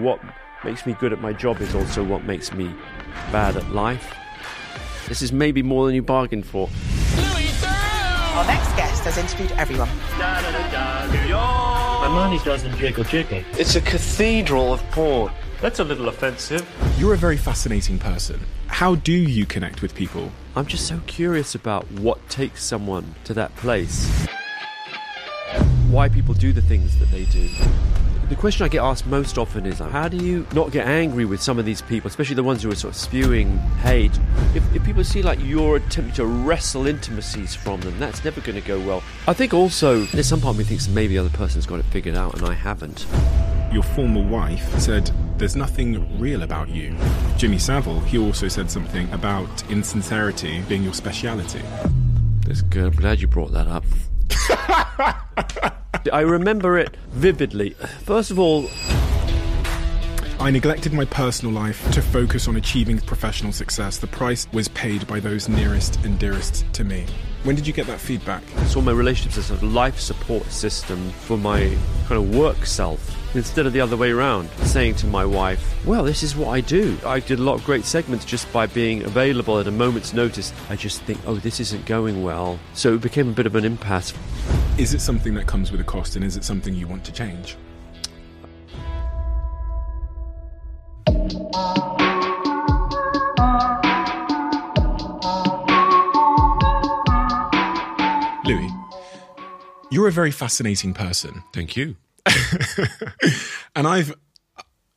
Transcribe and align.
What 0.00 0.18
makes 0.64 0.86
me 0.86 0.94
good 0.94 1.12
at 1.12 1.20
my 1.20 1.34
job 1.34 1.60
is 1.60 1.74
also 1.74 2.02
what 2.02 2.24
makes 2.24 2.54
me 2.54 2.74
bad 3.30 3.56
at 3.56 3.70
life. 3.70 4.14
This 5.06 5.20
is 5.20 5.30
maybe 5.30 5.62
more 5.62 5.84
than 5.84 5.94
you 5.94 6.02
bargained 6.02 6.46
for. 6.46 6.70
Our 7.18 8.46
next 8.46 8.74
guest 8.76 9.04
has 9.04 9.18
interviewed 9.18 9.52
everyone. 9.58 9.90
My 10.18 12.08
money 12.08 12.38
doesn't 12.46 12.78
jiggle 12.78 13.04
jiggle. 13.04 13.42
It's 13.58 13.74
a 13.74 13.82
cathedral 13.82 14.72
of 14.72 14.80
porn. 14.90 15.32
That's 15.60 15.80
a 15.80 15.84
little 15.84 16.08
offensive. 16.08 16.66
You're 16.96 17.12
a 17.12 17.18
very 17.18 17.36
fascinating 17.36 17.98
person. 17.98 18.40
How 18.68 18.94
do 18.94 19.12
you 19.12 19.44
connect 19.44 19.82
with 19.82 19.94
people? 19.94 20.32
I'm 20.56 20.64
just 20.64 20.88
so 20.88 21.02
curious 21.06 21.54
about 21.54 21.90
what 21.92 22.26
takes 22.30 22.64
someone 22.64 23.16
to 23.24 23.34
that 23.34 23.54
place. 23.56 24.08
Why 25.90 26.08
people 26.08 26.32
do 26.32 26.54
the 26.54 26.62
things 26.62 26.98
that 27.00 27.10
they 27.10 27.24
do. 27.26 27.50
The 28.30 28.36
question 28.36 28.64
I 28.64 28.68
get 28.68 28.80
asked 28.80 29.06
most 29.06 29.38
often 29.38 29.66
is 29.66 29.80
how 29.80 30.06
do 30.06 30.16
you 30.16 30.46
not 30.54 30.70
get 30.70 30.86
angry 30.86 31.24
with 31.24 31.42
some 31.42 31.58
of 31.58 31.64
these 31.64 31.82
people, 31.82 32.06
especially 32.06 32.36
the 32.36 32.44
ones 32.44 32.62
who 32.62 32.70
are 32.70 32.76
sort 32.76 32.94
of 32.94 32.96
spewing 33.00 33.58
hate? 33.82 34.16
If, 34.54 34.62
if 34.72 34.84
people 34.84 35.02
see 35.02 35.20
like 35.20 35.40
you're 35.42 35.78
attempting 35.78 36.14
to 36.14 36.26
wrestle 36.26 36.86
intimacies 36.86 37.56
from 37.56 37.80
them, 37.80 37.98
that's 37.98 38.24
never 38.24 38.40
going 38.40 38.54
to 38.54 38.66
go 38.66 38.78
well. 38.78 39.02
I 39.26 39.32
think 39.32 39.52
also 39.52 40.04
there's 40.04 40.28
some 40.28 40.40
part 40.40 40.54
of 40.54 40.58
me 40.58 40.64
thinks 40.64 40.86
maybe 40.86 41.14
the 41.14 41.18
other 41.18 41.36
person's 41.36 41.66
got 41.66 41.80
it 41.80 41.86
figured 41.86 42.14
out 42.14 42.34
and 42.38 42.46
I 42.46 42.52
haven't. 42.52 43.04
Your 43.72 43.82
former 43.82 44.22
wife 44.22 44.78
said 44.78 45.10
there's 45.36 45.56
nothing 45.56 46.20
real 46.20 46.44
about 46.44 46.68
you. 46.68 46.96
Jimmy 47.36 47.58
Savile, 47.58 47.98
he 47.98 48.16
also 48.16 48.46
said 48.46 48.70
something 48.70 49.12
about 49.12 49.68
insincerity 49.72 50.62
being 50.68 50.84
your 50.84 50.94
speciality. 50.94 51.62
That's 52.46 52.62
good. 52.62 52.84
I'm 52.84 52.92
glad 52.92 53.20
you 53.20 53.26
brought 53.26 53.50
that 53.50 53.66
up. 53.66 53.84
I 56.12 56.20
remember 56.20 56.78
it 56.78 56.96
vividly. 57.10 57.70
First 58.04 58.30
of 58.30 58.38
all, 58.38 58.70
I 60.38 60.50
neglected 60.50 60.92
my 60.92 61.04
personal 61.04 61.52
life 61.52 61.90
to 61.92 62.00
focus 62.00 62.48
on 62.48 62.56
achieving 62.56 62.98
professional 62.98 63.52
success. 63.52 63.98
The 63.98 64.06
price 64.06 64.46
was 64.52 64.68
paid 64.68 65.06
by 65.06 65.20
those 65.20 65.48
nearest 65.48 66.02
and 66.04 66.18
dearest 66.18 66.64
to 66.74 66.84
me. 66.84 67.06
When 67.42 67.56
did 67.56 67.66
you 67.66 67.72
get 67.72 67.86
that 67.86 68.00
feedback? 68.00 68.42
I 68.56 68.64
saw 68.64 68.82
my 68.82 68.92
relationships 68.92 69.50
as 69.50 69.62
a 69.62 69.64
life 69.64 69.98
support 69.98 70.44
system 70.50 71.08
for 71.10 71.38
my 71.38 71.74
kind 72.06 72.22
of 72.22 72.34
work 72.36 72.66
self 72.66 73.16
instead 73.34 73.64
of 73.64 73.72
the 73.72 73.80
other 73.80 73.96
way 73.96 74.10
around. 74.10 74.50
Saying 74.64 74.96
to 74.96 75.06
my 75.06 75.24
wife, 75.24 75.74
Well, 75.86 76.04
this 76.04 76.22
is 76.22 76.36
what 76.36 76.48
I 76.48 76.60
do. 76.60 76.98
I 77.04 77.20
did 77.20 77.38
a 77.38 77.42
lot 77.42 77.54
of 77.54 77.64
great 77.64 77.86
segments 77.86 78.26
just 78.26 78.50
by 78.52 78.66
being 78.66 79.04
available 79.04 79.58
at 79.58 79.66
a 79.66 79.70
moment's 79.70 80.12
notice. 80.12 80.52
I 80.68 80.76
just 80.76 81.00
think, 81.02 81.18
Oh, 81.26 81.36
this 81.36 81.60
isn't 81.60 81.86
going 81.86 82.22
well. 82.22 82.58
So 82.74 82.94
it 82.94 83.00
became 83.00 83.30
a 83.30 83.32
bit 83.32 83.46
of 83.46 83.54
an 83.54 83.64
impasse. 83.64 84.12
Is 84.76 84.92
it 84.92 85.00
something 85.00 85.32
that 85.34 85.46
comes 85.46 85.72
with 85.72 85.80
a 85.80 85.84
cost 85.84 86.16
and 86.16 86.24
is 86.24 86.36
it 86.36 86.44
something 86.44 86.74
you 86.74 86.88
want 86.88 87.04
to 87.04 87.12
change? 87.12 87.56
Louis, 91.06 91.30
you're 99.90 100.08
a 100.08 100.12
very 100.12 100.30
fascinating 100.30 100.94
person. 100.94 101.42
Thank 101.52 101.76
you. 101.76 101.96
and 103.74 103.86
I've, 103.86 104.14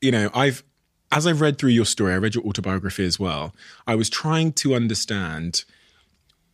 you 0.02 0.12
know, 0.12 0.30
I've, 0.34 0.64
as 1.12 1.28
I've 1.28 1.42
read 1.42 1.58
through 1.58 1.72
your 1.72 1.86
story, 1.86 2.14
I 2.14 2.18
read 2.18 2.36
your 2.36 2.44
autobiography 2.46 3.06
as 3.06 3.20
well. 3.20 3.54
I 3.86 3.96
was 3.96 4.10
trying 4.10 4.54
to 4.54 4.74
understand 4.74 5.64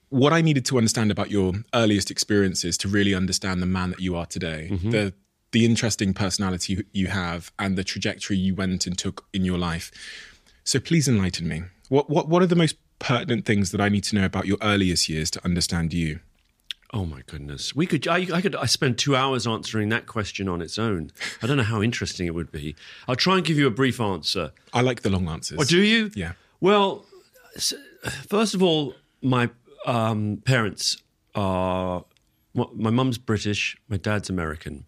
what 0.09 0.33
I 0.33 0.41
needed 0.41 0.65
to 0.65 0.77
understand 0.77 1.11
about 1.11 1.31
your 1.31 1.53
earliest 1.73 2.11
experiences 2.11 2.77
to 2.79 2.87
really 2.87 3.13
understand 3.13 3.61
the 3.61 3.65
man 3.65 3.91
that 3.91 3.99
you 3.99 4.15
are 4.15 4.25
today, 4.25 4.69
mm-hmm. 4.71 4.89
the 4.89 5.13
the 5.51 5.65
interesting 5.65 6.13
personality 6.13 6.85
you 6.91 7.07
have, 7.07 7.51
and 7.57 7.75
the 7.75 7.83
trajectory 7.83 8.37
you 8.37 8.53
went 8.53 8.85
and 8.85 8.97
took 8.97 9.25
in 9.33 9.45
your 9.45 9.57
life. 9.57 9.91
So 10.63 10.79
please 10.79 11.07
enlighten 11.07 11.47
me. 11.47 11.63
What 11.89 12.09
what 12.09 12.27
what 12.27 12.41
are 12.41 12.47
the 12.47 12.55
most 12.55 12.75
pertinent 12.99 13.45
things 13.45 13.71
that 13.71 13.79
I 13.79 13.89
need 13.89 14.03
to 14.05 14.15
know 14.15 14.25
about 14.25 14.45
your 14.45 14.57
earliest 14.61 15.09
years 15.09 15.31
to 15.31 15.45
understand 15.45 15.93
you? 15.93 16.19
Oh 16.91 17.05
my 17.05 17.21
goodness, 17.27 17.75
we 17.75 17.85
could. 17.85 18.07
I, 18.07 18.27
I 18.33 18.41
could. 18.41 18.55
I 18.55 18.65
spend 18.65 18.97
two 18.97 19.15
hours 19.15 19.45
answering 19.45 19.89
that 19.89 20.07
question 20.07 20.49
on 20.49 20.59
its 20.59 20.79
own. 20.79 21.11
I 21.41 21.45
don't 21.45 21.57
know 21.57 21.63
how 21.63 21.83
interesting 21.83 22.25
it 22.25 22.33
would 22.33 22.51
be. 22.51 22.75
I'll 23.07 23.15
try 23.15 23.35
and 23.35 23.45
give 23.45 23.57
you 23.59 23.67
a 23.67 23.71
brief 23.71 24.01
answer. 24.01 24.51
I 24.73 24.81
like 24.81 25.01
the 25.03 25.11
long 25.11 25.27
answers. 25.27 25.59
Or 25.59 25.61
oh, 25.61 25.65
do 25.65 25.81
you? 25.81 26.09
Yeah. 26.15 26.31
Well, 26.59 27.05
first 28.27 28.55
of 28.55 28.63
all, 28.63 28.95
my 29.21 29.51
um, 29.85 30.41
parents 30.45 30.97
are. 31.35 32.05
My 32.55 32.89
mum's 32.89 33.19
British. 33.19 33.77
My 33.87 33.97
dad's 33.97 34.29
American. 34.29 34.85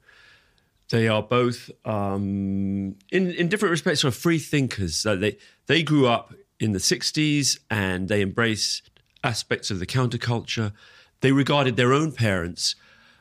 They 0.90 1.08
are 1.08 1.22
both, 1.22 1.70
um, 1.86 2.96
in 3.12 3.32
in 3.32 3.48
different 3.48 3.72
respects, 3.72 4.02
sort 4.02 4.14
of 4.16 4.20
free 4.20 4.40
thinkers. 4.40 5.04
they 5.04 5.38
they 5.68 5.84
grew 5.84 6.08
up 6.08 6.34
in 6.60 6.72
the 6.72 6.80
'60s 6.80 7.60
and 7.70 8.10
they 8.10 8.22
embrace 8.22 8.82
aspects 9.24 9.70
of 9.70 9.78
the 9.78 9.86
counterculture 9.86 10.74
they 11.22 11.32
regarded 11.32 11.78
their 11.78 11.94
own 11.94 12.12
parents 12.12 12.76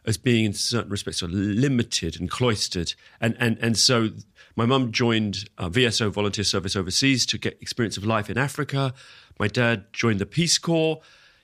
as 0.04 0.16
being, 0.16 0.46
in 0.46 0.52
certain 0.54 0.90
respects, 0.90 1.18
sort 1.18 1.32
of 1.32 1.36
limited 1.36 2.18
and 2.18 2.30
cloistered. 2.30 2.94
And, 3.20 3.36
and, 3.38 3.58
and 3.60 3.76
so 3.76 4.10
my 4.56 4.66
mum 4.66 4.92
joined 4.92 5.48
uh, 5.58 5.68
VSO 5.68 6.10
volunteer 6.10 6.44
service 6.44 6.74
overseas 6.74 7.26
to 7.26 7.38
get 7.38 7.58
experience 7.60 7.96
of 7.96 8.04
life 8.04 8.30
in 8.30 8.38
Africa. 8.38 8.94
My 9.38 9.48
dad 9.48 9.92
joined 9.92 10.18
the 10.18 10.26
Peace 10.26 10.58
Corps. 10.58 11.00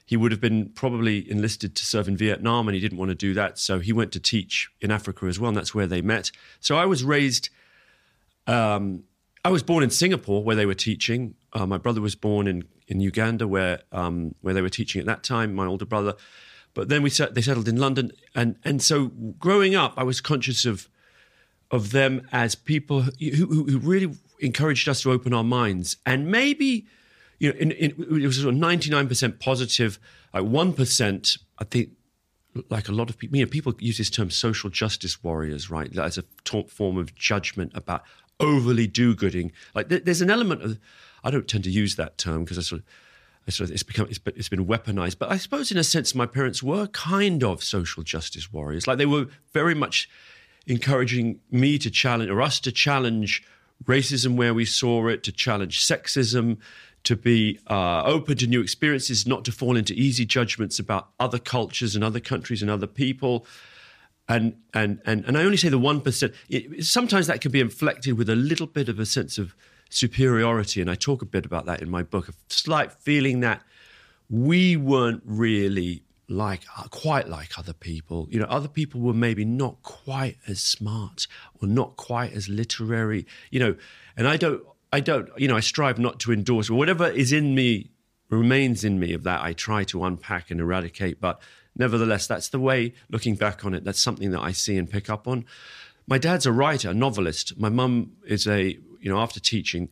He 0.06 0.16
would 0.16 0.30
have 0.30 0.40
been 0.40 0.70
probably 0.70 1.28
enlisted 1.30 1.74
to 1.76 1.84
serve 1.84 2.08
in 2.08 2.16
Vietnam, 2.16 2.68
and 2.68 2.74
he 2.74 2.80
didn't 2.80 2.98
want 2.98 3.08
to 3.10 3.14
do 3.14 3.34
that. 3.34 3.58
So 3.58 3.80
he 3.80 3.92
went 3.92 4.12
to 4.12 4.20
teach 4.20 4.70
in 4.80 4.90
Africa 4.90 5.26
as 5.26 5.40
well, 5.40 5.48
and 5.48 5.56
that's 5.56 5.74
where 5.74 5.86
they 5.86 6.00
met. 6.00 6.30
So 6.60 6.76
I 6.76 6.86
was 6.86 7.02
raised. 7.04 7.50
Um, 8.46 9.04
I 9.44 9.50
was 9.50 9.62
born 9.62 9.82
in 9.82 9.90
Singapore, 9.90 10.44
where 10.44 10.54
they 10.54 10.66
were 10.66 10.74
teaching. 10.74 11.34
Uh, 11.52 11.66
my 11.66 11.78
brother 11.78 12.00
was 12.00 12.14
born 12.14 12.46
in 12.46 12.64
in 12.86 13.00
Uganda, 13.00 13.48
where 13.48 13.80
um, 13.90 14.34
where 14.42 14.54
they 14.54 14.62
were 14.62 14.68
teaching 14.68 15.00
at 15.00 15.06
that 15.06 15.24
time. 15.24 15.54
My 15.54 15.66
older 15.66 15.86
brother, 15.86 16.14
but 16.76 16.90
then 16.90 17.02
we 17.02 17.10
set, 17.10 17.34
they 17.34 17.40
settled 17.40 17.66
in 17.66 17.76
London, 17.76 18.12
and 18.34 18.56
and 18.62 18.82
so 18.82 19.06
growing 19.38 19.74
up, 19.74 19.94
I 19.96 20.04
was 20.04 20.20
conscious 20.20 20.64
of 20.64 20.88
of 21.70 21.90
them 21.90 22.28
as 22.30 22.54
people 22.54 23.00
who, 23.02 23.30
who, 23.30 23.64
who 23.64 23.78
really 23.78 24.14
encouraged 24.38 24.88
us 24.88 25.00
to 25.02 25.10
open 25.10 25.32
our 25.32 25.42
minds, 25.42 25.96
and 26.04 26.30
maybe 26.30 26.86
you 27.40 27.50
know, 27.50 27.58
in, 27.58 27.72
in, 27.72 27.90
it 28.22 28.26
was 28.26 28.36
sort 28.36 28.54
of 28.54 28.60
ninety 28.60 28.90
nine 28.90 29.08
percent 29.08 29.40
positive, 29.40 29.98
like 30.32 30.44
one 30.44 30.72
percent, 30.72 31.38
I 31.58 31.64
think. 31.64 31.88
Like 32.70 32.88
a 32.88 32.92
lot 32.92 33.10
of 33.10 33.18
people, 33.18 33.36
you 33.36 33.44
know, 33.44 33.50
people 33.50 33.74
use 33.80 33.98
this 33.98 34.08
term 34.08 34.30
"social 34.30 34.70
justice 34.70 35.22
warriors," 35.22 35.70
right, 35.70 35.94
as 35.98 36.16
a 36.16 36.24
form 36.68 36.96
of 36.96 37.14
judgment 37.14 37.72
about 37.74 38.02
overly 38.40 38.86
do-gooding. 38.86 39.52
Like, 39.74 39.88
there's 39.88 40.22
an 40.22 40.30
element 40.30 40.62
of, 40.62 40.78
I 41.22 41.30
don't 41.30 41.46
tend 41.46 41.64
to 41.64 41.70
use 41.70 41.96
that 41.96 42.16
term 42.16 42.44
because 42.44 42.56
I 42.56 42.62
sort 42.62 42.80
of 42.80 42.86
it's 43.46 43.82
become 43.82 44.08
it's, 44.08 44.48
been 44.48 44.66
weaponized. 44.66 45.18
But 45.18 45.30
I 45.30 45.36
suppose, 45.36 45.70
in 45.70 45.78
a 45.78 45.84
sense, 45.84 46.14
my 46.14 46.26
parents 46.26 46.62
were 46.62 46.88
kind 46.88 47.44
of 47.44 47.62
social 47.62 48.02
justice 48.02 48.52
warriors. 48.52 48.86
Like 48.86 48.98
they 48.98 49.06
were 49.06 49.26
very 49.52 49.74
much 49.74 50.08
encouraging 50.66 51.40
me 51.50 51.78
to 51.78 51.90
challenge, 51.90 52.30
or 52.30 52.42
us 52.42 52.58
to 52.60 52.72
challenge 52.72 53.44
racism 53.84 54.36
where 54.36 54.52
we 54.52 54.64
saw 54.64 55.06
it, 55.06 55.22
to 55.22 55.32
challenge 55.32 55.86
sexism, 55.86 56.58
to 57.04 57.14
be 57.14 57.60
uh, 57.68 58.02
open 58.02 58.36
to 58.38 58.48
new 58.48 58.60
experiences, 58.60 59.28
not 59.28 59.44
to 59.44 59.52
fall 59.52 59.76
into 59.76 59.94
easy 59.94 60.26
judgments 60.26 60.80
about 60.80 61.10
other 61.20 61.38
cultures 61.38 61.94
and 61.94 62.02
other 62.02 62.18
countries 62.18 62.62
and 62.62 62.70
other 62.70 62.88
people. 62.88 63.46
And 64.28 64.56
and 64.74 65.00
and 65.06 65.24
and 65.24 65.38
I 65.38 65.44
only 65.44 65.56
say 65.56 65.68
the 65.68 65.78
one 65.78 66.00
percent. 66.00 66.34
Sometimes 66.80 67.28
that 67.28 67.40
can 67.40 67.52
be 67.52 67.60
inflected 67.60 68.18
with 68.18 68.28
a 68.28 68.34
little 68.34 68.66
bit 68.66 68.88
of 68.88 68.98
a 68.98 69.06
sense 69.06 69.38
of 69.38 69.54
superiority. 69.96 70.80
And 70.80 70.90
I 70.90 70.94
talk 70.94 71.22
a 71.22 71.26
bit 71.26 71.46
about 71.46 71.66
that 71.66 71.82
in 71.82 71.90
my 71.90 72.02
book, 72.02 72.28
a 72.28 72.32
slight 72.48 72.92
feeling 72.92 73.40
that 73.40 73.62
we 74.28 74.76
weren't 74.76 75.22
really 75.24 76.02
like 76.28 76.64
quite 76.90 77.28
like 77.28 77.58
other 77.58 77.72
people. 77.72 78.28
You 78.30 78.40
know, 78.40 78.46
other 78.46 78.68
people 78.68 79.00
were 79.00 79.14
maybe 79.14 79.44
not 79.44 79.82
quite 79.82 80.36
as 80.48 80.60
smart 80.60 81.26
or 81.62 81.68
not 81.68 81.96
quite 81.96 82.32
as 82.32 82.48
literary. 82.48 83.26
You 83.50 83.60
know, 83.60 83.76
and 84.16 84.26
I 84.26 84.36
don't, 84.36 84.62
I 84.92 85.00
don't, 85.00 85.28
you 85.36 85.48
know, 85.48 85.56
I 85.56 85.60
strive 85.60 85.98
not 85.98 86.20
to 86.20 86.32
endorse 86.32 86.70
whatever 86.70 87.08
is 87.08 87.32
in 87.32 87.54
me 87.54 87.90
remains 88.28 88.84
in 88.84 88.98
me 88.98 89.12
of 89.12 89.22
that. 89.22 89.40
I 89.42 89.52
try 89.52 89.84
to 89.84 90.04
unpack 90.04 90.50
and 90.50 90.60
eradicate, 90.60 91.20
but 91.20 91.40
nevertheless, 91.76 92.26
that's 92.26 92.48
the 92.48 92.58
way. 92.58 92.92
Looking 93.08 93.36
back 93.36 93.64
on 93.64 93.74
it, 93.74 93.84
that's 93.84 94.02
something 94.02 94.30
that 94.32 94.40
I 94.40 94.52
see 94.52 94.76
and 94.76 94.90
pick 94.90 95.08
up 95.08 95.28
on. 95.28 95.44
My 96.08 96.18
dad's 96.18 96.46
a 96.46 96.52
writer, 96.52 96.90
a 96.90 96.94
novelist. 96.94 97.58
My 97.58 97.68
mum 97.68 98.12
is 98.26 98.46
a 98.46 98.78
you 99.00 99.10
know, 99.10 99.18
after 99.18 99.40
teaching, 99.40 99.88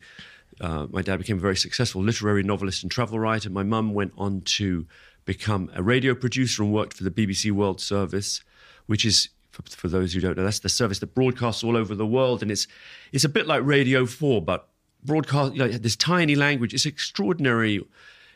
uh, 0.61 0.87
my 0.89 1.01
dad 1.01 1.17
became 1.17 1.37
a 1.37 1.41
very 1.41 1.55
successful 1.55 2.01
literary 2.01 2.43
novelist 2.43 2.83
and 2.83 2.91
travel 2.91 3.19
writer. 3.19 3.49
My 3.49 3.63
mum 3.63 3.93
went 3.93 4.13
on 4.17 4.41
to 4.41 4.85
become 5.25 5.69
a 5.73 5.83
radio 5.83 6.15
producer 6.15 6.63
and 6.63 6.71
worked 6.71 6.93
for 6.93 7.03
the 7.03 7.11
BBC 7.11 7.51
World 7.51 7.81
Service, 7.81 8.43
which 8.85 9.05
is 9.05 9.29
for, 9.51 9.63
for, 9.63 9.87
those 9.87 10.13
who 10.13 10.19
don't 10.19 10.37
know, 10.37 10.43
that's 10.43 10.59
the 10.59 10.69
service 10.69 10.99
that 10.99 11.15
broadcasts 11.15 11.63
all 11.63 11.77
over 11.77 11.95
the 11.95 12.05
world, 12.05 12.41
and 12.41 12.51
it's 12.51 12.67
it's 13.11 13.23
a 13.23 13.29
bit 13.29 13.47
like 13.47 13.63
Radio 13.63 14.05
Four, 14.05 14.41
but 14.41 14.67
broadcast 15.03 15.53
you 15.53 15.59
know, 15.59 15.67
this 15.67 15.95
tiny 15.95 16.35
language. 16.35 16.73
It's 16.73 16.85
an 16.85 16.91
extraordinary 16.91 17.85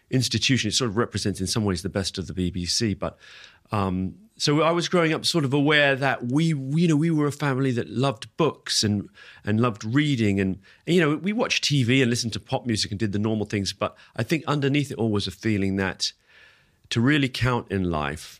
institution. 0.09 0.69
It 0.69 0.73
sort 0.73 0.89
of 0.89 0.97
represents, 0.97 1.41
in 1.41 1.47
some 1.47 1.65
ways, 1.65 1.81
the 1.81 1.89
best 1.89 2.17
of 2.17 2.27
the 2.27 2.33
BBC. 2.33 2.97
But 2.97 3.17
um, 3.71 4.15
so 4.39 4.61
I 4.61 4.71
was 4.71 4.87
growing 4.87 5.13
up 5.13 5.25
sort 5.25 5.43
of 5.43 5.53
aware 5.53 5.95
that 5.97 6.31
we, 6.31 6.45
you 6.45 6.87
know, 6.87 6.95
we 6.95 7.11
were 7.11 7.27
a 7.27 7.31
family 7.31 7.71
that 7.71 7.89
loved 7.89 8.35
books 8.37 8.83
and 8.83 9.09
and 9.43 9.59
loved 9.59 9.83
reading, 9.83 10.39
and, 10.39 10.59
and 10.87 10.95
you 10.95 11.01
know, 11.01 11.17
we 11.17 11.33
watched 11.33 11.65
TV 11.65 12.01
and 12.01 12.09
listened 12.09 12.31
to 12.33 12.39
pop 12.39 12.65
music 12.65 12.89
and 12.91 12.99
did 12.99 13.11
the 13.11 13.19
normal 13.19 13.45
things. 13.45 13.73
But 13.73 13.97
I 14.15 14.23
think 14.23 14.45
underneath 14.47 14.91
it 14.91 14.97
all 14.97 15.11
was 15.11 15.27
a 15.27 15.31
feeling 15.31 15.75
that 15.75 16.13
to 16.89 17.01
really 17.01 17.27
count 17.27 17.69
in 17.69 17.91
life, 17.91 18.39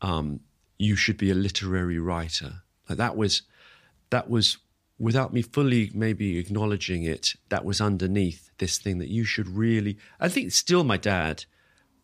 um, 0.00 0.40
you 0.78 0.96
should 0.96 1.18
be 1.18 1.30
a 1.30 1.34
literary 1.34 1.98
writer. 1.98 2.62
Like 2.88 2.96
that 2.96 3.14
was 3.14 3.42
that 4.08 4.30
was 4.30 4.56
without 4.98 5.34
me 5.34 5.42
fully 5.42 5.90
maybe 5.92 6.38
acknowledging 6.38 7.02
it. 7.02 7.34
That 7.50 7.64
was 7.64 7.80
underneath 7.80 8.50
this 8.56 8.78
thing 8.78 8.98
that 8.98 9.08
you 9.08 9.24
should 9.24 9.48
really. 9.48 9.98
I 10.18 10.30
think 10.30 10.52
still 10.52 10.82
my 10.82 10.96
dad 10.96 11.44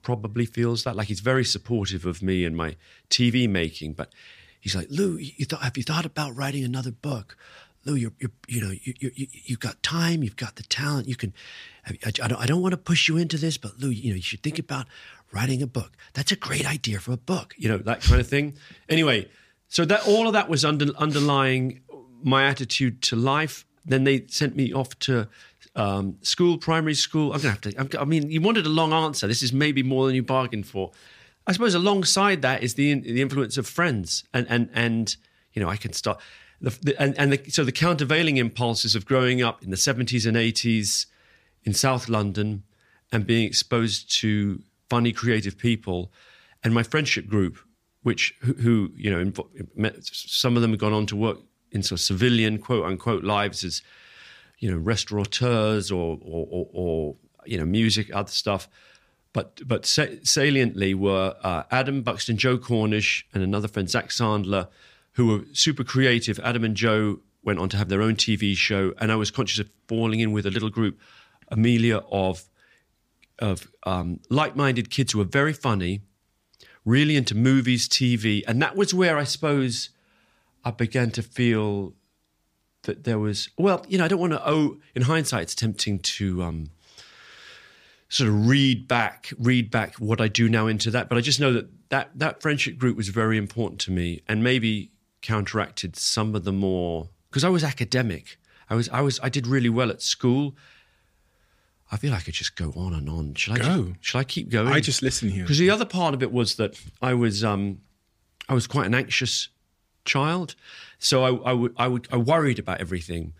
probably 0.02 0.46
feels 0.46 0.84
that. 0.84 0.96
Like 0.96 1.08
he's 1.08 1.20
very 1.20 1.44
supportive 1.44 2.04
of 2.06 2.22
me 2.22 2.44
and 2.44 2.56
my 2.56 2.76
TV 3.10 3.48
making, 3.48 3.94
but 3.94 4.12
he's 4.60 4.74
like, 4.74 4.88
Lou, 4.90 5.16
you 5.16 5.44
thought, 5.44 5.62
have 5.62 5.76
you 5.76 5.82
thought 5.82 6.04
about 6.04 6.36
writing 6.36 6.64
another 6.64 6.90
book? 6.90 7.36
Lou, 7.84 7.94
you're, 7.94 8.12
you're 8.18 8.30
you 8.46 8.60
know, 8.60 8.70
you, 8.70 8.94
you, 9.00 9.26
you've 9.44 9.60
got 9.60 9.82
time, 9.82 10.22
you've 10.22 10.36
got 10.36 10.56
the 10.56 10.62
talent, 10.62 11.08
you 11.08 11.16
can, 11.16 11.32
I, 11.86 11.96
I, 12.06 12.10
don't, 12.10 12.40
I 12.40 12.46
don't 12.46 12.62
want 12.62 12.72
to 12.72 12.78
push 12.78 13.08
you 13.08 13.16
into 13.16 13.36
this, 13.36 13.58
but 13.58 13.78
Lou, 13.78 13.88
you 13.88 14.10
know, 14.10 14.16
you 14.16 14.22
should 14.22 14.42
think 14.42 14.58
about 14.58 14.86
writing 15.32 15.62
a 15.62 15.66
book. 15.66 15.92
That's 16.12 16.30
a 16.30 16.36
great 16.36 16.70
idea 16.70 17.00
for 17.00 17.12
a 17.12 17.16
book, 17.16 17.54
you 17.56 17.68
know, 17.68 17.78
that 17.78 18.02
kind 18.02 18.20
of 18.20 18.28
thing. 18.28 18.54
Anyway, 18.88 19.28
so 19.68 19.84
that 19.84 20.06
all 20.06 20.26
of 20.26 20.34
that 20.34 20.48
was 20.48 20.64
under, 20.64 20.86
underlying 20.96 21.80
my 22.22 22.46
attitude 22.46 23.02
to 23.02 23.16
life. 23.16 23.66
Then 23.84 24.04
they 24.04 24.26
sent 24.28 24.54
me 24.54 24.72
off 24.72 24.96
to 25.00 25.28
um, 25.74 26.16
school, 26.22 26.58
primary 26.58 26.94
school. 26.94 27.32
I'm 27.32 27.40
gonna 27.40 27.50
have 27.50 27.88
to. 27.88 28.00
I 28.00 28.04
mean, 28.04 28.30
you 28.30 28.40
wanted 28.40 28.66
a 28.66 28.70
long 28.70 28.92
answer. 28.92 29.26
This 29.26 29.42
is 29.42 29.52
maybe 29.52 29.82
more 29.82 30.06
than 30.06 30.14
you 30.14 30.22
bargained 30.22 30.66
for. 30.66 30.90
I 31.46 31.52
suppose 31.52 31.74
alongside 31.74 32.42
that 32.42 32.62
is 32.62 32.74
the 32.74 32.94
the 33.00 33.20
influence 33.22 33.56
of 33.56 33.66
friends, 33.66 34.24
and 34.32 34.46
and 34.48 34.70
and 34.74 35.16
you 35.52 35.62
know, 35.62 35.68
I 35.68 35.76
can 35.76 35.92
start. 35.92 36.20
The, 36.60 36.70
the, 36.82 37.02
and 37.02 37.18
and 37.18 37.32
the, 37.32 37.50
so 37.50 37.64
the 37.64 37.72
countervailing 37.72 38.36
impulses 38.36 38.94
of 38.94 39.04
growing 39.04 39.42
up 39.42 39.62
in 39.62 39.70
the 39.70 39.76
70s 39.76 40.26
and 40.26 40.36
80s 40.36 41.06
in 41.64 41.74
South 41.74 42.08
London 42.08 42.62
and 43.10 43.26
being 43.26 43.44
exposed 43.44 44.10
to 44.20 44.62
funny, 44.88 45.12
creative 45.12 45.58
people, 45.58 46.12
and 46.62 46.72
my 46.72 46.82
friendship 46.82 47.26
group, 47.26 47.58
which 48.02 48.34
who, 48.40 48.52
who 48.54 48.92
you 48.96 49.10
know, 49.10 49.90
some 50.02 50.56
of 50.56 50.62
them 50.62 50.70
have 50.70 50.80
gone 50.80 50.92
on 50.92 51.06
to 51.06 51.16
work 51.16 51.38
in 51.72 51.82
sort 51.82 51.98
of 51.98 52.04
civilian 52.04 52.58
quote 52.58 52.84
unquote 52.84 53.24
lives 53.24 53.64
as 53.64 53.82
you 54.62 54.70
know 54.70 54.78
restaurateurs 54.78 55.90
or 55.90 56.18
or, 56.22 56.46
or, 56.50 56.68
or 56.72 57.16
you 57.44 57.58
know 57.58 57.66
music, 57.66 58.14
other 58.14 58.30
stuff. 58.30 58.68
But 59.34 59.60
but 59.66 59.84
saliently 59.84 60.94
were 60.94 61.34
uh, 61.42 61.64
Adam 61.70 62.02
Buxton, 62.02 62.36
Joe 62.36 62.56
Cornish, 62.56 63.26
and 63.34 63.42
another 63.42 63.66
friend 63.66 63.90
Zach 63.90 64.08
Sandler, 64.10 64.68
who 65.14 65.26
were 65.26 65.40
super 65.52 65.84
creative. 65.84 66.38
Adam 66.40 66.64
and 66.64 66.76
Joe 66.76 67.18
went 67.42 67.58
on 67.58 67.68
to 67.70 67.76
have 67.76 67.88
their 67.88 68.02
own 68.02 68.14
TV 68.14 68.56
show, 68.56 68.94
and 68.98 69.10
I 69.10 69.16
was 69.16 69.32
conscious 69.32 69.58
of 69.58 69.68
falling 69.88 70.20
in 70.20 70.30
with 70.30 70.46
a 70.46 70.50
little 70.50 70.70
group, 70.70 70.98
Amelia, 71.48 71.98
of 72.10 72.44
of 73.40 73.66
um, 73.82 74.20
like-minded 74.30 74.90
kids 74.90 75.12
who 75.12 75.18
were 75.18 75.24
very 75.24 75.52
funny, 75.52 76.02
really 76.84 77.16
into 77.16 77.34
movies, 77.34 77.88
TV, 77.88 78.44
and 78.46 78.62
that 78.62 78.76
was 78.76 78.94
where 78.94 79.18
I 79.18 79.24
suppose 79.24 79.90
I 80.64 80.70
began 80.70 81.10
to 81.12 81.22
feel 81.22 81.94
that 82.82 83.04
there 83.04 83.18
was 83.18 83.48
well, 83.56 83.84
you 83.88 83.98
know, 83.98 84.04
I 84.04 84.08
don't 84.08 84.20
want 84.20 84.32
to 84.32 84.42
oh 84.48 84.76
in 84.94 85.02
hindsight 85.02 85.42
it's 85.42 85.54
tempting 85.54 85.98
to 86.00 86.42
um, 86.42 86.70
sort 88.08 88.28
of 88.28 88.46
read 88.46 88.86
back 88.88 89.32
read 89.38 89.70
back 89.70 89.94
what 89.96 90.20
I 90.20 90.28
do 90.28 90.48
now 90.48 90.66
into 90.66 90.90
that, 90.90 91.08
but 91.08 91.18
I 91.18 91.20
just 91.20 91.40
know 91.40 91.52
that 91.52 91.68
that 91.88 92.10
that 92.14 92.42
friendship 92.42 92.78
group 92.78 92.96
was 92.96 93.08
very 93.08 93.38
important 93.38 93.80
to 93.82 93.90
me 93.90 94.22
and 94.28 94.42
maybe 94.42 94.90
counteracted 95.20 95.96
some 95.96 96.34
of 96.34 96.44
the 96.44 96.52
more 96.52 97.08
because 97.30 97.44
I 97.44 97.48
was 97.48 97.64
academic. 97.64 98.38
I 98.68 98.74
was 98.74 98.88
I 98.88 99.00
was 99.00 99.20
I 99.22 99.28
did 99.28 99.46
really 99.46 99.68
well 99.68 99.90
at 99.90 100.02
school. 100.02 100.56
I 101.90 101.98
feel 101.98 102.10
like 102.10 102.20
I 102.20 102.24
could 102.24 102.34
just 102.34 102.56
go 102.56 102.72
on 102.74 102.94
and 102.94 103.08
on. 103.08 103.34
Should 103.34 103.52
I 103.52 103.58
go? 103.58 103.84
Just, 103.84 104.04
should 104.04 104.18
I 104.18 104.24
keep 104.24 104.48
going? 104.48 104.68
I 104.68 104.80
just 104.80 105.02
listen 105.02 105.28
here 105.28 105.44
because 105.44 105.58
the 105.58 105.70
other 105.70 105.84
part 105.84 106.14
of 106.14 106.22
it 106.22 106.32
was 106.32 106.56
that 106.56 106.80
I 107.00 107.14
was 107.14 107.44
um, 107.44 107.80
I 108.48 108.54
was 108.54 108.66
quite 108.66 108.86
an 108.86 108.94
anxious 108.94 109.48
child, 110.04 110.54
so 110.98 111.24
I, 111.24 111.50
I 111.50 111.52
would 111.52 111.74
I 111.76 111.88
would 111.88 112.08
I 112.12 112.16
worried 112.16 112.58
about 112.58 112.80
everything, 112.80 113.32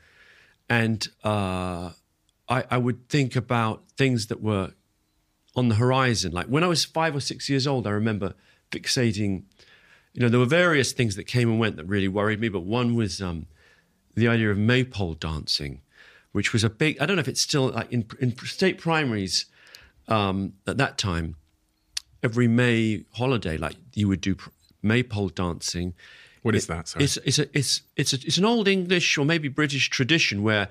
and 0.69 1.07
uh, 1.25 1.93
I, 2.49 2.65
I 2.71 2.79
would 2.79 3.09
think 3.09 3.37
about 3.37 3.85
things 3.97 4.27
that 4.27 4.43
were 4.43 4.73
on 5.55 5.69
the 5.69 5.77
horizon. 5.77 6.33
Like 6.33 6.47
when 6.47 6.65
I 6.65 6.69
was 6.69 6.85
five 6.85 7.15
or 7.15 7.21
six 7.21 7.49
years 7.49 7.67
old, 7.67 7.87
I 7.87 7.91
remember 7.91 8.35
fixating. 8.71 9.45
You 10.13 10.21
know, 10.21 10.29
there 10.29 10.41
were 10.41 10.47
various 10.47 10.93
things 10.93 11.17
that 11.17 11.25
came 11.25 11.49
and 11.49 11.59
went 11.59 11.77
that 11.77 11.87
really 11.87 12.09
worried 12.09 12.39
me, 12.39 12.51
but 12.51 12.61
one 12.61 12.95
was 12.95 13.23
um, 13.23 13.47
the 14.15 14.29
idea 14.29 14.51
of 14.51 14.59
maypole 14.59 15.15
dancing, 15.15 15.81
which 16.33 16.53
was 16.53 16.65
a 16.65 16.71
big. 16.71 17.01
I 17.01 17.07
don't 17.07 17.17
know 17.17 17.21
if 17.21 17.29
it's 17.29 17.41
still 17.41 17.71
like 17.71 17.91
in, 17.91 18.05
in 18.21 18.37
state 18.39 18.79
primaries 18.79 19.47
um, 20.09 20.55
at 20.67 20.77
that 20.77 20.99
time. 20.99 21.37
Every 22.23 22.47
May 22.47 23.05
holiday, 23.15 23.57
like 23.57 23.77
you 23.95 24.07
would 24.09 24.21
do 24.21 24.37
maypole 24.83 25.29
dancing, 25.31 25.95
what 26.43 26.55
is 26.55 26.67
that? 26.67 26.89
Sorry. 26.89 27.05
It's 27.05 27.17
it's 27.19 27.39
a, 27.39 27.47
it's 27.57 27.83
it's 27.97 28.13
a, 28.13 28.17
it's 28.17 28.39
an 28.39 28.45
old 28.45 28.69
English 28.69 29.17
or 29.17 29.25
maybe 29.25 29.49
British 29.49 29.89
tradition 29.91 30.43
where 30.43 30.69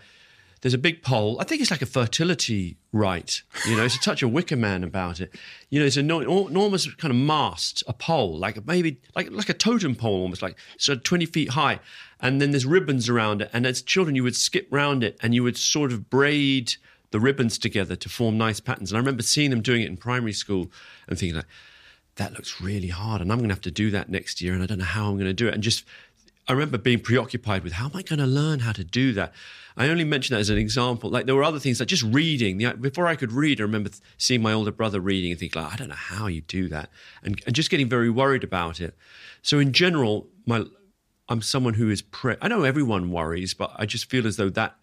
there's 0.62 0.73
a 0.75 0.77
big 0.77 1.01
pole. 1.01 1.38
I 1.39 1.44
think 1.44 1.62
it's 1.62 1.71
like 1.71 1.81
a 1.81 1.88
fertility 1.88 2.77
rite. 2.94 3.41
You 3.68 3.75
know, 3.75 3.83
it's 3.83 3.95
a 3.95 4.00
touch 4.00 4.21
of 4.21 4.31
Wicker 4.31 4.56
Man 4.56 4.83
about 4.83 5.19
it. 5.19 5.33
You 5.69 5.79
know, 5.79 5.85
it's 5.85 5.97
an 5.97 6.12
enormous 6.12 6.94
kind 6.95 7.12
of 7.12 7.18
mast, 7.18 7.83
a 7.88 7.94
pole, 7.94 8.38
like 8.38 8.65
maybe 8.68 9.00
like 9.15 9.31
like 9.31 9.50
a 9.50 9.53
totem 9.53 9.95
pole, 9.95 10.21
almost 10.21 10.41
like 10.41 10.57
so 10.77 10.95
twenty 10.95 11.25
feet 11.25 11.50
high, 11.50 11.79
and 12.19 12.39
then 12.41 12.51
there's 12.51 12.65
ribbons 12.65 13.09
around 13.09 13.41
it. 13.41 13.50
And 13.53 13.65
as 13.65 13.81
children, 13.81 14.15
you 14.15 14.23
would 14.23 14.35
skip 14.35 14.68
round 14.69 15.03
it 15.03 15.18
and 15.21 15.33
you 15.33 15.44
would 15.44 15.57
sort 15.57 15.91
of 15.91 16.09
braid 16.09 16.73
the 17.09 17.19
ribbons 17.19 17.57
together 17.57 17.95
to 17.95 18.09
form 18.09 18.38
nice 18.38 18.59
patterns. 18.59 18.91
And 18.91 18.97
I 18.97 19.00
remember 19.00 19.23
seeing 19.23 19.50
them 19.50 19.62
doing 19.62 19.81
it 19.81 19.88
in 19.88 19.97
primary 19.97 20.33
school 20.33 20.71
and 21.07 21.18
thinking 21.18 21.35
like 21.35 21.47
that 22.21 22.33
looks 22.33 22.62
really 22.62 22.89
hard 22.89 23.19
and 23.19 23.31
I'm 23.31 23.39
going 23.39 23.50
to 23.50 23.56
have 23.56 23.62
to 23.62 23.71
do 23.71 23.89
that 23.91 24.09
next 24.09 24.41
year 24.41 24.53
and 24.53 24.62
I 24.62 24.68
don't 24.68 24.77
know 24.77 24.85
how 24.85 25.07
I'm 25.07 25.15
going 25.15 25.25
to 25.25 25.33
do 25.33 25.47
it. 25.47 25.56
And 25.56 25.63
just, 25.63 25.83
I 26.47 26.53
remember 26.53 26.77
being 26.77 27.00
preoccupied 27.00 27.63
with 27.63 27.73
how 27.73 27.85
am 27.85 27.95
I 27.95 28.03
going 28.03 28.19
to 28.19 28.27
learn 28.27 28.59
how 28.59 28.73
to 28.73 28.83
do 28.83 29.12
that? 29.13 29.33
I 29.75 29.88
only 29.88 30.03
mention 30.03 30.35
that 30.35 30.39
as 30.39 30.51
an 30.51 30.57
example. 30.59 31.09
Like 31.09 31.25
there 31.25 31.35
were 31.35 31.44
other 31.44 31.57
things 31.57 31.79
like 31.79 31.89
just 31.89 32.03
reading. 32.03 32.59
Before 32.79 33.07
I 33.07 33.15
could 33.15 33.31
read, 33.31 33.59
I 33.59 33.63
remember 33.63 33.89
seeing 34.19 34.44
my 34.44 34.53
older 34.53 34.71
brother 34.71 35.00
reading 35.00 35.31
and 35.31 35.39
thinking, 35.39 35.62
like, 35.63 35.73
I 35.73 35.75
don't 35.77 35.89
know 35.89 35.95
how 35.95 36.27
you 36.27 36.41
do 36.41 36.68
that. 36.68 36.91
And, 37.23 37.41
and 37.47 37.56
just 37.56 37.71
getting 37.71 37.89
very 37.89 38.09
worried 38.12 38.44
about 38.44 38.79
it. 38.79 38.95
So 39.41 39.57
in 39.57 39.73
general, 39.73 40.27
my, 40.45 40.65
I'm 41.27 41.41
someone 41.41 41.73
who 41.73 41.89
is, 41.89 42.03
pre- 42.03 42.35
I 42.39 42.47
know 42.50 42.63
everyone 42.63 43.09
worries, 43.09 43.56
but 43.56 43.71
I 43.77 43.88
just 43.88 44.09
feel 44.12 44.27
as 44.27 44.35
though 44.35 44.50
that 44.50 44.75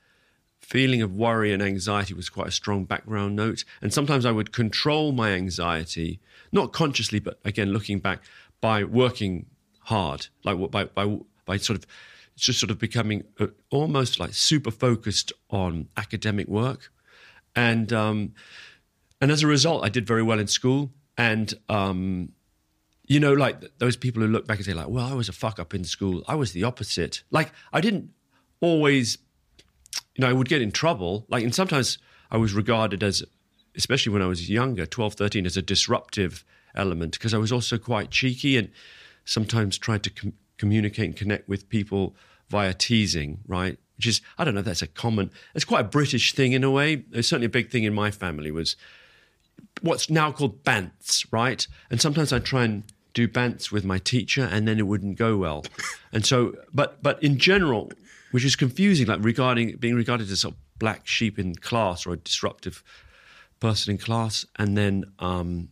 feeling 0.60 1.02
of 1.02 1.14
worry 1.14 1.52
and 1.52 1.62
anxiety 1.62 2.14
was 2.14 2.28
quite 2.28 2.48
a 2.48 2.50
strong 2.50 2.84
background 2.84 3.36
note. 3.36 3.64
And 3.80 3.94
sometimes 3.94 4.26
I 4.26 4.32
would 4.32 4.52
control 4.52 5.12
my 5.12 5.30
anxiety, 5.30 6.18
not 6.52 6.72
consciously, 6.72 7.18
but 7.18 7.38
again, 7.44 7.72
looking 7.72 7.98
back, 7.98 8.22
by 8.60 8.84
working 8.84 9.46
hard, 9.80 10.26
like 10.44 10.70
by, 10.70 10.84
by, 10.84 11.18
by 11.44 11.56
sort 11.56 11.78
of 11.78 11.86
just 12.36 12.60
sort 12.60 12.70
of 12.70 12.78
becoming 12.78 13.24
uh, 13.40 13.48
almost 13.70 14.20
like 14.20 14.32
super 14.32 14.70
focused 14.70 15.32
on 15.50 15.88
academic 15.96 16.46
work. 16.48 16.92
And, 17.56 17.92
um, 17.92 18.34
and 19.20 19.30
as 19.30 19.42
a 19.42 19.46
result, 19.46 19.84
I 19.84 19.88
did 19.88 20.06
very 20.06 20.22
well 20.22 20.38
in 20.38 20.46
school. 20.46 20.92
And, 21.16 21.52
um, 21.68 22.32
you 23.06 23.18
know, 23.18 23.32
like 23.32 23.78
those 23.78 23.96
people 23.96 24.22
who 24.22 24.28
look 24.28 24.46
back 24.46 24.58
and 24.58 24.66
say, 24.66 24.74
like, 24.74 24.88
well, 24.88 25.06
I 25.06 25.14
was 25.14 25.28
a 25.28 25.32
fuck 25.32 25.58
up 25.58 25.74
in 25.74 25.82
school. 25.82 26.22
I 26.28 26.36
was 26.36 26.52
the 26.52 26.62
opposite. 26.62 27.22
Like, 27.30 27.50
I 27.72 27.80
didn't 27.80 28.10
always 28.60 29.18
you 30.18 30.22
know, 30.22 30.28
I 30.28 30.32
would 30.32 30.48
get 30.48 30.60
in 30.60 30.72
trouble. 30.72 31.24
Like, 31.28 31.44
and 31.44 31.54
sometimes 31.54 31.98
I 32.30 32.36
was 32.36 32.52
regarded 32.52 33.02
as, 33.02 33.22
especially 33.78 34.12
when 34.12 34.20
I 34.20 34.26
was 34.26 34.50
younger, 34.50 34.84
12, 34.84 35.14
13, 35.14 35.46
as 35.46 35.56
a 35.56 35.62
disruptive 35.62 36.44
element 36.74 37.12
because 37.12 37.32
I 37.32 37.38
was 37.38 37.52
also 37.52 37.78
quite 37.78 38.10
cheeky 38.10 38.56
and 38.56 38.70
sometimes 39.24 39.78
tried 39.78 40.02
to 40.02 40.10
com- 40.10 40.34
communicate 40.58 41.06
and 41.06 41.16
connect 41.16 41.48
with 41.48 41.68
people 41.68 42.14
via 42.50 42.74
teasing, 42.74 43.40
right? 43.46 43.78
Which 43.96 44.06
is, 44.06 44.20
I 44.36 44.44
don't 44.44 44.54
know 44.54 44.60
if 44.60 44.66
that's 44.66 44.82
a 44.82 44.86
common, 44.86 45.30
it's 45.54 45.64
quite 45.64 45.80
a 45.80 45.88
British 45.88 46.34
thing 46.34 46.52
in 46.52 46.64
a 46.64 46.70
way. 46.70 47.04
It's 47.12 47.28
certainly 47.28 47.46
a 47.46 47.50
big 47.50 47.70
thing 47.70 47.84
in 47.84 47.94
my 47.94 48.10
family 48.10 48.50
was 48.50 48.76
what's 49.80 50.10
now 50.10 50.32
called 50.32 50.64
bants, 50.64 51.26
right? 51.30 51.66
And 51.90 52.00
sometimes 52.00 52.32
I 52.32 52.40
try 52.40 52.64
and 52.64 52.84
do 53.14 53.28
bants 53.28 53.70
with 53.70 53.84
my 53.84 53.98
teacher 53.98 54.48
and 54.50 54.66
then 54.66 54.78
it 54.78 54.86
wouldn't 54.86 55.16
go 55.16 55.36
well. 55.36 55.64
And 56.10 56.24
so, 56.24 56.54
but, 56.72 57.02
but 57.02 57.22
in 57.22 57.36
general, 57.36 57.92
which 58.30 58.42
is 58.42 58.56
confusing, 58.56 59.06
like 59.08 59.22
regarding 59.22 59.76
being 59.76 59.94
regarded 59.94 60.30
as 60.30 60.42
a 60.42 60.54
black 60.78 61.06
sheep 61.06 61.38
in 61.38 61.54
class 61.54 62.06
or 62.06 62.14
a 62.14 62.16
disruptive 62.16 62.82
person 63.60 63.92
in 63.92 63.98
class, 63.98 64.46
and 64.56 64.76
then, 64.76 65.04
um, 65.18 65.68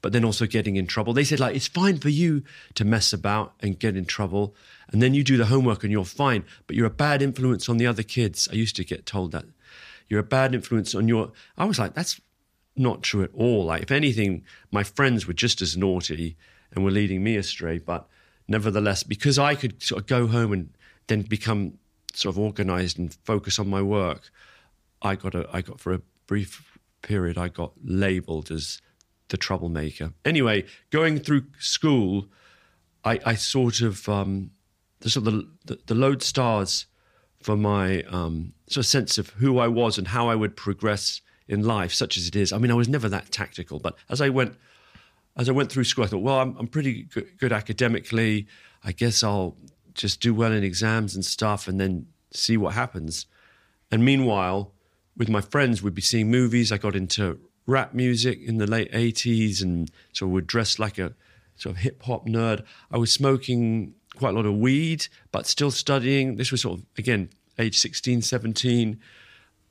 but 0.00 0.12
then 0.12 0.24
also 0.24 0.46
getting 0.46 0.76
in 0.76 0.86
trouble. 0.86 1.12
They 1.12 1.24
said 1.24 1.40
like 1.40 1.56
it's 1.56 1.66
fine 1.66 1.98
for 1.98 2.08
you 2.08 2.42
to 2.74 2.84
mess 2.84 3.12
about 3.12 3.54
and 3.60 3.78
get 3.78 3.96
in 3.96 4.04
trouble, 4.04 4.54
and 4.90 5.02
then 5.02 5.14
you 5.14 5.24
do 5.24 5.36
the 5.36 5.46
homework 5.46 5.82
and 5.82 5.92
you're 5.92 6.04
fine, 6.04 6.44
but 6.66 6.76
you're 6.76 6.86
a 6.86 6.90
bad 6.90 7.22
influence 7.22 7.68
on 7.68 7.76
the 7.76 7.86
other 7.86 8.02
kids. 8.02 8.48
I 8.50 8.54
used 8.54 8.76
to 8.76 8.84
get 8.84 9.06
told 9.06 9.32
that 9.32 9.44
you're 10.08 10.20
a 10.20 10.24
bad 10.24 10.54
influence 10.54 10.94
on 10.94 11.08
your. 11.08 11.32
I 11.56 11.64
was 11.64 11.78
like, 11.78 11.94
that's 11.94 12.20
not 12.76 13.02
true 13.02 13.22
at 13.22 13.34
all. 13.34 13.66
Like 13.66 13.82
if 13.82 13.90
anything, 13.90 14.44
my 14.70 14.82
friends 14.82 15.26
were 15.26 15.34
just 15.34 15.60
as 15.60 15.76
naughty 15.76 16.36
and 16.72 16.84
were 16.84 16.90
leading 16.90 17.22
me 17.22 17.36
astray. 17.36 17.78
But 17.78 18.06
nevertheless, 18.46 19.02
because 19.02 19.38
I 19.38 19.54
could 19.54 19.82
sort 19.82 20.02
of 20.02 20.06
go 20.06 20.26
home 20.26 20.52
and 20.52 20.70
then 21.08 21.22
become 21.22 21.78
sort 22.14 22.34
of 22.34 22.38
organized 22.38 22.98
and 22.98 23.14
focus 23.24 23.58
on 23.58 23.68
my 23.68 23.82
work, 23.82 24.30
I 25.02 25.14
got 25.14 25.34
a, 25.34 25.48
I 25.52 25.60
got 25.60 25.80
for 25.80 25.92
a 25.92 26.00
brief 26.26 26.77
period, 27.08 27.38
I 27.38 27.48
got 27.48 27.72
labeled 27.82 28.50
as 28.50 28.82
the 29.28 29.38
troublemaker. 29.38 30.12
Anyway, 30.26 30.66
going 30.90 31.18
through 31.18 31.44
school, 31.58 32.26
I, 33.02 33.18
I 33.24 33.34
sort 33.34 33.80
of 33.80 34.06
um, 34.10 34.50
the 35.00 35.08
sort 35.08 35.26
of 35.26 35.34
the, 35.64 35.78
the, 35.86 35.94
lodestars 35.94 36.84
for 37.42 37.56
my 37.56 38.02
um, 38.02 38.52
sort 38.68 38.84
of 38.84 38.90
sense 38.90 39.16
of 39.16 39.30
who 39.30 39.58
I 39.58 39.68
was 39.68 39.96
and 39.96 40.08
how 40.08 40.28
I 40.28 40.34
would 40.34 40.54
progress 40.54 41.22
in 41.48 41.64
life, 41.64 41.94
such 41.94 42.18
as 42.18 42.28
it 42.28 42.36
is. 42.36 42.52
I 42.52 42.58
mean, 42.58 42.70
I 42.70 42.74
was 42.74 42.90
never 42.90 43.08
that 43.08 43.32
tactical, 43.32 43.78
but 43.78 43.96
as 44.10 44.20
I 44.20 44.28
went 44.28 44.54
as 45.36 45.48
I 45.48 45.52
went 45.52 45.70
through 45.72 45.84
school, 45.84 46.04
I 46.04 46.08
thought, 46.08 46.18
well, 46.18 46.40
I'm, 46.40 46.56
I'm 46.58 46.66
pretty 46.66 47.04
good, 47.04 47.38
good 47.38 47.52
academically. 47.52 48.48
I 48.82 48.92
guess 48.92 49.22
I'll 49.22 49.56
just 49.94 50.20
do 50.20 50.34
well 50.34 50.52
in 50.52 50.62
exams 50.62 51.14
and 51.14 51.24
stuff, 51.24 51.68
and 51.68 51.80
then 51.80 52.06
see 52.32 52.58
what 52.58 52.74
happens. 52.74 53.26
And 53.90 54.04
meanwhile, 54.04 54.74
with 55.18 55.28
my 55.28 55.40
friends, 55.40 55.82
we'd 55.82 55.94
be 55.94 56.00
seeing 56.00 56.30
movies. 56.30 56.72
I 56.72 56.78
got 56.78 56.96
into 56.96 57.40
rap 57.66 57.92
music 57.92 58.40
in 58.40 58.56
the 58.56 58.66
late 58.66 58.90
80s 58.92 59.60
and 59.60 59.90
so 60.12 60.26
would 60.26 60.46
dress 60.46 60.78
like 60.78 60.98
a 60.98 61.12
sort 61.56 61.76
of 61.76 61.82
hip 61.82 62.02
hop 62.04 62.26
nerd. 62.26 62.64
I 62.90 62.96
was 62.96 63.12
smoking 63.12 63.94
quite 64.16 64.30
a 64.30 64.32
lot 64.32 64.46
of 64.46 64.56
weed, 64.56 65.08
but 65.32 65.46
still 65.46 65.72
studying. 65.72 66.36
This 66.36 66.50
was 66.50 66.62
sort 66.62 66.78
of, 66.78 66.86
again, 66.96 67.30
age 67.58 67.76
16, 67.76 68.22
17, 68.22 68.98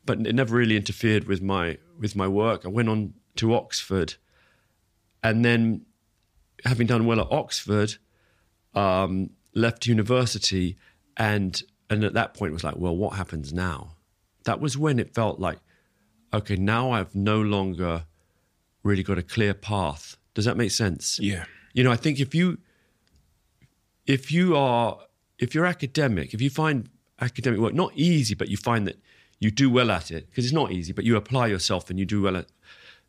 but 0.06 0.20
it 0.20 0.36
never 0.36 0.56
really 0.56 0.75
interfered 0.75 1.27
with 1.27 1.42
my, 1.42 1.77
with 1.98 2.16
my 2.16 2.27
work. 2.27 2.66
I 2.66 2.70
went 2.70 2.89
on 2.89 3.13
to 3.38 3.56
Oxford 3.56 4.16
and 5.24 5.44
then 5.44 5.86
having 6.66 6.88
done 6.88 7.06
well 7.06 7.22
at 7.22 7.32
Oxford, 7.32 7.96
um, 8.75 9.32
left 9.56 9.88
university 9.88 10.77
and 11.16 11.63
and 11.89 12.04
at 12.04 12.13
that 12.13 12.34
point 12.34 12.51
was 12.51 12.66
like, 12.66 12.75
well, 12.75 12.96
what 12.96 13.16
happens 13.16 13.54
now? 13.54 13.97
That 14.48 14.62
was 14.62 14.77
when 14.77 14.98
it 14.98 15.13
felt 15.13 15.42
like, 15.42 15.60
okay, 16.34 16.56
now 16.56 16.92
I've 16.92 17.13
no 17.13 17.42
longer 17.42 18.06
really 18.82 19.04
got 19.04 19.18
a 19.18 19.22
clear 19.22 19.54
path. 19.54 20.16
Does 20.34 20.46
that 20.46 20.56
make 20.56 20.72
sense? 20.72 21.20
Yeah. 21.20 21.44
You 21.74 21.84
know, 21.84 21.92
I 21.92 21.98
think 21.98 22.22
if 22.22 22.34
you 22.34 22.58
if 24.06 24.32
you 24.32 24.56
are 24.56 25.00
if 25.38 25.54
you're 25.54 25.66
academic, 25.66 26.34
if 26.34 26.42
you 26.42 26.50
find 26.50 26.89
academic 27.20 27.60
work 27.60 27.74
not 27.74 27.92
easy, 27.96 28.36
but 28.36 28.48
you 28.48 28.56
find 28.56 28.88
that 28.88 28.98
you 29.39 29.51
do 29.51 29.70
well 29.70 29.92
at 29.92 30.12
it 30.12 30.30
because 30.30 30.46
it's 30.46 30.54
not 30.54 30.72
easy, 30.72 30.94
but 30.94 31.04
you 31.04 31.18
apply 31.18 31.48
yourself 31.48 31.89
and 31.89 32.00
you 32.00 32.06
do 32.06 32.22
well 32.22 32.38
at, 32.38 32.48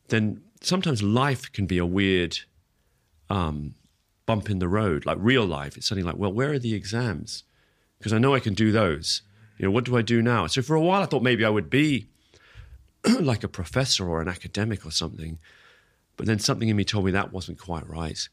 then 0.09 0.43
sometimes 0.61 1.05
life 1.05 1.53
can 1.53 1.67
be 1.67 1.79
a 1.79 1.87
weird 1.87 2.41
um, 3.31 3.75
bump 4.27 4.51
in 4.51 4.59
the 4.59 4.69
road, 4.69 5.07
like 5.07 5.19
real 5.21 5.47
life. 5.47 5.77
It's 5.77 5.87
something 5.87 6.05
like, 6.05 6.17
well, 6.17 6.33
where 6.33 6.51
are 6.51 6.59
the 6.59 6.75
exams? 6.75 7.45
Because 7.99 8.13
I 8.13 8.19
know 8.19 8.35
I 8.35 8.41
can 8.41 8.55
do 8.55 8.73
those. 8.73 9.23
You 9.59 9.67
know, 9.67 9.71
what 9.71 9.85
do 9.85 9.97
I 9.97 10.03
do 10.03 10.23
now? 10.23 10.47
So 10.47 10.63
for 10.63 10.77
a 10.77 10.81
while, 10.81 11.03
I 11.03 11.07
thought 11.07 11.23
maybe 11.23 11.45
I 11.45 11.51
would 11.51 11.69
be 11.69 12.09
like 13.21 13.45
a 13.45 13.49
professor 13.49 14.09
or 14.09 14.21
an 14.21 14.29
academic 14.29 14.87
or 14.87 14.91
something. 14.91 15.39
But 16.17 16.27
then 16.27 16.39
something 16.39 16.69
in 16.69 16.77
me 16.77 16.85
told 16.85 17.05
me 17.05 17.11
that 17.13 17.33
wasn't 17.33 17.59
quite 17.59 17.89
right. 17.89 18.29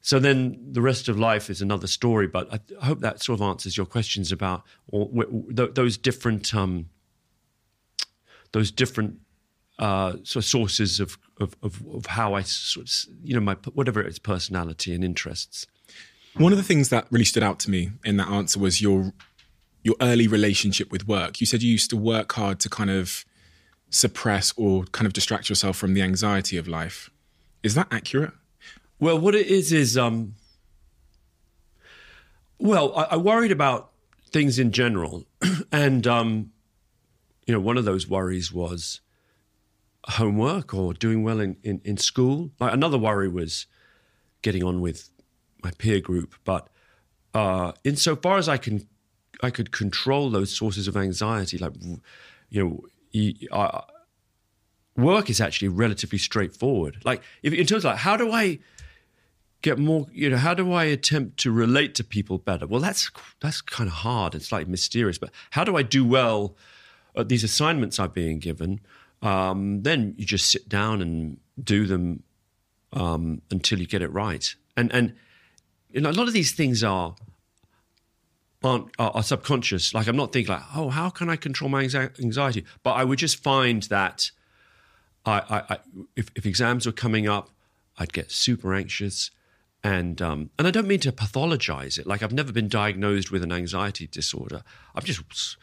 So 0.00 0.20
then 0.20 0.58
the 0.70 0.80
rest 0.80 1.08
of 1.08 1.18
life 1.18 1.50
is 1.50 1.60
another 1.60 1.88
story. 1.88 2.28
But 2.28 2.52
I 2.52 2.84
hope 2.84 3.00
that 3.00 3.22
sort 3.22 3.40
of 3.40 3.42
answers 3.42 3.76
your 3.76 3.86
questions 3.86 4.30
about 4.30 4.62
or, 4.88 5.08
those 5.50 5.96
different 5.96 6.54
um, 6.54 6.90
those 8.52 8.70
different 8.70 9.18
uh, 9.78 10.12
sort 10.22 10.36
of 10.36 10.44
sources 10.44 11.00
of, 11.00 11.18
of, 11.40 11.56
of, 11.62 11.82
of, 11.92 12.06
how 12.06 12.34
I 12.34 12.42
sort 12.42 12.86
of, 12.86 12.92
you 13.22 13.34
know, 13.34 13.40
my 13.40 13.54
whatever 13.74 14.00
it's 14.00 14.18
personality 14.18 14.94
and 14.94 15.04
interests. 15.04 15.66
One 16.34 16.52
of 16.52 16.58
the 16.58 16.64
things 16.64 16.88
that 16.90 17.06
really 17.10 17.24
stood 17.24 17.42
out 17.42 17.58
to 17.60 17.70
me 17.70 17.90
in 18.04 18.16
that 18.16 18.28
answer 18.28 18.58
was 18.58 18.80
your 18.80 19.12
your 19.86 19.94
early 20.00 20.26
relationship 20.26 20.90
with 20.90 21.06
work. 21.06 21.40
You 21.40 21.46
said 21.46 21.62
you 21.62 21.70
used 21.70 21.90
to 21.90 21.96
work 21.96 22.32
hard 22.32 22.58
to 22.60 22.68
kind 22.68 22.90
of 22.90 23.24
suppress 23.88 24.52
or 24.56 24.82
kind 24.86 25.06
of 25.06 25.12
distract 25.12 25.48
yourself 25.48 25.76
from 25.76 25.94
the 25.94 26.02
anxiety 26.02 26.56
of 26.56 26.66
life. 26.66 27.08
Is 27.62 27.76
that 27.76 27.86
accurate? 27.92 28.32
Well, 28.98 29.16
what 29.16 29.36
it 29.36 29.46
is 29.46 29.72
is, 29.72 29.96
um, 29.96 30.34
well, 32.58 32.92
I, 32.96 33.02
I 33.12 33.16
worried 33.16 33.52
about 33.52 33.92
things 34.32 34.58
in 34.58 34.72
general, 34.72 35.24
and 35.72 36.04
um, 36.04 36.50
you 37.46 37.54
know, 37.54 37.60
one 37.60 37.78
of 37.78 37.84
those 37.84 38.08
worries 38.08 38.52
was 38.52 39.00
homework 40.08 40.74
or 40.74 40.94
doing 40.94 41.22
well 41.22 41.38
in, 41.38 41.58
in, 41.62 41.80
in 41.84 41.96
school. 41.96 42.50
Like 42.58 42.74
another 42.74 42.98
worry 42.98 43.28
was 43.28 43.66
getting 44.42 44.64
on 44.64 44.80
with 44.80 45.10
my 45.62 45.70
peer 45.78 46.00
group. 46.00 46.34
But 46.44 46.68
uh, 47.34 47.70
insofar 47.84 48.38
as 48.38 48.48
I 48.48 48.56
can, 48.56 48.88
I 49.42 49.50
could 49.50 49.72
control 49.72 50.30
those 50.30 50.50
sources 50.50 50.88
of 50.88 50.96
anxiety. 50.96 51.58
Like, 51.58 51.72
you 52.50 52.82
know, 53.12 53.48
uh, 53.50 53.82
work 54.96 55.30
is 55.30 55.40
actually 55.40 55.68
relatively 55.68 56.18
straightforward. 56.18 56.98
Like, 57.04 57.22
if, 57.42 57.52
in 57.52 57.66
terms 57.66 57.84
of 57.84 57.92
like, 57.92 57.98
how 57.98 58.16
do 58.16 58.32
I 58.32 58.58
get 59.62 59.78
more? 59.78 60.06
You 60.12 60.30
know, 60.30 60.36
how 60.36 60.54
do 60.54 60.72
I 60.72 60.84
attempt 60.84 61.38
to 61.40 61.50
relate 61.50 61.94
to 61.96 62.04
people 62.04 62.38
better? 62.38 62.66
Well, 62.66 62.80
that's 62.80 63.10
that's 63.40 63.60
kind 63.60 63.88
of 63.88 63.94
hard. 63.94 64.34
It's 64.34 64.52
like 64.52 64.68
mysterious. 64.68 65.18
But 65.18 65.30
how 65.50 65.64
do 65.64 65.76
I 65.76 65.82
do 65.82 66.04
well 66.04 66.56
at 67.14 67.28
these 67.28 67.44
assignments 67.44 67.98
I'm 67.98 68.10
being 68.10 68.38
given? 68.38 68.80
um, 69.22 69.82
then 69.82 70.14
you 70.16 70.24
just 70.24 70.50
sit 70.50 70.68
down 70.68 71.00
and 71.00 71.38
do 71.62 71.86
them 71.86 72.22
um, 72.92 73.42
until 73.50 73.78
you 73.78 73.86
get 73.86 74.02
it 74.02 74.12
right. 74.12 74.54
And 74.76 74.92
and 74.92 75.14
you 75.90 76.00
know, 76.00 76.10
a 76.10 76.12
lot 76.12 76.28
of 76.28 76.34
these 76.34 76.52
things 76.52 76.84
are 76.84 77.14
aren't 78.66 78.90
are, 78.98 79.10
are, 79.12 79.22
subconscious. 79.22 79.94
Like 79.94 80.06
I'm 80.06 80.16
not 80.16 80.32
thinking 80.32 80.52
like, 80.52 80.64
oh, 80.74 80.90
how 80.90 81.10
can 81.10 81.30
I 81.30 81.36
control 81.36 81.70
my 81.70 81.82
anxiety? 81.82 82.64
But 82.82 82.92
I 82.92 83.04
would 83.04 83.18
just 83.18 83.42
find 83.42 83.82
that 83.84 84.30
I, 85.24 85.38
I, 85.38 85.74
I 85.74 85.78
if, 86.16 86.30
if, 86.34 86.46
exams 86.46 86.86
were 86.86 86.92
coming 86.92 87.28
up, 87.28 87.50
I'd 87.98 88.12
get 88.12 88.30
super 88.30 88.74
anxious. 88.74 89.30
And 89.84 90.20
um, 90.20 90.50
and 90.58 90.66
I 90.66 90.70
don't 90.70 90.88
mean 90.88 91.00
to 91.00 91.12
pathologize 91.12 91.98
it. 91.98 92.06
Like 92.06 92.22
I've 92.22 92.32
never 92.32 92.52
been 92.52 92.68
diagnosed 92.68 93.30
with 93.30 93.42
an 93.42 93.52
anxiety 93.52 94.06
disorder. 94.06 94.62
I'm 94.94 95.04
just 95.04 95.56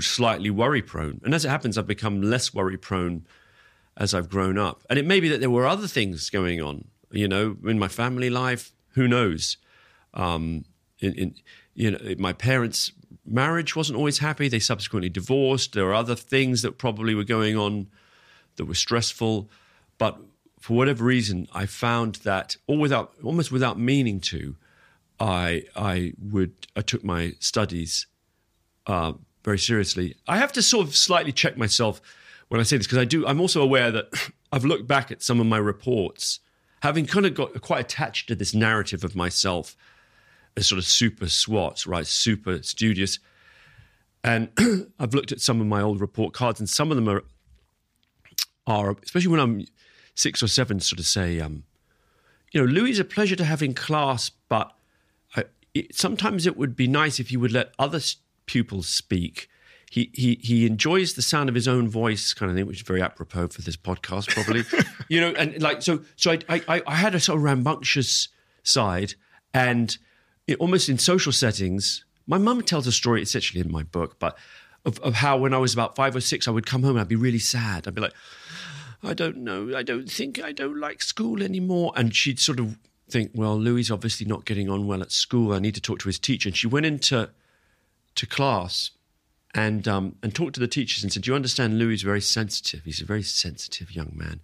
slightly 0.00 0.50
worry 0.50 0.82
prone. 0.82 1.20
And 1.24 1.34
as 1.34 1.44
it 1.44 1.48
happens, 1.48 1.78
I've 1.78 1.86
become 1.86 2.20
less 2.20 2.52
worry 2.52 2.76
prone 2.76 3.26
as 3.96 4.12
I've 4.12 4.28
grown 4.28 4.58
up. 4.58 4.82
And 4.90 4.98
it 4.98 5.06
may 5.06 5.20
be 5.20 5.28
that 5.28 5.40
there 5.40 5.50
were 5.50 5.66
other 5.66 5.86
things 5.86 6.30
going 6.30 6.60
on, 6.60 6.86
you 7.10 7.28
know, 7.28 7.56
in 7.64 7.78
my 7.78 7.88
family 7.88 8.28
life. 8.28 8.72
Who 8.94 9.08
knows? 9.08 9.56
Um, 10.12 10.64
in, 11.00 11.14
in 11.14 11.34
you 11.74 11.90
know, 11.90 11.98
my 12.18 12.32
parents' 12.32 12.92
marriage 13.26 13.74
wasn't 13.74 13.98
always 13.98 14.18
happy. 14.18 14.48
They 14.48 14.58
subsequently 14.58 15.08
divorced. 15.08 15.72
There 15.72 15.86
were 15.86 15.94
other 15.94 16.14
things 16.14 16.62
that 16.62 16.78
probably 16.78 17.14
were 17.14 17.24
going 17.24 17.56
on 17.56 17.88
that 18.56 18.66
were 18.66 18.74
stressful. 18.74 19.50
But 19.98 20.18
for 20.60 20.76
whatever 20.76 21.04
reason, 21.04 21.48
I 21.52 21.66
found 21.66 22.16
that, 22.16 22.56
all 22.66 22.78
without, 22.78 23.14
almost 23.22 23.50
without 23.52 23.78
meaning 23.78 24.20
to, 24.20 24.56
I 25.20 25.64
I 25.76 26.12
would 26.18 26.52
I 26.74 26.80
took 26.80 27.04
my 27.04 27.34
studies 27.38 28.06
uh, 28.86 29.12
very 29.44 29.58
seriously. 29.58 30.16
I 30.26 30.38
have 30.38 30.52
to 30.52 30.62
sort 30.62 30.86
of 30.86 30.96
slightly 30.96 31.32
check 31.32 31.56
myself 31.56 32.00
when 32.48 32.60
I 32.60 32.64
say 32.64 32.76
this 32.76 32.86
because 32.86 32.98
I 32.98 33.04
do. 33.04 33.26
I'm 33.26 33.40
also 33.40 33.62
aware 33.62 33.90
that 33.90 34.12
I've 34.52 34.64
looked 34.64 34.86
back 34.86 35.10
at 35.10 35.22
some 35.22 35.40
of 35.40 35.46
my 35.46 35.58
reports, 35.58 36.40
having 36.82 37.06
kind 37.06 37.26
of 37.26 37.34
got 37.34 37.60
quite 37.60 37.80
attached 37.80 38.28
to 38.28 38.34
this 38.34 38.54
narrative 38.54 39.04
of 39.04 39.14
myself 39.14 39.76
as 40.56 40.68
sort 40.68 40.78
of 40.78 40.84
super 40.84 41.28
swat, 41.28 41.86
right? 41.86 42.06
Super 42.06 42.62
studious. 42.62 43.18
And 44.22 44.50
I've 44.98 45.14
looked 45.14 45.32
at 45.32 45.40
some 45.40 45.60
of 45.60 45.66
my 45.66 45.80
old 45.80 46.00
report 46.00 46.32
cards, 46.32 46.60
and 46.60 46.68
some 46.68 46.90
of 46.90 46.96
them 46.96 47.08
are, 47.08 47.24
are 48.66 48.96
especially 49.02 49.28
when 49.28 49.40
I'm 49.40 49.66
six 50.14 50.42
or 50.42 50.48
seven, 50.48 50.80
sort 50.80 51.00
of 51.00 51.06
say, 51.06 51.40
um, 51.40 51.64
you 52.52 52.60
know, 52.60 52.66
Louis 52.66 52.92
is 52.92 52.98
a 52.98 53.04
pleasure 53.04 53.36
to 53.36 53.44
have 53.44 53.62
in 53.62 53.74
class, 53.74 54.30
but 54.48 54.72
I, 55.36 55.44
it, 55.74 55.94
sometimes 55.94 56.46
it 56.46 56.56
would 56.56 56.76
be 56.76 56.86
nice 56.86 57.18
if 57.18 57.32
you 57.32 57.40
would 57.40 57.52
let 57.52 57.74
other 57.78 58.00
pupils 58.46 58.88
speak. 58.88 59.48
He, 59.90 60.10
he 60.12 60.40
he 60.42 60.66
enjoys 60.66 61.14
the 61.14 61.22
sound 61.22 61.48
of 61.48 61.54
his 61.54 61.68
own 61.68 61.88
voice, 61.88 62.32
kind 62.34 62.50
of 62.50 62.56
thing, 62.56 62.66
which 62.66 62.78
is 62.80 62.86
very 62.86 63.00
apropos 63.02 63.48
for 63.48 63.62
this 63.62 63.76
podcast, 63.76 64.28
probably. 64.28 64.64
you 65.08 65.20
know, 65.20 65.30
and 65.36 65.60
like 65.62 65.82
so, 65.82 66.02
so 66.16 66.32
I, 66.32 66.38
I 66.48 66.82
I 66.84 66.94
had 66.96 67.14
a 67.14 67.20
sort 67.20 67.36
of 67.36 67.44
rambunctious 67.44 68.28
side, 68.64 69.14
and 69.52 69.96
it, 70.46 70.58
almost 70.58 70.88
in 70.88 70.98
social 70.98 71.32
settings. 71.32 72.04
My 72.26 72.38
mum 72.38 72.62
tells 72.62 72.86
a 72.86 72.92
story. 72.92 73.22
It's 73.22 73.36
actually 73.36 73.60
in 73.60 73.70
my 73.70 73.82
book, 73.82 74.18
but 74.18 74.38
of, 74.84 74.98
of 75.00 75.14
how 75.14 75.36
when 75.36 75.54
I 75.54 75.58
was 75.58 75.74
about 75.74 75.96
five 75.96 76.14
or 76.14 76.20
six, 76.20 76.46
I 76.46 76.50
would 76.50 76.66
come 76.66 76.82
home 76.82 76.92
and 76.92 77.00
I'd 77.00 77.08
be 77.08 77.16
really 77.16 77.38
sad. 77.38 77.86
I'd 77.86 77.94
be 77.94 78.00
like, 78.00 78.14
I 79.02 79.14
don't 79.14 79.38
know, 79.38 79.76
I 79.76 79.82
don't 79.82 80.10
think 80.10 80.42
I 80.42 80.52
don't 80.52 80.78
like 80.78 81.02
school 81.02 81.42
anymore, 81.42 81.92
and 81.96 82.14
she'd 82.14 82.40
sort 82.40 82.58
of 82.58 82.78
think, 83.08 83.32
well, 83.34 83.58
Louis 83.58 83.90
obviously 83.90 84.26
not 84.26 84.46
getting 84.46 84.70
on 84.70 84.86
well 84.86 85.02
at 85.02 85.12
school. 85.12 85.52
I 85.52 85.58
need 85.58 85.74
to 85.74 85.80
talk 85.80 85.98
to 86.00 86.08
his 86.08 86.18
teacher. 86.18 86.48
And 86.48 86.56
she 86.56 86.66
went 86.66 86.86
into 86.86 87.30
to 88.14 88.26
class 88.26 88.90
and 89.54 89.86
um, 89.86 90.16
and 90.22 90.34
talked 90.34 90.54
to 90.54 90.60
the 90.60 90.68
teachers 90.68 91.02
and 91.02 91.12
said, 91.12 91.22
"Do 91.22 91.30
"You 91.30 91.34
understand, 91.34 91.78
Louis 91.78 91.94
is 91.94 92.02
very 92.02 92.20
sensitive. 92.20 92.84
He's 92.84 93.00
a 93.00 93.04
very 93.04 93.22
sensitive 93.22 93.92
young 93.92 94.12
man." 94.14 94.40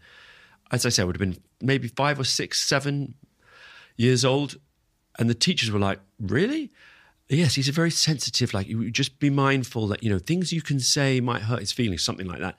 As 0.71 0.87
I 0.87 0.89
say, 0.91 1.03
I 1.03 1.07
would 1.07 1.17
have 1.17 1.21
been 1.21 1.43
maybe 1.61 1.89
five 1.89 2.21
or 2.21 2.25
six, 2.25 2.61
seven 2.61 3.15
years 3.97 4.25
old, 4.25 4.57
and 5.21 5.31
the 5.31 5.35
teachers 5.35 5.71
were 5.71 5.79
like, 5.79 6.01
"Really?" 6.19 6.73
Yes, 7.29 7.55
he's 7.55 7.69
a 7.69 7.73
very 7.73 7.93
sensitive. 7.93 8.53
Like, 8.53 8.67
you 8.67 8.91
just 8.91 9.21
be 9.21 9.31
mindful 9.31 9.87
that 9.89 10.03
you 10.03 10.11
know 10.11 10.19
things 10.19 10.53
you 10.53 10.63
can 10.63 10.81
say 10.81 11.21
might 11.21 11.43
hurt 11.43 11.61
his 11.61 11.71
feelings, 11.71 12.03
something 12.03 12.27
like 12.27 12.41
that. 12.41 12.57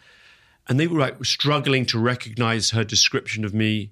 And 0.70 0.80
they 0.80 0.88
were 0.88 1.00
like 1.00 1.26
struggling 1.26 1.86
to 1.88 2.00
recognize 2.00 2.70
her 2.70 2.84
description 2.84 3.44
of 3.44 3.54
me. 3.54 3.92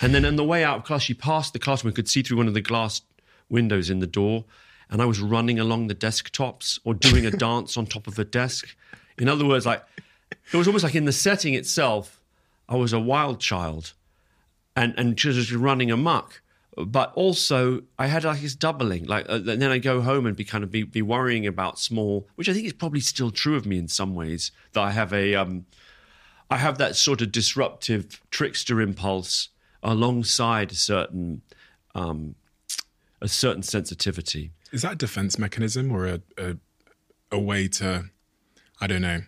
And 0.00 0.12
then 0.14 0.24
on 0.24 0.34
the 0.36 0.42
way 0.42 0.64
out 0.64 0.78
of 0.78 0.84
class, 0.84 1.02
she 1.02 1.14
passed 1.14 1.52
the 1.52 1.58
classroom. 1.60 1.92
We 1.92 1.94
could 1.94 2.08
see 2.08 2.22
through 2.22 2.38
one 2.38 2.48
of 2.48 2.54
the 2.54 2.60
glass 2.60 3.02
windows 3.48 3.90
in 3.90 4.00
the 4.00 4.06
door, 4.06 4.44
and 4.90 5.00
I 5.02 5.04
was 5.04 5.20
running 5.20 5.60
along 5.60 5.86
the 5.86 5.94
desktops 5.94 6.80
or 6.84 6.94
doing 6.94 7.26
a 7.26 7.30
dance 7.46 7.76
on 7.76 7.86
top 7.86 8.06
of 8.06 8.18
a 8.18 8.24
desk. 8.24 8.74
In 9.18 9.28
other 9.28 9.44
words, 9.44 9.66
like 9.66 9.84
it 10.30 10.56
was 10.56 10.66
almost 10.66 10.84
like 10.84 10.94
in 10.94 11.04
the 11.04 11.12
setting 11.12 11.52
itself, 11.52 12.20
I 12.66 12.76
was 12.76 12.94
a 12.94 12.98
wild 12.98 13.40
child, 13.40 13.92
and 14.74 14.94
and 14.96 15.16
just 15.16 15.52
running 15.52 15.90
amok 15.90 16.40
but 16.76 17.12
also 17.14 17.82
I 17.98 18.06
had 18.06 18.24
like 18.24 18.40
this 18.40 18.54
doubling. 18.54 19.04
Like, 19.04 19.28
uh, 19.28 19.34
and 19.34 19.62
then 19.62 19.70
I 19.70 19.78
go 19.78 20.00
home 20.00 20.26
and 20.26 20.36
be 20.36 20.44
kind 20.44 20.64
of 20.64 20.70
be, 20.70 20.82
be 20.82 21.02
worrying 21.02 21.46
about 21.46 21.78
small, 21.78 22.28
which 22.34 22.48
I 22.48 22.52
think 22.52 22.66
is 22.66 22.72
probably 22.72 23.00
still 23.00 23.30
true 23.30 23.56
of 23.56 23.66
me 23.66 23.78
in 23.78 23.88
some 23.88 24.14
ways. 24.14 24.52
That 24.72 24.82
I 24.82 24.90
have 24.90 25.12
a, 25.12 25.34
um, 25.34 25.66
I 26.50 26.56
have 26.58 26.78
that 26.78 26.96
sort 26.96 27.22
of 27.22 27.32
disruptive 27.32 28.20
trickster 28.30 28.80
impulse 28.80 29.50
alongside 29.82 30.72
a 30.72 30.76
certain, 30.76 31.42
um, 31.94 32.34
a 33.20 33.28
certain 33.28 33.62
sensitivity. 33.62 34.52
Is 34.72 34.82
that 34.82 34.92
a 34.92 34.96
defense 34.96 35.38
mechanism 35.38 35.92
or 35.92 36.06
a, 36.06 36.20
a 36.36 36.56
a 37.34 37.38
way 37.38 37.68
to, 37.68 38.04
I 38.80 38.86
don't 38.86 39.02
know, 39.02 39.22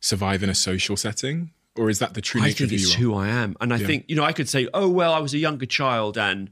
survive 0.00 0.42
in 0.42 0.50
a 0.50 0.54
social 0.54 0.96
setting? 0.96 1.52
Or 1.78 1.88
is 1.88 1.98
that 2.00 2.14
the 2.14 2.20
true 2.20 2.40
I 2.40 2.46
nature 2.46 2.66
think 2.66 2.80
it's 2.80 2.94
who 2.94 3.14
I 3.14 3.28
am, 3.28 3.56
and 3.60 3.72
I 3.72 3.76
Yeah. 3.76 3.86
think 3.86 4.04
you 4.08 4.16
know 4.16 4.24
I 4.24 4.32
could 4.32 4.48
say, 4.48 4.68
oh 4.74 4.88
well, 4.88 5.12
I 5.12 5.20
was 5.20 5.32
a 5.34 5.38
younger 5.38 5.66
child 5.66 6.18
and 6.18 6.50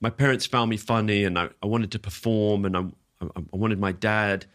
my 0.00 0.10
parents 0.10 0.46
found 0.46 0.70
me 0.70 0.76
funny, 0.76 1.24
and 1.24 1.38
I, 1.38 1.50
I 1.62 1.66
wanted 1.66 1.90
to 1.92 1.98
perform, 1.98 2.64
and 2.64 2.76
I, 2.76 2.80
I, 3.20 3.26
I 3.36 3.56
wanted 3.56 3.78
my 3.78 3.92
dad 3.92 4.46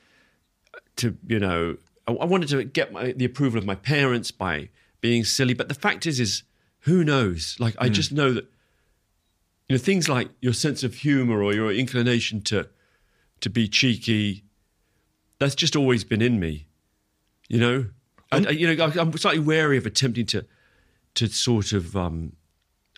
to 0.97 1.17
you 1.27 1.39
know 1.39 1.77
I, 2.07 2.13
I 2.13 2.25
wanted 2.25 2.49
to 2.49 2.63
get 2.63 2.91
my, 2.91 3.11
the 3.11 3.25
approval 3.25 3.59
of 3.59 3.65
my 3.65 3.75
parents 3.75 4.31
by 4.31 4.69
being 5.01 5.23
silly. 5.23 5.53
But 5.53 5.67
the 5.67 5.75
fact 5.75 6.05
is, 6.05 6.19
is 6.19 6.43
who 6.81 7.03
knows? 7.03 7.55
Like 7.59 7.75
I 7.79 7.87
hmm. 7.87 7.93
just 7.93 8.11
know 8.11 8.33
that 8.33 8.45
you 9.67 9.75
know 9.75 9.77
things 9.77 10.09
like 10.09 10.29
your 10.41 10.53
sense 10.53 10.83
of 10.83 10.95
humor 10.95 11.41
or 11.41 11.53
your 11.53 11.71
inclination 11.71 12.41
to 12.43 12.69
to 13.41 13.49
be 13.49 13.67
cheeky. 13.67 14.43
That's 15.39 15.55
just 15.55 15.75
always 15.75 16.03
been 16.03 16.21
in 16.21 16.39
me, 16.39 16.67
you 17.49 17.59
know. 17.59 17.85
Uh, 18.35 18.49
you 18.51 18.75
know, 18.75 18.85
I- 18.85 18.99
I'm 18.99 19.15
slightly 19.17 19.39
wary 19.39 19.77
of 19.77 19.85
attempting 19.85 20.25
to 20.27 20.45
to 21.15 21.27
sort 21.27 21.73
of 21.73 21.95
um, 21.95 22.33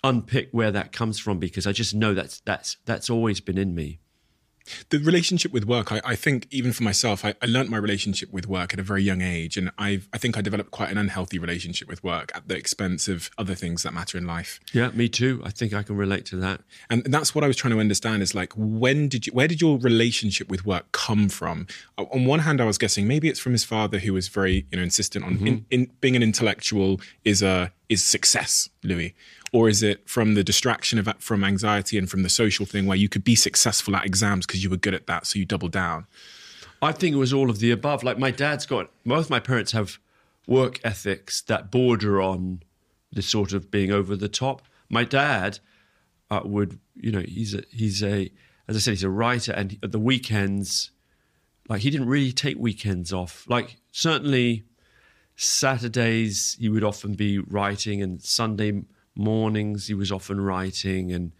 unpick 0.03 0.49
where 0.51 0.71
that 0.71 0.91
comes 0.91 1.19
from 1.19 1.39
because 1.39 1.67
I 1.67 1.71
just 1.71 1.93
know 1.93 2.13
that's 2.13 2.39
that's 2.41 2.77
that's 2.85 3.09
always 3.09 3.41
been 3.41 3.57
in 3.57 3.75
me. 3.75 3.99
The 4.89 4.99
relationship 4.99 5.51
with 5.51 5.65
work, 5.65 5.91
I, 5.91 6.01
I 6.03 6.15
think 6.15 6.47
even 6.51 6.73
for 6.73 6.83
myself, 6.83 7.23
I, 7.23 7.35
I 7.41 7.45
learned 7.45 7.69
my 7.69 7.77
relationship 7.77 8.31
with 8.31 8.47
work 8.47 8.73
at 8.73 8.79
a 8.79 8.83
very 8.83 9.03
young 9.03 9.21
age, 9.21 9.57
and 9.57 9.71
I've 9.77 10.07
I 10.13 10.17
think 10.17 10.37
I 10.37 10.41
developed 10.41 10.71
quite 10.71 10.89
an 10.89 10.97
unhealthy 10.97 11.39
relationship 11.39 11.87
with 11.87 12.03
work 12.03 12.31
at 12.35 12.47
the 12.47 12.55
expense 12.55 13.07
of 13.07 13.29
other 13.37 13.55
things 13.55 13.83
that 13.83 13.93
matter 13.93 14.17
in 14.17 14.25
life. 14.25 14.59
Yeah, 14.73 14.89
me 14.89 15.09
too. 15.09 15.41
I 15.43 15.51
think 15.51 15.73
I 15.73 15.83
can 15.83 15.97
relate 15.97 16.25
to 16.27 16.35
that. 16.37 16.61
And 16.89 17.03
that's 17.05 17.35
what 17.35 17.43
I 17.43 17.47
was 17.47 17.55
trying 17.55 17.73
to 17.73 17.79
understand 17.79 18.23
is 18.23 18.33
like 18.33 18.53
when 18.55 19.07
did 19.07 19.27
you 19.27 19.33
where 19.33 19.47
did 19.47 19.61
your 19.61 19.77
relationship 19.79 20.49
with 20.49 20.65
work 20.65 20.91
come 20.91 21.29
from? 21.29 21.67
On 21.97 22.25
one 22.25 22.39
hand, 22.39 22.61
I 22.61 22.65
was 22.65 22.77
guessing 22.77 23.07
maybe 23.07 23.29
it's 23.29 23.39
from 23.39 23.51
his 23.51 23.63
father 23.63 23.99
who 23.99 24.13
was 24.13 24.27
very 24.27 24.65
you 24.71 24.77
know 24.77 24.83
insistent 24.83 25.25
on 25.25 25.35
mm-hmm. 25.35 25.47
in, 25.47 25.65
in, 25.69 25.91
being 26.01 26.15
an 26.15 26.23
intellectual 26.23 26.99
is 27.23 27.41
a 27.41 27.71
is 27.89 28.03
success, 28.03 28.69
Louis, 28.83 29.15
or 29.55 29.69
is 29.69 29.81
it 29.81 30.09
from 30.09 30.33
the 30.33 30.43
distraction 30.43 30.99
of 30.99 31.07
from 31.19 31.41
anxiety 31.41 31.97
and 31.97 32.09
from 32.09 32.23
the 32.23 32.29
social 32.29 32.65
thing 32.65 32.85
where 32.85 32.97
you 32.97 33.07
could 33.07 33.23
be 33.23 33.35
successful 33.35 33.95
at 33.95 34.05
exams 34.05 34.45
because 34.45 34.61
you 34.61 34.69
were 34.69 34.75
good 34.75 34.93
at 34.93 35.07
that, 35.07 35.25
so 35.25 35.39
you 35.39 35.45
double 35.45 35.69
down. 35.69 36.05
I 36.81 36.91
think 36.91 37.15
it 37.15 37.17
was 37.17 37.31
all 37.31 37.49
of 37.49 37.59
the 37.59 37.71
above. 37.71 38.03
Like 38.03 38.19
my 38.19 38.31
dad's 38.31 38.65
got 38.65 38.89
both 39.05 39.29
my 39.29 39.39
parents 39.39 39.71
have 39.71 39.97
work 40.45 40.81
ethics 40.83 41.39
that 41.43 41.71
border 41.71 42.21
on 42.21 42.63
the 43.13 43.21
sort 43.21 43.53
of 43.53 43.71
being 43.71 43.93
over 43.93 44.17
the 44.17 44.27
top. 44.27 44.61
My 44.89 45.05
dad 45.05 45.59
uh, 46.29 46.41
would, 46.43 46.77
you 46.93 47.13
know, 47.13 47.23
he's 47.25 47.53
a 47.53 47.63
he's 47.71 48.03
a 48.03 48.29
as 48.67 48.75
I 48.75 48.79
said, 48.79 48.91
he's 48.91 49.03
a 49.03 49.09
writer, 49.09 49.53
and 49.53 49.79
at 49.81 49.93
the 49.93 49.99
weekends, 49.99 50.91
like 51.69 51.79
he 51.79 51.89
didn't 51.89 52.09
really 52.09 52.33
take 52.33 52.57
weekends 52.57 53.13
off. 53.13 53.45
Like 53.47 53.77
certainly 53.93 54.65
Saturdays 55.37 56.57
he 56.59 56.67
would 56.67 56.83
often 56.83 57.13
be 57.13 57.39
writing, 57.39 58.01
and 58.01 58.21
Sunday 58.21 58.83
mornings 59.15 59.87
he 59.87 59.93
was 59.93 60.11
often 60.11 60.41
writing, 60.41 61.11
and 61.11 61.31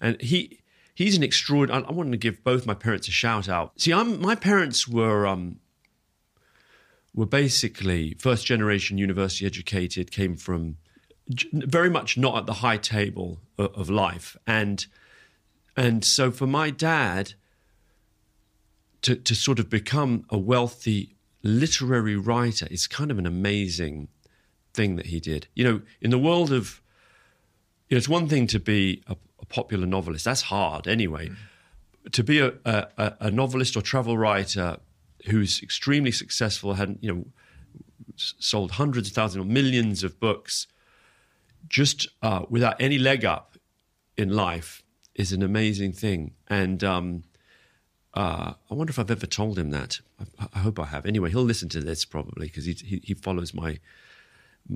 and 0.00 0.20
he 0.20 0.60
he's 0.94 1.16
an 1.16 1.22
extraordinary. 1.22 1.84
I, 1.84 1.88
I 1.88 1.92
wanted 1.92 2.12
to 2.12 2.18
give 2.18 2.42
both 2.42 2.66
my 2.66 2.74
parents 2.74 3.08
a 3.08 3.12
shout 3.12 3.48
out. 3.48 3.80
See, 3.80 3.92
I'm 3.92 4.20
my 4.20 4.34
parents 4.34 4.88
were 4.88 5.26
um 5.26 5.60
were 7.14 7.26
basically 7.26 8.14
first 8.18 8.46
generation 8.46 8.98
university 8.98 9.46
educated, 9.46 10.10
came 10.10 10.36
from 10.36 10.76
very 11.52 11.90
much 11.90 12.16
not 12.16 12.36
at 12.38 12.46
the 12.46 12.54
high 12.54 12.78
table 12.78 13.40
of, 13.58 13.74
of 13.74 13.90
life, 13.90 14.36
and 14.46 14.86
and 15.76 16.04
so 16.04 16.30
for 16.30 16.46
my 16.46 16.70
dad 16.70 17.34
to 19.02 19.14
to 19.16 19.34
sort 19.34 19.58
of 19.58 19.70
become 19.70 20.24
a 20.30 20.38
wealthy 20.38 21.14
literary 21.42 22.16
writer 22.16 22.66
is 22.70 22.86
kind 22.86 23.10
of 23.10 23.18
an 23.18 23.26
amazing 23.26 24.08
thing 24.74 24.96
that 24.96 25.06
he 25.06 25.20
did. 25.20 25.46
You 25.54 25.64
know, 25.64 25.82
in 26.00 26.10
the 26.10 26.18
world 26.18 26.52
of 26.52 26.82
you 27.88 27.94
know, 27.94 27.98
it's 27.98 28.08
one 28.08 28.28
thing 28.28 28.46
to 28.48 28.58
be 28.60 29.02
a, 29.06 29.16
a 29.40 29.46
popular 29.46 29.86
novelist. 29.86 30.24
That's 30.24 30.42
hard 30.42 30.86
anyway. 30.86 31.30
To 32.12 32.22
be 32.22 32.38
a, 32.40 32.54
a, 32.64 33.14
a 33.20 33.30
novelist 33.30 33.76
or 33.76 33.82
travel 33.82 34.16
writer 34.16 34.78
who's 35.26 35.62
extremely 35.62 36.12
successful, 36.12 36.74
had 36.74 36.98
you 37.00 37.14
know, 37.14 37.24
sold 38.16 38.72
hundreds 38.72 39.08
of 39.08 39.14
thousands 39.14 39.44
or 39.44 39.48
millions 39.48 40.02
of 40.02 40.18
books, 40.20 40.66
just 41.68 42.08
uh, 42.22 42.42
without 42.48 42.80
any 42.80 42.98
leg 42.98 43.24
up 43.24 43.56
in 44.16 44.30
life, 44.30 44.82
is 45.14 45.32
an 45.32 45.42
amazing 45.42 45.92
thing. 45.92 46.34
And 46.48 46.82
um, 46.84 47.24
uh, 48.14 48.54
I 48.70 48.74
wonder 48.74 48.90
if 48.90 48.98
I've 48.98 49.10
ever 49.10 49.26
told 49.26 49.58
him 49.58 49.70
that. 49.70 50.00
I, 50.38 50.46
I 50.54 50.58
hope 50.60 50.78
I 50.78 50.86
have. 50.86 51.06
Anyway, 51.06 51.30
he'll 51.30 51.42
listen 51.42 51.68
to 51.70 51.80
this 51.80 52.04
probably 52.04 52.46
because 52.46 52.64
he, 52.64 52.72
he 52.74 53.00
he 53.04 53.14
follows 53.14 53.52
my 53.52 53.78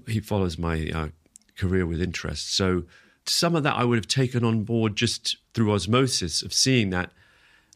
he 0.06 0.20
follows 0.20 0.58
my 0.58 0.90
uh, 0.94 1.08
career 1.56 1.86
with 1.86 2.02
interest. 2.02 2.54
So 2.54 2.84
some 3.26 3.54
of 3.54 3.62
that 3.62 3.76
I 3.76 3.84
would 3.84 3.98
have 3.98 4.08
taken 4.08 4.44
on 4.44 4.64
board 4.64 4.96
just 4.96 5.36
through 5.54 5.72
osmosis 5.72 6.42
of 6.42 6.52
seeing 6.52 6.90
that. 6.90 7.12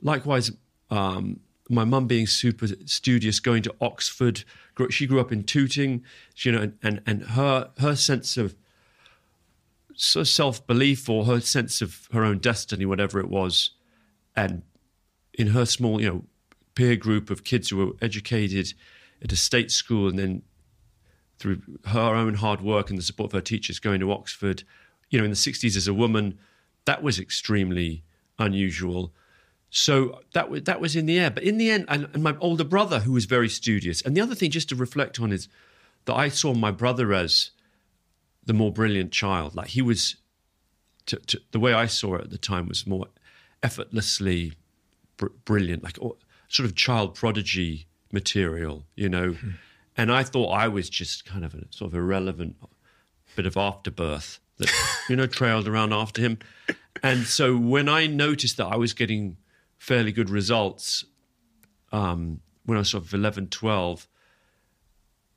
Likewise, 0.03 0.51
um, 0.91 1.41
my 1.69 1.85
mum 1.85 2.07
being 2.07 2.27
super 2.27 2.69
studious, 2.85 3.41
going 3.41 3.63
to 3.63 3.75
Oxford. 3.81 4.45
She 4.91 5.07
grew 5.07 5.21
up 5.21 5.33
in 5.33 5.43
Tooting, 5.45 6.05
you 6.37 6.53
know, 6.53 6.61
and 6.61 6.79
and, 6.83 7.03
and 7.07 7.23
her 7.23 7.71
her 7.79 7.97
sense 7.97 8.37
of 8.37 8.55
sort 9.97 10.23
of 10.23 10.29
self 10.29 10.67
belief 10.67 11.09
or 11.09 11.25
her 11.25 11.41
sense 11.41 11.81
of 11.81 12.09
her 12.13 12.25
own 12.25 12.39
destiny, 12.39 12.85
whatever 12.85 13.19
it 13.19 13.29
was, 13.29 13.71
and 14.37 14.63
in 15.35 15.49
her 15.49 15.67
small, 15.67 16.01
you 16.01 16.09
know, 16.09 16.25
peer 16.75 16.97
group 16.97 17.31
of 17.31 17.45
kids 17.45 17.71
who 17.71 17.79
were 17.79 17.93
educated 18.01 18.75
at 19.23 19.33
a 19.33 19.37
state 19.37 19.71
school 19.71 20.09
and 20.09 20.19
then 20.19 20.43
through 21.39 21.61
her 21.87 22.15
own 22.15 22.35
hard 22.35 22.61
work 22.61 22.91
and 22.91 22.99
the 22.99 23.03
support 23.03 23.31
of 23.31 23.33
her 23.33 23.41
teachers 23.41 23.79
going 23.79 24.01
to 24.01 24.13
Oxford, 24.13 24.63
you 25.11 25.19
know, 25.19 25.25
in 25.25 25.31
the 25.31 25.37
60s 25.37 25.77
as 25.77 25.89
a 25.89 25.95
woman, 25.95 26.39
that 26.85 27.03
was 27.03 27.19
extremely 27.19 28.03
unusual. 28.39 29.13
So 29.71 30.21
that 30.33 30.49
was, 30.49 30.63
that 30.63 30.81
was 30.81 30.97
in 30.97 31.07
the 31.07 31.19
air. 31.19 31.31
But 31.31 31.43
in 31.43 31.59
the 31.59 31.71
end, 31.71 31.85
and, 31.89 32.09
and 32.13 32.23
my 32.23 32.37
older 32.41 32.65
brother, 32.65 33.01
who 33.01 33.13
was 33.13 33.25
very 33.25 33.49
studious. 33.49 34.01
And 34.03 34.17
the 34.17 34.21
other 34.21 34.35
thing 34.35 34.51
just 34.51 34.69
to 34.71 34.77
reflect 34.77 35.21
on 35.21 35.33
is 35.33 35.49
that 36.07 36.15
I 36.15 36.29
saw 36.29 36.55
my 36.55 36.71
brother 36.71 37.13
as 37.13 37.51
the 38.45 38.55
more 38.55 38.73
brilliant 38.73 39.13
child. 39.13 39.55
Like 39.55 39.69
he 39.69 39.83
was, 39.83 40.17
to, 41.07 41.17
to, 41.17 41.41
the 41.51 41.61
way 41.61 41.73
I 41.73 41.87
saw 41.87 42.17
it 42.17 42.23
at 42.23 42.31
the 42.31 42.39
time 42.39 42.69
was 42.69 42.87
more 42.87 43.07
effortlessly 43.63 44.53
br- 45.17 45.27
brilliant, 45.45 45.83
like 45.83 45.99
or, 46.01 46.17
sort 46.49 46.67
of 46.67 46.75
child 46.75 47.15
prodigy 47.15 47.87
material, 48.13 48.85
you 48.95 49.09
know. 49.09 49.33
Hmm. 49.33 49.51
And 49.97 50.13
I 50.13 50.23
thought 50.23 50.51
I 50.51 50.69
was 50.69 50.91
just 50.91 51.25
kind 51.25 51.45
of 51.45 51.55
a 51.55 51.65
sort 51.71 51.91
of 51.91 51.95
irrelevant 51.95 52.57
bit 53.35 53.47
of 53.47 53.57
afterbirth 53.57 54.41
that, 54.59 54.73
you 55.09 55.17
know, 55.17 55.27
trailed 55.27 55.69
around 55.69 55.93
after 55.93 56.21
him. 56.23 56.39
And 57.03 57.27
so 57.27 57.57
when 57.57 57.89
I 57.89 58.07
noticed 58.07 58.57
that 58.57 58.67
I 58.67 58.77
was 58.77 58.93
getting 58.93 59.37
fairly 59.79 60.13
good 60.13 60.31
results 60.31 61.05
um, 61.93 62.41
when 62.65 62.77
I 62.77 62.81
was 62.81 62.91
sort 62.91 63.05
of 63.05 63.15
11, 63.15 63.49
12, 63.49 64.09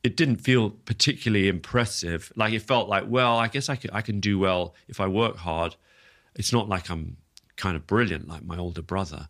it 0.03 0.15
didn't 0.15 0.37
feel 0.37 0.71
particularly 0.71 1.47
impressive. 1.47 2.31
Like 2.35 2.53
it 2.53 2.61
felt 2.61 2.87
like, 2.87 3.05
well, 3.07 3.37
I 3.37 3.47
guess 3.47 3.69
I 3.69 3.75
can, 3.75 3.91
I 3.91 4.01
can 4.01 4.19
do 4.19 4.39
well 4.39 4.73
if 4.87 4.99
I 4.99 5.07
work 5.07 5.37
hard. 5.37 5.75
It's 6.35 6.53
not 6.53 6.69
like 6.69 6.89
I'm 6.89 7.17
kind 7.57 7.75
of 7.75 7.85
brilliant 7.85 8.27
like 8.27 8.43
my 8.43 8.57
older 8.57 8.81
brother. 8.81 9.27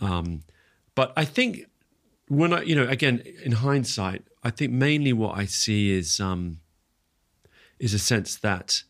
Um, 0.00 0.42
but 0.94 1.12
I 1.16 1.24
think 1.24 1.66
when 2.28 2.52
I, 2.52 2.62
you 2.62 2.74
know, 2.74 2.88
again, 2.88 3.22
in 3.44 3.52
hindsight, 3.52 4.24
I 4.42 4.50
think 4.50 4.72
mainly 4.72 5.12
what 5.12 5.36
I 5.36 5.44
see 5.44 5.90
is 5.90 6.20
um, 6.20 6.60
is 7.84 7.92
a 7.94 7.98
sense 7.98 8.36
that 8.36 8.82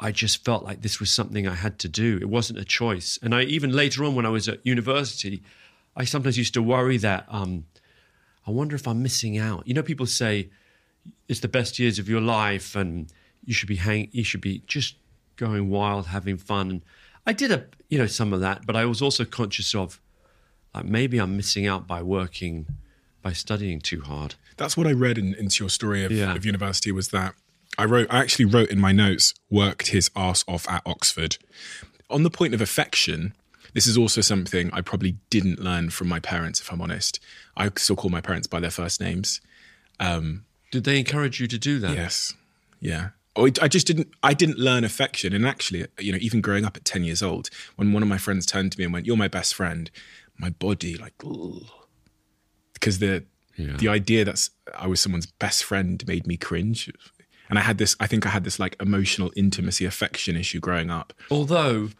I 0.00 0.12
just 0.12 0.44
felt 0.44 0.62
like 0.64 0.82
this 0.82 1.00
was 1.00 1.10
something 1.10 1.48
I 1.48 1.54
had 1.56 1.78
to 1.80 1.88
do. 1.88 2.18
It 2.20 2.28
wasn't 2.28 2.58
a 2.60 2.64
choice. 2.64 3.18
And 3.22 3.34
I 3.34 3.42
even 3.42 3.72
later 3.72 4.04
on 4.04 4.14
when 4.14 4.24
I 4.24 4.28
was 4.28 4.48
at 4.48 4.64
university, 4.64 5.42
I 5.96 6.04
sometimes 6.04 6.38
used 6.38 6.54
to 6.54 6.62
worry 6.62 6.96
that 6.98 7.26
um, 7.28 7.64
I 8.46 8.50
wonder 8.52 8.76
if 8.76 8.86
I'm 8.86 9.02
missing 9.02 9.36
out. 9.36 9.66
You 9.66 9.74
know, 9.74 9.82
people 9.82 10.06
say 10.06 10.50
it's 11.28 11.40
the 11.40 11.48
best 11.48 11.78
years 11.78 11.98
of 11.98 12.08
your 12.08 12.20
life 12.20 12.76
and 12.76 13.12
you 13.44 13.52
should 13.54 13.68
be 13.68 13.76
hang 13.76 14.08
you 14.12 14.24
should 14.24 14.40
be 14.40 14.62
just 14.66 14.94
going 15.36 15.68
wild, 15.68 16.06
having 16.06 16.36
fun. 16.36 16.70
And 16.70 16.82
I 17.26 17.32
did 17.32 17.50
a 17.50 17.66
you 17.88 17.98
know 17.98 18.06
some 18.06 18.32
of 18.32 18.40
that, 18.40 18.64
but 18.66 18.76
I 18.76 18.84
was 18.84 19.02
also 19.02 19.24
conscious 19.24 19.74
of 19.74 20.00
like 20.74 20.84
maybe 20.84 21.18
I'm 21.18 21.36
missing 21.36 21.66
out 21.66 21.86
by 21.88 22.02
working 22.02 22.66
by 23.22 23.32
studying 23.32 23.80
too 23.80 24.02
hard. 24.02 24.36
That's 24.56 24.76
what 24.76 24.86
I 24.86 24.92
read 24.92 25.18
in, 25.18 25.34
into 25.34 25.64
your 25.64 25.70
story 25.70 26.04
of, 26.04 26.12
Yeah. 26.12 26.34
of 26.36 26.44
university 26.46 26.92
was 26.92 27.08
that 27.08 27.34
I 27.78 27.84
wrote, 27.84 28.08
I 28.10 28.18
actually 28.18 28.44
wrote 28.46 28.70
in 28.70 28.80
my 28.80 28.92
notes, 28.92 29.32
worked 29.48 29.88
his 29.88 30.10
ass 30.16 30.44
off 30.48 30.68
at 30.68 30.82
Oxford. 30.84 31.38
On 32.10 32.24
the 32.24 32.30
point 32.30 32.52
of 32.54 32.60
affection, 32.60 33.34
this 33.72 33.86
is 33.86 33.96
also 33.96 34.20
something 34.20 34.70
I 34.72 34.80
probably 34.80 35.16
didn't 35.30 35.60
learn 35.60 35.90
from 35.90 36.08
my 36.08 36.18
parents, 36.18 36.60
if 36.60 36.72
I'm 36.72 36.80
honest. 36.80 37.20
I 37.56 37.70
still 37.76 37.96
call 37.96 38.10
my 38.10 38.20
parents 38.20 38.46
by 38.48 38.58
their 38.60 38.70
first 38.70 39.00
names. 39.00 39.40
Um, 40.00 40.44
Did 40.72 40.84
they 40.84 40.98
encourage 40.98 41.40
you 41.40 41.46
to 41.46 41.58
do 41.58 41.78
that? 41.78 41.94
Yes. 41.94 42.34
Yeah. 42.80 43.10
Oh, 43.36 43.48
I 43.62 43.68
just 43.68 43.86
didn't. 43.86 44.08
I 44.22 44.34
didn't 44.34 44.58
learn 44.58 44.82
affection, 44.82 45.32
and 45.32 45.46
actually, 45.46 45.86
you 46.00 46.10
know, 46.10 46.18
even 46.20 46.40
growing 46.40 46.64
up 46.64 46.76
at 46.76 46.84
ten 46.84 47.04
years 47.04 47.22
old, 47.22 47.50
when 47.76 47.92
one 47.92 48.02
of 48.02 48.08
my 48.08 48.18
friends 48.18 48.44
turned 48.46 48.72
to 48.72 48.78
me 48.78 48.84
and 48.84 48.92
went, 48.92 49.06
"You're 49.06 49.16
my 49.16 49.28
best 49.28 49.54
friend," 49.54 49.88
my 50.38 50.50
body 50.50 50.96
like, 50.96 51.14
because 52.74 52.98
the 52.98 53.24
Yeah. 53.56 53.76
the 53.76 53.88
idea 53.88 54.24
that 54.24 54.48
I 54.76 54.88
was 54.88 55.00
someone's 55.00 55.26
best 55.26 55.62
friend 55.62 56.04
made 56.06 56.26
me 56.26 56.36
cringe, 56.36 56.90
and 57.48 57.58
I 57.58 57.62
had 57.62 57.78
this. 57.78 57.96
I 58.00 58.06
think 58.06 58.26
I 58.26 58.30
had 58.30 58.44
this 58.44 58.58
like 58.58 58.76
emotional 58.80 59.32
intimacy, 59.36 59.84
affection 59.84 60.36
issue 60.36 60.60
growing 60.60 60.90
up. 60.90 61.12
Although 61.30 61.90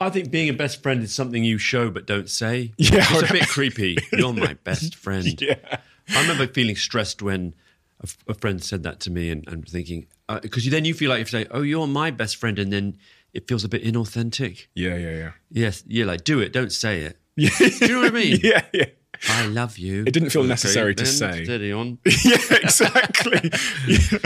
I 0.00 0.10
think 0.10 0.30
being 0.30 0.48
a 0.48 0.52
best 0.54 0.82
friend 0.82 1.02
is 1.02 1.14
something 1.14 1.44
you 1.44 1.58
show 1.58 1.90
but 1.90 2.06
don't 2.06 2.28
say. 2.30 2.72
Yeah, 2.78 3.06
it's 3.10 3.30
a 3.30 3.32
bit 3.32 3.48
creepy. 3.48 3.98
You're 4.12 4.32
my 4.32 4.54
best 4.64 4.94
friend. 4.94 5.40
Yeah. 5.40 5.78
I 6.08 6.22
remember 6.22 6.46
feeling 6.46 6.76
stressed 6.76 7.22
when 7.22 7.54
a, 8.00 8.04
f- 8.04 8.18
a 8.28 8.34
friend 8.34 8.62
said 8.62 8.82
that 8.82 9.00
to 9.00 9.10
me 9.10 9.30
and, 9.30 9.46
and 9.46 9.68
thinking 9.68 10.06
uh, 10.28 10.40
because 10.40 10.68
then 10.70 10.84
you 10.84 10.94
feel 10.94 11.10
like 11.10 11.20
if 11.20 11.32
you 11.32 11.40
say, 11.40 11.46
"Oh, 11.50 11.62
you're 11.62 11.86
my 11.86 12.10
best 12.10 12.36
friend," 12.36 12.58
and 12.58 12.72
then 12.72 12.96
it 13.34 13.46
feels 13.48 13.64
a 13.64 13.68
bit 13.68 13.84
inauthentic. 13.84 14.66
Yeah, 14.74 14.96
yeah, 14.96 15.10
yeah. 15.16 15.30
Yes, 15.50 15.84
yeah, 15.86 16.04
like 16.04 16.24
do 16.24 16.40
it, 16.40 16.52
don't 16.52 16.72
say 16.72 17.02
it. 17.02 17.18
do 17.36 17.86
you 17.86 17.88
know 17.94 18.00
what 18.00 18.12
I 18.12 18.14
mean? 18.14 18.38
Yeah, 18.42 18.64
yeah. 18.72 18.86
I 19.28 19.46
love 19.46 19.78
you. 19.78 20.04
It 20.06 20.12
didn't 20.12 20.30
feel 20.30 20.44
necessary 20.44 20.94
to 20.94 21.06
say. 21.06 21.44
Steady 21.44 21.72
on. 21.72 21.98
yeah, 22.24 22.38
exactly. 22.50 23.50
Yeah. 23.86 24.18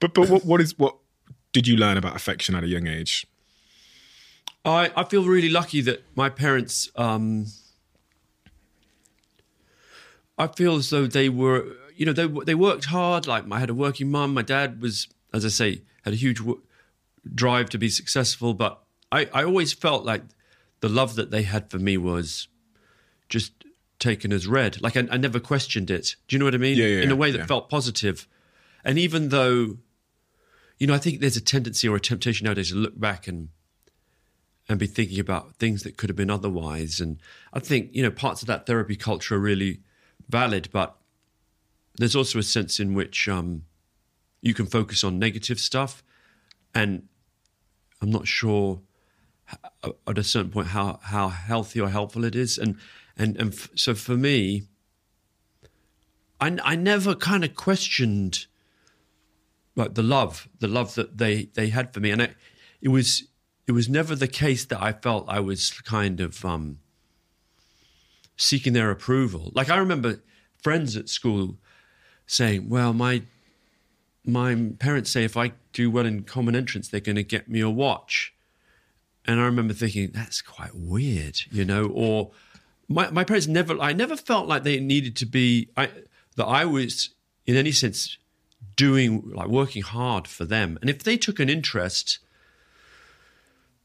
But 0.00 0.12
but 0.12 0.28
what 0.28 0.44
what 0.44 0.60
is 0.60 0.78
what 0.78 0.96
did 1.52 1.66
you 1.66 1.76
learn 1.76 1.96
about 1.96 2.16
affection 2.16 2.54
at 2.54 2.64
a 2.64 2.66
young 2.66 2.86
age? 2.86 3.26
I, 4.64 4.90
I 4.96 5.04
feel 5.04 5.24
really 5.24 5.48
lucky 5.48 5.80
that 5.82 6.04
my 6.16 6.28
parents. 6.28 6.90
Um, 6.96 7.46
I 10.36 10.48
feel 10.48 10.76
as 10.76 10.90
though 10.90 11.06
they 11.06 11.28
were, 11.28 11.64
you 11.96 12.06
know, 12.06 12.12
they 12.12 12.26
they 12.26 12.54
worked 12.54 12.86
hard. 12.86 13.26
Like 13.26 13.44
I 13.50 13.60
had 13.60 13.70
a 13.70 13.74
working 13.74 14.10
mum. 14.10 14.34
My 14.34 14.42
dad 14.42 14.80
was, 14.80 15.06
as 15.32 15.44
I 15.44 15.48
say, 15.48 15.82
had 16.02 16.12
a 16.12 16.16
huge 16.16 16.38
w- 16.38 16.60
drive 17.34 17.70
to 17.70 17.78
be 17.78 17.88
successful. 17.88 18.52
But 18.52 18.82
I, 19.12 19.28
I 19.32 19.44
always 19.44 19.72
felt 19.72 20.04
like 20.04 20.22
the 20.80 20.88
love 20.88 21.14
that 21.14 21.30
they 21.30 21.42
had 21.42 21.70
for 21.70 21.78
me 21.78 21.96
was 21.96 22.48
just 23.28 23.52
taken 24.04 24.32
as 24.32 24.46
read. 24.46 24.80
Like 24.82 24.96
I, 24.96 25.08
I 25.10 25.16
never 25.16 25.40
questioned 25.40 25.90
it. 25.90 26.16
Do 26.28 26.36
you 26.36 26.38
know 26.38 26.44
what 26.44 26.54
I 26.54 26.58
mean? 26.58 26.76
Yeah, 26.76 26.86
yeah, 26.86 27.02
In 27.02 27.10
a 27.10 27.16
way 27.16 27.30
that 27.30 27.38
yeah. 27.38 27.46
felt 27.46 27.70
positive. 27.70 28.28
And 28.84 28.98
even 28.98 29.30
though, 29.30 29.78
you 30.78 30.86
know, 30.86 30.94
I 30.94 30.98
think 30.98 31.20
there's 31.20 31.38
a 31.38 31.40
tendency 31.40 31.88
or 31.88 31.96
a 31.96 32.00
temptation 32.00 32.44
nowadays 32.44 32.68
to 32.68 32.76
look 32.76 33.00
back 33.00 33.26
and 33.26 33.48
and 34.68 34.78
be 34.78 34.86
thinking 34.86 35.20
about 35.20 35.56
things 35.56 35.82
that 35.82 35.96
could 35.96 36.08
have 36.08 36.16
been 36.16 36.30
otherwise. 36.30 37.00
And 37.00 37.18
I 37.52 37.60
think, 37.60 37.90
you 37.92 38.02
know, 38.02 38.10
parts 38.10 38.42
of 38.42 38.48
that 38.48 38.66
therapy 38.66 38.96
culture 38.96 39.34
are 39.34 39.38
really 39.38 39.80
valid, 40.28 40.68
but 40.72 40.96
there's 41.96 42.16
also 42.16 42.38
a 42.38 42.42
sense 42.42 42.80
in 42.80 42.94
which 42.94 43.28
um, 43.28 43.64
you 44.40 44.54
can 44.54 44.64
focus 44.64 45.04
on 45.04 45.18
negative 45.18 45.60
stuff. 45.60 46.02
And 46.74 47.08
I'm 48.00 48.10
not 48.10 48.26
sure 48.26 48.80
at 50.06 50.18
a 50.18 50.24
certain 50.24 50.50
point 50.50 50.68
how, 50.68 50.98
how 51.02 51.28
healthy 51.28 51.78
or 51.78 51.90
helpful 51.90 52.24
it 52.24 52.34
is. 52.34 52.56
And, 52.56 52.78
and, 53.16 53.36
and 53.36 53.52
f- 53.52 53.70
so 53.74 53.94
for 53.94 54.16
me, 54.16 54.64
I, 56.40 56.58
I 56.62 56.76
never 56.76 57.14
kind 57.14 57.44
of 57.44 57.54
questioned 57.54 58.46
like 59.76 59.94
the 59.94 60.02
love, 60.02 60.48
the 60.60 60.68
love 60.68 60.94
that 60.94 61.18
they, 61.18 61.46
they 61.54 61.68
had 61.68 61.92
for 61.92 62.00
me. 62.00 62.10
And 62.10 62.22
it, 62.22 62.36
it 62.80 62.88
was, 62.88 63.24
it 63.66 63.72
was 63.72 63.88
never 63.88 64.14
the 64.14 64.28
case 64.28 64.64
that 64.66 64.82
I 64.82 64.92
felt 64.92 65.28
I 65.28 65.40
was 65.40 65.70
kind 65.70 66.20
of 66.20 66.44
um, 66.44 66.78
seeking 68.36 68.72
their 68.72 68.90
approval. 68.90 69.52
Like 69.54 69.70
I 69.70 69.76
remember 69.76 70.20
friends 70.62 70.96
at 70.96 71.08
school 71.08 71.56
saying, 72.26 72.68
"Well, 72.68 72.92
my 72.92 73.22
my 74.24 74.72
parents 74.78 75.10
say 75.10 75.24
if 75.24 75.36
I 75.36 75.52
do 75.72 75.90
well 75.90 76.06
in 76.06 76.22
common 76.22 76.56
entrance, 76.56 76.88
they're 76.88 77.00
going 77.00 77.16
to 77.16 77.22
get 77.22 77.48
me 77.48 77.60
a 77.60 77.70
watch." 77.70 78.34
And 79.26 79.40
I 79.40 79.44
remember 79.44 79.74
thinking, 79.74 80.10
"That's 80.12 80.42
quite 80.42 80.74
weird," 80.74 81.40
you 81.50 81.64
know. 81.64 81.86
Or 81.86 82.32
my 82.88 83.10
my 83.10 83.24
parents 83.24 83.46
never. 83.46 83.78
I 83.80 83.92
never 83.92 84.16
felt 84.16 84.48
like 84.48 84.62
they 84.62 84.78
needed 84.80 85.16
to 85.16 85.26
be. 85.26 85.68
I 85.76 85.90
that 86.36 86.46
I 86.46 86.64
was 86.64 87.10
in 87.46 87.56
any 87.56 87.72
sense 87.72 88.18
doing 88.76 89.30
like 89.34 89.48
working 89.48 89.82
hard 89.82 90.26
for 90.26 90.44
them, 90.44 90.78
and 90.80 90.90
if 90.90 91.02
they 91.02 91.16
took 91.16 91.38
an 91.38 91.48
interest 91.48 92.18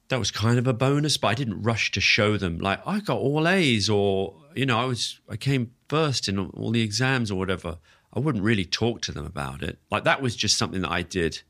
that 0.09 0.19
was 0.19 0.31
kind 0.31 0.57
of 0.57 0.67
a 0.67 0.73
bonus, 0.73 1.17
but 1.17 1.27
I 1.27 1.35
didn't 1.35 1.62
rush 1.62 1.91
to 1.91 2.01
show 2.01 2.35
them 2.35 2.57
like 2.57 2.85
I 2.85 2.99
got 2.99 3.17
all 3.17 3.47
A's 3.47 3.89
or 3.89 4.35
you 4.55 4.65
know 4.65 4.79
I 4.79 4.85
was 4.85 5.19
I 5.29 5.38
came 5.38 5.71
first 5.88 6.27
in 6.27 6.39
all 6.39 6.71
the 6.71 6.81
exams 6.81 7.31
or 7.31 7.35
whatever. 7.35 7.77
I 8.12 8.19
wouldn't 8.19 8.43
really 8.43 8.65
talk 8.65 9.01
to 9.01 9.12
them 9.12 9.25
about 9.25 9.62
it. 9.62 9.77
Like 9.91 10.03
that 10.03 10.21
was 10.21 10.35
just 10.35 10.57
something 10.57 10.81
that 10.81 10.91
I 10.91 11.03
did 11.03 11.43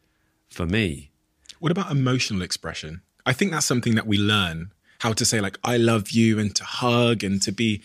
for 0.49 0.65
me. 0.65 1.11
What 1.59 1.71
about 1.71 1.91
emotional 1.91 2.41
expression? 2.41 3.01
I 3.25 3.33
think 3.33 3.51
that's 3.51 3.65
something 3.65 3.95
that 3.95 4.07
we 4.07 4.17
learn 4.17 4.71
how 4.99 5.13
to 5.13 5.25
say 5.25 5.41
like 5.41 5.57
I 5.63 5.77
love 5.77 6.11
you 6.11 6.39
and 6.39 6.55
to 6.55 6.63
hug 6.63 7.23
and 7.23 7.41
to 7.41 7.51
be 7.51 7.81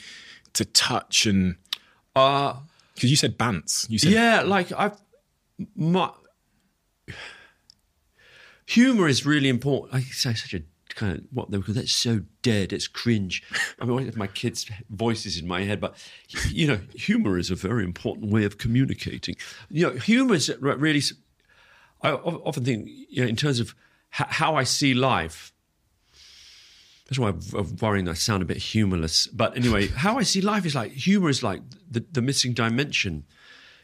to 0.53 0.64
touch 0.64 1.27
and 1.27 1.57
Uh 2.14 2.55
because 2.94 3.11
you 3.11 3.16
said 3.16 3.37
bants. 3.37 3.88
You 3.90 3.98
said 3.98 4.12
yeah, 4.12 4.42
like 4.42 4.72
I've 4.72 5.00
my 5.74 6.11
humor 8.66 9.09
is 9.09 9.27
really 9.27 9.48
important. 9.48 9.94
I 9.94 10.00
say 10.00 10.35
such 10.35 10.55
a 10.55 10.62
kind 10.94 11.18
of 11.18 11.24
what 11.33 11.50
they 11.50 11.57
would 11.57 11.66
call 11.66 11.74
that's 11.74 11.92
so 11.92 12.22
dead. 12.42 12.72
It's 12.72 12.87
cringe. 12.87 13.42
I 13.81 13.85
mean, 13.85 13.98
I 13.98 14.05
have 14.05 14.16
my 14.16 14.27
kids' 14.27 14.70
voices 14.90 15.38
in 15.38 15.46
my 15.46 15.62
head, 15.62 15.81
but 15.81 15.96
you 16.48 16.66
know, 16.66 16.81
humor 16.94 17.38
is 17.38 17.50
a 17.50 17.55
very 17.55 17.85
important 17.85 18.31
way 18.31 18.44
of 18.44 18.59
communicating. 18.59 19.37
You 19.70 19.88
know, 19.88 19.92
humor 19.98 20.35
is 20.35 20.53
really. 20.61 21.03
I 22.03 22.12
often 22.12 22.64
think, 22.64 22.88
you 23.09 23.22
know, 23.22 23.29
in 23.29 23.37
terms 23.37 23.61
of 23.61 23.74
how 24.11 24.55
I 24.55 24.64
see 24.64 24.92
life. 24.92 25.53
That's 27.07 27.19
why 27.19 27.29
I'm 27.29 27.77
worrying 27.77 28.09
I 28.09 28.14
sound 28.14 28.43
a 28.43 28.47
bit 28.47 28.57
humorless. 28.57 29.27
But 29.27 29.57
anyway, 29.57 29.88
how 29.88 30.17
I 30.17 30.23
see 30.23 30.40
life 30.40 30.64
is 30.64 30.75
like 30.75 30.93
humor 30.93 31.29
is 31.29 31.43
like 31.43 31.62
the, 31.90 32.05
the 32.11 32.23
missing 32.23 32.55
dimension 32.55 33.25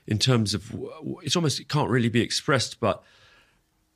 in 0.06 0.18
terms 0.18 0.54
of 0.54 0.74
it's 1.22 1.36
almost 1.36 1.60
it 1.60 1.68
can't 1.68 1.90
really 1.90 2.08
be 2.08 2.22
expressed, 2.22 2.80
but 2.80 3.02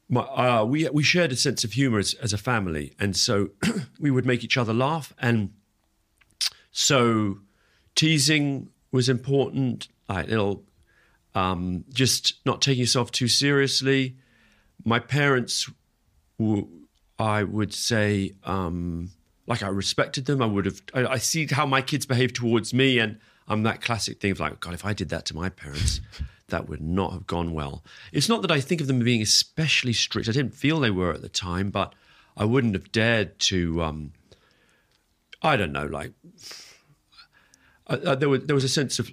my, 0.08 0.20
uh, 0.20 0.64
we 0.64 0.88
we 0.90 1.02
shared 1.02 1.32
a 1.32 1.36
sense 1.36 1.64
of 1.64 1.72
humor 1.72 1.98
as, 1.98 2.14
as 2.14 2.32
a 2.32 2.38
family, 2.38 2.94
and 3.00 3.16
so 3.16 3.50
we 3.98 4.10
would 4.10 4.26
make 4.26 4.44
each 4.44 4.56
other 4.56 4.74
laugh, 4.74 5.14
and 5.18 5.52
so 6.70 7.38
teasing 7.94 8.68
was 8.92 9.08
important, 9.08 9.88
like 10.08 10.28
little 10.28 10.64
um, 11.34 11.84
just 11.92 12.34
not 12.44 12.60
taking 12.62 12.80
yourself 12.80 13.10
too 13.10 13.28
seriously. 13.28 14.16
My 14.84 14.98
parents, 14.98 15.70
w- 16.38 16.68
I 17.18 17.42
would 17.42 17.72
say, 17.72 18.32
um, 18.44 19.10
like 19.46 19.62
I 19.62 19.68
respected 19.68 20.26
them. 20.26 20.42
I 20.42 20.46
would 20.46 20.66
have. 20.66 20.82
I, 20.92 21.06
I 21.06 21.18
see 21.18 21.46
how 21.46 21.66
my 21.66 21.82
kids 21.82 22.06
behave 22.06 22.32
towards 22.32 22.74
me, 22.74 22.98
and 22.98 23.18
I'm 23.46 23.62
that 23.64 23.80
classic 23.80 24.20
thing 24.20 24.32
of 24.32 24.40
like, 24.40 24.60
God, 24.60 24.74
if 24.74 24.84
I 24.84 24.92
did 24.92 25.10
that 25.10 25.24
to 25.26 25.36
my 25.36 25.48
parents, 25.48 26.00
that 26.48 26.68
would 26.68 26.80
not 26.80 27.12
have 27.12 27.26
gone 27.26 27.52
well. 27.52 27.84
It's 28.12 28.28
not 28.28 28.42
that 28.42 28.50
I 28.50 28.60
think 28.60 28.80
of 28.80 28.86
them 28.86 28.98
being 29.00 29.22
especially 29.22 29.92
strict. 29.92 30.28
I 30.28 30.32
didn't 30.32 30.54
feel 30.54 30.80
they 30.80 30.90
were 30.90 31.12
at 31.12 31.22
the 31.22 31.28
time, 31.28 31.70
but 31.70 31.94
I 32.36 32.44
wouldn't 32.44 32.74
have 32.74 32.90
dared 32.90 33.38
to. 33.40 33.82
Um, 33.82 34.12
I 35.42 35.56
don't 35.56 35.72
know, 35.72 35.86
like 35.86 36.12
there 37.88 38.28
was 38.28 38.44
there 38.44 38.54
was 38.54 38.64
a 38.64 38.68
sense 38.68 38.98
of 38.98 39.10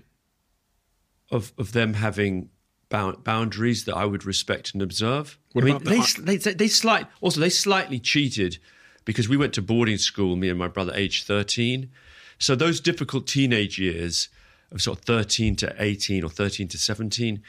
of 1.29 1.53
of 1.57 1.73
them 1.73 1.95
having 1.95 2.49
boundaries 2.91 3.85
that 3.85 3.95
I 3.95 4.05
would 4.05 4.25
respect 4.25 4.73
and 4.73 4.81
observe. 4.83 5.37
What 5.53 5.63
I 5.63 5.65
mean, 5.65 5.75
about 5.77 5.85
the- 5.85 6.21
they, 6.21 6.35
they 6.35 6.37
they 6.37 6.53
they 6.53 6.67
slight 6.67 7.07
also 7.21 7.39
they 7.39 7.49
slightly 7.49 7.99
cheated 7.99 8.59
because 9.05 9.27
we 9.27 9.37
went 9.37 9.53
to 9.55 9.61
boarding 9.61 9.97
school, 9.97 10.35
me 10.35 10.49
and 10.49 10.59
my 10.59 10.67
brother, 10.67 10.93
age 10.93 11.23
thirteen. 11.23 11.89
So 12.37 12.55
those 12.55 12.79
difficult 12.79 13.27
teenage 13.27 13.79
years 13.79 14.29
of 14.71 14.81
sort 14.81 14.99
of 14.99 15.05
thirteen 15.05 15.55
to 15.57 15.75
eighteen 15.79 16.23
or 16.23 16.29
thirteen 16.29 16.67
to 16.69 16.77
seventeen, 16.77 17.41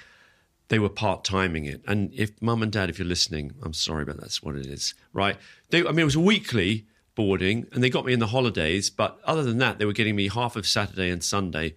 they 0.68 0.78
were 0.78 0.88
part 0.88 1.24
timing 1.24 1.66
it. 1.66 1.82
And 1.86 2.12
if 2.14 2.40
mum 2.40 2.62
and 2.62 2.72
dad, 2.72 2.88
if 2.90 2.98
you're 2.98 3.08
listening, 3.08 3.52
I'm 3.62 3.74
sorry, 3.74 4.04
but 4.04 4.20
that's 4.20 4.42
what 4.42 4.56
it 4.56 4.66
is, 4.66 4.94
right? 5.12 5.36
They, 5.70 5.80
I 5.80 5.90
mean, 5.90 6.00
it 6.00 6.04
was 6.04 6.16
weekly 6.16 6.86
boarding, 7.14 7.66
and 7.72 7.82
they 7.82 7.90
got 7.90 8.04
me 8.06 8.12
in 8.12 8.20
the 8.20 8.28
holidays. 8.28 8.90
But 8.90 9.18
other 9.24 9.42
than 9.42 9.58
that, 9.58 9.78
they 9.78 9.84
were 9.84 9.92
getting 9.92 10.16
me 10.16 10.28
half 10.28 10.56
of 10.56 10.66
Saturday 10.66 11.10
and 11.10 11.22
Sunday. 11.22 11.74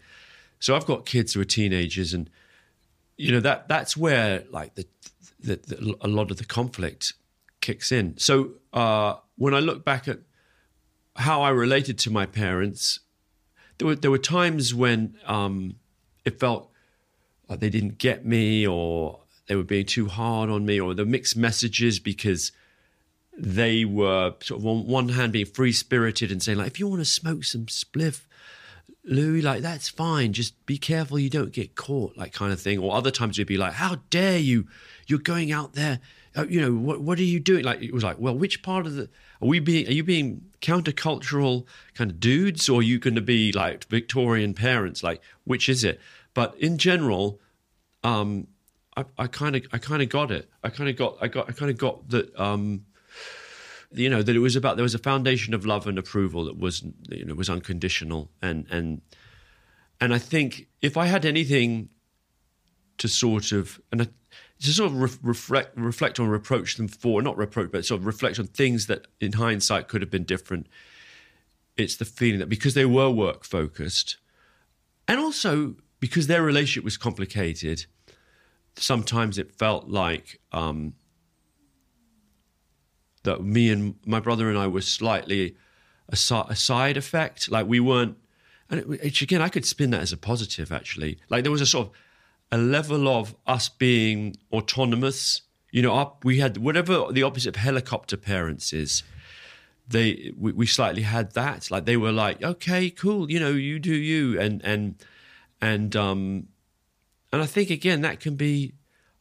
So 0.59 0.75
I've 0.75 0.85
got 0.85 1.05
kids 1.05 1.33
who 1.33 1.41
are 1.41 1.45
teenagers, 1.45 2.13
and 2.13 2.29
you 3.17 3.31
know 3.31 3.39
that 3.39 3.67
that's 3.67 3.95
where 3.95 4.43
like 4.51 4.75
the, 4.75 4.85
the, 5.39 5.55
the 5.55 5.95
a 6.01 6.07
lot 6.07 6.31
of 6.31 6.37
the 6.37 6.45
conflict 6.45 7.13
kicks 7.61 7.91
in. 7.91 8.17
So 8.17 8.51
uh, 8.73 9.15
when 9.37 9.53
I 9.53 9.59
look 9.59 9.83
back 9.83 10.07
at 10.07 10.19
how 11.15 11.41
I 11.41 11.49
related 11.49 11.97
to 11.99 12.11
my 12.11 12.25
parents, 12.25 12.99
there 13.77 13.87
were 13.87 13.95
there 13.95 14.11
were 14.11 14.17
times 14.17 14.73
when 14.73 15.15
um, 15.25 15.75
it 16.25 16.39
felt 16.39 16.71
like 17.47 17.59
they 17.59 17.69
didn't 17.69 17.97
get 17.97 18.25
me, 18.25 18.65
or 18.67 19.21
they 19.47 19.55
were 19.55 19.63
being 19.63 19.85
too 19.85 20.07
hard 20.07 20.49
on 20.49 20.65
me, 20.65 20.79
or 20.79 20.93
the 20.93 21.05
mixed 21.05 21.37
messages 21.37 21.99
because 21.99 22.51
they 23.37 23.83
were 23.83 24.33
sort 24.41 24.61
of 24.61 24.65
on 24.65 24.87
one 24.87 25.09
hand 25.09 25.33
being 25.33 25.45
free 25.45 25.73
spirited 25.73 26.31
and 26.31 26.41
saying 26.41 26.57
like, 26.57 26.67
if 26.67 26.79
you 26.79 26.87
want 26.87 27.01
to 27.01 27.05
smoke 27.05 27.43
some 27.43 27.65
spliff, 27.65 28.21
Louis, 29.05 29.41
like 29.41 29.61
that's 29.61 29.87
fine. 29.87 30.33
Just 30.33 30.65
be 30.65 30.77
careful 30.77 31.19
you 31.19 31.29
don't 31.29 31.51
get 31.51 31.75
caught, 31.75 32.17
like 32.17 32.33
kind 32.33 32.51
of 32.51 32.59
thing. 32.59 32.79
Or 32.79 32.95
other 32.95 33.11
times 33.11 33.37
you'd 33.37 33.47
be 33.47 33.57
like, 33.57 33.73
how 33.73 33.97
dare 34.09 34.39
you? 34.39 34.67
You're 35.07 35.19
going 35.19 35.51
out 35.51 35.73
there. 35.73 35.99
Uh, 36.35 36.45
you 36.49 36.59
know 36.59 36.73
what? 36.73 37.01
What 37.01 37.19
are 37.19 37.23
you 37.23 37.39
doing? 37.39 37.63
Like 37.63 37.81
it 37.81 37.93
was 37.93 38.03
like, 38.03 38.19
well, 38.19 38.35
which 38.35 38.63
part 38.63 38.85
of 38.85 38.95
the 38.95 39.03
are 39.41 39.47
we 39.47 39.59
being? 39.59 39.87
Are 39.87 39.91
you 39.91 40.03
being 40.03 40.45
countercultural 40.61 41.65
kind 41.93 42.09
of 42.09 42.19
dudes, 42.19 42.67
or 42.67 42.79
are 42.79 42.83
you 42.83 42.97
going 42.99 43.15
to 43.15 43.21
be 43.21 43.51
like 43.51 43.85
Victorian 43.85 44.53
parents? 44.53 45.03
Like 45.03 45.21
which 45.43 45.69
is 45.69 45.83
it? 45.83 45.99
But 46.33 46.55
in 46.57 46.77
general, 46.77 47.39
um, 48.03 48.47
I 49.17 49.27
kind 49.27 49.55
of 49.55 49.65
I 49.71 49.77
kind 49.77 50.01
of 50.01 50.09
got 50.09 50.31
it. 50.31 50.49
I 50.63 50.69
kind 50.69 50.89
of 50.89 50.95
got 50.95 51.17
I 51.21 51.27
got 51.27 51.49
I 51.49 51.51
kind 51.51 51.69
of 51.69 51.77
got 51.77 52.09
that. 52.09 52.37
Um, 52.39 52.85
you 53.91 54.09
know 54.09 54.21
that 54.21 54.35
it 54.35 54.39
was 54.39 54.55
about 54.55 54.77
there 54.77 54.83
was 54.83 54.95
a 54.95 54.99
foundation 54.99 55.53
of 55.53 55.65
love 55.65 55.87
and 55.87 55.97
approval 55.97 56.45
that 56.45 56.57
was 56.57 56.83
you 57.09 57.25
know 57.25 57.33
was 57.33 57.49
unconditional. 57.49 58.29
And 58.41 58.65
and 58.69 59.01
and 59.99 60.13
I 60.13 60.17
think 60.17 60.67
if 60.81 60.97
I 60.97 61.05
had 61.05 61.25
anything 61.25 61.89
to 62.97 63.07
sort 63.07 63.51
of 63.51 63.79
and 63.91 64.03
I, 64.03 64.07
to 64.61 64.67
sort 64.67 64.91
of 64.91 65.01
re- 65.01 65.19
reflect 65.21 65.77
reflect 65.77 66.19
on 66.19 66.27
reproach 66.27 66.77
them 66.77 66.87
for 66.87 67.21
not 67.21 67.37
reproach 67.37 67.71
but 67.71 67.85
sort 67.85 67.99
of 67.99 68.05
reflect 68.05 68.39
on 68.39 68.47
things 68.47 68.87
that 68.87 69.07
in 69.19 69.33
hindsight 69.33 69.87
could 69.87 70.01
have 70.01 70.09
been 70.09 70.23
different 70.23 70.67
it's 71.77 71.97
the 71.97 72.05
feeling 72.05 72.39
that 72.39 72.49
because 72.49 72.73
they 72.73 72.85
were 72.85 73.09
work 73.09 73.43
focused 73.43 74.17
and 75.07 75.19
also 75.19 75.75
because 75.99 76.27
their 76.27 76.41
relationship 76.41 76.83
was 76.83 76.97
complicated 76.97 77.85
sometimes 78.77 79.37
it 79.37 79.51
felt 79.51 79.87
like 79.87 80.39
um, 80.51 80.93
that 83.25 83.43
me 83.43 83.69
and 83.69 83.95
my 84.05 84.19
brother 84.19 84.49
and 84.49 84.57
I 84.57 84.67
were 84.67 84.81
slightly 84.81 85.55
a, 86.09 86.17
a 86.49 86.55
side 86.55 86.97
effect. 86.97 87.51
Like 87.51 87.67
we 87.67 87.79
weren't, 87.79 88.17
and 88.69 88.95
it, 88.95 89.21
again, 89.21 89.41
I 89.41 89.49
could 89.49 89.65
spin 89.65 89.91
that 89.91 90.01
as 90.01 90.11
a 90.11 90.17
positive 90.17 90.71
actually. 90.71 91.19
Like 91.29 91.43
there 91.43 91.51
was 91.51 91.61
a 91.61 91.65
sort 91.65 91.87
of 91.87 91.93
a 92.51 92.57
level 92.57 93.07
of 93.07 93.35
us 93.45 93.69
being 93.69 94.37
autonomous. 94.51 95.41
You 95.71 95.81
know, 95.81 95.95
up 95.95 96.23
we 96.23 96.39
had 96.39 96.57
whatever 96.57 97.11
the 97.11 97.23
opposite 97.23 97.49
of 97.49 97.55
helicopter 97.57 98.17
parents 98.17 98.73
is. 98.73 99.03
They 99.87 100.31
we, 100.37 100.51
we 100.53 100.65
slightly 100.65 101.03
had 101.03 101.33
that. 101.33 101.69
Like 101.69 101.85
they 101.85 101.97
were 101.97 102.11
like, 102.11 102.41
okay, 102.41 102.89
cool, 102.89 103.29
you 103.29 103.39
know, 103.39 103.51
you 103.51 103.77
do 103.79 103.93
you, 103.93 104.39
and 104.39 104.63
and 104.63 104.95
and 105.61 105.95
um, 105.95 106.47
and 107.31 107.41
I 107.41 107.45
think 107.45 107.69
again 107.69 108.01
that 108.01 108.19
can 108.19 108.35
be, 108.35 108.73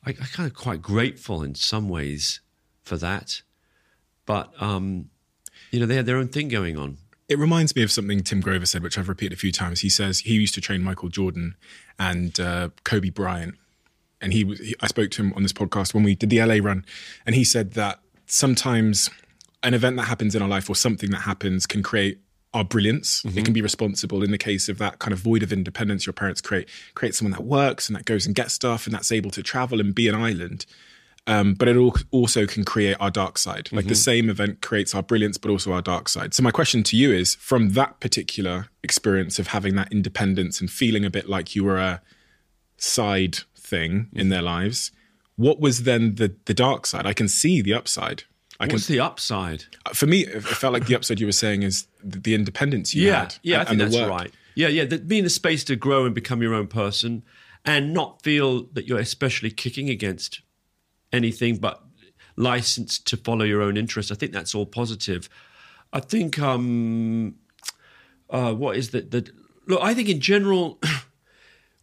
I 0.07 0.13
kind 0.13 0.49
of 0.49 0.55
quite 0.55 0.81
grateful 0.81 1.43
in 1.43 1.55
some 1.55 1.89
ways 1.89 2.41
for 2.83 2.97
that. 2.99 3.43
But 4.27 4.51
um, 4.61 5.11
you 5.71 5.81
know, 5.81 5.87
they 5.87 5.97
had 5.97 6.07
their 6.07 6.17
own 6.17 6.29
thing 6.29 6.49
going 6.49 6.77
on. 6.77 6.99
It 7.29 7.39
reminds 7.39 7.75
me 7.75 7.83
of 7.83 7.91
something 7.91 8.23
Tim 8.23 8.41
Grover 8.41 8.67
said, 8.67 8.83
which 8.83 8.99
I've 8.99 9.09
repeated 9.09 9.33
a 9.33 9.39
few 9.39 9.51
times. 9.53 9.81
He 9.81 9.89
says 9.89 10.21
he 10.21 10.35
used 10.35 10.55
to 10.55 10.61
train 10.61 10.83
Michael 10.83 11.09
Jordan 11.09 11.57
and 11.99 12.39
uh, 12.39 12.69
Kobe 12.85 13.11
Bryant, 13.11 13.55
and 14.21 14.33
he, 14.33 14.45
he 14.45 14.75
I 14.81 14.87
spoke 14.87 15.11
to 15.13 15.23
him 15.23 15.33
on 15.35 15.43
this 15.43 15.53
podcast 15.53 15.95
when 15.95 16.05
we 16.05 16.15
did 16.15 16.31
the 16.31 16.45
LA 16.45 16.57
run, 16.63 16.85
and 17.25 17.35
he 17.35 17.45
said 17.45 17.73
that 17.73 18.01
sometimes 18.27 19.11
an 19.63 19.75
event 19.75 19.97
that 19.97 20.05
happens 20.05 20.35
in 20.35 20.43
our 20.43 20.49
life 20.49 20.69
or 20.69 20.77
something 20.77 21.11
that 21.11 21.23
happens 21.23 21.67
can 21.67 21.83
create 21.83 22.21
our 22.53 22.65
brilliance. 22.65 23.23
Mm-hmm. 23.23 23.39
It 23.39 23.45
can 23.45 23.55
be 23.55 23.63
responsible 23.63 24.23
in 24.23 24.31
the 24.31 24.39
case 24.39 24.69
of 24.69 24.79
that 24.79 25.01
kind 25.01 25.13
of 25.13 25.19
void 25.19 25.43
of 25.43 25.53
independence 25.53 26.07
your 26.07 26.13
parents 26.13 26.41
create. 26.41 26.69
Create 26.95 27.15
someone 27.15 27.33
that 27.33 27.43
works 27.43 27.89
and 27.89 27.97
that 27.97 28.05
goes 28.05 28.27
and 28.27 28.35
gets 28.35 28.55
stuff 28.55 28.87
and 28.87 28.95
that's 28.95 29.11
able 29.11 29.31
to 29.33 29.43
travel 29.43 29.81
and 29.81 29.95
be 29.95 30.07
an 30.07 30.15
island. 30.15 30.67
Um, 31.27 31.55
but 31.55 31.69
it 31.69 31.77
also 32.11 32.47
can 32.47 32.65
create 32.65 32.97
our 33.01 33.11
dark 33.11 33.39
side. 33.39 33.71
Like 33.73 33.85
mm-hmm. 33.85 33.89
the 33.89 33.95
same 33.95 34.29
event 34.29 34.61
creates 34.61 34.95
our 34.95 35.03
brilliance, 35.03 35.39
but 35.39 35.51
also 35.51 35.73
our 35.73 35.81
dark 35.81 36.11
side. 36.11 36.35
So, 36.35 36.43
my 36.43 36.51
question 36.51 36.83
to 36.83 36.97
you 36.99 37.13
is 37.13 37.35
from 37.37 37.71
that 37.71 37.99
particular 38.01 38.69
experience 38.83 39.39
of 39.39 39.47
having 39.47 39.75
that 39.77 39.91
independence 39.91 40.61
and 40.61 40.71
feeling 40.71 41.03
a 41.05 41.11
bit 41.11 41.27
like 41.27 41.57
you 41.57 41.65
were 41.65 41.79
a 41.79 42.03
side 42.77 43.39
thing 43.57 44.09
in 44.13 44.29
their 44.29 44.43
lives, 44.43 44.93
what 45.37 45.61
was 45.61 45.85
then 45.85 46.17
the, 46.17 46.35
the 46.45 46.55
dark 46.55 46.87
side? 46.87 47.07
I 47.07 47.13
can 47.13 47.29
see 47.29 47.63
the 47.63 47.75
upside. 47.75 48.25
I 48.61 48.67
What's 48.67 48.87
can, 48.87 48.95
the 48.95 49.01
upside? 49.01 49.65
Uh, 49.85 49.91
for 49.91 50.07
me, 50.07 50.27
it 50.27 50.43
felt 50.45 50.73
like 50.73 50.87
the 50.87 50.95
upside 50.95 51.19
you 51.19 51.27
were 51.27 51.33
saying 51.33 51.65
is 51.65 51.89
the, 52.03 52.21
the 52.21 52.35
independence 52.35 52.95
you 52.95 53.09
yeah, 53.09 53.21
had. 53.21 53.37
Yeah, 53.43 53.61
I 53.63 53.65
think 53.65 53.79
that's 53.81 53.97
work. 53.97 54.09
right. 54.09 54.33
Yeah, 54.55 54.69
yeah. 54.69 54.85
The, 54.85 54.99
being 54.99 55.25
the 55.25 55.31
space 55.31 55.65
to 55.65 55.77
grow 55.77 56.05
and 56.05 56.15
become 56.15 56.41
your 56.41 56.55
own 56.55 56.69
person 56.69 57.25
and 57.65 57.93
not 57.93 58.23
feel 58.23 58.65
that 58.75 58.87
you're 58.87 59.01
especially 59.01 59.51
kicking 59.51 59.91
against 59.91 60.41
anything 61.15 61.57
but 61.57 61.83
licensed 62.37 63.07
to 63.07 63.17
follow 63.17 63.45
your 63.45 63.63
own 63.63 63.77
interests. 63.77 64.11
I 64.11 64.17
think 64.17 64.33
that's 64.33 64.55
all 64.55 64.67
positive. 64.67 65.29
I 65.93 66.01
think 66.01 66.39
um, 66.39 67.37
uh, 68.31 68.53
what 68.55 68.77
is 68.77 68.91
that? 68.91 69.11
The 69.11 69.31
look, 69.67 69.81
I 69.83 69.95
think 69.95 70.09
in 70.09 70.21
general. 70.21 70.81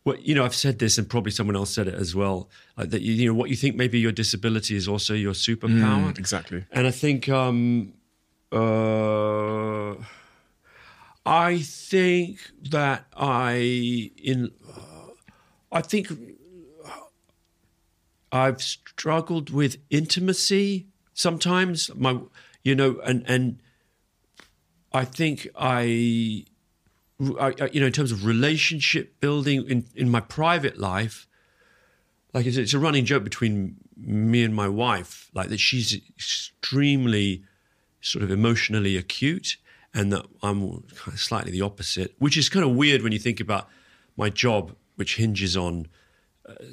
What 0.03 0.23
you 0.23 0.33
know, 0.33 0.43
I've 0.43 0.55
said 0.55 0.79
this, 0.79 0.97
and 0.97 1.07
probably 1.07 1.31
someone 1.31 1.55
else 1.55 1.69
said 1.69 1.87
it 1.87 1.93
as 1.93 2.15
well. 2.15 2.49
Like 2.75 2.89
that, 2.89 3.03
you, 3.03 3.13
you 3.13 3.27
know, 3.27 3.35
what 3.35 3.51
you 3.51 3.55
think 3.55 3.75
maybe 3.75 3.99
your 3.99 4.11
disability 4.11 4.75
is 4.75 4.87
also 4.87 5.13
your 5.13 5.33
superpower. 5.33 6.11
Mm, 6.11 6.17
exactly. 6.17 6.65
And 6.71 6.87
I 6.87 6.89
think, 6.89 7.29
um, 7.29 7.93
uh, 8.51 9.93
I 11.23 11.59
think 11.59 12.39
that 12.71 13.05
I 13.15 14.09
in, 14.17 14.49
uh, 14.67 15.11
I 15.71 15.81
think 15.81 16.11
I've 18.31 18.61
struggled 18.61 19.49
with 19.49 19.77
intimacy 19.89 20.87
sometimes. 21.13 21.91
My, 21.95 22.19
you 22.63 22.75
know, 22.75 22.99
and 23.03 23.23
and 23.27 23.59
I 24.93 25.05
think 25.05 25.47
I, 25.55 26.45
I, 27.39 27.69
you 27.71 27.79
know, 27.79 27.87
in 27.87 27.91
terms 27.91 28.11
of 28.11 28.25
relationship 28.25 29.19
building 29.19 29.69
in 29.69 29.85
in 29.95 30.09
my 30.09 30.21
private 30.21 30.77
life, 30.77 31.27
like 32.33 32.45
it's, 32.45 32.57
it's 32.57 32.73
a 32.73 32.79
running 32.79 33.05
joke 33.05 33.23
between 33.23 33.77
me 33.97 34.43
and 34.43 34.55
my 34.55 34.67
wife, 34.67 35.29
like 35.33 35.49
that 35.49 35.59
she's 35.59 35.93
extremely 35.93 37.43
sort 38.01 38.23
of 38.23 38.31
emotionally 38.31 38.97
acute, 38.97 39.57
and 39.93 40.11
that 40.11 40.25
I'm 40.41 40.83
kind 40.95 41.13
of 41.13 41.19
slightly 41.19 41.51
the 41.51 41.61
opposite, 41.61 42.15
which 42.17 42.37
is 42.37 42.49
kind 42.49 42.65
of 42.65 42.71
weird 42.71 43.01
when 43.01 43.11
you 43.11 43.19
think 43.19 43.39
about 43.39 43.67
my 44.17 44.29
job, 44.29 44.75
which 44.95 45.17
hinges 45.17 45.55
on 45.55 45.87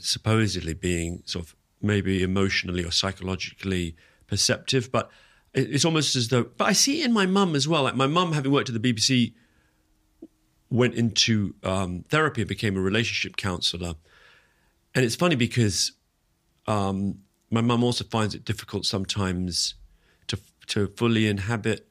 supposedly 0.00 0.74
being 0.74 1.22
sort 1.24 1.46
of 1.46 1.56
maybe 1.80 2.22
emotionally 2.22 2.84
or 2.84 2.90
psychologically 2.90 3.96
perceptive, 4.26 4.90
but 4.90 5.10
it's 5.54 5.84
almost 5.84 6.16
as 6.16 6.28
though. 6.28 6.44
But 6.44 6.68
I 6.68 6.72
see 6.72 7.00
it 7.00 7.06
in 7.06 7.12
my 7.12 7.26
mum 7.26 7.54
as 7.54 7.66
well. 7.66 7.84
Like 7.84 7.96
my 7.96 8.06
mum, 8.06 8.32
having 8.32 8.52
worked 8.52 8.68
at 8.68 8.80
the 8.80 8.92
BBC, 8.92 9.32
went 10.70 10.94
into 10.94 11.54
um, 11.62 12.04
therapy 12.08 12.42
and 12.42 12.48
became 12.48 12.76
a 12.76 12.80
relationship 12.80 13.36
counselor. 13.36 13.94
And 14.94 15.04
it's 15.04 15.16
funny 15.16 15.36
because 15.36 15.92
um, 16.66 17.20
my 17.50 17.60
mum 17.60 17.82
also 17.82 18.04
finds 18.04 18.34
it 18.34 18.44
difficult 18.44 18.84
sometimes 18.84 19.74
to 20.26 20.38
to 20.68 20.88
fully 20.88 21.26
inhabit 21.26 21.88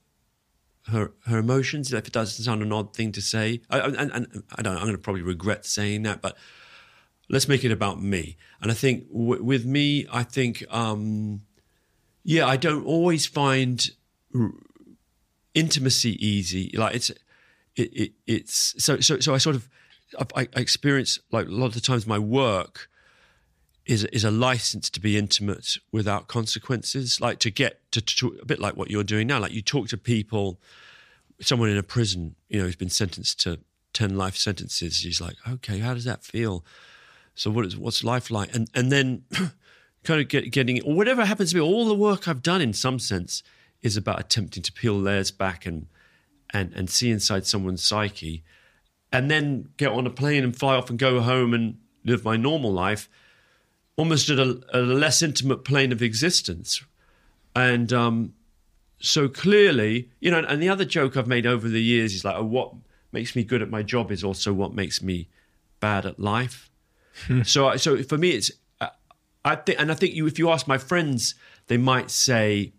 her 0.88 1.13
her 1.26 1.39
emotions. 1.39 1.91
If 1.91 2.08
it 2.08 2.13
doesn't 2.13 2.43
sound 2.43 2.62
an 2.62 2.71
odd 2.71 2.95
thing 2.95 3.12
to 3.13 3.21
say, 3.21 3.62
I, 3.69 3.80
and, 3.80 4.12
and 4.12 4.43
I 4.56 4.62
don't. 4.62 4.73
know, 4.73 4.80
I'm 4.80 4.86
going 4.86 4.95
to 4.95 5.02
probably 5.02 5.23
regret 5.23 5.65
saying 5.65 6.04
that, 6.04 6.21
but 6.21 6.38
let's 7.30 7.48
make 7.48 7.63
it 7.63 7.72
about 7.72 8.02
me. 8.02 8.38
And 8.62 8.72
I 8.72 8.74
think 8.74 9.12
w- 9.12 9.44
with 9.44 9.66
me, 9.66 10.06
I 10.12 10.24
think, 10.24 10.63
um, 10.70 11.42
yeah, 12.24 12.46
I 12.46 12.58
don't 12.58 12.86
always 12.86 13.26
find 13.26 13.90
r- 14.36 14.52
intimacy 15.54 16.26
easy. 16.26 16.72
Like 16.76 16.96
it's, 16.96 17.10
it, 17.76 17.94
it, 17.94 18.12
it's 18.26 18.76
so 18.84 19.00
so 19.00 19.20
so. 19.20 19.34
I 19.34 19.38
sort 19.38 19.56
of 19.56 19.70
I, 20.36 20.48
I 20.56 20.60
experience 20.60 21.20
like 21.32 21.48
a 21.48 21.52
lot 21.52 21.68
of 21.68 21.74
the 21.74 21.82
times 21.82 22.08
my 22.08 22.20
work 22.20 22.90
is 23.86 24.04
is 24.06 24.24
a 24.24 24.32
license 24.32 24.90
to 24.92 25.00
be 25.00 25.18
intimate 25.18 25.78
without 25.92 26.28
consequences. 26.28 27.22
Like 27.22 27.40
to 27.40 27.52
get 27.52 27.80
to, 27.92 28.02
to 28.02 28.40
a 28.42 28.46
bit 28.46 28.60
like 28.60 28.76
what 28.76 28.90
you're 28.90 29.04
doing 29.04 29.28
now. 29.28 29.40
Like 29.40 29.54
you 29.54 29.62
talk 29.62 29.88
to 29.90 29.98
people, 29.98 30.60
someone 31.40 31.70
in 31.70 31.78
a 31.78 31.84
prison, 31.84 32.36
you 32.50 32.60
know, 32.60 32.66
who's 32.66 32.76
been 32.76 32.90
sentenced 32.90 33.40
to 33.42 33.60
ten 33.94 34.18
life 34.18 34.36
sentences. 34.36 35.02
He's 35.02 35.22
like, 35.22 35.36
okay, 35.48 35.80
how 35.80 35.94
does 35.94 36.06
that 36.06 36.24
feel? 36.24 36.66
So 37.38 37.52
what 37.52 37.65
is 37.65 37.78
what's 37.78 38.04
life 38.04 38.32
like? 38.32 38.54
And 38.56 38.67
and 38.73 38.91
then 38.91 39.23
kind 40.04 40.19
of 40.19 40.28
get, 40.28 40.52
getting 40.52 40.82
or 40.84 40.95
whatever 40.95 41.23
happens 41.23 41.52
to 41.52 41.56
be. 41.56 41.62
All 41.62 41.86
the 41.86 41.93
work 41.93 42.28
I've 42.28 42.41
done, 42.41 42.62
in 42.62 42.73
some 42.73 42.97
sense, 42.97 43.43
is 43.84 43.95
about 43.95 44.19
attempting 44.19 44.63
to 44.63 44.71
peel 44.71 45.00
layers 45.00 45.30
back 45.30 45.65
and 45.65 45.86
and 46.50 46.73
and 46.73 46.89
see 46.89 47.12
inside 47.12 47.45
someone's 47.45 47.84
psyche, 47.84 48.43
and 49.12 49.30
then 49.30 49.69
get 49.78 49.91
on 49.91 50.08
a 50.08 50.10
plane 50.10 50.43
and 50.43 50.58
fly 50.58 50.76
off 50.76 50.89
and 50.89 50.97
go 50.97 51.21
home 51.21 51.54
and 51.54 51.78
live 52.04 52.26
my 52.26 52.38
normal 52.38 52.73
life, 52.73 53.08
almost 53.97 54.30
at 54.32 54.39
a, 54.39 54.60
a 54.73 54.80
less 54.80 55.21
intimate 55.21 55.63
plane 55.63 55.91
of 55.91 56.02
existence. 56.02 56.84
And 57.56 57.93
um, 57.93 58.34
so 59.00 59.28
clearly, 59.28 60.10
you 60.19 60.32
know, 60.32 60.39
and 60.39 60.62
the 60.62 60.69
other 60.69 60.86
joke 60.86 61.15
I've 61.15 61.28
made 61.28 61.45
over 61.45 61.67
the 61.67 61.82
years 61.82 62.13
is 62.13 62.26
like, 62.26 62.36
oh, 62.36 62.45
what 62.45 62.73
makes 63.12 63.36
me 63.36 63.43
good 63.43 63.62
at 63.62 63.69
my 63.69 63.84
job 63.84 64.12
is 64.12 64.23
also 64.23 64.54
what 64.54 64.73
makes 64.73 65.04
me 65.04 65.28
bad 65.80 66.06
at 66.06 66.19
life. 66.19 66.71
So, 67.44 67.76
so 67.78 68.02
for 68.04 68.18
me, 68.18 68.32
it's 68.32 68.52
uh, 68.82 68.90
I 69.44 69.56
think, 69.56 69.80
and 69.80 69.92
I 69.92 69.96
think 69.96 70.14
you, 70.14 70.28
if 70.28 70.38
you 70.40 70.50
ask 70.50 70.68
my 70.68 70.78
friends, 70.78 71.36
they 71.68 71.78
might 71.78 72.12
say, 72.12 72.74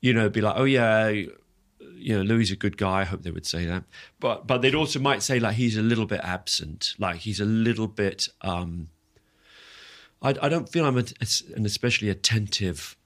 you 0.00 0.12
know, 0.12 0.28
be 0.28 0.40
like, 0.40 0.54
oh 0.56 0.64
yeah, 0.64 1.08
you 1.08 2.16
know, 2.16 2.22
Louis 2.22 2.42
is 2.42 2.50
a 2.50 2.56
good 2.56 2.76
guy. 2.76 3.00
I 3.00 3.04
hope 3.04 3.22
they 3.22 3.30
would 3.30 3.46
say 3.46 3.64
that, 3.66 3.84
but 4.20 4.46
but 4.46 4.62
they'd 4.62 4.74
also 4.74 4.98
might 5.00 5.22
say 5.22 5.40
like 5.40 5.54
he's 5.54 5.76
a 5.76 5.82
little 5.82 6.06
bit 6.06 6.20
absent, 6.22 6.94
like 6.98 7.16
he's 7.16 7.40
a 7.40 7.44
little 7.44 7.88
bit. 7.88 8.28
um 8.42 8.88
I, 10.20 10.34
I 10.42 10.48
don't 10.48 10.68
feel 10.68 10.84
I'm 10.84 10.98
a, 10.98 11.04
an 11.54 11.64
especially 11.64 12.08
attentive 12.08 12.96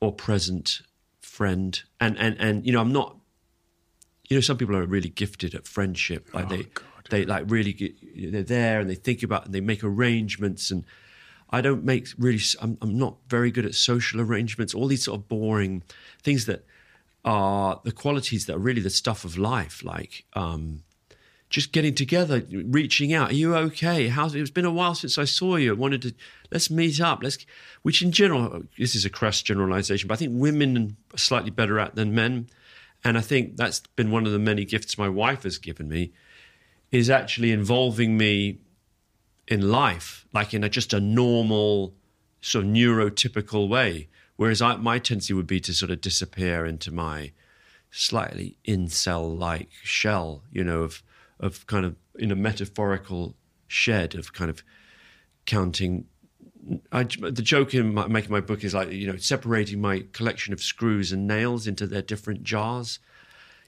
or 0.00 0.12
present 0.12 0.82
friend, 1.20 1.80
and 2.00 2.18
and 2.18 2.36
and 2.38 2.66
you 2.66 2.72
know, 2.72 2.80
I'm 2.80 2.92
not. 2.92 3.16
You 4.28 4.36
know, 4.36 4.40
some 4.40 4.56
people 4.56 4.76
are 4.76 4.86
really 4.86 5.08
gifted 5.08 5.56
at 5.56 5.66
friendship, 5.66 6.32
like 6.32 6.48
they 6.48 6.66
they 7.10 7.24
like 7.24 7.44
really 7.48 7.72
get, 7.72 7.94
they're 8.32 8.42
there 8.42 8.80
and 8.80 8.88
they 8.88 8.94
think 8.94 9.22
about 9.22 9.44
and 9.46 9.54
they 9.54 9.60
make 9.60 9.84
arrangements 9.84 10.70
and. 10.70 10.84
I 11.52 11.62
don't 11.62 11.82
make 11.82 12.06
really. 12.16 12.38
I'm, 12.62 12.78
I'm 12.80 12.96
not 12.96 13.16
very 13.26 13.50
good 13.50 13.66
at 13.66 13.74
social 13.74 14.20
arrangements. 14.20 14.72
All 14.72 14.86
these 14.86 15.02
sort 15.02 15.18
of 15.18 15.28
boring 15.28 15.82
things 16.22 16.46
that 16.46 16.64
are 17.24 17.80
the 17.84 17.92
qualities 17.92 18.46
that 18.46 18.54
are 18.54 18.60
really 18.60 18.80
the 18.80 18.90
stuff 18.90 19.24
of 19.24 19.36
life, 19.36 19.82
like 19.84 20.24
um, 20.34 20.84
just 21.48 21.72
getting 21.72 21.94
together, 21.94 22.44
reaching 22.50 23.12
out. 23.12 23.30
Are 23.30 23.34
you 23.34 23.56
okay? 23.56 24.08
How's 24.08 24.34
it's 24.34 24.50
been 24.50 24.64
a 24.64 24.70
while 24.70 24.94
since 24.94 25.18
I 25.18 25.24
saw 25.24 25.56
you. 25.56 25.72
I 25.72 25.76
wanted 25.76 26.02
to 26.02 26.14
let's 26.52 26.70
meet 26.70 27.00
up. 27.00 27.20
Let's, 27.22 27.44
which 27.82 28.00
in 28.00 28.12
general, 28.12 28.62
this 28.78 28.94
is 28.94 29.04
a 29.04 29.10
crass 29.10 29.42
generalization, 29.42 30.06
but 30.06 30.14
I 30.14 30.18
think 30.18 30.32
women 30.34 30.96
are 31.12 31.18
slightly 31.18 31.50
better 31.50 31.80
at 31.80 31.96
than 31.96 32.14
men, 32.14 32.48
and 33.02 33.18
I 33.18 33.22
think 33.22 33.56
that's 33.56 33.80
been 33.96 34.12
one 34.12 34.24
of 34.24 34.32
the 34.32 34.38
many 34.38 34.64
gifts 34.64 34.96
my 34.96 35.08
wife 35.08 35.42
has 35.42 35.58
given 35.58 35.88
me, 35.88 36.12
is 36.90 37.08
actually 37.08 37.52
involving 37.52 38.16
me 38.16 38.58
in 39.46 39.70
life, 39.70 40.26
like 40.32 40.54
in 40.54 40.64
a, 40.64 40.68
just 40.68 40.92
a 40.92 41.00
normal, 41.00 41.94
sort 42.40 42.64
of 42.64 42.70
neurotypical 42.70 43.68
way. 43.68 44.08
Whereas 44.36 44.62
I, 44.62 44.76
my 44.76 44.98
tendency 44.98 45.34
would 45.34 45.46
be 45.46 45.60
to 45.60 45.74
sort 45.74 45.90
of 45.90 46.00
disappear 46.00 46.64
into 46.64 46.90
my 46.90 47.32
slightly 47.90 48.56
incel-like 48.66 49.68
shell, 49.82 50.44
you 50.50 50.64
know, 50.64 50.82
of 50.82 51.02
of 51.40 51.66
kind 51.66 51.86
of 51.86 51.96
in 52.18 52.30
a 52.30 52.36
metaphorical 52.36 53.34
shed 53.66 54.14
of 54.14 54.32
kind 54.32 54.50
of 54.50 54.62
counting. 55.46 56.06
I, 56.92 57.04
the 57.04 57.42
joke 57.42 57.74
in 57.74 57.94
my, 57.94 58.06
making 58.06 58.30
my 58.30 58.40
book 58.40 58.62
is 58.62 58.74
like 58.74 58.92
you 58.92 59.06
know 59.06 59.16
separating 59.16 59.80
my 59.80 60.04
collection 60.12 60.52
of 60.52 60.62
screws 60.62 61.12
and 61.12 61.26
nails 61.26 61.66
into 61.66 61.86
their 61.86 62.02
different 62.02 62.42
jars. 62.42 62.98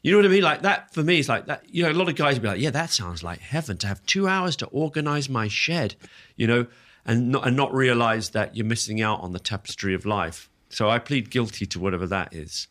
You 0.03 0.11
know 0.11 0.19
what 0.19 0.27
I 0.27 0.29
mean? 0.31 0.43
Like 0.43 0.63
that 0.63 0.93
for 0.93 1.03
me 1.03 1.21
is 1.21 1.29
like 1.29 1.47
that. 1.47 1.63
You 1.69 1.85
know, 1.85 1.91
a 1.91 1.95
lot 1.95 2.09
of 2.09 2.17
guys 2.17 2.35
would 2.35 2.43
be 2.43 2.49
like, 2.49 2.61
"Yeah, 2.61 2.71
that 2.71 2.91
sounds 2.91 3.23
like 3.23 3.39
heaven 3.39 3.77
to 3.79 3.87
have 3.87 4.05
two 4.05 4.27
hours 4.27 4.57
to 4.57 4.67
organize 4.67 5.29
my 5.29 5.47
shed," 5.47 5.95
you 6.37 6.47
know, 6.47 6.67
and 7.07 7.31
not 7.31 7.47
and 7.47 7.57
not 7.57 7.73
realize 7.73 8.31
that 8.31 8.57
you're 8.57 8.67
missing 8.67 9.01
out 9.01 9.21
on 9.21 9.33
the 9.33 9.39
tapestry 9.39 9.95
of 9.95 10.05
life. 10.05 10.51
So 10.71 10.91
I 10.91 10.99
plead 10.99 11.31
guilty 11.31 11.67
to 11.67 11.79
whatever 11.79 12.07
that 12.09 12.35
is. 12.35 12.67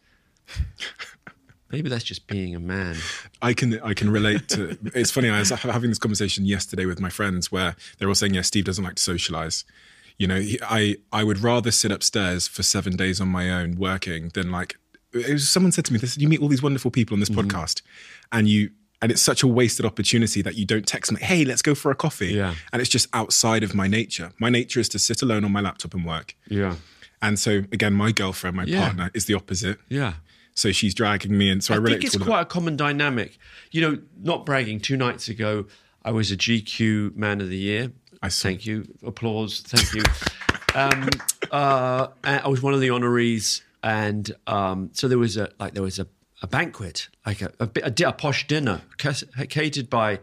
Maybe 1.72 1.88
that's 1.88 2.04
just 2.04 2.28
being 2.28 2.54
a 2.54 2.60
man. 2.60 2.98
I 3.42 3.54
can 3.54 3.80
I 3.80 3.94
can 3.94 4.10
relate 4.10 4.50
to. 4.50 4.78
it's 4.94 5.12
funny. 5.12 5.30
I 5.30 5.40
was 5.40 5.52
having 5.52 5.90
this 5.90 6.00
conversation 6.00 6.46
yesterday 6.46 6.86
with 6.86 7.00
my 7.00 7.10
friends 7.10 7.50
where 7.50 7.78
they're 7.98 8.10
all 8.10 8.16
saying, 8.16 8.34
"Yeah, 8.34 8.42
Steve 8.42 8.66
doesn't 8.66 8.84
like 8.84 8.96
to 8.96 9.04
socialize." 9.04 9.64
You 10.18 10.28
know, 10.28 10.42
he, 10.42 10.60
I 10.62 10.98
I 11.14 11.24
would 11.24 11.40
rather 11.40 11.72
sit 11.72 11.92
upstairs 11.92 12.46
for 12.48 12.62
seven 12.62 12.98
days 12.98 13.22
on 13.22 13.30
my 13.30 13.50
own 13.50 13.78
working 13.78 14.32
than 14.34 14.52
like. 14.52 14.78
Was, 15.14 15.50
someone 15.50 15.72
said 15.72 15.86
to 15.86 15.94
me, 15.94 16.00
"This 16.00 16.18
you 16.18 16.28
meet 16.28 16.42
all 16.42 16.48
these 16.48 16.64
wonderful 16.64 16.92
people 16.92 17.16
on 17.16 17.20
this 17.20 17.30
mm-hmm. 17.30 17.48
podcast, 17.48 17.82
and 18.32 18.48
you 18.48 18.72
and 19.02 19.12
it's 19.12 19.22
such 19.22 19.44
a 19.44 19.48
wasted 19.48 19.86
opportunity 19.86 20.42
that 20.42 20.56
you 20.56 20.66
don't 20.66 20.86
text 20.86 21.12
them, 21.12 21.20
hey, 21.20 21.44
let's 21.44 21.62
go 21.62 21.74
for 21.74 21.90
a 21.90 21.96
coffee. 21.96 22.34
Yeah. 22.34 22.54
And 22.72 22.82
it's 22.82 22.90
just 22.90 23.08
outside 23.14 23.64
of 23.64 23.74
my 23.74 23.88
nature. 23.88 24.32
My 24.38 24.50
nature 24.50 24.80
is 24.80 24.88
to 24.90 25.00
sit 25.00 25.24
alone 25.24 25.44
on 25.44 25.52
my 25.52 25.60
laptop 25.60 25.96
and 25.96 26.06
work. 26.06 26.36
Yeah. 26.48 26.76
And 27.22 27.40
so 27.40 27.64
again, 27.72 27.94
my 27.94 28.12
girlfriend, 28.12 28.56
my 28.56 28.66
yeah. 28.66 28.84
partner, 28.84 29.12
is 29.14 29.26
the 29.26 29.34
opposite. 29.34 29.80
Yeah. 29.90 30.14
So 30.54 30.72
she's 30.72 30.94
dragging 30.94 31.36
me 31.36 31.50
in. 31.50 31.62
So 31.62 31.74
I, 31.74 31.78
I 31.78 31.84
think 31.84 32.04
it's 32.04 32.18
quite 32.18 32.42
a 32.42 32.46
common 32.46 32.76
dynamic. 32.76 33.38
You 33.72 33.82
know, 33.82 34.02
not 34.22 34.46
bragging. 34.46 34.80
Two 34.80 34.98
nights 34.98 35.28
ago, 35.30 35.66
I 36.04 36.12
was 36.12 36.32
a 36.32 36.38
GQ 36.38 37.16
Man 37.16 37.42
of 37.42 37.50
the 37.50 37.58
Year. 37.58 37.92
I 38.22 38.28
saw. 38.28 38.50
Thank 38.50 38.66
you. 38.66 38.86
Applause. 39.04 39.62
Thank 39.62 39.94
you. 39.94 40.04
um, 40.76 41.10
uh, 41.52 42.08
I 42.24 42.48
was 42.48 42.62
one 42.62 42.74
of 42.74 42.82
the 42.82 42.90
honorees, 42.90 43.62
and 43.84 44.32
um, 44.48 44.90
so 44.94 45.08
there 45.08 45.18
was 45.18 45.38
a 45.38 45.50
like 45.60 45.74
there 45.74 45.84
was 45.84 46.00
a, 46.00 46.08
a 46.42 46.48
banquet, 46.48 47.10
like 47.26 47.42
a, 47.42 47.52
a, 47.60 47.70
a, 47.84 48.10
a 48.10 48.14
posh 48.14 48.48
dinner 48.48 48.82
catered 48.98 49.90
by 49.90 50.20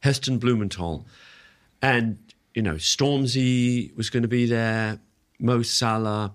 Heston 0.00 0.38
Blumenthal, 0.38 1.06
and 1.82 2.18
you 2.54 2.62
know 2.62 2.74
Stormzy 2.74 3.96
was 3.96 4.10
going 4.10 4.22
to 4.22 4.28
be 4.28 4.46
there, 4.46 5.00
Mo 5.38 5.62
Salah, 5.62 6.34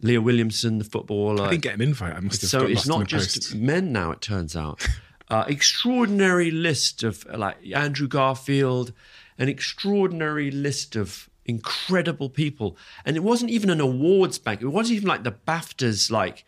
Leah 0.00 0.20
Williamson, 0.20 0.78
the 0.78 0.84
footballer. 0.84 1.44
I 1.44 1.50
didn't 1.50 1.62
get 1.62 1.74
an 1.74 1.82
invite. 1.82 2.14
I 2.14 2.20
must 2.20 2.42
have. 2.42 2.50
So 2.50 2.66
it's 2.66 2.86
not 2.86 3.06
just 3.06 3.36
posts. 3.36 3.54
men 3.54 3.92
now. 3.92 4.12
It 4.12 4.20
turns 4.20 4.54
out, 4.54 4.86
uh, 5.30 5.44
extraordinary 5.48 6.50
list 6.50 7.02
of 7.02 7.26
like 7.26 7.56
Andrew 7.74 8.06
Garfield, 8.06 8.92
an 9.36 9.48
extraordinary 9.48 10.50
list 10.50 10.94
of 10.94 11.28
incredible 11.44 12.30
people, 12.30 12.76
and 13.04 13.16
it 13.16 13.22
wasn't 13.22 13.50
even 13.50 13.70
an 13.70 13.80
awards 13.80 14.38
bank. 14.38 14.62
It 14.62 14.68
wasn't 14.68 14.96
even 14.96 15.08
like 15.08 15.24
the 15.24 15.32
BAFTAs, 15.32 16.10
like 16.10 16.44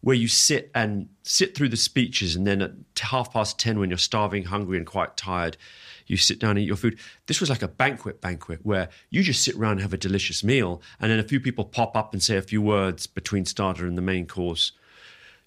where 0.00 0.16
you 0.16 0.28
sit 0.28 0.70
and 0.74 1.08
sit 1.24 1.56
through 1.56 1.68
the 1.68 1.76
speeches, 1.76 2.36
and 2.36 2.46
then 2.46 2.62
at 2.62 2.72
half 3.00 3.32
past 3.32 3.58
ten, 3.58 3.78
when 3.78 3.90
you're 3.90 3.98
starving, 3.98 4.44
hungry, 4.44 4.76
and 4.76 4.86
quite 4.86 5.16
tired, 5.16 5.56
you 6.06 6.16
sit 6.16 6.38
down 6.38 6.50
and 6.50 6.60
eat 6.60 6.66
your 6.66 6.76
food. 6.76 6.98
This 7.26 7.40
was 7.40 7.50
like 7.50 7.62
a 7.62 7.68
banquet 7.68 8.20
banquet 8.20 8.60
where 8.62 8.88
you 9.10 9.22
just 9.22 9.42
sit 9.42 9.56
around 9.56 9.72
and 9.72 9.80
have 9.82 9.92
a 9.92 9.98
delicious 9.98 10.44
meal, 10.44 10.80
and 11.00 11.10
then 11.10 11.18
a 11.18 11.24
few 11.24 11.40
people 11.40 11.64
pop 11.64 11.96
up 11.96 12.12
and 12.12 12.22
say 12.22 12.36
a 12.36 12.42
few 12.42 12.62
words 12.62 13.06
between 13.06 13.44
starter 13.44 13.86
and 13.86 13.98
the 13.98 14.02
main 14.02 14.26
course. 14.26 14.72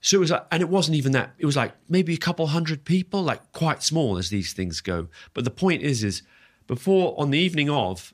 So 0.01 0.17
it 0.17 0.19
was 0.19 0.31
like, 0.31 0.45
and 0.51 0.61
it 0.61 0.69
wasn't 0.69 0.97
even 0.97 1.11
that. 1.11 1.33
It 1.37 1.45
was 1.45 1.55
like 1.55 1.73
maybe 1.87 2.13
a 2.13 2.17
couple 2.17 2.47
hundred 2.47 2.85
people, 2.85 3.21
like 3.21 3.51
quite 3.53 3.83
small 3.83 4.17
as 4.17 4.29
these 4.29 4.51
things 4.51 4.81
go. 4.81 5.07
But 5.33 5.43
the 5.43 5.51
point 5.51 5.83
is, 5.83 6.03
is 6.03 6.23
before 6.67 7.13
on 7.19 7.29
the 7.29 7.37
evening 7.37 7.69
of, 7.69 8.13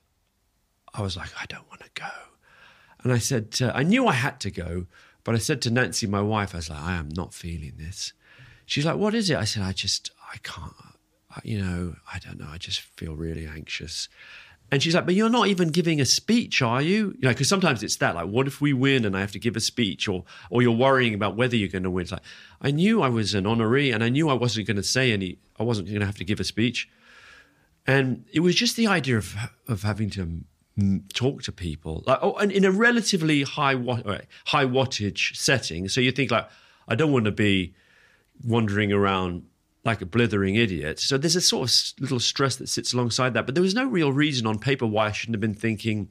I 0.98 1.02
was 1.02 1.16
like, 1.16 1.30
I 1.40 1.46
don't 1.46 1.68
want 1.70 1.82
to 1.82 1.90
go, 1.94 2.10
and 3.04 3.14
I 3.14 3.18
said, 3.20 3.56
uh, 3.62 3.72
I 3.74 3.84
knew 3.84 4.08
I 4.08 4.14
had 4.14 4.40
to 4.42 4.52
go, 4.52 4.88
but 5.24 5.36
I 5.36 5.38
said 5.38 5.62
to 5.64 5.72
Nancy, 5.72 6.08
my 6.08 6.22
wife, 6.22 6.54
I 6.54 6.58
was 6.58 6.70
like, 6.70 6.82
I 6.82 6.96
am 6.96 7.10
not 7.10 7.34
feeling 7.34 7.74
this. 7.78 8.14
She's 8.66 8.86
like, 8.86 8.98
What 8.98 9.14
is 9.14 9.30
it? 9.30 9.38
I 9.38 9.46
said, 9.46 9.64
I 9.64 9.72
just, 9.72 10.12
I 10.34 10.38
can't 10.44 10.74
you 11.44 11.62
know, 11.62 11.96
I 12.12 12.20
don't 12.20 12.40
know, 12.40 12.48
I 12.50 12.58
just 12.58 12.82
feel 12.82 13.16
really 13.16 13.46
anxious. 13.46 14.10
And 14.70 14.84
she's 14.84 14.96
like, 14.96 15.06
but 15.06 15.16
you're 15.16 15.30
not 15.30 15.48
even 15.48 15.70
giving 15.70 16.02
a 16.02 16.06
speech, 16.06 16.62
are 16.62 16.82
you? 16.82 17.16
You 17.18 17.22
know, 17.22 17.30
because 17.30 17.48
sometimes 17.48 17.84
it's 17.84 17.96
that, 17.98 18.16
like, 18.16 18.28
what 18.28 18.48
if 18.48 18.60
we 18.60 18.74
win 18.74 19.06
and 19.06 19.16
I 19.16 19.22
have 19.22 19.32
to 19.32 19.40
give 19.40 19.56
a 19.56 19.62
speech, 19.62 20.10
or 20.10 20.26
or 20.50 20.62
you're 20.62 20.76
worrying 20.76 21.14
about 21.14 21.38
whether 21.38 21.56
you're 21.56 21.70
going 21.70 21.84
to 21.84 21.90
win. 21.90 22.04
It's 22.04 22.12
like, 22.12 22.22
I 22.62 22.72
knew 22.72 23.02
I 23.02 23.08
was 23.08 23.34
an 23.34 23.46
honoree, 23.46 23.94
and 23.94 24.04
I 24.04 24.10
knew 24.10 24.28
I 24.30 24.34
wasn't 24.34 24.68
going 24.68 24.76
to 24.76 24.84
say 24.84 25.14
any, 25.14 25.38
I 25.58 25.64
wasn't 25.64 25.88
going 25.88 26.02
to 26.02 26.06
have 26.06 26.18
to 26.18 26.26
give 26.26 26.42
a 26.42 26.44
speech, 26.44 26.90
and 27.86 28.26
it 28.34 28.42
was 28.42 28.56
just 28.56 28.76
the 28.76 28.88
idea 28.88 29.18
of 29.18 29.36
of 29.70 29.84
having 29.84 30.10
to 30.12 30.42
talk 31.13 31.44
to 31.44 31.52
people, 31.52 32.04
like, 32.06 32.20
oh, 32.22 32.34
and 32.36 32.52
in 32.52 32.66
a 32.66 32.72
relatively 32.72 33.44
high 33.44 33.76
high 34.46 34.66
wattage 34.66 35.36
setting. 35.36 35.88
So 35.90 36.02
you 36.02 36.12
think 36.12 36.32
like, 36.32 36.48
I 36.88 36.96
don't 36.96 37.12
want 37.12 37.26
to 37.26 37.32
be 37.32 37.74
wandering 38.44 38.93
around 38.93 39.43
like 39.84 40.01
a 40.01 40.06
blithering 40.06 40.56
idiot. 40.56 40.99
So 40.99 41.18
there's 41.18 41.36
a 41.36 41.41
sort 41.41 41.70
of 41.70 42.01
little 42.01 42.20
stress 42.20 42.58
that 42.58 42.68
sits 42.68 42.93
alongside 42.93 43.34
that. 43.34 43.45
But 43.45 43.56
there 43.56 43.62
was 43.62 43.74
no 43.74 43.86
real 43.86 44.12
reason 44.12 44.45
on 44.45 44.60
paper 44.60 44.86
why 44.86 45.08
I 45.08 45.12
shouldn't 45.12 45.36
have 45.36 45.41
been 45.41 45.54
thinking, 45.54 46.10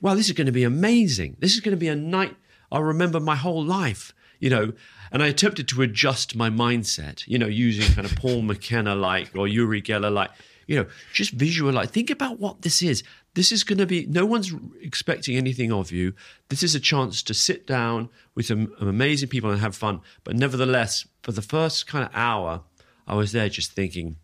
wow, 0.00 0.14
this 0.14 0.26
is 0.26 0.32
going 0.32 0.46
to 0.46 0.52
be 0.52 0.64
amazing. 0.64 1.36
This 1.40 1.54
is 1.54 1.60
going 1.60 1.74
to 1.74 1.80
be 1.80 1.88
a 1.88 1.96
night 1.96 2.36
I'll 2.70 2.82
remember 2.82 3.20
my 3.20 3.36
whole 3.36 3.64
life, 3.64 4.12
you 4.40 4.50
know. 4.50 4.72
And 5.12 5.22
I 5.22 5.28
attempted 5.28 5.68
to 5.68 5.82
adjust 5.82 6.34
my 6.34 6.50
mindset, 6.50 7.26
you 7.26 7.38
know, 7.38 7.46
using 7.46 7.92
kind 7.94 8.06
of 8.06 8.16
Paul 8.16 8.42
McKenna 8.42 8.94
like 8.94 9.30
or 9.36 9.46
Uri 9.46 9.80
Geller 9.80 10.12
like, 10.12 10.30
you 10.66 10.76
know, 10.76 10.86
just 11.12 11.30
visualize, 11.30 11.90
think 11.90 12.10
about 12.10 12.40
what 12.40 12.62
this 12.62 12.82
is. 12.82 13.04
This 13.36 13.52
is 13.52 13.64
going 13.64 13.76
to 13.76 13.86
be, 13.86 14.06
no 14.06 14.24
one's 14.24 14.54
expecting 14.80 15.36
anything 15.36 15.70
of 15.70 15.92
you. 15.92 16.14
This 16.48 16.62
is 16.62 16.74
a 16.74 16.80
chance 16.80 17.22
to 17.22 17.34
sit 17.34 17.66
down 17.66 18.08
with 18.34 18.46
some 18.46 18.72
amazing 18.80 19.28
people 19.28 19.50
and 19.50 19.60
have 19.60 19.76
fun. 19.76 20.00
But 20.24 20.36
nevertheless, 20.36 21.06
for 21.22 21.32
the 21.32 21.42
first 21.42 21.86
kind 21.86 22.06
of 22.06 22.10
hour, 22.14 22.62
I 23.06 23.14
was 23.14 23.32
there 23.32 23.50
just 23.50 23.72
thinking, 23.72 24.16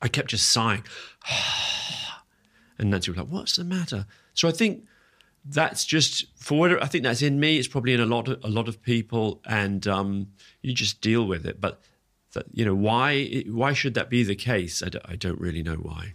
I 0.00 0.08
kept 0.08 0.30
just 0.30 0.50
sighing. 0.50 0.84
And 2.76 2.90
Nancy 2.90 3.12
was 3.12 3.18
like, 3.18 3.28
"What's 3.28 3.54
the 3.54 3.62
matter?" 3.62 4.04
So 4.32 4.48
I 4.48 4.50
think 4.50 4.84
that's 5.44 5.84
just 5.84 6.26
for 6.34 6.58
what 6.58 6.82
I 6.82 6.86
think 6.86 7.04
that's 7.04 7.22
in 7.22 7.38
me. 7.38 7.56
It's 7.56 7.68
probably 7.68 7.92
in 7.92 8.00
a 8.00 8.04
lot 8.04 8.26
of 8.26 8.42
a 8.42 8.48
lot 8.48 8.66
of 8.66 8.82
people, 8.82 9.40
and 9.46 9.86
um, 9.86 10.32
you 10.60 10.74
just 10.74 11.00
deal 11.00 11.24
with 11.24 11.46
it. 11.46 11.60
But 11.60 11.80
that, 12.32 12.46
you 12.52 12.64
know, 12.64 12.74
why 12.74 13.44
why 13.46 13.74
should 13.74 13.94
that 13.94 14.10
be 14.10 14.24
the 14.24 14.34
case? 14.34 14.82
I 14.82 14.88
don't, 14.88 15.08
I 15.08 15.14
don't 15.14 15.40
really 15.40 15.62
know 15.62 15.76
why. 15.76 16.14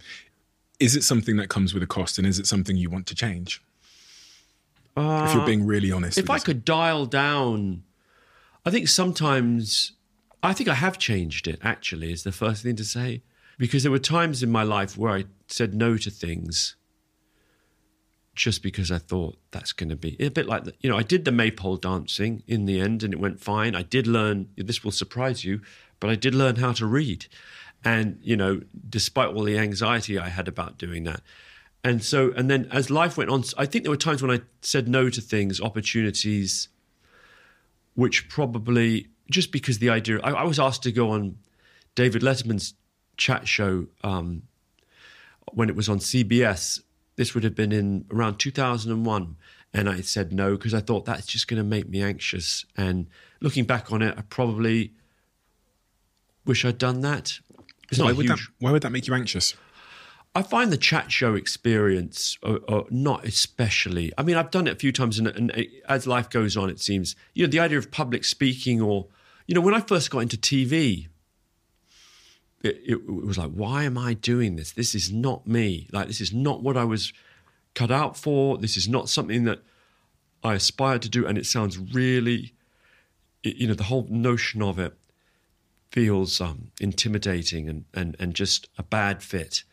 Is 0.80 0.96
it 0.96 1.04
something 1.04 1.36
that 1.36 1.48
comes 1.48 1.74
with 1.74 1.82
a 1.82 1.86
cost, 1.86 2.18
and 2.18 2.26
is 2.26 2.38
it 2.38 2.46
something 2.46 2.76
you 2.76 2.90
want 2.90 3.06
to 3.06 3.14
change? 3.14 3.62
if 4.96 5.32
you're 5.34 5.46
being 5.46 5.64
really 5.64 5.90
honest, 5.92 6.18
If 6.18 6.28
I 6.28 6.34
yourself. 6.34 6.44
could 6.44 6.64
dial 6.64 7.06
down, 7.06 7.84
I 8.66 8.70
think 8.70 8.88
sometimes 8.88 9.92
I 10.42 10.52
think 10.52 10.68
I 10.68 10.74
have 10.74 10.98
changed 10.98 11.46
it. 11.46 11.58
Actually, 11.62 12.12
is 12.12 12.22
the 12.22 12.32
first 12.32 12.62
thing 12.62 12.76
to 12.76 12.84
say 12.84 13.22
because 13.56 13.82
there 13.82 13.92
were 13.92 13.98
times 13.98 14.42
in 14.42 14.50
my 14.50 14.62
life 14.62 14.98
where 14.98 15.12
I 15.12 15.24
said 15.48 15.74
no 15.74 15.96
to 15.98 16.10
things 16.10 16.76
just 18.34 18.62
because 18.62 18.90
I 18.90 18.98
thought 18.98 19.38
that's 19.50 19.72
going 19.72 19.90
to 19.90 19.96
be 19.96 20.16
a 20.18 20.28
bit 20.30 20.46
like 20.46 20.64
the, 20.64 20.72
you 20.80 20.88
know 20.90 20.96
I 20.96 21.02
did 21.02 21.24
the 21.24 21.32
maypole 21.32 21.76
dancing 21.76 22.42
in 22.46 22.64
the 22.66 22.80
end 22.80 23.02
and 23.02 23.12
it 23.14 23.20
went 23.20 23.40
fine. 23.40 23.74
I 23.74 23.82
did 23.82 24.06
learn 24.06 24.48
this 24.56 24.82
will 24.84 24.92
surprise 24.92 25.44
you, 25.44 25.60
but 26.00 26.10
I 26.10 26.14
did 26.14 26.34
learn 26.34 26.56
how 26.56 26.72
to 26.72 26.86
read, 26.86 27.26
and 27.84 28.18
you 28.22 28.36
know 28.36 28.60
despite 28.88 29.28
all 29.28 29.44
the 29.44 29.58
anxiety 29.58 30.18
I 30.18 30.28
had 30.28 30.48
about 30.48 30.78
doing 30.78 31.04
that, 31.04 31.22
and 31.82 32.02
so 32.02 32.32
and 32.36 32.50
then 32.50 32.68
as 32.70 32.90
life 32.90 33.16
went 33.16 33.30
on, 33.30 33.44
I 33.56 33.66
think 33.66 33.84
there 33.84 33.90
were 33.90 33.96
times 33.96 34.22
when 34.22 34.30
I 34.30 34.40
said 34.62 34.88
no 34.88 35.10
to 35.10 35.20
things, 35.20 35.60
opportunities, 35.60 36.68
which 37.94 38.28
probably 38.28 39.08
just 39.30 39.52
because 39.52 39.78
the 39.78 39.90
idea 39.90 40.20
I, 40.20 40.30
I 40.30 40.44
was 40.44 40.58
asked 40.58 40.82
to 40.84 40.92
go 40.92 41.10
on 41.10 41.36
David 41.94 42.22
Letterman's 42.22 42.74
chat 43.16 43.46
show 43.46 43.86
um, 44.02 44.42
when 45.52 45.68
it 45.68 45.76
was 45.76 45.88
on 45.88 45.98
CBS. 45.98 46.80
This 47.16 47.34
would 47.34 47.44
have 47.44 47.54
been 47.54 47.72
in 47.72 48.06
around 48.10 48.38
2001. 48.38 49.36
And 49.72 49.88
I 49.88 50.00
said 50.00 50.32
no 50.32 50.56
because 50.56 50.74
I 50.74 50.80
thought 50.80 51.04
that's 51.04 51.26
just 51.26 51.46
going 51.46 51.58
to 51.58 51.64
make 51.64 51.88
me 51.88 52.02
anxious. 52.02 52.64
And 52.76 53.06
looking 53.40 53.64
back 53.64 53.92
on 53.92 54.02
it, 54.02 54.14
I 54.18 54.22
probably 54.22 54.92
wish 56.44 56.64
I'd 56.64 56.78
done 56.78 57.02
that. 57.02 57.38
It's 57.90 57.98
why 57.98 58.08
not 58.08 58.16
would 58.16 58.26
huge. 58.26 58.46
that 58.46 58.64
why 58.64 58.72
would 58.72 58.82
that 58.82 58.90
make 58.90 59.06
you 59.06 59.14
anxious? 59.14 59.54
I 60.34 60.42
find 60.42 60.70
the 60.70 60.76
chat 60.76 61.10
show 61.10 61.34
experience 61.34 62.38
uh, 62.44 62.58
uh, 62.68 62.84
not 62.88 63.24
especially. 63.24 64.12
I 64.16 64.22
mean, 64.22 64.36
I've 64.36 64.52
done 64.52 64.68
it 64.68 64.72
a 64.72 64.76
few 64.76 64.92
times, 64.92 65.18
and, 65.18 65.26
and 65.26 65.50
uh, 65.50 65.62
as 65.88 66.06
life 66.06 66.30
goes 66.30 66.56
on, 66.56 66.70
it 66.70 66.80
seems 66.80 67.16
you 67.34 67.44
know 67.44 67.50
the 67.50 67.58
idea 67.58 67.78
of 67.78 67.90
public 67.90 68.24
speaking, 68.24 68.80
or 68.80 69.08
you 69.46 69.54
know, 69.54 69.60
when 69.60 69.74
I 69.74 69.80
first 69.80 70.10
got 70.10 70.20
into 70.20 70.36
TV, 70.36 71.08
it, 72.62 72.76
it, 72.86 72.92
it 72.92 73.26
was 73.26 73.38
like, 73.38 73.50
why 73.50 73.82
am 73.84 73.98
I 73.98 74.14
doing 74.14 74.54
this? 74.54 74.70
This 74.72 74.94
is 74.94 75.10
not 75.10 75.46
me. 75.46 75.88
Like, 75.92 76.06
this 76.06 76.20
is 76.20 76.32
not 76.32 76.62
what 76.62 76.76
I 76.76 76.84
was 76.84 77.12
cut 77.74 77.90
out 77.90 78.16
for. 78.16 78.58
This 78.58 78.76
is 78.76 78.88
not 78.88 79.08
something 79.08 79.44
that 79.44 79.62
I 80.44 80.54
aspired 80.54 81.02
to 81.02 81.08
do, 81.08 81.26
and 81.26 81.36
it 81.36 81.46
sounds 81.46 81.78
really, 81.78 82.54
you 83.42 83.66
know, 83.66 83.74
the 83.74 83.84
whole 83.84 84.06
notion 84.08 84.62
of 84.62 84.78
it 84.78 84.96
feels 85.90 86.40
um, 86.40 86.70
intimidating 86.80 87.68
and, 87.68 87.84
and 87.94 88.16
and 88.18 88.34
just 88.34 88.68
a 88.78 88.82
bad 88.82 89.22
fit 89.22 89.64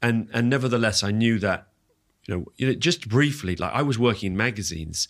and 0.00 0.28
and 0.32 0.48
nevertheless, 0.48 1.02
I 1.02 1.10
knew 1.10 1.38
that 1.40 1.68
you 2.26 2.46
know, 2.60 2.74
just 2.74 3.08
briefly, 3.08 3.56
like 3.56 3.72
I 3.72 3.82
was 3.82 3.98
working 3.98 4.32
in 4.32 4.36
magazines 4.36 5.08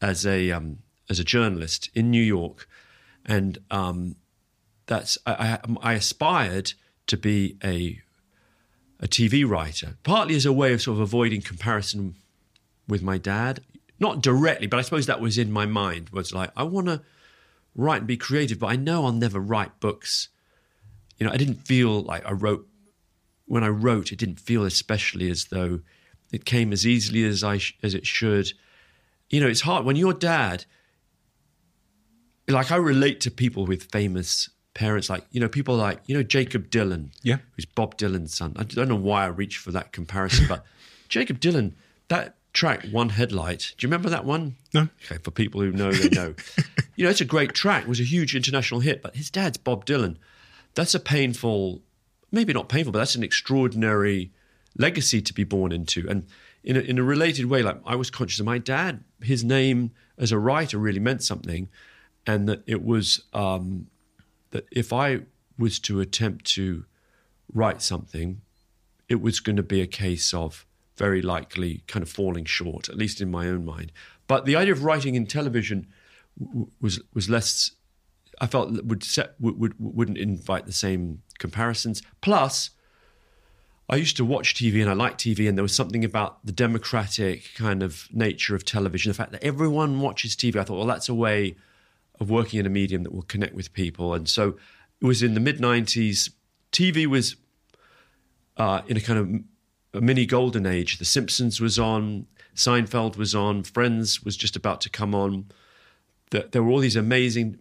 as 0.00 0.26
a 0.26 0.50
um, 0.50 0.78
as 1.08 1.18
a 1.18 1.24
journalist 1.24 1.90
in 1.94 2.10
New 2.10 2.22
York, 2.22 2.68
and 3.26 3.58
um, 3.70 4.16
that's 4.86 5.18
I, 5.26 5.58
I, 5.62 5.90
I 5.90 5.92
aspired 5.94 6.72
to 7.06 7.16
be 7.16 7.56
a 7.62 8.00
a 9.00 9.08
TV 9.08 9.48
writer, 9.48 9.96
partly 10.02 10.36
as 10.36 10.46
a 10.46 10.52
way 10.52 10.72
of 10.72 10.82
sort 10.82 10.96
of 10.96 11.00
avoiding 11.00 11.42
comparison 11.42 12.14
with 12.86 13.02
my 13.02 13.18
dad, 13.18 13.60
not 13.98 14.22
directly, 14.22 14.66
but 14.66 14.78
I 14.78 14.82
suppose 14.82 15.06
that 15.06 15.20
was 15.20 15.38
in 15.38 15.52
my 15.52 15.66
mind. 15.66 16.10
Was 16.10 16.32
like 16.32 16.50
I 16.56 16.62
want 16.62 16.86
to 16.86 17.02
write 17.74 17.98
and 17.98 18.06
be 18.06 18.16
creative, 18.16 18.58
but 18.58 18.66
I 18.68 18.76
know 18.76 19.04
I'll 19.04 19.12
never 19.12 19.40
write 19.40 19.80
books. 19.80 20.28
You 21.18 21.26
know, 21.26 21.32
I 21.32 21.36
didn't 21.36 21.66
feel 21.66 22.02
like 22.02 22.24
I 22.26 22.32
wrote 22.32 22.66
when 23.46 23.64
I 23.64 23.68
wrote, 23.68 24.12
it 24.12 24.18
didn't 24.18 24.38
feel 24.40 24.64
especially 24.64 25.28
as 25.30 25.46
though 25.46 25.80
it 26.32 26.44
came 26.44 26.72
as 26.72 26.86
easily 26.86 27.24
as 27.24 27.42
I 27.42 27.58
sh- 27.58 27.76
as 27.82 27.94
it 27.94 28.06
should. 28.06 28.52
You 29.28 29.40
know, 29.40 29.48
it's 29.48 29.62
hard 29.62 29.84
when 29.84 29.96
your 29.96 30.12
dad. 30.14 30.64
Like 32.48 32.72
I 32.72 32.76
relate 32.76 33.20
to 33.20 33.30
people 33.30 33.64
with 33.66 33.84
famous 33.92 34.50
parents, 34.74 35.08
like 35.08 35.24
you 35.30 35.40
know, 35.40 35.48
people 35.48 35.76
like 35.76 36.00
you 36.06 36.16
know 36.16 36.22
Jakob 36.22 36.68
Dylan, 36.70 37.10
Yeah. 37.22 37.38
who's 37.54 37.64
Bob 37.66 37.96
Dylan's 37.96 38.34
son. 38.34 38.54
I 38.56 38.64
don't 38.64 38.88
know 38.88 38.96
why 38.96 39.24
I 39.24 39.28
reached 39.28 39.58
for 39.58 39.70
that 39.72 39.92
comparison, 39.92 40.46
but 40.48 40.64
Jakob 41.08 41.38
Dylan, 41.40 41.74
that 42.08 42.36
track, 42.52 42.86
One 42.90 43.10
Headlight. 43.10 43.74
Do 43.76 43.84
you 43.84 43.88
remember 43.88 44.10
that 44.10 44.24
one? 44.24 44.56
No. 44.74 44.88
Okay, 45.04 45.18
for 45.22 45.30
people 45.30 45.60
who 45.60 45.70
know, 45.70 45.92
they 45.92 46.08
know. 46.16 46.34
you 46.96 47.04
know, 47.04 47.10
it's 47.10 47.20
a 47.20 47.26
great 47.26 47.54
track. 47.54 47.84
It 47.84 47.88
was 47.88 48.00
a 48.00 48.04
huge 48.04 48.34
international 48.34 48.80
hit, 48.80 49.02
but 49.02 49.16
his 49.16 49.30
dad's 49.30 49.58
Bob 49.58 49.86
Dylan. 49.86 50.16
That's 50.74 50.94
a 50.94 51.00
painful, 51.00 51.82
maybe 52.30 52.52
not 52.52 52.68
painful, 52.68 52.92
but 52.92 52.98
that's 52.98 53.14
an 53.14 53.22
extraordinary 53.22 54.32
legacy 54.76 55.20
to 55.22 55.34
be 55.34 55.44
born 55.44 55.72
into. 55.72 56.08
And 56.08 56.26
in 56.62 56.76
a, 56.76 56.80
in 56.80 56.98
a 56.98 57.02
related 57.02 57.46
way, 57.46 57.62
like 57.62 57.80
I 57.86 57.96
was 57.96 58.10
conscious 58.10 58.40
of 58.40 58.46
my 58.46 58.58
dad, 58.58 59.02
his 59.22 59.42
name 59.42 59.92
as 60.18 60.32
a 60.32 60.38
writer 60.38 60.78
really 60.78 61.00
meant 61.00 61.22
something, 61.22 61.68
and 62.26 62.48
that 62.48 62.62
it 62.66 62.84
was 62.84 63.22
um, 63.32 63.86
that 64.50 64.66
if 64.70 64.92
I 64.92 65.20
was 65.58 65.78
to 65.80 66.00
attempt 66.00 66.44
to 66.54 66.84
write 67.52 67.82
something, 67.82 68.42
it 69.08 69.20
was 69.20 69.40
going 69.40 69.56
to 69.56 69.62
be 69.62 69.80
a 69.80 69.86
case 69.86 70.32
of 70.34 70.66
very 71.00 71.22
likely 71.22 71.82
kind 71.86 72.02
of 72.02 72.10
falling 72.10 72.44
short, 72.44 72.90
at 72.90 72.96
least 72.96 73.22
in 73.22 73.30
my 73.30 73.48
own 73.48 73.64
mind. 73.64 73.90
But 74.28 74.44
the 74.44 74.54
idea 74.54 74.74
of 74.74 74.84
writing 74.84 75.14
in 75.14 75.26
television 75.26 75.86
w- 76.38 76.68
was 76.78 77.00
was 77.14 77.30
less. 77.30 77.72
I 78.38 78.46
felt 78.46 78.84
would 78.84 79.02
set 79.02 79.34
would, 79.40 79.58
would 79.58 79.74
wouldn't 79.78 80.18
invite 80.18 80.66
the 80.66 80.74
same 80.86 81.22
comparisons. 81.38 82.02
Plus, 82.20 82.70
I 83.88 83.96
used 83.96 84.18
to 84.18 84.26
watch 84.26 84.54
TV 84.54 84.82
and 84.82 84.90
I 84.90 84.92
liked 84.92 85.24
TV, 85.24 85.48
and 85.48 85.56
there 85.56 85.62
was 85.70 85.74
something 85.74 86.04
about 86.04 86.44
the 86.44 86.52
democratic 86.52 87.54
kind 87.54 87.82
of 87.82 88.06
nature 88.12 88.54
of 88.54 88.66
television, 88.66 89.08
the 89.08 89.14
fact 89.14 89.32
that 89.32 89.42
everyone 89.42 90.00
watches 90.00 90.36
TV. 90.36 90.56
I 90.56 90.64
thought, 90.64 90.76
well, 90.76 90.86
that's 90.94 91.08
a 91.08 91.14
way 91.14 91.56
of 92.20 92.28
working 92.28 92.60
in 92.60 92.66
a 92.66 92.70
medium 92.70 93.04
that 93.04 93.12
will 93.14 93.22
connect 93.34 93.54
with 93.54 93.72
people. 93.72 94.12
And 94.12 94.28
so 94.28 94.58
it 95.00 95.06
was 95.06 95.22
in 95.22 95.32
the 95.32 95.40
mid 95.40 95.60
90s. 95.60 96.30
TV 96.72 97.06
was 97.06 97.36
uh, 98.58 98.82
in 98.86 98.98
a 98.98 99.00
kind 99.00 99.18
of 99.18 99.26
a 99.92 100.00
mini 100.00 100.26
golden 100.26 100.66
age. 100.66 100.98
The 100.98 101.04
Simpsons 101.04 101.60
was 101.60 101.78
on, 101.78 102.26
Seinfeld 102.54 103.16
was 103.16 103.34
on, 103.34 103.62
Friends 103.62 104.22
was 104.22 104.36
just 104.36 104.56
about 104.56 104.80
to 104.82 104.90
come 104.90 105.14
on. 105.14 105.46
There, 106.30 106.44
there 106.50 106.62
were 106.62 106.70
all 106.70 106.78
these 106.80 106.96
amazing 106.96 107.58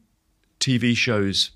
TV 0.60 0.96
shows. 0.96 1.52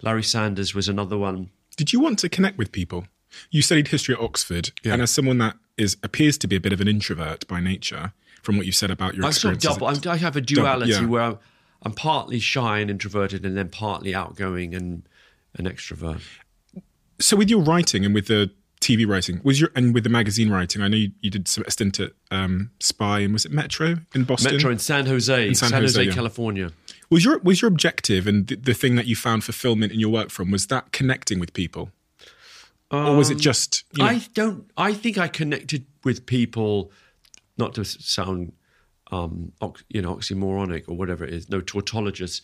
Larry 0.00 0.22
Sanders 0.22 0.74
was 0.74 0.88
another 0.88 1.18
one. 1.18 1.50
Did 1.76 1.92
you 1.92 2.00
want 2.00 2.18
to 2.20 2.28
connect 2.28 2.58
with 2.58 2.72
people? 2.72 3.06
You 3.50 3.62
studied 3.62 3.88
history 3.88 4.14
at 4.14 4.20
Oxford, 4.20 4.70
Yeah. 4.82 4.92
and 4.94 5.02
as 5.02 5.10
someone 5.10 5.38
that 5.38 5.56
is 5.78 5.96
appears 6.02 6.36
to 6.38 6.46
be 6.46 6.56
a 6.56 6.60
bit 6.60 6.72
of 6.72 6.80
an 6.80 6.88
introvert 6.88 7.48
by 7.48 7.60
nature, 7.60 8.12
from 8.42 8.56
what 8.56 8.66
you've 8.66 8.74
said 8.74 8.90
about 8.90 9.14
your 9.14 9.24
I'm 9.24 9.32
sort 9.32 9.54
of 9.54 9.60
double. 9.60 9.86
I'm, 9.86 10.00
I 10.06 10.16
have 10.16 10.36
a 10.36 10.40
duality 10.40 10.92
yeah. 10.92 11.06
where 11.06 11.22
I'm, 11.22 11.38
I'm 11.82 11.92
partly 11.92 12.38
shy 12.40 12.80
and 12.80 12.90
introverted, 12.90 13.46
and 13.46 13.56
then 13.56 13.70
partly 13.70 14.14
outgoing 14.14 14.74
and 14.74 15.08
an 15.54 15.64
extrovert. 15.64 16.20
so 17.18 17.36
with 17.36 17.48
your 17.48 17.62
writing 17.62 18.04
and 18.04 18.14
with 18.14 18.26
the 18.26 18.50
TV 18.82 19.06
writing, 19.06 19.40
was 19.44 19.60
your 19.60 19.70
and 19.74 19.94
with 19.94 20.04
the 20.04 20.10
magazine 20.10 20.50
writing, 20.50 20.82
I 20.82 20.88
know 20.88 20.96
you, 20.96 21.12
you 21.20 21.30
did 21.30 21.48
some- 21.48 21.64
a 21.66 21.70
stint 21.70 22.00
at 22.00 22.12
um, 22.30 22.70
Spy 22.80 23.20
and 23.20 23.32
was 23.32 23.44
it 23.44 23.52
Metro 23.52 23.96
in 24.14 24.24
Boston? 24.24 24.52
Metro 24.52 24.70
in 24.70 24.78
San 24.78 25.06
Jose, 25.06 25.54
San 25.54 25.70
San, 25.70 25.82
Jose, 25.82 25.98
Jose, 25.98 26.08
yeah. 26.08 26.14
California. 26.14 26.72
Was 27.08 27.24
your 27.24 27.38
was 27.38 27.62
your 27.62 27.68
objective 27.68 28.26
and 28.26 28.46
the, 28.46 28.56
the 28.56 28.74
thing 28.74 28.96
that 28.96 29.06
you 29.06 29.16
found 29.16 29.44
fulfillment 29.44 29.92
in 29.92 30.00
your 30.00 30.10
work 30.10 30.30
from 30.30 30.50
was 30.50 30.66
that 30.66 30.92
connecting 30.92 31.38
with 31.38 31.52
people, 31.52 31.90
or 32.90 33.16
was 33.16 33.30
it 33.30 33.38
just 33.38 33.84
you 33.96 34.02
know, 34.02 34.10
I 34.10 34.22
don't. 34.34 34.70
I 34.76 34.92
think 34.92 35.18
I 35.18 35.28
connected 35.28 35.86
with 36.04 36.26
people, 36.26 36.90
not 37.58 37.74
to 37.74 37.84
sound, 37.84 38.52
um, 39.10 39.52
ox, 39.60 39.84
you 39.88 40.02
know, 40.02 40.16
oxymoronic 40.16 40.88
or 40.88 40.96
whatever 40.96 41.24
it 41.24 41.32
is. 41.32 41.48
No 41.48 41.60
tautologist, 41.60 42.40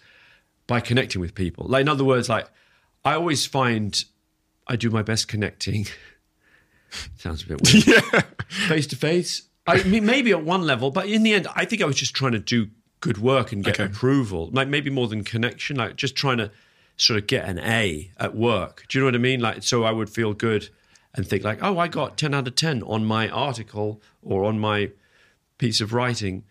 by 0.66 0.80
connecting 0.80 1.20
with 1.20 1.34
people. 1.34 1.66
Like 1.66 1.80
in 1.80 1.88
other 1.88 2.04
words, 2.04 2.28
like 2.28 2.46
I 3.04 3.14
always 3.14 3.46
find 3.46 4.04
I 4.66 4.76
do 4.76 4.90
my 4.90 5.02
best 5.02 5.28
connecting. 5.28 5.86
Sounds 7.16 7.42
a 7.42 7.46
bit 7.46 7.60
weird. 7.86 8.24
Face 8.68 8.86
to 8.88 8.96
face. 8.96 9.42
I 9.66 9.82
mean, 9.82 10.06
maybe 10.06 10.30
at 10.32 10.42
one 10.44 10.62
level, 10.62 10.90
but 10.90 11.06
in 11.06 11.22
the 11.22 11.34
end, 11.34 11.46
I 11.54 11.64
think 11.66 11.82
I 11.82 11.84
was 11.84 11.96
just 11.96 12.14
trying 12.14 12.32
to 12.32 12.38
do 12.38 12.68
good 13.00 13.18
work 13.18 13.52
and 13.52 13.62
get 13.62 13.74
Okay. 13.78 13.84
approval. 13.84 14.48
Like 14.52 14.68
maybe 14.68 14.88
more 14.90 15.08
than 15.08 15.22
connection, 15.24 15.76
like 15.76 15.96
just 15.96 16.16
trying 16.16 16.38
to 16.38 16.50
sort 16.96 17.18
of 17.18 17.26
get 17.26 17.44
an 17.48 17.58
A 17.58 18.10
at 18.18 18.34
work. 18.34 18.84
Do 18.88 18.98
you 18.98 19.02
know 19.02 19.06
what 19.06 19.14
I 19.14 19.18
mean? 19.18 19.40
Like, 19.40 19.62
so 19.62 19.84
I 19.84 19.92
would 19.92 20.08
feel 20.10 20.32
good 20.32 20.70
and 21.14 21.26
think 21.26 21.44
like, 21.44 21.58
oh, 21.62 21.78
I 21.78 21.86
got 21.88 22.16
ten 22.16 22.32
out 22.34 22.48
of 22.48 22.54
ten 22.54 22.82
on 22.82 23.04
my 23.04 23.28
article 23.28 24.00
or 24.22 24.44
on 24.44 24.58
my 24.58 24.90
piece 25.58 25.80
of 25.80 25.92
writing, 25.92 26.44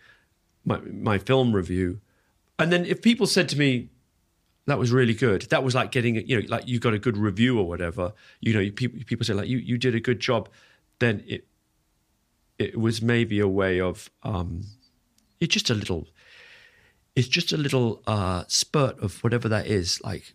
my 0.64 0.78
my 0.78 1.18
film 1.18 1.54
review. 1.54 2.00
And 2.58 2.72
then 2.72 2.84
if 2.86 3.02
people 3.02 3.26
said 3.26 3.48
to 3.50 3.58
me, 3.58 3.88
that 4.68 4.78
was 4.78 4.90
really 4.92 5.14
good. 5.14 5.42
That 5.50 5.64
was 5.64 5.74
like 5.74 5.90
getting, 5.90 6.14
you 6.14 6.40
know, 6.40 6.46
like 6.48 6.68
you 6.68 6.78
got 6.78 6.94
a 6.94 6.98
good 6.98 7.16
review 7.16 7.58
or 7.58 7.66
whatever. 7.66 8.12
You 8.40 8.54
know, 8.54 8.60
you, 8.60 8.72
people 8.72 9.00
people 9.06 9.24
say 9.24 9.34
like 9.34 9.48
you 9.48 9.58
you 9.58 9.78
did 9.78 9.94
a 9.94 10.00
good 10.00 10.20
job. 10.20 10.48
Then 10.98 11.22
it 11.26 11.46
it 12.58 12.78
was 12.78 13.00
maybe 13.00 13.40
a 13.40 13.48
way 13.48 13.80
of 13.80 14.10
um, 14.22 14.64
it's 15.40 15.52
just 15.52 15.70
a 15.70 15.74
little, 15.74 16.08
it's 17.14 17.28
just 17.28 17.52
a 17.52 17.56
little 17.56 18.02
uh, 18.06 18.44
spurt 18.48 18.98
of 19.00 19.22
whatever 19.22 19.48
that 19.48 19.66
is, 19.66 20.00
like 20.02 20.34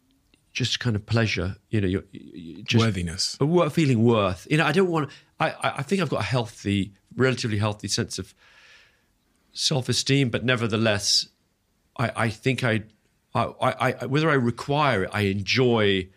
just 0.52 0.80
kind 0.80 0.96
of 0.96 1.06
pleasure. 1.06 1.58
You 1.70 1.82
know, 1.82 1.88
you're, 1.88 2.04
you 2.12 2.64
just 2.64 2.86
Worthiness. 2.86 3.38
a 3.40 3.70
feeling 3.70 4.04
worth. 4.04 4.48
You 4.50 4.58
know, 4.58 4.66
I 4.66 4.72
don't 4.72 4.90
want. 4.90 5.10
I, 5.40 5.50
I 5.50 5.70
I 5.78 5.84
think 5.84 6.02
I've 6.02 6.10
got 6.10 6.22
a 6.22 6.24
healthy, 6.24 6.94
relatively 7.16 7.58
healthy 7.58 7.88
sense 7.88 8.18
of 8.20 8.34
self-esteem, 9.54 10.30
but 10.30 10.44
nevertheless, 10.44 11.28
I, 11.98 12.12
I 12.16 12.30
think 12.30 12.64
I, 12.64 12.84
I, 13.36 13.44
I, 13.62 13.94
I, 14.02 14.06
whether 14.06 14.30
I 14.30 14.36
require 14.36 15.04
it, 15.04 15.10
I 15.14 15.22
enjoy. 15.22 16.08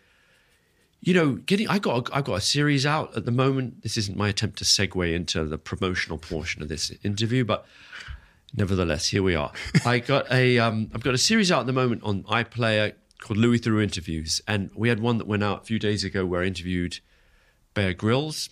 You 0.99 1.13
know, 1.13 1.33
getting. 1.33 1.67
I 1.67 1.79
got. 1.79 2.09
A, 2.09 2.15
I 2.15 2.21
got 2.21 2.35
a 2.35 2.41
series 2.41 2.85
out 2.85 3.15
at 3.15 3.25
the 3.25 3.31
moment. 3.31 3.83
This 3.83 3.97
isn't 3.97 4.17
my 4.17 4.29
attempt 4.29 4.57
to 4.59 4.65
segue 4.65 5.13
into 5.13 5.45
the 5.45 5.57
promotional 5.57 6.17
portion 6.17 6.61
of 6.61 6.69
this 6.69 6.91
interview, 7.03 7.45
but 7.45 7.65
nevertheless, 8.55 9.07
here 9.07 9.23
we 9.23 9.35
are. 9.35 9.51
I 9.85 9.99
got 9.99 10.31
a. 10.31 10.57
Um, 10.59 10.89
I've 10.93 11.03
got 11.03 11.13
a 11.13 11.19
series 11.19 11.51
out 11.51 11.61
at 11.61 11.65
the 11.67 11.73
moment 11.73 12.01
on 12.03 12.23
iPlayer 12.23 12.93
called 13.19 13.37
Louis 13.37 13.59
Theroux 13.59 13.81
Interviews, 13.83 14.41
and 14.47 14.69
we 14.75 14.89
had 14.89 14.99
one 14.99 15.17
that 15.19 15.27
went 15.27 15.43
out 15.43 15.61
a 15.61 15.65
few 15.65 15.79
days 15.79 16.03
ago 16.03 16.25
where 16.25 16.41
I 16.41 16.45
interviewed 16.45 16.99
Bear 17.73 17.93
Grylls, 17.93 18.49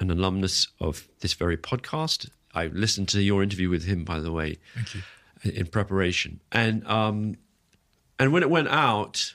an 0.00 0.10
alumnus 0.10 0.68
of 0.80 1.08
this 1.20 1.34
very 1.34 1.56
podcast. 1.56 2.30
I 2.54 2.66
listened 2.66 3.08
to 3.10 3.22
your 3.22 3.42
interview 3.42 3.68
with 3.70 3.84
him, 3.84 4.04
by 4.04 4.18
the 4.18 4.32
way, 4.32 4.58
Thank 4.74 4.94
you. 4.94 5.02
in 5.44 5.66
preparation. 5.66 6.40
And 6.50 6.86
um, 6.86 7.36
and 8.22 8.32
when 8.32 8.44
it 8.44 8.50
went 8.50 8.68
out, 8.68 9.34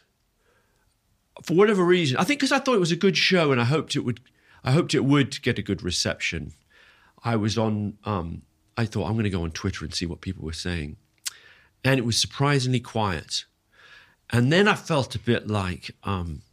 for 1.43 1.55
whatever 1.55 1.83
reason, 1.83 2.15
I 2.15 2.23
think 2.23 2.39
because 2.39 2.53
I 2.53 2.59
thought 2.59 2.75
it 2.75 2.79
was 2.79 2.93
a 2.93 2.95
good 2.95 3.17
show 3.17 3.51
and 3.51 3.59
I 3.59 3.65
hoped 3.65 3.97
it 3.97 3.99
would, 3.99 4.21
I 4.63 4.71
hoped 4.71 4.93
it 4.93 5.03
would 5.03 5.41
get 5.41 5.59
a 5.59 5.61
good 5.61 5.83
reception. 5.83 6.53
I 7.21 7.35
was 7.35 7.57
on. 7.57 7.97
Um, 8.05 8.43
I 8.77 8.85
thought 8.85 9.07
I'm 9.07 9.15
going 9.15 9.25
to 9.25 9.29
go 9.29 9.43
on 9.43 9.51
Twitter 9.51 9.83
and 9.83 9.93
see 9.93 10.05
what 10.05 10.21
people 10.21 10.45
were 10.45 10.53
saying, 10.53 10.95
and 11.83 11.99
it 11.99 12.05
was 12.05 12.17
surprisingly 12.17 12.79
quiet. 12.79 13.43
And 14.29 14.53
then 14.53 14.69
I 14.69 14.75
felt 14.75 15.15
a 15.15 15.19
bit 15.19 15.49
like, 15.49 15.91
um, 16.03 16.43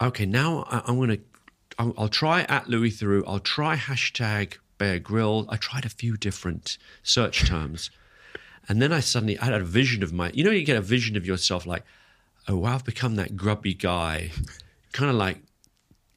okay, 0.00 0.26
now 0.26 0.64
I, 0.70 0.82
I'm 0.86 0.96
going 0.96 1.10
to, 1.10 1.20
I'll, 1.76 2.08
try 2.08 2.42
at 2.42 2.68
Louis 2.68 2.90
Theroux. 2.92 3.24
I'll 3.26 3.40
try 3.40 3.74
hashtag 3.74 4.58
Bear 4.78 5.00
Grill. 5.00 5.46
I 5.48 5.56
tried 5.56 5.84
a 5.84 5.88
few 5.88 6.16
different 6.16 6.78
search 7.02 7.46
terms. 7.46 7.90
And 8.68 8.80
then 8.80 8.92
I 8.92 9.00
suddenly 9.00 9.38
I 9.38 9.46
had 9.46 9.60
a 9.60 9.64
vision 9.64 10.02
of 10.02 10.12
my, 10.12 10.30
you 10.32 10.44
know, 10.44 10.50
you 10.50 10.64
get 10.64 10.76
a 10.76 10.82
vision 10.82 11.16
of 11.16 11.26
yourself 11.26 11.66
like, 11.66 11.84
oh, 12.48 12.56
wow, 12.56 12.74
I've 12.74 12.84
become 12.84 13.16
that 13.16 13.36
grubby 13.36 13.74
guy. 13.74 14.30
kind 14.92 15.10
of 15.10 15.16
like, 15.16 15.38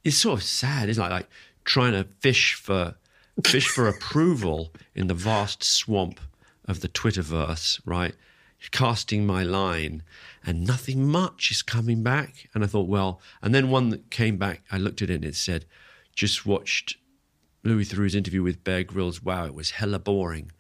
it's 0.04 0.18
sort 0.18 0.40
of 0.40 0.44
sad, 0.44 0.90
isn't 0.90 1.04
it? 1.04 1.10
Like 1.10 1.28
trying 1.64 1.94
to 1.94 2.08
fish 2.20 2.54
for, 2.54 2.96
fish 3.44 3.68
for 3.68 3.88
approval 3.88 4.72
in 4.94 5.08
the 5.08 5.14
vast 5.14 5.64
swamp 5.64 6.20
of 6.68 6.82
the 6.82 6.88
Twitterverse, 6.88 7.82
right? 7.86 8.14
Casting 8.72 9.26
my 9.26 9.44
line 9.44 10.02
and 10.46 10.66
nothing 10.66 11.08
much 11.08 11.52
is 11.52 11.62
coming 11.62 12.04
back. 12.04 12.50
And 12.54 12.64
I 12.64 12.68
thought, 12.68 12.88
well, 12.88 13.20
and 13.42 13.54
then 13.54 13.70
one 13.70 13.90
that 13.90 14.10
came 14.10 14.38
back, 14.38 14.62
I 14.72 14.78
looked 14.78 15.02
at 15.02 15.10
it 15.10 15.16
and 15.16 15.26
it 15.26 15.36
said, 15.36 15.66
just 16.14 16.46
watched 16.46 16.98
Louis 17.64 17.86
Theroux's 17.86 18.16
interview 18.16 18.44
with 18.44 18.64
Bear 18.64 18.84
Grylls. 18.84 19.24
Wow, 19.24 19.46
it 19.46 19.54
was 19.54 19.72
hella 19.72 20.00
boring. 20.00 20.52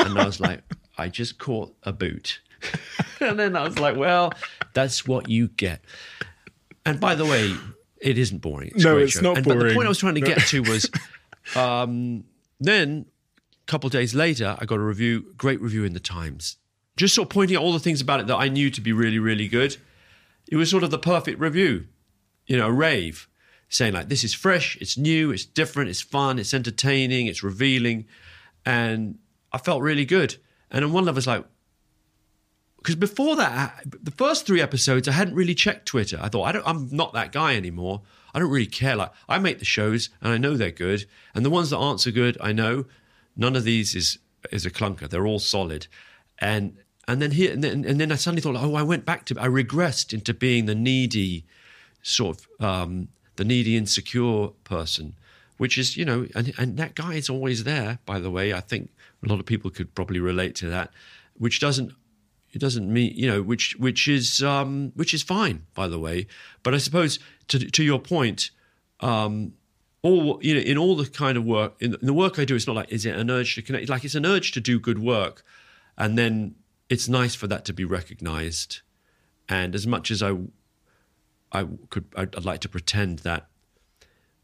and 0.00 0.18
I 0.18 0.26
was 0.26 0.40
like, 0.40 0.62
I 1.02 1.08
just 1.08 1.38
caught 1.38 1.74
a 1.82 1.92
boot. 1.92 2.40
and 3.20 3.38
then 3.38 3.56
I 3.56 3.64
was 3.64 3.78
like, 3.78 3.96
well, 3.96 4.32
that's 4.72 5.06
what 5.06 5.28
you 5.28 5.48
get. 5.48 5.80
And 6.86 7.00
by 7.00 7.14
the 7.14 7.24
way, 7.24 7.54
it 8.00 8.18
isn't 8.18 8.38
boring. 8.38 8.70
It's 8.74 8.84
No, 8.84 8.94
great 8.94 9.04
it's 9.04 9.12
show. 9.14 9.20
not 9.22 9.36
and, 9.38 9.46
But 9.46 9.58
the 9.58 9.74
point 9.74 9.86
I 9.86 9.88
was 9.88 9.98
trying 9.98 10.14
to 10.14 10.20
get 10.20 10.38
to 10.48 10.62
was 10.62 10.90
um, 11.56 12.24
then 12.60 13.06
a 13.66 13.70
couple 13.70 13.86
of 13.88 13.92
days 13.92 14.14
later, 14.14 14.56
I 14.58 14.64
got 14.64 14.76
a 14.76 14.82
review, 14.82 15.34
great 15.36 15.60
review 15.60 15.84
in 15.84 15.92
the 15.92 16.00
Times, 16.00 16.56
just 16.96 17.14
sort 17.14 17.26
of 17.26 17.30
pointing 17.30 17.56
out 17.56 17.62
all 17.62 17.72
the 17.72 17.78
things 17.78 18.00
about 18.00 18.20
it 18.20 18.26
that 18.28 18.36
I 18.36 18.48
knew 18.48 18.70
to 18.70 18.80
be 18.80 18.92
really, 18.92 19.18
really 19.18 19.48
good. 19.48 19.76
It 20.48 20.56
was 20.56 20.70
sort 20.70 20.82
of 20.84 20.90
the 20.90 20.98
perfect 20.98 21.40
review, 21.40 21.86
you 22.46 22.56
know, 22.56 22.66
a 22.66 22.72
rave, 22.72 23.28
saying 23.68 23.94
like, 23.94 24.08
this 24.08 24.22
is 24.24 24.34
fresh, 24.34 24.76
it's 24.80 24.98
new, 24.98 25.30
it's 25.30 25.44
different, 25.44 25.88
it's 25.90 26.02
fun, 26.02 26.38
it's 26.38 26.52
entertaining, 26.52 27.26
it's 27.26 27.42
revealing. 27.42 28.06
And 28.66 29.18
I 29.52 29.58
felt 29.58 29.82
really 29.82 30.04
good. 30.04 30.36
And 30.72 30.84
on 30.84 30.92
one 30.92 31.04
level, 31.04 31.18
it's 31.18 31.26
like, 31.26 31.44
because 32.78 32.96
before 32.96 33.36
that, 33.36 33.84
the 33.86 34.10
first 34.10 34.44
three 34.44 34.60
episodes, 34.60 35.06
I 35.06 35.12
hadn't 35.12 35.36
really 35.36 35.54
checked 35.54 35.86
Twitter. 35.86 36.18
I 36.20 36.28
thought 36.28 36.42
I 36.44 36.52
don't, 36.52 36.66
I'm 36.66 36.88
not 36.90 37.12
that 37.12 37.30
guy 37.30 37.54
anymore. 37.54 38.02
I 38.34 38.40
don't 38.40 38.50
really 38.50 38.66
care. 38.66 38.96
Like 38.96 39.12
I 39.28 39.38
make 39.38 39.60
the 39.60 39.64
shows, 39.64 40.10
and 40.20 40.32
I 40.32 40.38
know 40.38 40.56
they're 40.56 40.72
good, 40.72 41.06
and 41.34 41.44
the 41.44 41.50
ones 41.50 41.70
that 41.70 41.76
aren't 41.76 42.00
so 42.00 42.10
good, 42.10 42.36
I 42.40 42.52
know 42.52 42.86
none 43.36 43.54
of 43.54 43.62
these 43.64 43.94
is 43.94 44.18
is 44.50 44.66
a 44.66 44.70
clunker. 44.70 45.08
They're 45.08 45.26
all 45.26 45.38
solid, 45.38 45.86
and 46.38 46.78
and 47.06 47.22
then 47.22 47.32
here 47.32 47.52
and 47.52 47.62
then 47.62 47.84
and 47.84 48.00
then 48.00 48.10
I 48.10 48.16
suddenly 48.16 48.40
thought, 48.42 48.56
oh, 48.56 48.74
I 48.74 48.82
went 48.82 49.04
back 49.04 49.26
to, 49.26 49.36
I 49.38 49.46
regressed 49.46 50.12
into 50.12 50.34
being 50.34 50.66
the 50.66 50.74
needy, 50.74 51.44
sort 52.02 52.38
of 52.38 52.64
um, 52.64 53.08
the 53.36 53.44
needy, 53.44 53.76
insecure 53.76 54.48
person, 54.64 55.14
which 55.58 55.78
is 55.78 55.96
you 55.96 56.04
know, 56.04 56.26
and 56.34 56.52
and 56.58 56.78
that 56.78 56.94
guy 56.94 57.14
is 57.14 57.28
always 57.28 57.64
there. 57.64 57.98
By 58.06 58.18
the 58.18 58.30
way, 58.30 58.52
I 58.52 58.60
think 58.60 58.90
a 59.24 59.28
lot 59.28 59.40
of 59.40 59.46
people 59.46 59.70
could 59.70 59.94
probably 59.94 60.20
relate 60.20 60.54
to 60.56 60.68
that, 60.68 60.90
which 61.34 61.60
doesn't 61.60 61.92
it 62.52 62.58
doesn't 62.58 62.92
mean 62.92 63.12
you 63.14 63.26
know 63.26 63.42
which 63.42 63.76
which 63.76 64.08
is 64.08 64.42
um, 64.42 64.92
which 64.94 65.14
is 65.14 65.22
fine 65.22 65.66
by 65.74 65.88
the 65.88 65.98
way. 65.98 66.26
But 66.62 66.74
i 66.74 66.78
suppose 66.78 67.18
to 67.48 67.58
to 67.58 67.82
your 67.82 67.98
point 67.98 68.50
um, 69.00 69.54
all 70.02 70.38
you 70.42 70.54
know 70.54 70.60
in 70.60 70.78
all 70.78 70.96
the 70.96 71.06
kind 71.06 71.36
of 71.38 71.44
work 71.44 71.74
in, 71.80 71.94
in 71.94 72.06
the 72.06 72.12
work 72.12 72.38
i 72.38 72.44
do 72.44 72.54
it's 72.54 72.66
not 72.66 72.76
like 72.76 72.92
is 72.92 73.06
it 73.06 73.16
an 73.16 73.30
urge 73.30 73.54
to 73.54 73.62
connect? 73.62 73.88
Like 73.88 74.04
it's 74.04 74.14
an 74.14 74.26
urge 74.26 74.52
to 74.52 74.60
do 74.60 74.78
good 74.78 74.98
work 74.98 75.42
and 75.96 76.18
then 76.18 76.56
it's 76.88 77.08
nice 77.08 77.34
for 77.34 77.46
that 77.46 77.64
to 77.66 77.72
be 77.72 77.84
recognized. 77.84 78.80
And 79.48 79.74
as 79.74 79.86
much 79.86 80.10
as 80.10 80.22
i 80.22 80.36
i 81.52 81.66
could 81.90 82.06
I'd 82.16 82.44
like 82.44 82.60
to 82.60 82.68
pretend 82.68 83.20
that 83.20 83.48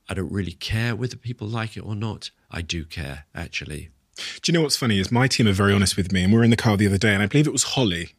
i 0.08 0.14
don't 0.14 0.32
really 0.32 0.52
care 0.52 0.96
whether 0.96 1.16
people 1.16 1.46
like 1.46 1.76
it 1.76 1.80
or 1.80 1.94
not 1.94 2.30
i 2.50 2.62
do 2.62 2.84
care 2.84 3.24
actually 3.34 3.90
Do 4.42 4.50
you 4.50 4.58
know 4.58 4.62
what's 4.62 4.76
funny 4.76 4.98
is 4.98 5.10
my 5.12 5.26
team 5.28 5.46
are 5.48 5.52
very 5.52 5.72
honest 5.72 5.96
with 5.96 6.12
me, 6.12 6.22
and 6.24 6.32
we 6.32 6.38
were 6.38 6.44
in 6.44 6.50
the 6.50 6.56
car 6.56 6.76
the 6.76 6.86
other 6.86 6.98
day, 6.98 7.14
and 7.14 7.22
I 7.22 7.26
believe 7.26 7.46
it 7.46 7.52
was 7.52 7.62
Holly, 7.64 8.10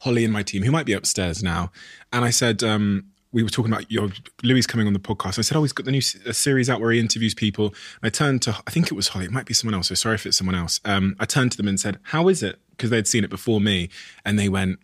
Holly 0.00 0.24
in 0.24 0.30
my 0.30 0.42
team, 0.42 0.62
who 0.62 0.70
might 0.70 0.86
be 0.86 0.92
upstairs 0.92 1.42
now, 1.42 1.70
and 2.12 2.24
I 2.24 2.30
said 2.30 2.62
um, 2.62 3.04
we 3.32 3.42
were 3.42 3.48
talking 3.48 3.72
about 3.72 3.90
your 3.90 4.10
Louis 4.42 4.66
coming 4.66 4.86
on 4.86 4.92
the 4.92 4.98
podcast. 4.98 5.38
I 5.38 5.42
said, 5.42 5.56
oh, 5.56 5.62
he's 5.62 5.72
got 5.72 5.86
the 5.86 5.92
new 5.92 6.00
series 6.02 6.68
out 6.68 6.80
where 6.80 6.90
he 6.92 7.00
interviews 7.00 7.34
people. 7.34 7.68
And 7.68 7.74
I 8.04 8.08
turned 8.10 8.42
to, 8.42 8.50
I 8.66 8.70
think 8.70 8.88
it 8.88 8.94
was 8.94 9.08
Holly, 9.08 9.24
it 9.24 9.30
might 9.30 9.46
be 9.46 9.54
someone 9.54 9.74
else. 9.74 9.88
So 9.88 9.94
sorry 9.94 10.16
if 10.16 10.26
it's 10.26 10.36
someone 10.36 10.54
else. 10.54 10.80
Um, 10.84 11.16
I 11.18 11.24
turned 11.24 11.50
to 11.52 11.56
them 11.56 11.66
and 11.66 11.80
said, 11.80 11.98
how 12.02 12.28
is 12.28 12.42
it? 12.42 12.58
Because 12.72 12.90
they'd 12.90 13.06
seen 13.06 13.24
it 13.24 13.30
before 13.30 13.58
me, 13.58 13.88
and 14.24 14.38
they 14.38 14.50
went, 14.50 14.80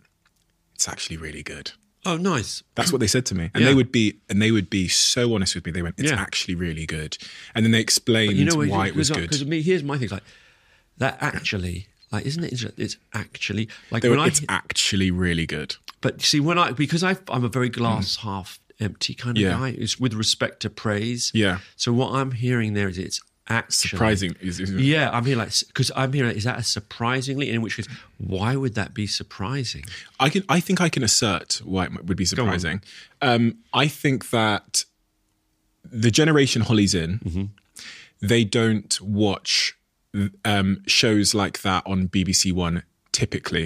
it's 0.74 0.88
actually 0.88 1.18
really 1.18 1.42
good. 1.42 1.72
oh 2.06 2.16
nice 2.16 2.62
That's 2.74 2.90
what 2.92 3.00
they 3.00 3.06
said 3.06 3.26
to 3.26 3.34
me, 3.34 3.50
and 3.52 3.62
Yeah. 3.62 3.68
they 3.70 3.74
would 3.74 3.92
be, 3.92 4.18
and 4.30 4.40
they 4.40 4.50
would 4.50 4.70
be 4.70 4.88
so 4.88 5.34
honest 5.34 5.54
with 5.54 5.66
me. 5.66 5.72
They 5.72 5.82
went, 5.82 5.96
"It's 5.98 6.10
Yeah. 6.10 6.20
actually 6.20 6.54
really 6.54 6.86
good," 6.86 7.18
and 7.54 7.64
then 7.66 7.72
they 7.72 7.80
explained 7.80 8.36
you 8.38 8.44
know 8.46 8.54
why 8.54 8.86
it 8.86 8.94
was 8.94 9.10
good. 9.10 9.22
Because 9.22 9.44
me, 9.44 9.60
here's 9.60 9.82
my 9.82 9.98
thing: 9.98 10.08
like 10.10 10.22
that 10.98 11.16
actually, 11.20 11.86
like, 12.12 12.26
isn't 12.26 12.44
it? 12.44 12.52
It's 12.76 12.96
actually 13.14 13.68
like 13.90 14.02
when 14.02 14.12
were, 14.12 14.18
I. 14.18 14.26
it's 14.26 14.42
actually 14.48 15.10
really 15.10 15.46
good. 15.46 15.76
but 16.00 16.22
see, 16.22 16.40
when 16.40 16.58
I 16.58 16.72
because 16.72 17.02
I 17.02 17.16
I'm 17.28 17.44
a 17.44 17.48
very 17.48 17.68
glass 17.68 18.16
half 18.16 18.60
empty 18.80 19.14
kind 19.14 19.36
of 19.36 19.42
Mm. 19.42 19.46
Yeah. 19.46 19.58
guy. 19.58 19.68
It's 19.70 19.98
with 19.98 20.14
respect 20.14 20.60
to 20.60 20.70
praise. 20.70 21.30
Yeah. 21.34 21.58
So 21.76 21.92
what 21.92 22.12
I'm 22.14 22.32
hearing 22.32 22.74
there 22.74 22.88
is 22.88 22.98
it's 22.98 23.20
actually 23.48 23.88
Surprising. 23.88 24.36
Is- 24.40 24.60
is- 24.60 24.70
Yeah, 24.72 25.08
I'm 25.10 25.24
hearing 25.24 25.38
like 25.40 25.52
because 25.68 25.90
I'm 25.96 26.12
hearing 26.12 26.36
is 26.36 26.44
that 26.44 26.58
a 26.58 26.62
surprisingly? 26.62 27.50
In 27.50 27.62
which 27.62 27.76
case, 27.76 27.88
why 28.18 28.54
would 28.56 28.74
that 28.74 28.92
be 28.94 29.06
surprising? 29.06 29.84
I 30.20 30.28
can. 30.30 30.44
I 30.48 30.60
think 30.60 30.80
I 30.80 30.88
can 30.88 31.02
assert 31.02 31.60
why 31.64 31.84
it 31.86 32.04
would 32.04 32.16
be 32.16 32.24
surprising. 32.26 32.82
Um, 33.22 33.58
I 33.72 33.88
think 33.88 34.30
that 34.30 34.84
the 35.90 36.10
generation 36.10 36.62
Holly's 36.62 36.94
in, 36.94 37.18
Mm-hmm. 37.20 37.44
they 38.20 38.44
don't 38.44 39.00
watch 39.00 39.74
um, 40.44 40.82
shows 40.86 41.34
like 41.34 41.62
that 41.62 41.86
on 41.86 42.08
BBC 42.08 42.52
One 42.52 42.82
typically, 43.12 43.64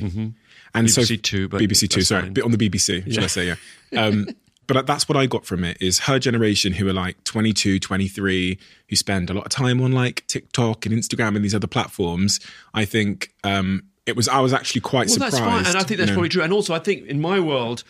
and 0.74 0.90
so 0.90 1.02
BBC 1.02 1.22
Two, 1.22 1.48
but 1.48 1.60
BBC 1.60 1.88
Two. 1.88 2.02
Sorry, 2.02 2.22
fine. 2.22 2.42
on 2.42 2.50
the 2.50 2.58
BBC, 2.68 3.12
should 3.12 3.24
I 3.24 3.28
say? 3.28 3.46
Yeah. 3.90 4.04
Um, 4.04 4.26
but 4.66 4.86
that's 4.86 5.08
what 5.08 5.16
I 5.16 5.26
got 5.26 5.44
from 5.44 5.64
it 5.64 5.76
is 5.80 6.00
her 6.00 6.18
generation 6.18 6.72
who 6.72 6.88
are 6.88 6.92
like 6.92 7.22
22, 7.24 7.78
23, 7.78 8.58
who 8.88 8.96
spend 8.96 9.28
a 9.28 9.34
lot 9.34 9.44
of 9.44 9.50
time 9.50 9.80
on 9.80 9.92
like 9.92 10.26
TikTok 10.28 10.86
and 10.86 10.94
Instagram 10.94 11.36
and 11.36 11.44
these 11.44 11.54
other 11.54 11.66
platforms. 11.66 12.40
I 12.72 12.84
think 12.84 13.32
um, 13.44 13.84
it 14.06 14.16
was. 14.16 14.28
I 14.28 14.40
was 14.40 14.52
actually 14.52 14.80
quite 14.80 15.08
Well, 15.08 15.14
surprised. 15.14 15.34
that's 15.34 15.44
fine, 15.44 15.66
and 15.66 15.76
I 15.76 15.82
think 15.82 15.98
that's 15.98 16.00
you 16.00 16.06
know. 16.06 16.12
probably 16.14 16.28
true. 16.30 16.42
And 16.42 16.52
also, 16.52 16.74
I 16.74 16.78
think 16.78 17.06
in 17.06 17.20
my 17.20 17.40
world, 17.40 17.84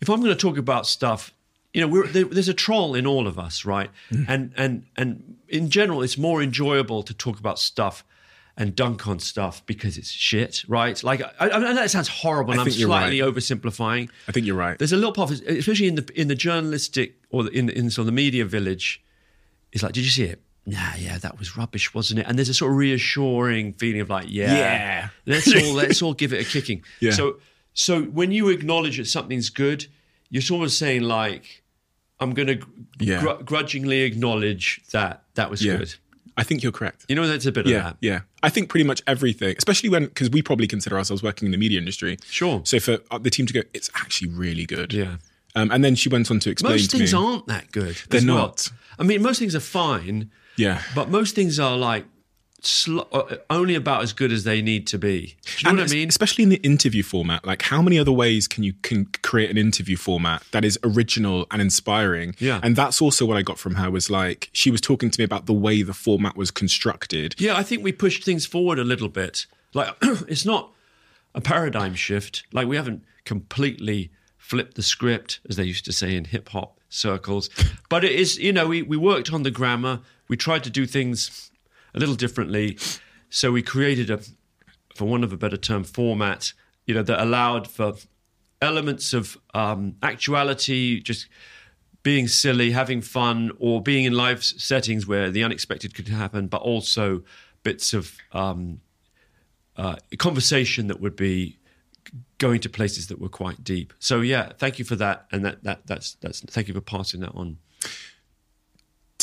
if 0.00 0.08
I'm 0.08 0.20
going 0.20 0.32
to 0.34 0.40
talk 0.40 0.58
about 0.58 0.86
stuff, 0.86 1.32
you 1.72 1.80
know, 1.80 1.88
we're, 1.88 2.06
there, 2.06 2.24
there's 2.24 2.48
a 2.48 2.54
troll 2.54 2.94
in 2.94 3.06
all 3.06 3.26
of 3.26 3.38
us, 3.38 3.64
right? 3.64 3.90
Mm. 4.12 4.24
And 4.28 4.52
and 4.56 4.86
and 4.96 5.33
in 5.48 5.70
general, 5.70 6.02
it's 6.02 6.18
more 6.18 6.42
enjoyable 6.42 7.02
to 7.02 7.14
talk 7.14 7.38
about 7.38 7.58
stuff 7.58 8.04
and 8.56 8.76
dunk 8.76 9.08
on 9.08 9.18
stuff 9.18 9.64
because 9.66 9.98
it's 9.98 10.10
shit, 10.10 10.62
right? 10.68 11.02
Like, 11.02 11.22
I, 11.40 11.50
I 11.50 11.58
know 11.58 11.74
that 11.74 11.90
sounds 11.90 12.08
horrible, 12.08 12.52
and 12.52 12.60
I 12.60 12.64
I'm 12.64 12.70
slightly 12.70 13.20
right. 13.20 13.34
oversimplifying. 13.34 14.10
I 14.28 14.32
think 14.32 14.46
you're 14.46 14.56
right. 14.56 14.78
There's 14.78 14.92
a 14.92 14.96
little 14.96 15.12
part, 15.12 15.30
of, 15.32 15.40
especially 15.46 15.88
in 15.88 15.96
the 15.96 16.08
in 16.14 16.28
the 16.28 16.34
journalistic 16.36 17.16
or 17.30 17.48
in 17.50 17.68
in 17.68 17.90
sort 17.90 18.02
of 18.02 18.06
the 18.06 18.12
media 18.12 18.44
village. 18.44 19.02
It's 19.72 19.82
like, 19.82 19.92
did 19.92 20.04
you 20.04 20.10
see 20.10 20.24
it? 20.24 20.40
nah, 20.66 20.94
yeah, 20.96 21.18
that 21.18 21.38
was 21.38 21.56
rubbish, 21.56 21.92
wasn't 21.94 22.20
it? 22.20 22.26
And 22.26 22.38
there's 22.38 22.48
a 22.48 22.54
sort 22.54 22.72
of 22.72 22.78
reassuring 22.78 23.74
feeling 23.74 24.00
of 24.00 24.08
like, 24.08 24.26
yeah, 24.28 24.54
Yeah. 24.54 25.08
let's 25.26 25.54
all 25.54 25.72
let's 25.82 26.00
all 26.02 26.14
give 26.14 26.32
it 26.32 26.40
a 26.40 26.44
kicking. 26.48 26.82
Yeah. 27.00 27.12
So 27.12 27.36
so 27.74 28.02
when 28.04 28.30
you 28.32 28.48
acknowledge 28.48 28.96
that 28.96 29.06
something's 29.06 29.50
good, 29.50 29.86
you're 30.30 30.42
sort 30.42 30.64
of 30.64 30.72
saying 30.72 31.02
like, 31.02 31.62
I'm 32.20 32.32
going 32.32 32.48
to 32.48 32.66
Yeah. 33.00 33.20
gr- 33.20 33.42
grudgingly 33.44 34.02
acknowledge 34.02 34.80
that 34.92 35.24
that 35.34 35.50
was 35.50 35.62
Yeah. 35.64 35.76
good. 35.78 35.94
I 36.36 36.42
think 36.42 36.62
you're 36.62 36.72
correct. 36.72 37.04
You 37.08 37.14
know, 37.14 37.26
that's 37.28 37.46
a 37.46 37.52
bit 37.52 37.66
Yeah, 37.66 37.76
of 37.76 37.84
that. 37.84 37.96
yeah. 38.00 38.20
I 38.42 38.48
think 38.50 38.68
pretty 38.68 38.84
much 38.84 39.02
everything, 39.06 39.54
especially 39.56 39.88
when 39.88 40.06
because 40.06 40.30
we 40.30 40.42
probably 40.42 40.66
consider 40.66 40.96
ourselves 40.98 41.22
working 41.22 41.46
in 41.46 41.52
the 41.52 41.58
media 41.58 41.78
industry. 41.78 42.16
Sure. 42.28 42.60
So 42.64 42.80
for 42.80 42.98
uh, 43.10 43.18
the 43.18 43.30
team 43.30 43.46
to 43.46 43.52
go, 43.52 43.62
it's 43.72 43.88
actually 43.94 44.28
really 44.30 44.66
good. 44.66 44.92
Yeah. 44.92 45.16
Um, 45.54 45.70
and 45.70 45.84
then 45.84 45.94
she 45.94 46.08
went 46.08 46.30
on 46.32 46.40
to 46.40 46.50
explain 46.50 46.72
Most 46.72 46.90
to 46.90 46.98
things 46.98 47.12
me. 47.12 47.18
aren't 47.18 47.46
that 47.46 47.70
good. 47.70 47.96
They're 48.10 48.18
as 48.18 48.26
well. 48.26 48.36
not. 48.36 48.68
I 48.98 49.04
mean, 49.04 49.22
most 49.22 49.38
things 49.38 49.54
are 49.54 49.60
fine. 49.60 50.30
Yeah. 50.56 50.82
But 50.94 51.08
most 51.10 51.36
things 51.36 51.60
are 51.60 51.76
like 51.76 52.04
sl- 52.66 53.00
uh, 53.12 53.36
only 53.50 53.74
about 53.74 54.02
as 54.02 54.12
good 54.12 54.32
as 54.32 54.44
they 54.44 54.62
need 54.62 54.86
to 54.88 54.98
be. 54.98 55.36
Do 55.44 55.52
you 55.58 55.64
know 55.64 55.70
And 55.70 55.78
what 55.78 55.90
I 55.90 55.94
mean? 55.94 56.08
Especially 56.08 56.42
in 56.44 56.50
the 56.50 56.56
interview 56.62 57.02
format, 57.02 57.44
like 57.44 57.62
how 57.62 57.80
many 57.82 57.98
other 57.98 58.12
ways 58.12 58.46
can 58.48 58.64
you 58.64 58.72
can 58.82 59.06
create 59.22 59.50
an 59.50 59.58
interview 59.58 59.96
format 59.96 60.42
that 60.52 60.64
is 60.64 60.78
original 60.82 61.46
and 61.50 61.60
inspiring? 61.62 62.34
Yeah. 62.38 62.60
and 62.62 62.76
that's 62.76 63.00
also 63.02 63.26
what 63.26 63.36
I 63.36 63.42
got 63.42 63.58
from 63.58 63.74
her 63.76 63.90
was 63.90 64.10
like 64.10 64.50
she 64.52 64.70
was 64.70 64.80
talking 64.80 65.10
to 65.10 65.20
me 65.20 65.24
about 65.24 65.46
the 65.46 65.52
way 65.52 65.82
the 65.82 65.94
format 65.94 66.36
was 66.36 66.50
constructed. 66.50 67.34
Yeah, 67.38 67.56
I 67.56 67.62
think 67.62 67.82
we 67.82 67.92
pushed 67.92 68.24
things 68.24 68.46
forward 68.46 68.78
a 68.78 68.84
little 68.84 69.08
bit. 69.08 69.46
Like 69.72 69.94
it's 70.02 70.44
not 70.44 70.72
a 71.34 71.40
paradigm 71.40 71.94
shift. 71.94 72.44
Like 72.52 72.66
we 72.68 72.76
haven't 72.76 73.04
completely 73.24 74.10
flipped 74.36 74.74
the 74.74 74.82
script, 74.82 75.40
as 75.48 75.56
they 75.56 75.64
used 75.64 75.84
to 75.86 75.92
say 75.92 76.14
in 76.16 76.26
hip 76.26 76.50
hop 76.50 76.78
circles. 76.88 77.48
But 77.88 78.04
it 78.04 78.12
is, 78.12 78.38
you 78.38 78.52
know, 78.52 78.68
we, 78.68 78.82
we 78.82 78.96
worked 78.96 79.32
on 79.32 79.42
the 79.42 79.50
grammar. 79.50 80.00
We 80.28 80.36
tried 80.36 80.62
to 80.64 80.70
do 80.70 80.86
things 80.86 81.50
a 81.94 81.98
little 81.98 82.14
differently. 82.14 82.78
So 83.30 83.52
we 83.52 83.62
created 83.62 84.10
a, 84.10 84.20
for 84.94 85.06
want 85.06 85.24
of 85.24 85.32
a 85.32 85.36
better 85.36 85.56
term, 85.56 85.84
format, 85.84 86.52
you 86.86 86.94
know, 86.94 87.02
that 87.02 87.22
allowed 87.22 87.68
for 87.68 87.94
elements 88.60 89.12
of 89.12 89.38
um, 89.54 89.96
actuality, 90.02 91.00
just 91.00 91.28
being 92.02 92.28
silly, 92.28 92.70
having 92.72 93.00
fun, 93.00 93.50
or 93.58 93.82
being 93.82 94.04
in 94.04 94.12
live 94.12 94.44
settings 94.44 95.06
where 95.06 95.30
the 95.30 95.42
unexpected 95.42 95.94
could 95.94 96.08
happen, 96.08 96.46
but 96.48 96.60
also 96.60 97.22
bits 97.62 97.94
of 97.94 98.16
um, 98.32 98.80
uh, 99.76 99.96
conversation 100.18 100.86
that 100.88 101.00
would 101.00 101.16
be 101.16 101.58
going 102.38 102.60
to 102.60 102.68
places 102.68 103.06
that 103.06 103.18
were 103.18 103.28
quite 103.28 103.64
deep. 103.64 103.92
So 103.98 104.20
yeah, 104.20 104.52
thank 104.58 104.78
you 104.78 104.84
for 104.84 104.96
that, 104.96 105.26
and 105.32 105.44
that 105.44 105.64
that 105.64 105.86
that's 105.86 106.14
that's 106.20 106.40
thank 106.42 106.68
you 106.68 106.74
for 106.74 106.82
passing 106.82 107.20
that 107.20 107.34
on. 107.34 107.58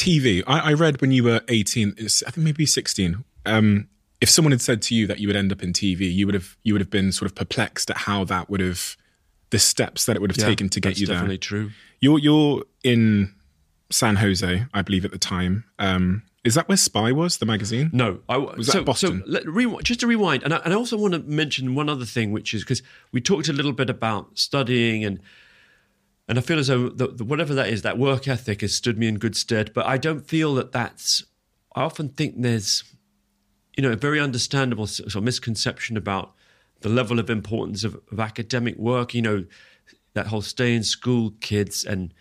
TV. 0.06 0.43
I, 0.47 0.72
I 0.72 0.74
read 0.74 0.99
when 1.02 1.12
you 1.12 1.24
were 1.24 1.41
18, 1.47 1.89
it's- 1.97 2.24
I 2.28 2.32
think 2.32 2.43
maybe 2.45 2.66
16. 2.66 3.24
Um, 3.45 3.88
if 4.20 4.30
someone 4.30 4.52
had 4.52 4.62
said 4.62 4.82
to 4.84 4.95
you 4.95 5.08
that 5.08 5.20
you 5.20 5.28
would 5.28 5.36
end 5.36 5.52
up 5.52 5.64
in 5.64 5.74
TV, 5.74 6.02
you 6.14 6.26
would 6.28 6.36
have 6.36 6.56
you 6.64 6.74
would 6.74 6.82
have 6.82 6.89
been 6.91 7.12
sort 7.12 7.30
of 7.30 7.36
perplexed 7.36 7.89
at 7.89 7.97
how 7.97 8.24
that 8.26 8.49
would 8.49 8.60
have 8.60 8.95
the 9.49 9.60
steps 9.60 10.06
that 10.06 10.16
it 10.16 10.22
would 10.22 10.30
have 10.32 10.38
Yeah, 10.38 10.45
taken 10.45 10.70
to 10.70 10.80
get 10.80 10.99
you 10.99 11.08
there. 11.08 11.16
definitely 11.16 11.38
true. 11.39 11.72
You're 11.99 12.20
you're 12.20 12.64
in 12.84 13.34
San 13.89 14.16
Jose, 14.18 14.66
I 14.74 14.82
believe, 14.84 15.06
at 15.06 15.12
the 15.12 15.18
time. 15.18 15.64
Um, 15.80 16.24
is 16.43 16.56
that 16.56 16.68
where 16.68 16.78
Spy 16.78 17.12
was, 17.12 17.38
the 17.38 17.45
magazine? 17.45 17.89
No, 17.93 18.20
I 18.30 18.38
Was 18.38 18.68
that 18.68 18.86
Boston? 18.86 19.22
So 19.26 19.32
let, 19.32 19.45
rewind, 19.47 19.84
just 19.86 19.99
to 19.99 20.08
rewind, 20.08 20.41
and 20.43 20.54
I, 20.54 20.58
and 20.66 20.74
I 20.74 20.78
also 20.78 20.97
want 20.97 21.14
to 21.14 21.20
mention 21.20 21.76
one 21.76 21.89
other 21.89 22.06
thing, 22.06 22.32
which 22.32 22.54
is 22.54 22.64
because 22.64 22.82
we 23.12 23.22
talked 23.22 23.47
a 23.49 23.54
little 23.54 23.74
bit 23.74 23.89
about 23.89 24.38
studying 24.39 25.04
and 25.04 25.20
and 26.32 26.40
I 26.40 26.42
feel 26.42 26.60
as 26.60 26.68
though 26.68 26.88
the, 26.88 27.08
the, 27.08 27.26
whatever 27.26 27.54
that 27.56 27.68
is, 27.68 27.82
that 27.82 27.98
work 27.98 28.26
ethic 28.26 28.62
has 28.62 28.74
stood 28.74 28.98
me 28.98 29.10
in 29.10 29.20
good 29.20 29.36
stead. 29.36 29.74
But 29.74 29.86
I 29.86 29.98
don't 29.98 30.26
feel 30.26 30.56
that 30.56 30.72
that's. 30.72 31.26
I 31.76 31.82
often 31.82 32.08
think 32.08 32.36
there's, 32.38 32.86
you 33.76 33.84
know, 33.84 33.92
a 33.92 33.98
very 33.98 34.18
understandable 34.18 34.88
sort 34.88 35.14
of 35.14 35.24
misconception 35.24 35.98
about 35.98 36.32
the 36.80 36.88
level 36.88 37.20
of 37.20 37.30
importance 37.30 37.84
of, 37.84 38.00
of 38.14 38.22
academic 38.22 38.78
work. 38.78 39.14
You 39.14 39.22
know, 39.24 39.46
that 40.14 40.28
whole 40.28 40.42
stay 40.42 40.74
in 40.74 40.84
school 40.84 41.34
kids 41.42 41.84
and 41.84 42.14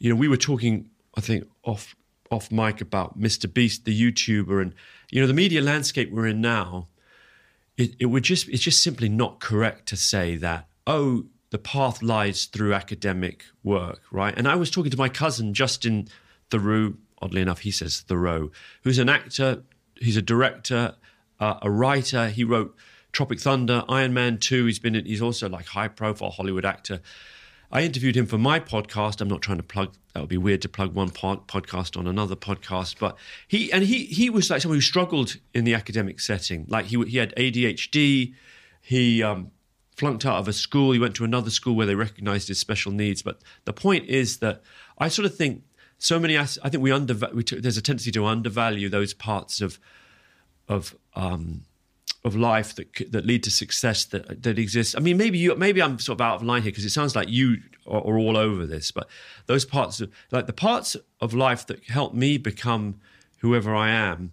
you 0.00 0.10
know, 0.10 0.16
we 0.16 0.26
were 0.26 0.36
talking, 0.36 0.90
I 1.16 1.20
think, 1.20 1.46
off 1.62 1.94
off 2.32 2.50
mic 2.50 2.80
about 2.80 3.16
Mr. 3.16 3.52
Beast, 3.52 3.84
the 3.84 3.96
YouTuber, 3.96 4.60
and 4.60 4.74
you 5.12 5.20
know, 5.20 5.28
the 5.28 5.34
media 5.34 5.62
landscape 5.62 6.10
we're 6.10 6.26
in 6.26 6.40
now. 6.40 6.88
It, 7.76 7.94
it 8.00 8.06
would 8.06 8.24
just 8.24 8.48
it's 8.48 8.64
just 8.64 8.82
simply 8.82 9.08
not 9.08 9.38
correct 9.38 9.86
to 9.86 9.96
say 9.96 10.34
that 10.34 10.66
oh 10.84 11.26
the 11.50 11.58
path 11.58 12.02
lies 12.02 12.46
through 12.46 12.74
academic 12.74 13.44
work, 13.62 14.00
right? 14.10 14.34
And 14.36 14.46
I 14.48 14.54
was 14.56 14.70
talking 14.70 14.90
to 14.90 14.96
my 14.96 15.08
cousin 15.08 15.52
Justin 15.52 16.08
Theroux. 16.50 16.96
Oddly 17.22 17.42
enough, 17.42 17.60
he 17.60 17.70
says 17.70 18.00
Thoreau, 18.00 18.50
who's 18.82 18.98
an 18.98 19.10
actor, 19.10 19.62
he's 19.96 20.16
a 20.16 20.22
director, 20.22 20.94
uh, 21.38 21.58
a 21.60 21.70
writer. 21.70 22.28
He 22.28 22.44
wrote 22.44 22.74
Tropic 23.12 23.40
Thunder, 23.40 23.84
Iron 23.88 24.14
Man 24.14 24.38
Two. 24.38 24.66
He's 24.66 24.78
been 24.78 24.94
he's 25.04 25.20
also 25.20 25.48
like 25.48 25.66
high 25.66 25.88
profile 25.88 26.30
Hollywood 26.30 26.64
actor. 26.64 27.00
I 27.72 27.82
interviewed 27.82 28.16
him 28.16 28.26
for 28.26 28.38
my 28.38 28.58
podcast. 28.58 29.20
I'm 29.20 29.28
not 29.28 29.42
trying 29.42 29.58
to 29.58 29.62
plug. 29.62 29.94
That 30.14 30.20
would 30.20 30.28
be 30.28 30.38
weird 30.38 30.62
to 30.62 30.68
plug 30.68 30.94
one 30.94 31.10
pod, 31.10 31.46
podcast 31.46 31.96
on 31.96 32.06
another 32.06 32.34
podcast. 32.34 32.98
But 32.98 33.16
he 33.46 33.72
and 33.72 33.84
he 33.84 34.06
he 34.06 34.30
was 34.30 34.50
like 34.50 34.62
someone 34.62 34.78
who 34.78 34.82
struggled 34.82 35.36
in 35.54 35.64
the 35.64 35.74
academic 35.74 36.20
setting. 36.20 36.66
Like 36.68 36.86
he 36.86 37.02
he 37.04 37.18
had 37.18 37.34
ADHD. 37.36 38.34
He 38.80 39.22
um, 39.22 39.50
flunked 40.00 40.24
out 40.24 40.38
of 40.38 40.48
a 40.48 40.52
school. 40.52 40.92
He 40.92 40.98
went 40.98 41.14
to 41.16 41.24
another 41.24 41.50
school 41.50 41.76
where 41.76 41.86
they 41.86 41.94
recognised 41.94 42.48
his 42.48 42.58
special 42.58 42.90
needs. 42.90 43.20
But 43.20 43.42
the 43.66 43.74
point 43.74 44.08
is 44.08 44.38
that 44.38 44.62
I 44.96 45.08
sort 45.08 45.26
of 45.26 45.36
think 45.36 45.62
so 45.98 46.18
many. 46.18 46.38
I 46.38 46.46
think 46.46 46.82
we 46.82 46.90
under 46.90 47.14
we 47.34 47.44
took, 47.44 47.60
there's 47.60 47.76
a 47.76 47.82
tendency 47.82 48.10
to 48.12 48.24
undervalue 48.24 48.88
those 48.88 49.12
parts 49.12 49.60
of 49.60 49.78
of 50.68 50.96
um, 51.14 51.64
of 52.24 52.34
life 52.34 52.74
that 52.76 53.12
that 53.12 53.26
lead 53.26 53.42
to 53.42 53.50
success 53.50 54.06
that 54.06 54.42
that 54.42 54.58
exists. 54.58 54.94
I 54.96 55.00
mean, 55.00 55.18
maybe 55.18 55.36
you 55.36 55.54
maybe 55.54 55.82
I'm 55.82 55.98
sort 55.98 56.16
of 56.16 56.22
out 56.22 56.36
of 56.36 56.42
line 56.42 56.62
here 56.62 56.72
because 56.72 56.86
it 56.86 56.90
sounds 56.90 57.14
like 57.14 57.28
you 57.28 57.58
are, 57.86 58.00
are 58.00 58.18
all 58.18 58.38
over 58.38 58.64
this, 58.64 58.90
but 58.90 59.06
those 59.46 59.66
parts 59.66 60.00
of 60.00 60.10
like 60.30 60.46
the 60.46 60.54
parts 60.54 60.96
of 61.20 61.34
life 61.34 61.66
that 61.66 61.84
help 61.90 62.14
me 62.14 62.38
become 62.38 63.00
whoever 63.40 63.74
I 63.74 63.90
am. 63.90 64.32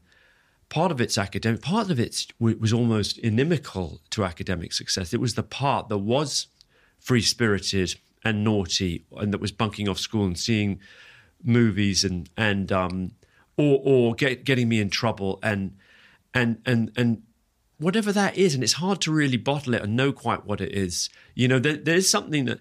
Part 0.70 0.92
of 0.92 1.00
it's 1.00 1.18
academic. 1.18 1.62
Part 1.62 1.90
of 1.90 2.00
it 2.00 2.28
was 2.40 2.74
almost 2.74 3.18
inimical 3.20 4.02
to 4.10 4.26
academic 4.26 4.74
success. 4.74 5.14
It 5.14 5.22
was 5.22 5.36
the 5.36 5.44
part 5.44 5.88
that 5.90 6.00
was 6.00 6.48
free 7.00 7.22
spirited 7.22 7.96
and 8.24 8.44
naughty, 8.44 9.06
and 9.16 9.34
that 9.34 9.40
was 9.40 9.52
bunking 9.52 9.88
off 9.88 10.00
school 10.00 10.26
and 10.26 10.38
seeing 10.38 10.80
movies 11.44 12.04
and 12.04 12.30
and 12.36 12.72
um, 12.72 13.12
or 13.56 13.80
or 13.84 14.16
get, 14.16 14.44
getting 14.44 14.68
me 14.68 14.82
in 14.82 14.90
trouble 14.90 15.40
and 15.42 15.78
and 16.34 16.62
and 16.66 16.92
and 16.98 17.24
whatever 17.80 18.12
that 18.12 18.38
is, 18.38 18.54
and 18.54 18.64
it's 18.64 18.74
hard 18.74 19.00
to 19.02 19.12
really 19.12 19.38
bottle 19.38 19.74
it 19.74 19.84
and 19.84 19.96
know 19.96 20.12
quite 20.12 20.46
what 20.46 20.62
it 20.62 20.74
is. 20.74 21.10
You 21.36 21.48
know, 21.48 21.60
there, 21.60 21.78
there's 21.78 22.10
something 22.10 22.46
that 22.46 22.60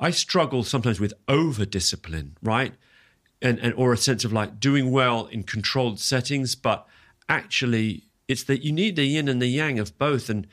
I 0.00 0.10
struggle 0.10 0.64
sometimes 0.64 1.00
with 1.00 1.14
over 1.28 1.64
discipline, 1.64 2.36
right? 2.42 2.74
And, 3.42 3.58
and 3.58 3.74
or 3.74 3.92
a 3.92 3.98
sense 3.98 4.24
of 4.24 4.32
like 4.32 4.58
doing 4.58 4.90
well 4.90 5.26
in 5.26 5.42
controlled 5.42 6.00
settings, 6.00 6.54
but 6.54 6.86
actually 7.28 8.04
it's 8.28 8.44
that 8.44 8.62
you 8.62 8.72
need 8.72 8.96
the 8.96 9.04
yin 9.04 9.28
and 9.28 9.40
the 9.40 9.46
yang 9.46 9.78
of 9.78 9.96
both. 9.98 10.28
And 10.28 10.46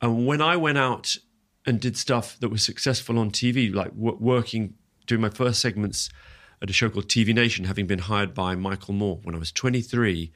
and 0.00 0.26
when 0.26 0.40
I 0.40 0.56
went 0.56 0.78
out 0.78 1.16
and 1.64 1.80
did 1.80 1.96
stuff 1.96 2.36
that 2.40 2.48
was 2.48 2.62
successful 2.62 3.18
on 3.18 3.30
TV, 3.30 3.72
like 3.72 3.94
w- 3.94 4.18
working, 4.18 4.74
doing 5.06 5.20
my 5.20 5.28
first 5.28 5.60
segments 5.60 6.10
at 6.60 6.70
a 6.70 6.72
show 6.72 6.88
called 6.88 7.08
TV 7.08 7.34
Nation, 7.34 7.66
having 7.66 7.86
been 7.86 8.00
hired 8.00 8.34
by 8.34 8.54
Michael 8.54 8.94
Moore 8.94 9.20
when 9.22 9.34
I 9.34 9.38
was 9.38 9.52
23, 9.52 10.32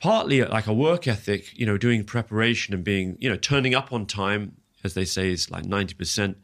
partly 0.00 0.44
like 0.44 0.66
a 0.66 0.72
work 0.72 1.08
ethic, 1.08 1.56
you 1.58 1.66
know, 1.66 1.76
doing 1.76 2.04
preparation 2.04 2.74
and 2.74 2.84
being, 2.84 3.16
you 3.20 3.28
know, 3.28 3.36
turning 3.36 3.74
up 3.74 3.92
on 3.92 4.06
time, 4.06 4.56
as 4.84 4.94
they 4.94 5.04
say, 5.04 5.30
is 5.30 5.50
like 5.50 5.64
90% 5.64 6.36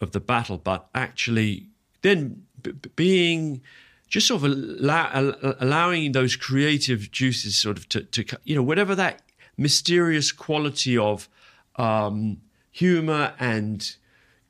of 0.00 0.12
the 0.12 0.20
battle, 0.20 0.58
but 0.58 0.88
actually 0.94 1.68
then 2.02 2.42
b- 2.60 2.72
being 2.96 3.62
just 4.08 4.26
sort 4.26 4.44
of 4.44 4.52
allow, 4.52 5.34
allowing 5.60 6.12
those 6.12 6.36
creative 6.36 7.10
juices 7.10 7.56
sort 7.56 7.76
of 7.78 7.88
to, 7.88 8.02
to, 8.02 8.38
you 8.44 8.54
know, 8.54 8.62
whatever 8.62 8.94
that 8.94 9.22
mysterious 9.56 10.32
quality 10.32 10.96
of 10.96 11.28
um, 11.76 12.40
humor 12.70 13.34
and 13.38 13.96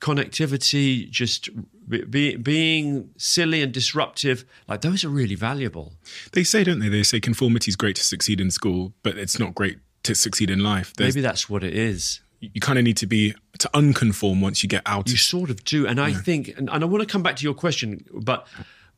connectivity, 0.01 1.09
just 1.11 1.49
be, 1.89 2.05
be, 2.05 2.37
being 2.37 3.11
silly 3.17 3.63
and 3.63 3.73
disruptive, 3.73 4.45
like 4.69 4.83
those 4.83 5.03
are 5.05 5.09
really 5.09 5.35
valuable. 5.35 5.95
They 6.33 6.45
say, 6.45 6.65
don't 6.65 6.81
they? 6.81 6.89
They 6.89 7.03
say 7.03 7.21
conformity 7.21 7.71
is 7.71 7.77
great 7.77 7.97
to 7.97 8.03
succeed 8.03 8.41
in 8.41 8.51
school, 8.51 8.93
but 9.03 9.17
it's 9.17 9.39
not 9.39 9.55
great 9.55 9.79
to 10.03 10.15
succeed 10.15 10.51
in 10.51 10.59
life. 10.61 10.93
There's, 10.97 11.15
Maybe 11.15 11.23
that's 11.23 11.49
what 11.49 11.65
it 11.65 11.75
is. 11.75 12.21
you 12.41 12.61
kind 12.61 12.79
of 12.79 12.85
need 12.85 12.97
to 12.99 13.07
be 13.07 13.35
to 13.59 13.71
unconform 13.73 14.41
once 14.41 14.63
you 14.63 14.69
get 14.69 14.83
out. 14.87 15.09
You 15.09 15.17
sort 15.17 15.51
of 15.51 15.65
do, 15.65 15.87
and 15.87 16.01
I 16.01 16.13
think, 16.13 16.49
and, 16.57 16.69
and 16.71 16.85
I 16.85 16.87
want 16.87 17.03
to 17.03 17.11
come 17.11 17.23
back 17.23 17.37
to 17.37 17.43
your 17.45 17.55
question, 17.55 18.05
but 18.13 18.47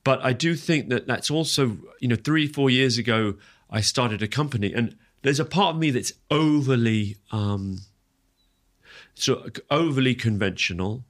but 0.07 0.25
I 0.25 0.33
do 0.33 0.55
think 0.55 0.89
that 0.91 1.09
that's 1.09 1.33
also, 1.33 1.79
you 1.99 2.07
know, 2.07 2.15
three 2.15 2.47
four 2.47 2.71
years 2.71 2.97
ago, 2.97 3.35
I 3.69 3.81
started 3.81 4.23
a 4.23 4.29
company, 4.29 4.73
and 4.73 4.97
there's 5.23 5.41
a 5.41 5.45
part 5.45 5.75
of 5.75 5.81
me 5.81 5.91
that's 5.91 6.13
overly, 6.31 7.17
um, 7.33 7.81
so 9.15 9.49
overly 9.69 10.15
conventional, 10.15 11.03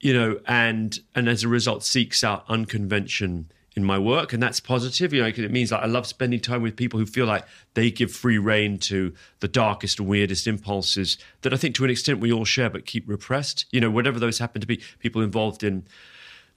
you 0.00 0.12
know, 0.12 0.40
and 0.46 0.98
and 1.14 1.28
as 1.28 1.44
a 1.44 1.48
result 1.48 1.84
seeks 1.84 2.24
out 2.24 2.44
unconvention 2.48 3.52
in 3.76 3.84
my 3.84 4.00
work, 4.00 4.32
and 4.32 4.42
that's 4.42 4.58
positive. 4.58 5.12
You 5.12 5.22
know, 5.22 5.30
'cause 5.30 5.44
it 5.44 5.52
means 5.52 5.70
like 5.70 5.84
I 5.84 5.86
love 5.86 6.08
spending 6.08 6.40
time 6.40 6.60
with 6.60 6.74
people 6.74 6.98
who 6.98 7.06
feel 7.06 7.26
like 7.26 7.44
they 7.74 7.88
give 7.92 8.10
free 8.10 8.38
rein 8.38 8.78
to 8.90 9.14
the 9.38 9.46
darkest 9.46 10.00
and 10.00 10.08
weirdest 10.08 10.48
impulses 10.48 11.18
that 11.42 11.54
I 11.54 11.56
think 11.56 11.76
to 11.76 11.84
an 11.84 11.90
extent 11.90 12.18
we 12.18 12.32
all 12.32 12.44
share 12.44 12.68
but 12.68 12.84
keep 12.84 13.08
repressed. 13.08 13.66
You 13.70 13.80
know, 13.80 13.92
whatever 13.92 14.18
those 14.18 14.38
happen 14.40 14.60
to 14.60 14.66
be, 14.66 14.80
people 14.98 15.22
involved 15.22 15.62
in 15.62 15.84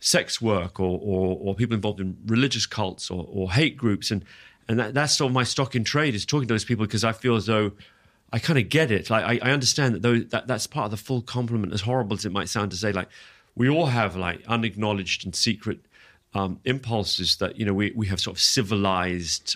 sex 0.03 0.41
work 0.41 0.81
or, 0.81 0.99
or, 1.01 1.37
or 1.39 1.55
people 1.55 1.73
involved 1.73 2.01
in 2.01 2.17
religious 2.25 2.65
cults 2.65 3.09
or, 3.09 3.25
or 3.31 3.53
hate 3.53 3.77
groups. 3.77 4.11
And, 4.11 4.25
and 4.67 4.77
that, 4.77 4.93
that's 4.93 5.15
sort 5.15 5.29
of 5.29 5.33
my 5.33 5.45
stock 5.45 5.77
in 5.77 5.85
trade 5.85 6.13
is 6.13 6.25
talking 6.25 6.45
to 6.45 6.53
those 6.53 6.65
people 6.65 6.85
because 6.85 7.05
I 7.05 7.13
feel 7.13 7.37
as 7.37 7.45
though 7.45 7.71
I 8.33 8.39
kind 8.39 8.59
of 8.59 8.67
get 8.67 8.91
it. 8.91 9.09
Like 9.09 9.23
I, 9.23 9.47
I 9.47 9.53
understand 9.53 9.95
that, 9.95 10.01
those, 10.01 10.27
that 10.27 10.45
that's 10.45 10.67
part 10.67 10.85
of 10.85 10.91
the 10.91 10.97
full 10.97 11.21
complement, 11.21 11.71
as 11.71 11.79
horrible 11.79 12.17
as 12.17 12.25
it 12.25 12.33
might 12.33 12.49
sound 12.49 12.71
to 12.71 12.77
say, 12.77 12.91
like 12.91 13.07
we 13.55 13.69
all 13.69 13.85
have 13.85 14.17
like 14.17 14.43
unacknowledged 14.45 15.23
and 15.23 15.33
secret 15.33 15.79
um, 16.33 16.59
impulses 16.65 17.37
that, 17.37 17.57
you 17.57 17.65
know, 17.65 17.73
we, 17.73 17.93
we 17.95 18.07
have 18.07 18.19
sort 18.19 18.35
of 18.35 18.41
civilized 18.41 19.55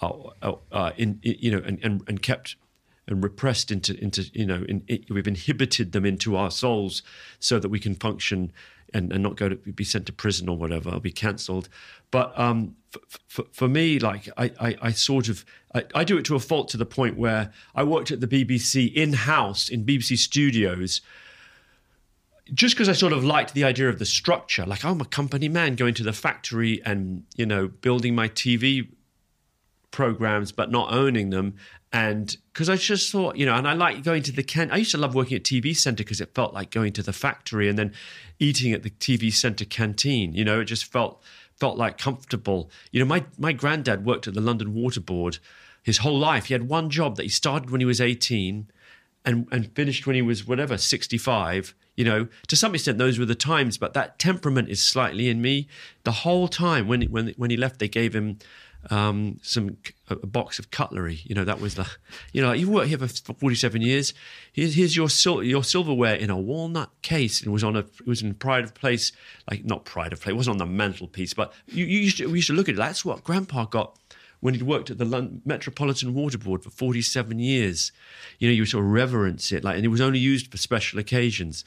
uh, 0.00 0.12
uh, 0.42 0.52
uh, 0.70 0.92
in, 0.96 1.18
in, 1.24 1.34
you 1.40 1.50
know, 1.50 1.62
and, 1.66 1.80
and, 1.82 2.02
and 2.06 2.22
kept 2.22 2.54
and 3.08 3.24
repressed 3.24 3.72
into 3.72 4.00
into 4.00 4.30
you 4.32 4.46
know 4.46 4.64
in, 4.68 4.84
it, 4.86 5.10
we've 5.10 5.26
inhibited 5.26 5.90
them 5.90 6.06
into 6.06 6.36
our 6.36 6.52
souls 6.52 7.02
so 7.40 7.58
that 7.58 7.68
we 7.68 7.80
can 7.80 7.96
function 7.96 8.52
and, 8.94 9.12
and 9.12 9.22
not 9.22 9.36
go 9.36 9.48
to 9.48 9.56
be 9.56 9.84
sent 9.84 10.06
to 10.06 10.12
prison 10.12 10.48
or 10.48 10.56
whatever 10.56 10.90
or 10.90 11.00
be 11.00 11.12
cancelled. 11.12 11.68
But 12.10 12.38
um, 12.38 12.76
for 13.28 13.68
me 13.68 13.98
like 13.98 14.28
I, 14.36 14.52
I, 14.60 14.76
I 14.82 14.90
sort 14.92 15.28
of 15.28 15.44
I, 15.74 15.84
I 15.94 16.04
do 16.04 16.18
it 16.18 16.24
to 16.26 16.36
a 16.36 16.40
fault 16.40 16.68
to 16.70 16.76
the 16.76 16.86
point 16.86 17.16
where 17.16 17.52
I 17.74 17.84
worked 17.84 18.10
at 18.10 18.20
the 18.20 18.28
BBC 18.28 18.92
in 18.92 19.14
house 19.14 19.68
in 19.68 19.84
BBC 19.84 20.18
studios 20.18 21.00
just 22.52 22.74
because 22.74 22.88
I 22.88 22.92
sort 22.92 23.12
of 23.12 23.24
liked 23.24 23.54
the 23.54 23.64
idea 23.64 23.88
of 23.88 23.98
the 23.98 24.04
structure, 24.04 24.66
like 24.66 24.84
I'm 24.84 25.00
a 25.00 25.06
company 25.06 25.48
man 25.48 25.74
going 25.74 25.94
to 25.94 26.02
the 26.02 26.12
factory 26.12 26.82
and 26.84 27.24
you 27.36 27.46
know 27.46 27.68
building 27.68 28.14
my 28.14 28.28
TV 28.28 28.88
programs 29.92 30.50
but 30.50 30.70
not 30.70 30.92
owning 30.92 31.30
them. 31.30 31.54
And 31.94 32.36
because 32.52 32.70
i 32.70 32.76
just 32.76 33.12
thought 33.12 33.36
you 33.36 33.44
know 33.44 33.54
and 33.54 33.68
i 33.68 33.74
like 33.74 34.02
going 34.02 34.22
to 34.22 34.32
the 34.32 34.42
can 34.42 34.70
i 34.70 34.76
used 34.76 34.92
to 34.92 34.96
love 34.96 35.14
working 35.14 35.36
at 35.36 35.42
tv 35.42 35.76
center 35.76 36.02
because 36.02 36.22
it 36.22 36.34
felt 36.34 36.54
like 36.54 36.70
going 36.70 36.94
to 36.94 37.02
the 37.02 37.12
factory 37.12 37.68
and 37.68 37.78
then 37.78 37.92
eating 38.38 38.72
at 38.72 38.82
the 38.82 38.88
tv 38.88 39.30
center 39.30 39.66
canteen 39.66 40.32
you 40.32 40.42
know 40.42 40.60
it 40.60 40.64
just 40.64 40.86
felt 40.86 41.22
felt 41.62 41.78
like 41.78 41.96
comfortable. 41.96 42.68
You 42.90 42.98
know 42.98 43.06
my 43.06 43.24
my 43.38 43.52
granddad 43.52 44.04
worked 44.04 44.26
at 44.26 44.34
the 44.34 44.40
london 44.40 44.74
water 44.74 45.00
board 45.00 45.38
his 45.80 45.98
whole 45.98 46.18
life. 46.18 46.46
He 46.46 46.54
had 46.54 46.68
one 46.68 46.90
job 46.90 47.14
that 47.16 47.22
he 47.22 47.28
started 47.28 47.70
when 47.70 47.80
he 47.80 47.84
was 47.84 48.00
18 48.00 48.66
and 49.24 49.46
and 49.52 49.72
finished 49.76 50.04
when 50.04 50.16
he 50.16 50.22
was 50.22 50.44
whatever 50.44 50.76
65 50.76 51.74
you 51.94 52.04
know. 52.04 52.26
To 52.48 52.56
some 52.56 52.74
extent 52.74 52.98
those 52.98 53.16
were 53.16 53.26
the 53.26 53.36
times 53.36 53.78
but 53.78 53.94
that 53.94 54.18
temperament 54.18 54.70
is 54.70 54.82
slightly 54.82 55.28
in 55.28 55.40
me. 55.40 55.68
The 56.02 56.18
whole 56.26 56.48
time 56.48 56.88
when 56.88 57.02
when 57.02 57.32
when 57.36 57.50
he 57.50 57.56
left 57.56 57.78
they 57.78 57.88
gave 57.88 58.12
him 58.12 58.38
um, 58.90 59.38
some 59.42 59.76
a 60.08 60.26
box 60.26 60.58
of 60.58 60.70
cutlery. 60.70 61.20
You 61.24 61.34
know, 61.34 61.44
that 61.44 61.60
was 61.60 61.74
the, 61.74 61.88
you 62.32 62.42
know, 62.42 62.52
you've 62.52 62.68
worked 62.68 62.88
here 62.88 62.98
for 62.98 63.34
47 63.34 63.80
years. 63.80 64.12
Here's, 64.52 64.74
here's 64.74 64.96
your 64.96 65.08
sil- 65.08 65.42
your 65.42 65.64
silverware 65.64 66.14
in 66.14 66.30
a 66.30 66.38
walnut 66.38 66.90
case. 67.02 67.42
It 67.42 67.48
was 67.48 67.64
on 67.64 67.76
a, 67.76 67.80
it 67.80 68.06
was 68.06 68.22
in 68.22 68.34
pride 68.34 68.64
of 68.64 68.74
place, 68.74 69.12
like 69.50 69.64
not 69.64 69.84
pride 69.84 70.12
of 70.12 70.20
place. 70.20 70.32
It 70.32 70.36
wasn't 70.36 70.60
on 70.60 70.68
the 70.68 70.72
mantelpiece, 70.72 71.34
but 71.34 71.52
you, 71.66 71.84
you 71.84 72.00
used 72.00 72.18
to, 72.18 72.26
we 72.26 72.38
used 72.38 72.48
to 72.48 72.54
look 72.54 72.68
at 72.68 72.74
it. 72.74 72.78
That's 72.78 73.04
what 73.04 73.24
Grandpa 73.24 73.66
got 73.66 73.98
when 74.40 74.54
he'd 74.54 74.64
worked 74.64 74.90
at 74.90 74.98
the 74.98 75.40
Metropolitan 75.44 76.14
Water 76.14 76.36
Board 76.36 76.64
for 76.64 76.70
47 76.70 77.38
years. 77.38 77.92
You 78.40 78.48
know, 78.48 78.52
you 78.52 78.66
sort 78.66 78.84
of 78.84 78.90
reverence 78.90 79.52
it, 79.52 79.62
like, 79.62 79.76
and 79.76 79.84
it 79.84 79.88
was 79.88 80.00
only 80.00 80.18
used 80.18 80.50
for 80.50 80.56
special 80.56 80.98
occasions. 80.98 81.64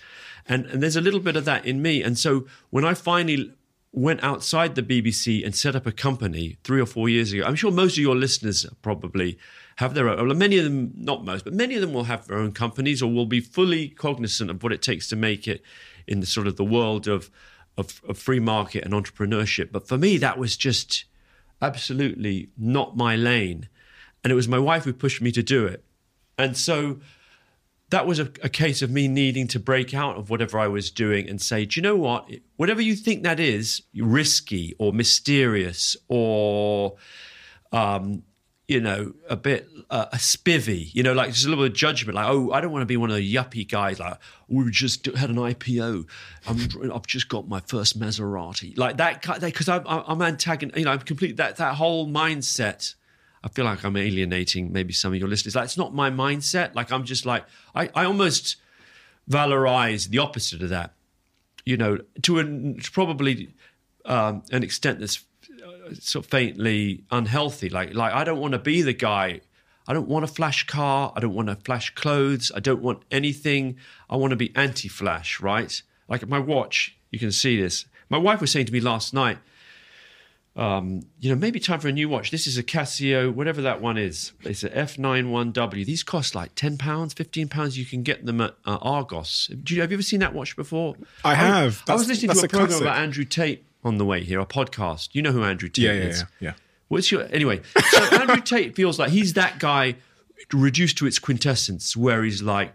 And 0.47 0.65
and 0.65 0.83
there's 0.83 0.97
a 0.97 1.01
little 1.01 1.21
bit 1.21 1.37
of 1.37 1.45
that 1.45 1.65
in 1.65 1.81
me. 1.81 2.03
And 2.03 2.17
so 2.17 2.45
when 2.71 2.83
I 2.83 2.93
finally 2.93 3.53
went 3.95 4.21
outside 4.23 4.75
the 4.75 4.83
BBC 4.83 5.43
and 5.43 5.55
set 5.55 5.75
up 5.75 5.87
a 5.87 5.91
company 5.91 6.57
three 6.63 6.81
or 6.81 6.85
four 6.85 7.07
years 7.07 7.31
ago. 7.31 7.45
I'm 7.45 7.55
sure 7.55 7.71
most 7.71 7.93
of 7.93 7.99
your 7.99 8.15
listeners 8.15 8.65
probably 8.81 9.37
have 9.77 9.93
their 9.93 10.09
own. 10.09 10.27
Well, 10.27 10.35
many 10.35 10.57
of 10.57 10.65
them, 10.65 10.91
not 10.95 11.23
most, 11.23 11.45
but 11.45 11.53
many 11.53 11.75
of 11.75 11.81
them 11.81 11.93
will 11.93 12.03
have 12.03 12.27
their 12.27 12.37
own 12.37 12.51
companies 12.51 13.01
or 13.01 13.11
will 13.11 13.25
be 13.25 13.39
fully 13.39 13.87
cognizant 13.87 14.51
of 14.51 14.61
what 14.61 14.73
it 14.73 14.81
takes 14.81 15.07
to 15.09 15.15
make 15.15 15.47
it 15.47 15.63
in 16.07 16.19
the 16.19 16.25
sort 16.25 16.45
of 16.45 16.57
the 16.57 16.63
world 16.63 17.07
of 17.07 17.31
of, 17.77 18.01
of 18.07 18.17
free 18.17 18.39
market 18.39 18.85
and 18.85 18.93
entrepreneurship. 18.93 19.69
But 19.71 19.85
for 19.85 19.97
me, 19.97 20.17
that 20.17 20.37
was 20.37 20.55
just 20.55 21.03
absolutely 21.61 22.49
not 22.57 22.95
my 22.95 23.17
lane, 23.17 23.67
and 24.23 24.31
it 24.31 24.35
was 24.35 24.47
my 24.47 24.59
wife 24.59 24.85
who 24.85 24.93
pushed 24.93 25.21
me 25.21 25.31
to 25.33 25.43
do 25.43 25.65
it. 25.65 25.83
And 26.37 26.55
so 26.55 26.99
that 27.89 28.07
was 28.07 28.19
a, 28.19 28.23
a, 28.41 28.49
case 28.49 28.81
of 28.81 28.89
me 28.89 29.07
needing 29.07 29.47
to 29.47 29.59
break 29.59 29.93
out 29.93 30.17
of 30.17 30.29
whatever 30.29 30.57
I 30.57 30.67
was 30.67 30.89
doing 30.89 31.29
and 31.29 31.41
say, 31.41 31.65
do 31.65 31.79
you 31.79 31.83
know 31.83 31.95
what? 31.95 32.29
Whatever 32.55 32.81
you 32.81 32.95
think 32.95 33.23
that 33.23 33.39
is, 33.39 33.83
risky 33.95 34.75
or 34.79 34.91
mysterious 34.91 35.95
or, 36.07 36.95
um, 37.71 38.23
you 38.67 38.81
know, 38.81 39.13
a 39.29 39.35
bit 39.35 39.69
uh, 39.91 40.07
a 40.11 40.15
spivvy, 40.15 40.89
you 40.95 41.03
know, 41.03 41.13
like 41.13 41.31
just 41.31 41.45
a 41.45 41.49
little 41.49 41.63
bit 41.63 41.73
of 41.73 41.77
judgment, 41.77 42.15
like, 42.15 42.27
oh, 42.27 42.51
I 42.51 42.61
don't 42.61 42.71
want 42.71 42.81
to 42.81 42.87
be 42.87 42.97
one 42.97 43.11
of 43.11 43.15
the 43.15 43.35
yuppie 43.35 43.69
guys, 43.69 43.99
like, 43.99 44.17
we 44.47 44.69
just 44.71 45.05
had 45.05 45.29
an 45.29 45.35
IPO, 45.35 46.07
I'm, 46.47 46.91
I've 46.91 47.05
just 47.05 47.29
got 47.29 47.47
my 47.47 47.59
first 47.59 47.99
Maserati, 47.99 48.75
like 48.75 48.97
that, 48.97 49.21
because 49.39 49.69
I'm, 49.69 49.83
I'm 49.85 50.21
antagonist, 50.23 50.79
you 50.79 50.85
know, 50.85 50.91
I'm 50.91 50.99
completely 50.99 51.35
that 51.35 51.57
that 51.57 51.75
whole 51.75 52.07
mindset 52.07 52.95
I 53.45 53.49
feel 53.49 53.63
like 53.63 53.85
I'm 53.85 53.95
alienating 53.95 54.73
maybe 54.73 54.91
some 54.91 55.13
of 55.13 55.19
your 55.19 55.29
listeners. 55.29 55.55
Like, 55.55 55.65
it's 55.65 55.77
not 55.77 55.93
my 55.93 56.09
mindset. 56.09 56.73
Like, 56.73 56.91
I'm 56.91 57.03
just 57.03 57.27
like, 57.27 57.45
I, 57.75 57.89
I 57.93 58.03
almost 58.05 58.55
valorize 59.29 60.09
the 60.09 60.17
opposite 60.17 60.63
of 60.63 60.69
that, 60.69 60.93
you 61.63 61.77
know, 61.77 61.99
to 62.23 62.39
an, 62.39 62.79
probably 62.91 63.53
um, 64.05 64.43
an 64.51 64.63
extent 64.63 64.99
that's 64.99 65.23
uh, 65.63 65.93
sort 65.93 66.25
of 66.25 66.31
faintly 66.31 67.03
unhealthy. 67.11 67.69
Like, 67.69 67.93
like 67.93 68.13
I 68.13 68.23
don't 68.23 68.39
want 68.39 68.53
to 68.53 68.59
be 68.59 68.81
the 68.81 68.93
guy. 68.93 69.41
I 69.87 69.93
don't 69.93 70.07
want 70.07 70.25
a 70.25 70.27
flash 70.27 70.65
car. 70.65 71.13
I 71.15 71.19
don't 71.19 71.35
want 71.35 71.49
to 71.49 71.55
flash 71.55 71.93
clothes. 71.93 72.51
I 72.55 72.59
don't 72.59 72.81
want 72.81 73.03
anything. 73.11 73.77
I 74.09 74.15
want 74.15 74.31
to 74.31 74.37
be 74.37 74.51
anti 74.55 74.87
flash, 74.87 75.39
right? 75.39 75.81
Like 76.07 76.27
my 76.27 76.39
watch, 76.39 76.97
you 77.11 77.19
can 77.19 77.31
see 77.31 77.61
this. 77.61 77.85
My 78.09 78.17
wife 78.17 78.41
was 78.41 78.49
saying 78.49 78.65
to 78.65 78.73
me 78.73 78.79
last 78.79 79.13
night, 79.13 79.37
um, 80.55 81.01
you 81.19 81.29
know, 81.29 81.35
maybe 81.35 81.59
time 81.59 81.81
for 81.81 81.89
a 81.89 81.91
new 81.91 82.07
watch. 82.07 82.31
This 82.31 82.47
is 82.47 82.57
a 82.57 82.63
Casio, 82.63 83.33
whatever 83.33 83.61
that 83.63 83.81
one 83.81 83.97
is. 83.97 84.31
It's 84.41 84.63
a 84.63 84.69
F91W. 84.69 85.85
These 85.85 86.03
cost 86.03 86.33
like 86.33 86.55
ten 86.55 86.77
pounds, 86.77 87.13
fifteen 87.13 87.49
pounds. 87.49 87.77
You 87.77 87.85
can 87.85 88.03
get 88.03 88.25
them 88.25 88.39
at 88.39 88.55
uh, 88.65 88.77
Argos. 88.81 89.51
Do 89.63 89.75
you, 89.75 89.81
have 89.81 89.91
you 89.91 89.95
ever 89.95 90.03
seen 90.03 90.21
that 90.21 90.33
watch 90.33 90.55
before? 90.55 90.95
I 91.25 91.35
have. 91.35 91.83
I, 91.89 91.91
I 91.91 91.95
was 91.95 92.07
listening 92.07 92.31
to 92.31 92.39
a, 92.39 92.45
a 92.45 92.47
program 92.47 92.81
about 92.81 92.97
Andrew 92.97 93.25
Tate 93.25 93.65
on 93.83 93.97
the 93.97 94.05
way 94.05 94.23
here, 94.23 94.39
a 94.39 94.45
podcast. 94.45 95.09
You 95.11 95.21
know 95.21 95.33
who 95.33 95.43
Andrew 95.43 95.67
Tate 95.67 95.85
yeah, 95.85 95.93
yeah, 95.93 96.03
is? 96.03 96.21
Yeah, 96.21 96.27
yeah. 96.39 96.53
What's 96.87 97.11
your 97.11 97.23
anyway? 97.33 97.61
So 97.89 98.03
Andrew 98.19 98.41
Tate 98.41 98.75
feels 98.75 98.97
like 98.97 99.09
he's 99.09 99.33
that 99.33 99.59
guy 99.59 99.95
reduced 100.53 100.97
to 100.99 101.05
its 101.05 101.19
quintessence, 101.19 101.97
where 101.97 102.23
he's 102.23 102.41
like, 102.41 102.73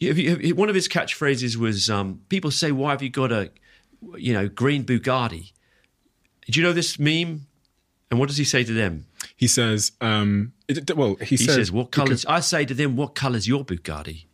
one 0.00 0.70
of 0.70 0.74
his 0.74 0.88
catchphrases 0.88 1.56
was, 1.56 1.90
um, 1.90 2.22
"People 2.30 2.50
say, 2.50 2.72
why 2.72 2.92
have 2.92 3.02
you 3.02 3.10
got 3.10 3.30
a, 3.30 3.50
you 4.16 4.32
know, 4.32 4.48
green 4.48 4.84
Bugatti?" 4.84 5.52
Do 6.50 6.60
you 6.60 6.66
know 6.66 6.72
this 6.72 6.98
meme? 6.98 7.46
And 8.10 8.18
what 8.18 8.28
does 8.28 8.38
he 8.38 8.44
say 8.44 8.64
to 8.64 8.72
them? 8.72 9.06
He 9.36 9.46
says, 9.46 9.92
um, 10.00 10.52
it, 10.68 10.94
well, 10.96 11.14
he, 11.16 11.26
he 11.26 11.36
says, 11.36 11.54
says, 11.54 11.72
"What 11.72 11.92
colours?" 11.92 12.26
I 12.26 12.40
say 12.40 12.64
to 12.64 12.74
them, 12.74 12.96
"What 12.96 13.14
colours 13.14 13.46
your 13.46 13.64
Bugatti?" 13.64 14.24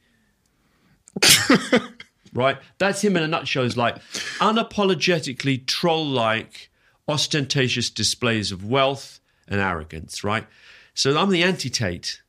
right? 2.32 2.58
That's 2.78 3.02
him 3.02 3.16
in 3.16 3.22
a 3.22 3.28
nutshell. 3.28 3.64
Is 3.64 3.76
like 3.76 3.98
unapologetically 4.38 5.66
troll-like, 5.66 6.70
ostentatious 7.06 7.90
displays 7.90 8.50
of 8.50 8.64
wealth 8.64 9.20
and 9.46 9.60
arrogance. 9.60 10.24
Right? 10.24 10.46
So 10.94 11.16
I'm 11.18 11.30
the 11.30 11.42
anti-Tate. 11.42 12.22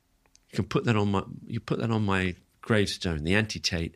You 0.52 0.58
can 0.58 0.66
put 0.66 0.84
that 0.84 0.98
on 0.98 1.12
my. 1.12 1.24
You 1.46 1.62
put 1.62 1.80
that 1.80 1.92
on 1.92 2.06
my 2.06 2.36
gravestone. 2.62 3.24
The 3.24 3.36
anti-Tate. 3.36 3.96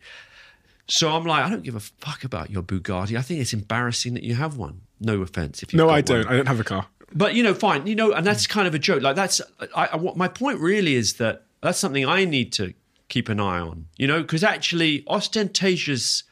So 0.87 1.11
I'm 1.11 1.25
like, 1.25 1.45
I 1.45 1.49
don't 1.49 1.63
give 1.63 1.75
a 1.75 1.79
fuck 1.79 2.23
about 2.23 2.49
your 2.49 2.63
Bugatti. 2.63 3.17
I 3.17 3.21
think 3.21 3.39
it's 3.39 3.53
embarrassing 3.53 4.13
that 4.13 4.23
you 4.23 4.35
have 4.35 4.57
one. 4.57 4.81
No 5.01 5.21
offense 5.21 5.63
if 5.63 5.73
you. 5.73 5.77
No, 5.77 5.89
I 5.89 6.01
don't. 6.01 6.25
One. 6.25 6.33
I 6.33 6.37
don't 6.37 6.47
have 6.47 6.59
a 6.59 6.63
car. 6.63 6.85
But 7.13 7.35
you 7.35 7.43
know, 7.43 7.53
fine. 7.53 7.87
You 7.87 7.95
know, 7.95 8.13
and 8.13 8.25
that's 8.25 8.47
kind 8.47 8.67
of 8.67 8.75
a 8.75 8.79
joke. 8.79 9.01
Like 9.01 9.15
that's. 9.15 9.41
I, 9.75 9.87
I, 9.87 9.95
what 9.97 10.15
my 10.15 10.27
point 10.27 10.59
really 10.59 10.95
is 10.95 11.15
that 11.15 11.43
that's 11.61 11.79
something 11.79 12.05
I 12.07 12.23
need 12.23 12.53
to 12.53 12.73
keep 13.09 13.27
an 13.27 13.39
eye 13.39 13.59
on. 13.59 13.87
You 13.97 14.07
know, 14.07 14.21
because 14.21 14.43
actually, 14.43 15.03
ostentatious, 15.07 16.23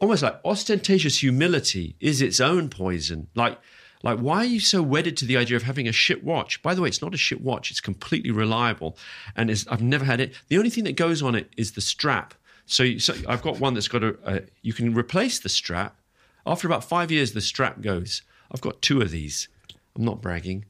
almost 0.00 0.22
like 0.22 0.40
ostentatious 0.44 1.22
humility 1.22 1.94
is 2.00 2.20
its 2.20 2.40
own 2.40 2.68
poison. 2.68 3.28
Like. 3.34 3.58
Like, 4.04 4.20
why 4.20 4.36
are 4.36 4.44
you 4.44 4.60
so 4.60 4.80
wedded 4.80 5.16
to 5.16 5.24
the 5.24 5.36
idea 5.36 5.56
of 5.56 5.64
having 5.64 5.88
a 5.88 5.92
shit 5.92 6.22
watch? 6.22 6.62
By 6.62 6.72
the 6.72 6.80
way, 6.80 6.86
it's 6.86 7.02
not 7.02 7.14
a 7.14 7.16
shit 7.16 7.40
watch. 7.40 7.72
It's 7.72 7.80
completely 7.80 8.30
reliable. 8.30 8.96
And 9.34 9.50
I've 9.68 9.82
never 9.82 10.04
had 10.04 10.20
it. 10.20 10.34
The 10.46 10.56
only 10.56 10.70
thing 10.70 10.84
that 10.84 10.94
goes 10.94 11.20
on 11.20 11.34
it 11.34 11.50
is 11.56 11.72
the 11.72 11.80
strap. 11.80 12.32
So, 12.66 12.96
so 12.98 13.12
I've 13.26 13.42
got 13.42 13.58
one 13.58 13.74
that's 13.74 13.88
got 13.88 14.04
a, 14.04 14.16
a, 14.24 14.42
you 14.62 14.72
can 14.72 14.94
replace 14.94 15.40
the 15.40 15.48
strap. 15.48 15.97
After 16.48 16.66
about 16.66 16.82
five 16.84 17.10
years, 17.10 17.32
the 17.32 17.40
strap 17.40 17.80
goes. 17.80 18.22
I've 18.50 18.60
got 18.62 18.80
two 18.82 19.00
of 19.02 19.10
these. 19.10 19.48
I'm 19.94 20.04
not 20.04 20.22
bragging. 20.22 20.64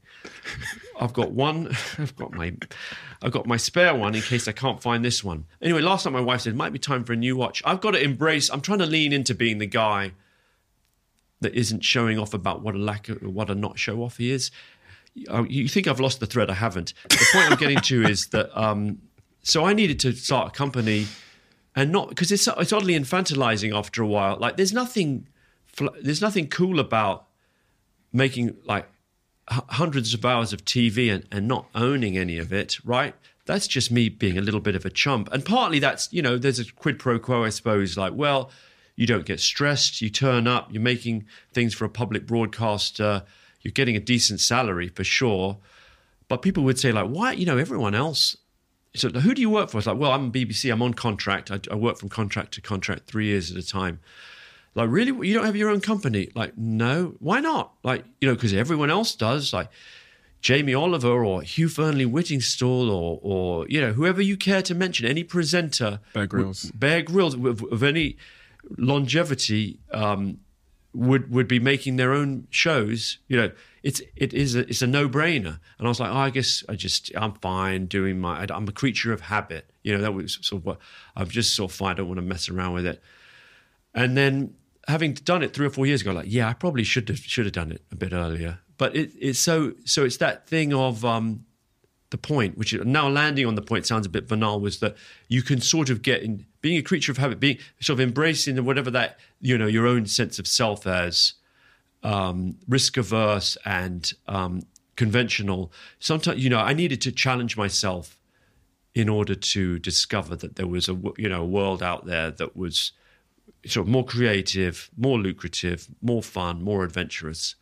I've 0.99 1.13
got 1.13 1.31
one. 1.31 1.75
I've 1.97 2.15
got 2.15 2.33
my, 2.33 2.53
I've 3.21 3.31
got 3.31 3.45
my 3.45 3.57
spare 3.57 3.95
one 3.95 4.13
in 4.15 4.21
case 4.21 4.47
I 4.47 4.51
can't 4.51 4.81
find 4.81 5.03
this 5.05 5.23
one. 5.23 5.45
Anyway, 5.61 5.81
last 5.81 6.05
night 6.05 6.11
my 6.11 6.19
wife 6.21 6.41
said 6.41 6.53
it 6.53 6.57
might 6.57 6.73
be 6.73 6.79
time 6.79 7.03
for 7.03 7.13
a 7.13 7.15
new 7.15 7.35
watch. 7.37 7.61
I've 7.65 7.79
got 7.79 7.91
to 7.91 8.01
embrace. 8.03 8.49
I'm 8.49 8.61
trying 8.61 8.79
to 8.79 8.85
lean 8.85 9.13
into 9.13 9.33
being 9.33 9.59
the 9.59 9.65
guy 9.65 10.11
that 11.41 11.53
isn't 11.55 11.85
showing 11.85 12.19
off 12.19 12.33
about 12.33 12.61
what 12.61 12.75
a 12.75 12.77
lack 12.77 13.07
of 13.07 13.21
what 13.23 13.49
a 13.49 13.55
not 13.55 13.79
show 13.79 14.03
off 14.03 14.17
he 14.17 14.31
is. 14.31 14.51
Uh, 15.29 15.43
You 15.43 15.69
think 15.69 15.87
I've 15.87 16.01
lost 16.01 16.19
the 16.19 16.25
thread? 16.25 16.49
I 16.49 16.55
haven't. 16.55 16.93
The 17.09 17.25
point 17.31 17.49
I'm 17.51 17.57
getting 17.57 17.79
to 17.79 18.03
is 18.03 18.27
that. 18.27 18.49
Um, 18.59 18.99
so 19.41 19.63
I 19.65 19.71
needed 19.71 20.01
to 20.01 20.11
start 20.11 20.49
a 20.49 20.51
company, 20.51 21.07
and 21.75 21.91
not 21.93 22.09
because 22.09 22.29
it's 22.33 22.45
it's 22.47 22.73
oddly 22.73 22.93
infantilizing 22.99 23.73
after 23.73 24.03
a 24.03 24.07
while. 24.07 24.37
Like 24.37 24.57
there's 24.57 24.73
nothing, 24.73 25.27
there's 26.01 26.21
nothing 26.21 26.47
cool 26.47 26.79
about 26.79 27.27
making 28.11 28.57
like 28.65 28.87
hundreds 29.49 30.13
of 30.13 30.23
hours 30.25 30.53
of 30.53 30.63
TV 30.65 31.13
and, 31.13 31.25
and 31.31 31.47
not 31.47 31.67
owning 31.73 32.17
any 32.17 32.37
of 32.37 32.53
it, 32.53 32.77
right? 32.85 33.15
That's 33.45 33.67
just 33.67 33.91
me 33.91 34.09
being 34.09 34.37
a 34.37 34.41
little 34.41 34.59
bit 34.59 34.75
of 34.75 34.85
a 34.85 34.89
chump. 34.89 35.29
And 35.31 35.43
partly 35.43 35.79
that's, 35.79 36.11
you 36.13 36.21
know, 36.21 36.37
there's 36.37 36.59
a 36.59 36.71
quid 36.71 36.99
pro 36.99 37.17
quo, 37.17 37.43
I 37.43 37.49
suppose, 37.49 37.97
like, 37.97 38.13
well, 38.13 38.51
you 38.95 39.07
don't 39.07 39.25
get 39.25 39.39
stressed, 39.39 40.01
you 40.01 40.09
turn 40.09 40.45
up, 40.45 40.67
you're 40.71 40.81
making 40.81 41.25
things 41.53 41.73
for 41.73 41.85
a 41.85 41.89
public 41.89 42.27
broadcaster, 42.27 43.23
you're 43.61 43.71
getting 43.71 43.95
a 43.95 43.99
decent 43.99 44.39
salary 44.39 44.87
for 44.89 45.03
sure. 45.03 45.57
But 46.27 46.41
people 46.41 46.63
would 46.63 46.79
say, 46.79 46.91
like, 46.91 47.07
why, 47.07 47.31
you 47.31 47.45
know, 47.45 47.57
everyone 47.57 47.95
else. 47.95 48.37
So 48.95 49.09
who 49.09 49.33
do 49.33 49.41
you 49.41 49.49
work 49.49 49.69
for? 49.69 49.77
It's 49.77 49.87
like, 49.87 49.97
well, 49.97 50.11
I'm 50.11 50.31
BBC, 50.31 50.71
I'm 50.71 50.81
on 50.81 50.93
contract. 50.93 51.49
I, 51.49 51.59
I 51.71 51.75
work 51.75 51.97
from 51.97 52.09
contract 52.09 52.53
to 52.55 52.61
contract 52.61 53.07
three 53.07 53.27
years 53.27 53.51
at 53.51 53.57
a 53.57 53.65
time. 53.65 53.99
Like, 54.75 54.89
really? 54.89 55.27
You 55.27 55.33
don't 55.33 55.45
have 55.45 55.55
your 55.55 55.69
own 55.69 55.81
company? 55.81 56.29
Like, 56.35 56.57
no. 56.57 57.15
Why 57.19 57.39
not? 57.39 57.73
Like, 57.83 58.05
you 58.21 58.27
know, 58.27 58.35
because 58.35 58.53
everyone 58.53 58.89
else 58.89 59.15
does. 59.15 59.51
Like, 59.51 59.69
Jamie 60.41 60.73
Oliver 60.73 61.23
or 61.23 61.41
Hugh 61.41 61.67
Fearnley 61.67 62.09
Whittingstall 62.09 62.89
or, 62.89 63.19
or 63.21 63.67
you 63.67 63.81
know, 63.81 63.91
whoever 63.93 64.21
you 64.21 64.37
care 64.37 64.61
to 64.61 64.75
mention, 64.75 65.05
any 65.05 65.23
presenter. 65.23 65.99
Bear 66.13 66.27
Grylls. 66.27 66.71
Bear 66.71 67.01
Grylls 67.01 67.33
of, 67.33 67.63
of 67.63 67.83
any 67.83 68.17
longevity 68.77 69.79
um, 69.91 70.39
would 70.93 71.31
would 71.31 71.47
be 71.47 71.59
making 71.59 71.97
their 71.97 72.13
own 72.13 72.47
shows. 72.49 73.17
You 73.27 73.37
know, 73.37 73.51
it's 73.83 74.01
it 74.15 74.33
is 74.33 74.55
a, 74.55 74.59
it's 74.59 74.81
a 74.81 74.87
no 74.87 75.09
brainer. 75.09 75.59
And 75.77 75.87
I 75.87 75.89
was 75.89 75.99
like, 75.99 76.11
oh, 76.11 76.17
I 76.17 76.29
guess 76.29 76.63
I 76.69 76.75
just 76.75 77.11
I'm 77.15 77.33
fine 77.33 77.87
doing 77.87 78.19
my. 78.19 78.45
I'm 78.49 78.67
a 78.67 78.71
creature 78.71 79.11
of 79.11 79.21
habit. 79.21 79.69
You 79.83 79.95
know, 79.95 80.01
that 80.01 80.13
was 80.13 80.39
sort 80.41 80.61
of 80.61 80.65
what 80.65 80.79
I'm 81.17 81.27
just 81.27 81.53
sort 81.53 81.71
of 81.71 81.75
fine. 81.75 81.91
I 81.91 81.93
don't 81.95 82.07
want 82.07 82.19
to 82.19 82.25
mess 82.25 82.47
around 82.49 82.73
with 82.73 82.85
it. 82.85 83.01
And 83.99 84.15
then 84.15 84.53
having 84.87 85.13
done 85.13 85.43
it 85.43 85.53
three 85.53 85.67
or 85.67 85.69
four 85.69 85.85
years 85.85 86.01
ago, 86.01 86.13
like, 86.13 86.27
yeah, 86.29 86.47
I 86.47 86.53
probably 86.53 86.85
should 86.85 87.09
have 87.09 87.19
should 87.19 87.45
have 87.45 87.53
done 87.53 87.69
it 87.73 87.83
a 87.91 87.95
bit 87.95 88.13
earlier. 88.13 88.59
But 88.77 88.95
it, 88.95 89.11
it's 89.19 89.39
so 89.39 89.73
so 89.83 90.05
it's 90.05 90.17
that 90.17 90.47
thing 90.47 90.73
of 90.73 91.03
um, 91.03 91.45
the 92.09 92.17
point, 92.17 92.57
which 92.57 92.73
is, 92.73 92.85
now 92.85 93.09
landing 93.09 93.45
on 93.45 93.55
the 93.55 93.61
point 93.61 93.85
sounds 93.85 94.05
a 94.05 94.09
bit 94.09 94.29
banal, 94.29 94.61
was 94.61 94.79
that 94.79 94.95
you 95.27 95.41
can 95.41 95.59
sort 95.59 95.89
of 95.89 96.01
get 96.01 96.23
in 96.23 96.45
being 96.61 96.77
a 96.77 96.81
creature 96.81 97.11
of 97.11 97.17
habit, 97.17 97.41
being 97.41 97.57
sort 97.81 97.99
of 97.99 98.01
embracing 98.07 98.63
whatever 98.63 98.89
that 98.89 99.19
you 99.41 99.57
know 99.57 99.67
your 99.67 99.85
own 99.85 100.05
sense 100.05 100.39
of 100.39 100.47
self 100.47 100.87
as 100.87 101.33
um, 102.01 102.55
risk 102.69 102.95
averse 102.95 103.57
and 103.65 104.13
um, 104.29 104.61
conventional. 104.95 105.73
Sometimes 105.99 106.41
you 106.41 106.49
know 106.49 106.59
I 106.59 106.71
needed 106.71 107.01
to 107.01 107.11
challenge 107.11 107.57
myself 107.57 108.17
in 108.95 109.09
order 109.09 109.35
to 109.35 109.77
discover 109.77 110.37
that 110.37 110.55
there 110.55 110.67
was 110.67 110.87
a 110.87 110.97
you 111.17 111.27
know 111.27 111.41
a 111.41 111.45
world 111.45 111.83
out 111.83 112.05
there 112.05 112.31
that 112.31 112.55
was 112.55 112.93
sort 113.65 113.85
of 113.87 113.91
more 113.91 114.05
creative, 114.05 114.89
more 114.97 115.17
lucrative, 115.19 115.87
more 116.01 116.23
fun, 116.23 116.63
more 116.63 116.83
adventurous. 116.83 117.55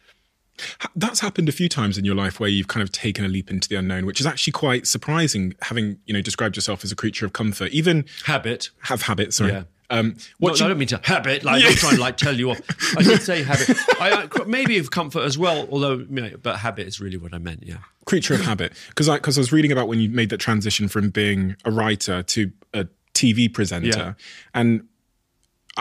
That's 0.95 1.19
happened 1.19 1.49
a 1.49 1.51
few 1.51 1.69
times 1.69 1.99
in 1.99 2.05
your 2.05 2.15
life 2.15 2.39
where 2.39 2.49
you've 2.49 2.67
kind 2.67 2.81
of 2.81 2.91
taken 2.91 3.23
a 3.23 3.27
leap 3.27 3.51
into 3.51 3.69
the 3.69 3.75
unknown, 3.75 4.07
which 4.07 4.19
is 4.19 4.25
actually 4.25 4.53
quite 4.53 4.87
surprising. 4.87 5.53
Having 5.61 5.99
you 6.05 6.13
know 6.13 6.21
described 6.21 6.55
yourself 6.55 6.83
as 6.83 6.91
a 6.91 6.95
creature 6.95 7.25
of 7.27 7.33
comfort, 7.33 7.71
even 7.71 8.05
Habit. 8.25 8.71
have 8.83 9.03
habits. 9.03 9.35
Sorry. 9.37 9.51
Yeah. 9.51 9.63
Um, 9.89 10.17
What 10.39 10.53
what 10.53 10.61
I 10.63 10.67
don't 10.67 10.79
mean 10.79 10.87
to 10.89 10.99
habit, 11.03 11.43
like 11.43 11.63
I'm 11.63 11.73
trying 11.73 11.95
to 11.95 12.01
like 12.01 12.17
tell 12.17 12.35
you 12.35 12.49
off. 12.51 12.59
I 12.97 13.03
did 13.03 13.21
say 13.21 13.43
habit. 13.51 13.69
I, 14.01 14.27
I 14.35 14.43
maybe 14.45 14.79
of 14.79 14.89
comfort 14.89 15.21
as 15.21 15.37
well, 15.37 15.67
although 15.71 15.97
you 15.99 16.07
know, 16.09 16.31
but 16.41 16.57
habit 16.57 16.87
is 16.87 16.99
really 16.99 17.17
what 17.17 17.33
I 17.35 17.37
meant. 17.37 17.63
Yeah. 17.63 17.77
creature 18.05 18.33
of 18.33 18.41
habit 18.41 18.73
because 18.89 19.07
I 19.07 19.17
because 19.17 19.37
I 19.37 19.41
was 19.41 19.51
reading 19.51 19.71
about 19.71 19.87
when 19.87 19.99
you 19.99 20.09
made 20.09 20.29
that 20.31 20.39
transition 20.39 20.87
from 20.87 21.11
being 21.11 21.55
a 21.65 21.71
writer 21.71 22.23
to 22.23 22.51
a 22.73 22.87
TV 23.13 23.53
presenter, 23.53 23.87
Yeah. 23.87 24.13
and 24.55 24.87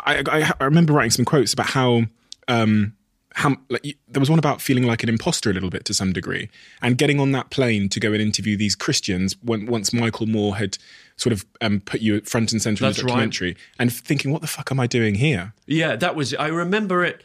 I, 0.05 0.23
I, 0.27 0.53
I 0.61 0.65
remember 0.65 0.93
writing 0.93 1.11
some 1.11 1.25
quotes 1.25 1.53
about 1.53 1.67
how 1.67 2.03
um 2.49 2.95
how 3.35 3.55
like, 3.69 3.99
there 4.09 4.21
was 4.21 4.31
one 4.31 4.39
about 4.39 4.63
feeling 4.63 4.85
like 4.85 5.03
an 5.03 5.11
imposter 5.11 5.51
a 5.51 5.53
little 5.53 5.69
bit 5.69 5.85
to 5.85 5.95
some 5.95 6.13
degree, 6.13 6.49
and 6.81 6.97
getting 6.97 7.21
on 7.21 7.33
that 7.33 7.51
plane 7.51 7.89
to 7.91 8.01
go 8.01 8.13
and 8.13 8.23
interview 8.23 8.57
these 8.57 8.75
Christians 8.75 9.37
when, 9.43 9.67
once 9.67 9.93
Michael 9.93 10.27
Moore 10.27 10.57
had 10.57 10.79
sort 11.17 11.35
of 11.35 11.45
um, 11.61 11.81
put 11.81 12.01
you 12.01 12.21
front 12.23 12.53
and 12.53 12.63
center 12.63 12.85
in 12.85 12.89
That's 12.89 12.99
the 12.99 13.05
right. 13.05 13.09
documentary, 13.09 13.57
and 13.79 13.93
thinking, 13.93 14.33
what 14.33 14.41
the 14.41 14.47
fuck 14.47 14.73
am 14.73 14.81
I 14.81 14.87
doing 14.87 15.17
here? 15.17 15.53
Yeah, 15.67 15.97
that 15.97 16.17
was. 16.17 16.35
I 16.35 16.47
remember 16.47 17.05
it 17.05 17.25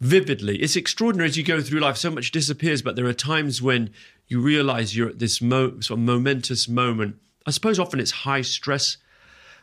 vividly. 0.00 0.56
It's 0.56 0.74
extraordinary 0.74 1.28
as 1.28 1.36
you 1.36 1.44
go 1.44 1.60
through 1.60 1.80
life. 1.80 1.98
So 1.98 2.10
much 2.10 2.32
disappears, 2.32 2.82
but 2.82 2.96
there 2.96 3.06
are 3.06 3.14
times 3.14 3.62
when 3.62 3.90
you 4.26 4.40
realize 4.40 4.96
you're 4.96 5.10
at 5.10 5.20
this 5.20 5.40
mo- 5.40 5.78
sort 5.80 6.00
of 6.00 6.04
momentous 6.04 6.68
moment. 6.68 7.16
I 7.46 7.52
suppose 7.52 7.78
often 7.78 8.00
it's 8.00 8.10
high 8.10 8.42
stress 8.42 8.96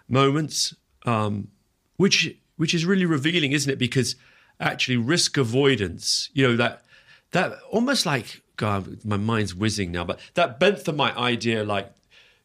moments, 0.07 0.73
um, 1.05 1.49
which 1.97 2.33
which 2.61 2.75
is 2.75 2.85
really 2.85 3.07
revealing, 3.07 3.53
isn't 3.53 3.71
it? 3.71 3.79
Because 3.79 4.15
actually, 4.59 4.95
risk 4.95 5.35
avoidance. 5.35 6.29
You 6.31 6.47
know 6.47 6.55
that 6.57 6.83
that 7.31 7.53
almost 7.71 8.05
like 8.05 8.43
God, 8.55 9.03
my 9.03 9.17
mind's 9.17 9.55
whizzing 9.55 9.91
now, 9.91 10.03
but 10.03 10.19
that 10.35 10.59
Benthamite 10.59 11.17
idea, 11.17 11.63
like 11.63 11.91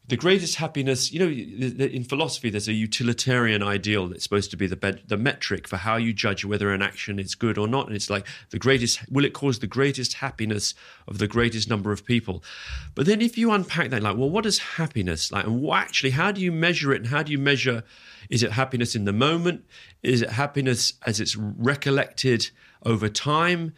the 0.09 0.15
greatest 0.15 0.55
happiness, 0.55 1.11
you 1.11 1.19
know, 1.19 1.27
in 1.27 2.03
philosophy, 2.05 2.49
there's 2.49 2.69
a 2.69 2.73
utilitarian 2.73 3.61
ideal 3.61 4.07
that's 4.07 4.23
supposed 4.23 4.49
to 4.51 4.57
be 4.57 4.65
the 4.65 4.77
be- 4.77 5.03
the 5.05 5.17
metric 5.17 5.67
for 5.67 5.75
how 5.75 5.97
you 5.97 6.13
judge 6.13 6.45
whether 6.45 6.71
an 6.71 6.81
action 6.81 7.19
is 7.19 7.35
good 7.35 7.57
or 7.57 7.67
not. 7.67 7.87
And 7.87 7.95
it's 7.95 8.09
like 8.09 8.25
the 8.51 8.57
greatest, 8.57 9.11
will 9.11 9.25
it 9.25 9.33
cause 9.33 9.59
the 9.59 9.67
greatest 9.67 10.13
happiness 10.13 10.73
of 11.09 11.17
the 11.17 11.27
greatest 11.27 11.69
number 11.69 11.91
of 11.91 12.05
people? 12.05 12.41
But 12.95 13.05
then 13.05 13.21
if 13.21 13.37
you 13.37 13.51
unpack 13.51 13.89
that, 13.89 14.01
like, 14.01 14.15
well, 14.15 14.29
what 14.29 14.45
is 14.45 14.59
happiness 14.59 15.29
like? 15.29 15.45
And 15.45 15.61
what 15.61 15.79
actually, 15.79 16.11
how 16.11 16.31
do 16.31 16.39
you 16.39 16.53
measure 16.53 16.93
it? 16.93 17.01
And 17.01 17.07
how 17.07 17.21
do 17.23 17.33
you 17.33 17.39
measure, 17.39 17.83
is 18.29 18.43
it 18.43 18.51
happiness 18.53 18.95
in 18.95 19.03
the 19.03 19.13
moment? 19.13 19.65
Is 20.03 20.21
it 20.21 20.29
happiness 20.29 20.93
as 21.05 21.19
it's 21.19 21.35
recollected 21.35 22.49
over 22.85 23.09
time? 23.09 23.73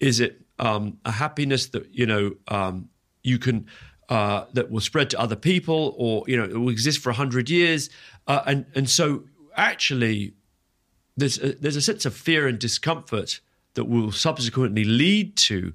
Is 0.00 0.20
it 0.20 0.42
um, 0.58 0.98
a 1.06 1.12
happiness 1.12 1.66
that, 1.68 1.94
you 1.94 2.04
know, 2.04 2.32
um, 2.48 2.90
you 3.22 3.38
can 3.38 3.66
uh, 4.12 4.44
that 4.52 4.70
will 4.70 4.82
spread 4.82 5.08
to 5.08 5.18
other 5.18 5.34
people, 5.34 5.94
or 5.96 6.22
you 6.26 6.36
know, 6.36 6.44
it 6.44 6.58
will 6.58 6.68
exist 6.68 6.98
for 7.00 7.12
hundred 7.12 7.48
years, 7.48 7.88
uh, 8.26 8.42
and 8.44 8.66
and 8.74 8.90
so 8.90 9.24
actually, 9.56 10.34
there's 11.16 11.38
a, 11.38 11.54
there's 11.54 11.76
a 11.76 11.80
sense 11.80 12.04
of 12.04 12.14
fear 12.14 12.46
and 12.46 12.58
discomfort 12.58 13.40
that 13.72 13.84
will 13.84 14.12
subsequently 14.12 14.84
lead 14.84 15.34
to 15.36 15.72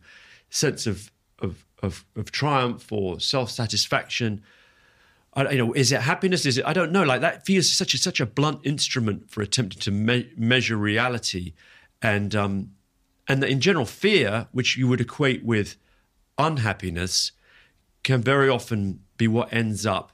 sense 0.52 0.86
of 0.86 1.10
of 1.40 1.66
of, 1.82 2.06
of 2.16 2.32
triumph 2.32 2.92
or 2.92 3.20
self 3.20 3.50
satisfaction. 3.50 4.44
You 5.36 5.58
know, 5.58 5.74
is 5.74 5.92
it 5.92 6.02
happiness? 6.02 6.46
Is 6.46 6.60
it? 6.60 6.66
I 6.68 6.74
don't 6.74 6.92
know. 6.92 7.02
Like 7.02 7.22
that 7.22 7.44
feels 7.44 7.72
such 7.72 7.96
a 7.96 7.98
such 7.98 8.20
a 8.20 8.28
blunt 8.28 8.60
instrument 8.64 9.32
for 9.32 9.42
attempting 9.42 9.82
to 9.82 9.90
me- 9.90 10.32
measure 10.38 10.78
reality, 10.78 11.54
and 12.04 12.36
um, 12.36 12.74
and 13.28 13.44
in 13.44 13.62
general, 13.62 13.88
fear, 13.88 14.48
which 14.52 14.78
you 14.78 14.88
would 14.88 15.02
equate 15.02 15.44
with 15.44 15.76
unhappiness, 16.38 17.32
can 18.08 18.22
very 18.22 18.48
often 18.48 19.02
be 19.18 19.28
what 19.28 19.52
ends 19.52 19.86
up 19.86 20.14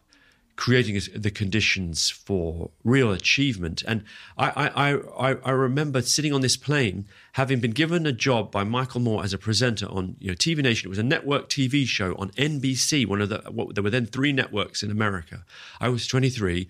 creating 0.56 1.00
the 1.16 1.30
conditions 1.30 2.10
for 2.10 2.72
real 2.84 3.12
achievement. 3.12 3.84
And 3.88 4.04
I, 4.36 4.50
I, 4.76 5.30
I, 5.30 5.36
I 5.46 5.52
remember 5.52 6.02
sitting 6.02 6.34
on 6.34 6.42
this 6.42 6.58
plane, 6.58 7.06
having 7.34 7.60
been 7.60 7.70
given 7.70 8.08
a 8.08 8.12
job 8.12 8.52
by 8.52 8.64
Michael 8.64 9.00
Moore 9.00 9.24
as 9.24 9.32
a 9.32 9.38
presenter 9.38 9.86
on 9.86 10.16
you 10.20 10.30
know 10.30 10.34
TV 10.34 10.64
Nation. 10.64 10.88
It 10.88 10.90
was 10.90 10.98
a 10.98 11.04
network 11.04 11.50
TV 11.50 11.86
show 11.86 12.16
on 12.16 12.32
NBC, 12.32 13.06
one 13.06 13.22
of 13.22 13.30
the 13.30 13.44
what, 13.52 13.76
there 13.76 13.84
were 13.84 13.92
then 13.92 14.08
three 14.08 14.32
networks 14.32 14.82
in 14.82 14.90
America. 14.90 15.46
I 15.80 15.90
was 15.90 16.08
23. 16.08 16.68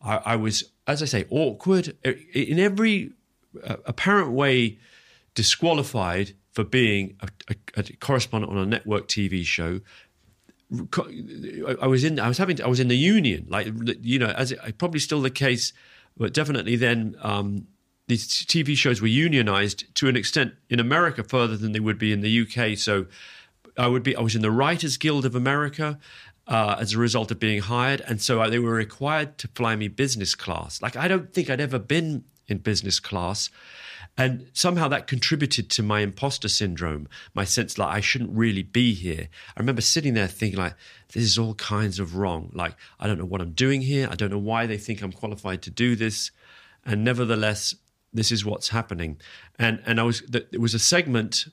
I, 0.00 0.16
I 0.24 0.36
was, 0.36 0.64
as 0.86 1.02
I 1.02 1.06
say, 1.06 1.26
awkward 1.28 1.94
in 2.02 2.58
every 2.58 3.12
uh, 3.62 3.76
apparent 3.84 4.32
way, 4.32 4.78
disqualified 5.34 6.32
for 6.56 6.64
being 6.64 7.14
a, 7.20 7.28
a, 7.50 7.80
a 7.80 7.82
correspondent 8.00 8.50
on 8.50 8.56
a 8.56 8.64
network 8.64 9.08
TV 9.08 9.44
show. 9.44 9.80
I 10.72 11.86
was 11.86 12.02
in. 12.02 12.18
I 12.18 12.28
was 12.28 12.38
having. 12.38 12.60
I 12.60 12.66
was 12.66 12.80
in 12.80 12.88
the 12.88 12.96
union, 12.96 13.46
like 13.48 13.68
you 14.02 14.18
know, 14.18 14.28
as 14.28 14.50
it, 14.50 14.78
probably 14.78 14.98
still 14.98 15.20
the 15.20 15.30
case, 15.30 15.72
but 16.16 16.32
definitely 16.32 16.74
then 16.74 17.14
um, 17.22 17.68
these 18.08 18.26
TV 18.26 18.76
shows 18.76 19.00
were 19.00 19.06
unionized 19.06 19.94
to 19.96 20.08
an 20.08 20.16
extent 20.16 20.54
in 20.68 20.80
America 20.80 21.22
further 21.22 21.56
than 21.56 21.70
they 21.70 21.80
would 21.80 21.98
be 21.98 22.12
in 22.12 22.20
the 22.20 22.40
UK. 22.42 22.76
So 22.76 23.06
I 23.78 23.86
would 23.86 24.02
be. 24.02 24.16
I 24.16 24.20
was 24.20 24.34
in 24.34 24.42
the 24.42 24.50
Writers 24.50 24.96
Guild 24.96 25.24
of 25.24 25.36
America 25.36 26.00
uh, 26.48 26.76
as 26.80 26.94
a 26.94 26.98
result 26.98 27.30
of 27.30 27.38
being 27.38 27.62
hired, 27.62 28.00
and 28.00 28.20
so 28.20 28.42
I, 28.42 28.48
they 28.48 28.58
were 28.58 28.74
required 28.74 29.38
to 29.38 29.48
fly 29.48 29.76
me 29.76 29.86
business 29.86 30.34
class. 30.34 30.82
Like 30.82 30.96
I 30.96 31.06
don't 31.06 31.32
think 31.32 31.48
I'd 31.48 31.60
ever 31.60 31.78
been 31.78 32.24
in 32.48 32.58
business 32.58 32.98
class. 32.98 33.50
And 34.18 34.48
somehow 34.54 34.88
that 34.88 35.06
contributed 35.06 35.68
to 35.70 35.82
my 35.82 36.00
imposter 36.00 36.48
syndrome, 36.48 37.06
my 37.34 37.44
sense 37.44 37.76
like 37.76 37.94
I 37.94 38.00
shouldn't 38.00 38.30
really 38.30 38.62
be 38.62 38.94
here. 38.94 39.28
I 39.56 39.60
remember 39.60 39.82
sitting 39.82 40.14
there 40.14 40.26
thinking 40.26 40.58
like, 40.58 40.74
this 41.12 41.22
is 41.22 41.38
all 41.38 41.54
kinds 41.54 41.98
of 41.98 42.16
wrong. 42.16 42.50
Like, 42.54 42.76
I 42.98 43.06
don't 43.06 43.18
know 43.18 43.26
what 43.26 43.42
I'm 43.42 43.52
doing 43.52 43.82
here. 43.82 44.08
I 44.10 44.14
don't 44.14 44.30
know 44.30 44.38
why 44.38 44.66
they 44.66 44.78
think 44.78 45.02
I'm 45.02 45.12
qualified 45.12 45.60
to 45.62 45.70
do 45.70 45.96
this. 45.96 46.30
And 46.84 47.04
nevertheless, 47.04 47.74
this 48.12 48.32
is 48.32 48.44
what's 48.44 48.70
happening. 48.70 49.18
And 49.58 49.82
and 49.86 50.00
I 50.00 50.02
was 50.04 50.22
it 50.32 50.60
was 50.60 50.74
a 50.74 50.78
segment 50.78 51.46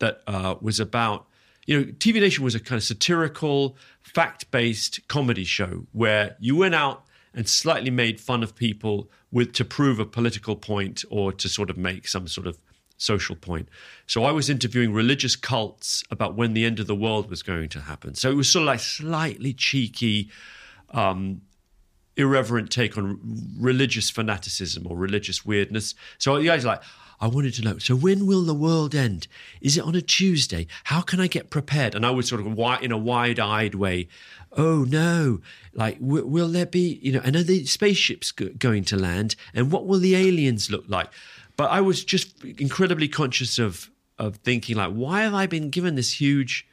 that 0.00 0.22
uh, 0.26 0.56
was 0.60 0.80
about 0.80 1.26
you 1.66 1.78
know 1.78 1.84
TV 1.92 2.20
Nation 2.20 2.44
was 2.44 2.54
a 2.54 2.60
kind 2.60 2.78
of 2.78 2.84
satirical, 2.84 3.76
fact 4.02 4.50
based 4.50 5.06
comedy 5.08 5.44
show 5.44 5.86
where 5.92 6.36
you 6.40 6.56
went 6.56 6.74
out 6.74 7.04
and 7.34 7.48
slightly 7.48 7.90
made 7.90 8.20
fun 8.20 8.42
of 8.42 8.54
people 8.54 9.10
with 9.30 9.52
to 9.52 9.64
prove 9.64 9.98
a 9.98 10.04
political 10.04 10.56
point 10.56 11.04
or 11.10 11.32
to 11.32 11.48
sort 11.48 11.70
of 11.70 11.76
make 11.76 12.08
some 12.08 12.26
sort 12.26 12.46
of 12.46 12.58
social 12.96 13.36
point. 13.36 13.68
So 14.06 14.24
I 14.24 14.32
was 14.32 14.50
interviewing 14.50 14.92
religious 14.92 15.36
cults 15.36 16.02
about 16.10 16.34
when 16.34 16.54
the 16.54 16.64
end 16.64 16.80
of 16.80 16.86
the 16.86 16.96
world 16.96 17.30
was 17.30 17.42
going 17.42 17.68
to 17.70 17.80
happen. 17.80 18.14
So 18.14 18.30
it 18.30 18.34
was 18.34 18.50
sort 18.50 18.62
of 18.62 18.66
like 18.66 18.80
slightly 18.80 19.52
cheeky, 19.52 20.30
um, 20.90 21.42
irreverent 22.16 22.70
take 22.70 22.98
on 22.98 23.20
religious 23.58 24.10
fanaticism 24.10 24.86
or 24.88 24.96
religious 24.96 25.46
weirdness. 25.46 25.94
So 26.18 26.36
the 26.36 26.46
guy's 26.46 26.64
like, 26.64 26.82
I 27.20 27.26
wanted 27.26 27.54
to 27.54 27.62
know. 27.62 27.78
So 27.78 27.96
when 27.96 28.26
will 28.26 28.42
the 28.42 28.54
world 28.54 28.94
end? 28.94 29.26
Is 29.60 29.76
it 29.76 29.84
on 29.84 29.94
a 29.94 30.00
Tuesday? 30.00 30.66
How 30.84 31.00
can 31.00 31.20
I 31.20 31.26
get 31.26 31.50
prepared? 31.50 31.94
And 31.94 32.06
I 32.06 32.10
was 32.10 32.28
sort 32.28 32.40
of 32.40 32.46
in 32.46 32.92
a 32.92 32.98
wide-eyed 32.98 33.74
way. 33.74 34.08
Oh 34.56 34.84
no! 34.88 35.40
Like, 35.72 36.00
w- 36.00 36.26
will 36.26 36.48
there 36.48 36.66
be? 36.66 36.98
You 37.02 37.12
know, 37.12 37.20
and 37.22 37.36
are 37.36 37.42
the 37.42 37.64
spaceships 37.66 38.32
go- 38.32 38.50
going 38.58 38.84
to 38.84 38.96
land? 38.96 39.36
And 39.54 39.70
what 39.70 39.86
will 39.86 39.98
the 39.98 40.16
aliens 40.16 40.70
look 40.70 40.84
like? 40.88 41.08
But 41.56 41.70
I 41.70 41.80
was 41.80 42.04
just 42.04 42.42
incredibly 42.44 43.08
conscious 43.08 43.58
of 43.58 43.90
of 44.18 44.36
thinking 44.36 44.76
like, 44.76 44.92
why 44.92 45.22
have 45.22 45.34
I 45.34 45.46
been 45.46 45.70
given 45.70 45.94
this 45.94 46.20
huge? 46.20 46.66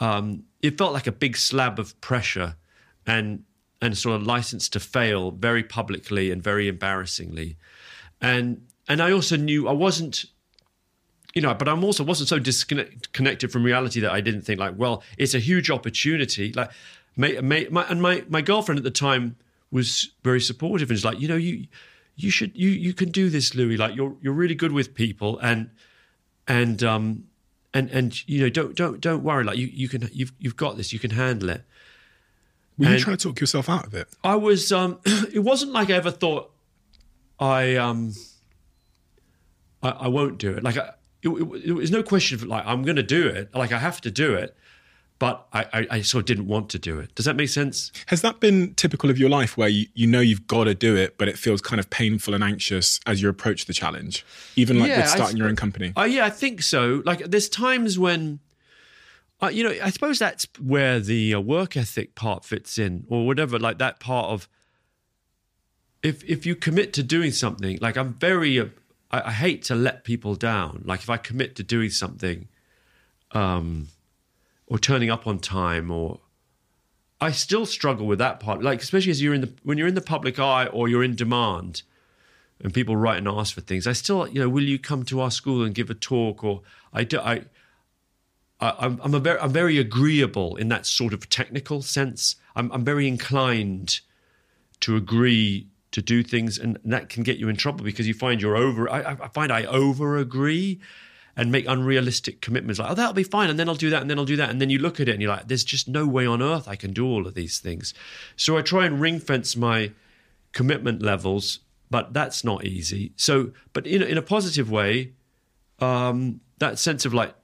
Um, 0.00 0.44
it 0.62 0.78
felt 0.78 0.92
like 0.92 1.06
a 1.06 1.12
big 1.12 1.36
slab 1.36 1.78
of 1.78 2.00
pressure, 2.00 2.56
and 3.06 3.44
and 3.82 3.96
sort 3.96 4.20
of 4.20 4.26
license 4.26 4.68
to 4.70 4.80
fail 4.80 5.30
very 5.30 5.62
publicly 5.62 6.30
and 6.30 6.42
very 6.42 6.68
embarrassingly, 6.68 7.56
and 8.20 8.62
and 8.88 9.00
I 9.00 9.12
also 9.12 9.36
knew 9.36 9.68
I 9.68 9.72
wasn't, 9.72 10.26
you 11.34 11.42
know, 11.42 11.54
but 11.54 11.68
I'm 11.68 11.82
also 11.84 12.04
wasn't 12.04 12.28
so 12.28 12.38
disconnected 12.38 13.50
from 13.50 13.62
reality 13.64 14.00
that 14.00 14.12
I 14.12 14.20
didn't 14.20 14.42
think 14.42 14.60
like, 14.60 14.74
well, 14.76 15.02
it's 15.16 15.34
a 15.34 15.38
huge 15.38 15.70
opportunity. 15.70 16.52
Like, 16.52 16.70
my, 17.20 17.66
my, 17.70 17.84
and 17.88 18.00
my 18.02 18.24
my 18.28 18.40
girlfriend 18.42 18.78
at 18.78 18.84
the 18.84 18.90
time 18.90 19.36
was 19.70 20.10
very 20.22 20.40
supportive 20.40 20.90
and 20.90 20.98
she's 20.98 21.04
like, 21.04 21.20
you 21.20 21.28
know, 21.28 21.36
you 21.36 21.66
you 22.16 22.30
should 22.30 22.56
you 22.56 22.68
you 22.68 22.92
can 22.92 23.10
do 23.10 23.30
this, 23.30 23.54
Louis. 23.54 23.76
Like, 23.76 23.94
you're 23.96 24.16
you're 24.20 24.32
really 24.34 24.54
good 24.54 24.72
with 24.72 24.94
people 24.94 25.38
and 25.38 25.70
and 26.48 26.82
um 26.82 27.24
and 27.72 27.88
and 27.90 28.28
you 28.28 28.40
know 28.40 28.48
don't 28.48 28.74
don't 28.76 29.00
don't 29.00 29.22
worry. 29.22 29.44
Like, 29.44 29.56
you 29.58 29.66
you 29.72 29.88
can 29.88 30.08
you've 30.12 30.32
you've 30.38 30.56
got 30.56 30.76
this. 30.76 30.92
You 30.92 30.98
can 30.98 31.10
handle 31.12 31.50
it. 31.50 31.62
Were 32.78 32.86
And- 32.86 32.94
you 32.94 33.00
trying 33.00 33.16
to 33.16 33.22
talk 33.28 33.40
yourself 33.40 33.68
out 33.68 33.86
of 33.86 33.94
it? 33.94 34.08
I 34.24 34.36
was. 34.36 34.72
Um, 34.72 34.98
it 35.32 35.40
wasn't 35.40 35.72
like 35.72 35.90
I 35.90 35.94
ever 35.94 36.10
thought 36.10 36.50
I. 37.38 37.76
Um, 37.76 38.12
I, 39.82 39.90
I 39.90 40.08
won't 40.08 40.38
do 40.38 40.52
it. 40.56 40.62
Like 40.62 40.76
I, 40.76 40.90
it, 41.22 41.28
it, 41.28 41.62
it 41.68 41.72
was 41.72 41.90
no 41.90 42.02
question 42.02 42.36
of 42.36 42.44
like 42.44 42.64
I'm 42.66 42.82
going 42.82 42.96
to 42.96 43.02
do 43.02 43.26
it. 43.28 43.54
Like 43.54 43.72
I 43.72 43.78
have 43.78 44.00
to 44.02 44.10
do 44.10 44.34
it, 44.34 44.56
but 45.20 45.46
I, 45.52 45.66
I, 45.72 45.86
I 45.90 46.00
sort 46.00 46.22
of 46.22 46.26
didn't 46.26 46.46
want 46.46 46.70
to 46.70 46.78
do 46.78 46.98
it. 46.98 47.14
Does 47.14 47.26
that 47.26 47.36
make 47.36 47.50
sense? 47.50 47.92
Has 48.06 48.22
that 48.22 48.40
been 48.40 48.74
typical 48.74 49.10
of 49.10 49.18
your 49.18 49.28
life 49.28 49.54
where 49.56 49.68
you, 49.68 49.86
you 49.92 50.06
know 50.06 50.20
you've 50.20 50.46
got 50.46 50.64
to 50.64 50.74
do 50.74 50.96
it, 50.96 51.18
but 51.18 51.28
it 51.28 51.38
feels 51.38 51.60
kind 51.60 51.78
of 51.78 51.90
painful 51.90 52.32
and 52.32 52.42
anxious 52.42 52.98
as 53.06 53.20
you 53.20 53.28
approach 53.28 53.66
the 53.66 53.74
challenge? 53.74 54.24
Even 54.56 54.80
like 54.80 54.88
Yeah, 54.88 55.02
with 55.02 55.12
I 55.12 55.14
starting 55.14 55.36
your 55.36 55.48
own 55.48 55.56
company? 55.56 55.92
Uh, 55.94 56.04
yeah, 56.04 56.24
I 56.24 56.30
think 56.30 56.62
so. 56.62 57.02
Like 57.04 57.20
there's 57.20 57.48
times 57.48 57.98
when. 57.98 58.40
Uh, 59.42 59.48
you 59.48 59.64
know, 59.64 59.74
I 59.82 59.88
suppose 59.90 60.18
that's 60.18 60.46
where 60.58 61.00
the 61.00 61.34
uh, 61.34 61.40
work 61.40 61.76
ethic 61.76 62.14
part 62.14 62.44
fits 62.44 62.78
in, 62.78 63.06
or 63.08 63.26
whatever. 63.26 63.58
Like 63.58 63.78
that 63.78 64.00
part 64.00 64.30
of 64.30 64.48
if 66.02 66.24
if 66.24 66.46
you 66.46 66.56
commit 66.56 66.94
to 66.94 67.02
doing 67.02 67.30
something, 67.30 67.78
like 67.80 67.98
I'm 67.98 68.14
very, 68.14 68.58
uh, 68.58 68.66
I, 69.10 69.28
I 69.28 69.32
hate 69.32 69.62
to 69.64 69.74
let 69.74 70.04
people 70.04 70.34
down. 70.34 70.82
Like 70.84 71.00
if 71.00 71.10
I 71.10 71.18
commit 71.18 71.56
to 71.56 71.62
doing 71.62 71.90
something, 71.90 72.48
um, 73.32 73.88
or 74.70 74.78
turning 74.78 75.10
up 75.10 75.26
on 75.26 75.38
time, 75.38 75.90
or 75.90 76.20
I 77.20 77.32
still 77.32 77.66
struggle 77.66 78.06
with 78.06 78.20
that 78.20 78.40
part. 78.40 78.62
Like 78.62 78.80
especially 78.80 79.10
as 79.10 79.20
you're 79.20 79.34
in 79.34 79.42
the 79.42 79.52
when 79.64 79.76
you're 79.76 79.88
in 79.88 79.94
the 79.96 80.00
public 80.00 80.38
eye 80.38 80.66
or 80.66 80.88
you're 80.88 81.04
in 81.04 81.16
demand, 81.16 81.82
and 82.62 82.72
people 82.72 82.96
write 82.96 83.18
and 83.18 83.28
ask 83.28 83.52
for 83.54 83.60
things. 83.60 83.86
I 83.86 83.92
still, 83.92 84.26
you 84.28 84.40
know, 84.40 84.48
will 84.48 84.62
you 84.62 84.78
come 84.78 85.04
to 85.06 85.20
our 85.20 85.30
school 85.30 85.62
and 85.64 85.74
give 85.74 85.90
a 85.90 85.94
talk? 85.94 86.42
Or 86.42 86.62
I 86.94 87.04
do, 87.04 87.18
I. 87.20 87.34
I- 88.62 88.76
I'm, 88.78 89.00
I'm 89.02 89.22
very, 89.22 89.40
I'm 89.40 89.52
very 89.52 89.78
agreeable 89.78 90.56
in 90.56 90.68
that 90.68 90.84
sort 90.84 91.14
of 91.14 91.30
technical 91.30 91.80
sense. 91.80 92.36
I'm, 92.54 92.70
I'm 92.72 92.84
very 92.84 93.08
inclined 93.08 94.00
to 94.80 94.96
agree 94.96 95.66
to 95.92 96.02
do 96.02 96.22
things, 96.22 96.58
and 96.58 96.78
that 96.84 97.08
can 97.08 97.22
get 97.22 97.38
you 97.38 97.48
in 97.48 97.56
trouble 97.56 97.84
because 97.84 98.06
you 98.06 98.12
find 98.12 98.40
you're 98.42 98.56
over. 98.56 98.88
I- 98.90 99.16
I 99.24 99.28
find 99.28 99.50
I 99.50 99.64
over 99.64 100.18
agree 100.18 100.78
and 101.36 101.52
make 101.52 101.66
unrealistic 101.68 102.40
commitments. 102.40 102.78
Like, 102.78 102.90
oh, 102.90 102.94
that'll 102.94 103.12
be 103.12 103.22
fine, 103.22 103.50
and 103.50 103.58
then 103.58 103.68
I'll 103.68 103.74
do 103.74 103.90
that, 103.90 104.00
and 104.00 104.10
then 104.10 104.18
I'll 104.18 104.24
do 104.24 104.36
that, 104.36 104.50
and 104.50 104.60
then 104.60 104.70
you 104.70 104.78
look 104.78 105.00
at 105.00 105.08
it 105.08 105.12
and 105.12 105.22
you're 105.22 105.30
like, 105.30 105.48
there's 105.48 105.64
just 105.64 105.88
no 105.88 106.06
way 106.06 106.26
on 106.26 106.42
earth 106.42 106.68
I 106.68 106.76
can 106.76 106.92
do 106.92 107.06
all 107.06 107.26
of 107.26 107.34
these 107.34 107.58
things. 107.58 107.94
So 108.36 108.56
I 108.56 108.62
try 108.62 108.86
and 108.86 109.00
ring 109.00 109.20
fence 109.20 109.56
my 109.56 109.92
commitment 110.52 111.02
levels, 111.02 111.60
but 111.90 112.12
that's 112.12 112.44
not 112.44 112.64
easy. 112.64 113.12
So, 113.16 113.52
but 113.72 113.86
in 113.86 114.02
in 114.02 114.18
a 114.18 114.22
positive 114.22 114.70
way, 114.70 115.12
um, 115.78 116.40
that 116.58 116.78
sense 116.78 117.04
of 117.04 117.14
like 117.14 117.34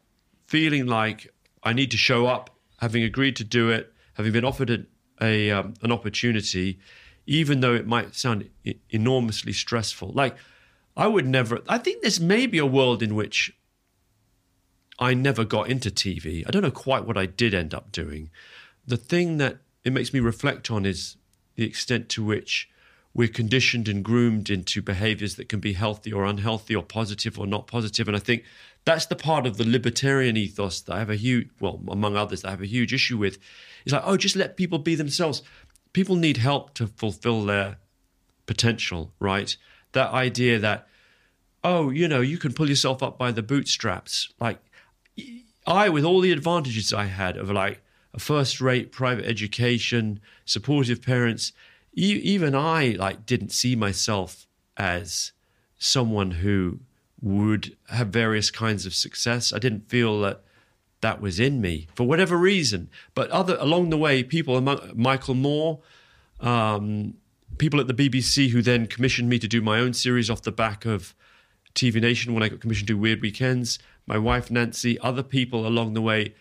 feeling 0.46 0.86
like 0.86 1.32
I 1.62 1.72
need 1.72 1.90
to 1.92 1.96
show 1.96 2.26
up, 2.26 2.50
having 2.80 3.02
agreed 3.02 3.36
to 3.36 3.44
do 3.44 3.70
it, 3.70 3.92
having 4.14 4.32
been 4.32 4.44
offered 4.44 4.70
a, 4.70 4.86
a 5.20 5.50
um, 5.50 5.74
an 5.82 5.92
opportunity, 5.92 6.78
even 7.26 7.60
though 7.60 7.74
it 7.74 7.86
might 7.86 8.14
sound 8.14 8.48
enormously 8.90 9.52
stressful. 9.52 10.12
Like 10.12 10.36
I 10.96 11.06
would 11.06 11.26
never. 11.26 11.60
I 11.68 11.78
think 11.78 12.02
there's 12.02 12.20
maybe 12.20 12.58
a 12.58 12.66
world 12.66 13.02
in 13.02 13.14
which 13.14 13.52
I 14.98 15.14
never 15.14 15.44
got 15.44 15.68
into 15.68 15.90
TV. 15.90 16.44
I 16.46 16.50
don't 16.50 16.62
know 16.62 16.70
quite 16.70 17.04
what 17.04 17.18
I 17.18 17.26
did 17.26 17.54
end 17.54 17.74
up 17.74 17.92
doing. 17.92 18.30
The 18.86 18.96
thing 18.96 19.36
that 19.38 19.58
it 19.84 19.92
makes 19.92 20.12
me 20.12 20.20
reflect 20.20 20.70
on 20.70 20.86
is 20.86 21.16
the 21.54 21.64
extent 21.64 22.08
to 22.10 22.24
which 22.24 22.68
we're 23.16 23.28
conditioned 23.28 23.88
and 23.88 24.04
groomed 24.04 24.50
into 24.50 24.82
behaviors 24.82 25.36
that 25.36 25.48
can 25.48 25.58
be 25.58 25.72
healthy 25.72 26.12
or 26.12 26.26
unhealthy 26.26 26.76
or 26.76 26.82
positive 26.82 27.38
or 27.38 27.46
not 27.46 27.66
positive. 27.66 28.08
And 28.08 28.16
I 28.16 28.20
think 28.20 28.44
that's 28.84 29.06
the 29.06 29.16
part 29.16 29.46
of 29.46 29.56
the 29.56 29.64
libertarian 29.64 30.36
ethos 30.36 30.82
that 30.82 30.94
I 30.94 30.98
have 30.98 31.08
a 31.08 31.16
huge, 31.16 31.48
well, 31.58 31.80
among 31.88 32.14
others, 32.14 32.44
I 32.44 32.50
have 32.50 32.60
a 32.60 32.66
huge 32.66 32.92
issue 32.92 33.16
with. 33.16 33.38
It's 33.84 33.92
like, 33.92 34.02
oh, 34.04 34.18
just 34.18 34.36
let 34.36 34.58
people 34.58 34.78
be 34.78 34.94
themselves. 34.94 35.42
People 35.94 36.16
need 36.16 36.36
help 36.36 36.74
to 36.74 36.88
fulfill 36.88 37.44
their 37.46 37.78
potential, 38.44 39.12
right? 39.18 39.56
That 39.92 40.10
idea 40.10 40.58
that, 40.58 40.86
oh, 41.64 41.88
you 41.88 42.08
know, 42.08 42.20
you 42.20 42.36
can 42.36 42.52
pull 42.52 42.68
yourself 42.68 43.02
up 43.02 43.16
by 43.16 43.32
the 43.32 43.42
bootstraps. 43.42 44.30
Like, 44.38 44.58
I, 45.66 45.88
with 45.88 46.04
all 46.04 46.20
the 46.20 46.32
advantages 46.32 46.92
I 46.92 47.06
had 47.06 47.36
of 47.36 47.50
like 47.50 47.82
a 48.14 48.20
first 48.20 48.60
rate 48.60 48.92
private 48.92 49.26
education, 49.26 50.20
supportive 50.44 51.02
parents, 51.02 51.52
e- 51.94 52.20
even 52.22 52.54
I 52.54 52.96
like 52.98 53.26
didn't 53.26 53.52
see 53.52 53.76
myself 53.76 54.46
as 54.76 55.32
someone 55.78 56.32
who 56.32 56.80
would 57.20 57.76
have 57.90 58.08
various 58.08 58.50
kinds 58.50 58.86
of 58.86 58.94
success. 58.94 59.52
I 59.52 59.58
didn't 59.58 59.88
feel 59.88 60.20
that 60.20 60.42
that 61.00 61.20
was 61.20 61.38
in 61.40 61.60
me 61.60 61.88
for 61.94 62.04
whatever 62.04 62.36
reason. 62.36 62.88
But 63.14 63.30
other 63.30 63.56
along 63.60 63.90
the 63.90 63.98
way, 63.98 64.22
people 64.22 64.56
among 64.56 64.92
Michael 64.94 65.34
Moore, 65.34 65.80
um, 66.40 67.14
people 67.58 67.80
at 67.80 67.86
the 67.86 67.94
BBC 67.94 68.50
who 68.50 68.62
then 68.62 68.86
commissioned 68.86 69.28
me 69.28 69.38
to 69.38 69.48
do 69.48 69.60
my 69.60 69.78
own 69.78 69.92
series 69.92 70.30
off 70.30 70.42
the 70.42 70.52
back 70.52 70.84
of 70.84 71.14
TV 71.74 72.00
Nation 72.00 72.34
when 72.34 72.42
I 72.42 72.48
got 72.48 72.60
commissioned 72.60 72.88
to 72.88 72.94
do 72.94 72.98
Weird 72.98 73.20
Weekends. 73.20 73.78
My 74.06 74.18
wife 74.18 74.50
Nancy, 74.50 74.98
other 75.00 75.22
people 75.22 75.66
along 75.66 75.94
the 75.94 76.02
way 76.02 76.34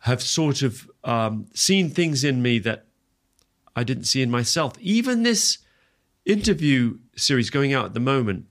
have 0.00 0.22
sort 0.22 0.62
of 0.62 0.90
um, 1.04 1.46
seen 1.54 1.90
things 1.90 2.24
in 2.24 2.42
me 2.42 2.58
that 2.60 2.86
I 3.74 3.84
didn't 3.84 4.04
see 4.04 4.22
in 4.22 4.30
myself. 4.30 4.74
Even 4.80 5.22
this 5.22 5.58
interview 6.24 6.98
series 7.16 7.50
going 7.50 7.72
out 7.72 7.86
at 7.86 7.94
the 7.94 8.00
moment, 8.00 8.46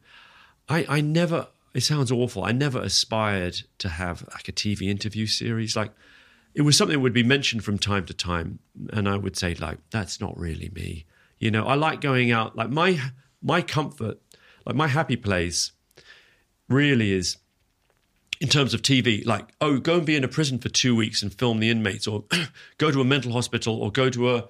I, 0.68 0.86
I 0.88 1.02
never, 1.02 1.48
it 1.74 1.82
sounds 1.82 2.12
awful, 2.12 2.44
I 2.44 2.52
never 2.52 2.80
aspired 2.80 3.62
to 3.80 3.90
have 3.90 4.28
like 4.32 4.48
a 4.48 4.54
TV 4.54 4.84
interview 4.84 5.26
series. 5.26 5.76
Like, 5.76 5.92
it 6.54 6.62
was 6.62 6.78
something 6.78 6.96
that 6.96 7.02
would 7.02 7.14
be 7.14 7.24
mentioned 7.24 7.64
from 7.64 7.78
time 7.78 8.06
to 8.06 8.14
time. 8.14 8.60
And 8.92 9.08
I 9.08 9.18
would 9.18 9.38
say, 9.38 9.56
like, 9.56 9.80
that's 9.90 10.20
not 10.20 10.38
really 10.38 10.70
me. 10.74 11.06
You 11.40 11.52
know, 11.52 11.66
I 11.66 11.76
like 11.76 12.02
going 12.02 12.32
out, 12.32 12.56
like, 12.56 12.70
my, 12.70 13.00
my 13.42 13.62
comfort, 13.62 14.20
like, 14.66 14.76
my 14.76 14.88
happy 14.88 15.16
place 15.16 15.72
really 16.68 17.12
is 17.12 17.38
in 18.42 18.48
terms 18.48 18.74
of 18.74 18.82
TV, 18.82 19.24
like, 19.24 19.48
oh, 19.62 19.78
go 19.78 19.98
and 19.98 20.06
be 20.06 20.16
in 20.16 20.24
a 20.24 20.28
prison 20.28 20.58
for 20.58 20.68
two 20.68 20.96
weeks 20.96 21.22
and 21.22 21.32
film 21.32 21.60
the 21.60 21.70
inmates, 21.70 22.08
or 22.08 22.24
go 22.80 22.90
to 22.90 23.00
a 23.00 23.06
mental 23.06 23.32
hospital, 23.32 23.76
or 23.76 23.92
go 23.92 24.10
to 24.10 24.36
a 24.36 24.48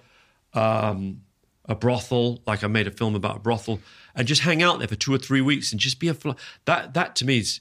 um, 0.53 1.21
a 1.65 1.75
brothel, 1.75 2.41
like 2.47 2.63
I 2.63 2.67
made 2.67 2.87
a 2.87 2.91
film 2.91 3.15
about 3.15 3.37
a 3.37 3.39
brothel, 3.39 3.81
and 4.15 4.27
just 4.27 4.41
hang 4.41 4.63
out 4.63 4.79
there 4.79 4.87
for 4.87 4.95
two 4.95 5.13
or 5.13 5.17
three 5.17 5.41
weeks 5.41 5.71
and 5.71 5.79
just 5.79 5.99
be 5.99 6.07
a 6.07 6.13
fl- 6.13 6.31
that 6.65 6.93
that 6.93 7.17
to 7.17 7.25
me 7.25 7.39
is 7.39 7.59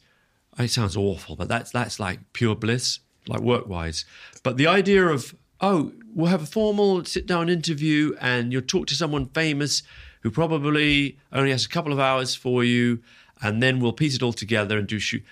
it 0.59 0.71
sounds 0.71 0.97
awful, 0.97 1.35
but 1.35 1.49
that's 1.49 1.73
that's 1.73 1.99
like 1.99 2.21
pure 2.33 2.55
bliss, 2.55 3.01
like 3.27 3.41
work 3.41 3.67
wise. 3.67 4.05
But 4.45 4.57
the 4.57 4.69
idea 4.69 5.07
of 5.07 5.35
oh, 5.61 5.93
we'll 6.15 6.31
have 6.31 6.45
a 6.45 6.47
formal 6.47 7.05
sit 7.05 7.27
down 7.27 7.49
interview 7.49 8.15
and 8.21 8.53
you'll 8.53 8.63
talk 8.63 8.87
to 8.87 8.95
someone 8.95 9.27
famous 9.27 9.83
who 10.23 10.31
probably 10.31 11.19
only 11.33 11.51
has 11.51 11.65
a 11.65 11.69
couple 11.69 11.93
of 11.93 11.99
hours 11.99 12.37
for 12.37 12.63
you, 12.63 13.01
and 13.43 13.61
then 13.61 13.81
we'll 13.81 13.93
piece 13.93 14.15
it 14.15 14.23
all 14.23 14.33
together 14.33 14.79
and 14.79 14.87
do 14.87 15.01
shoot. 15.01 15.25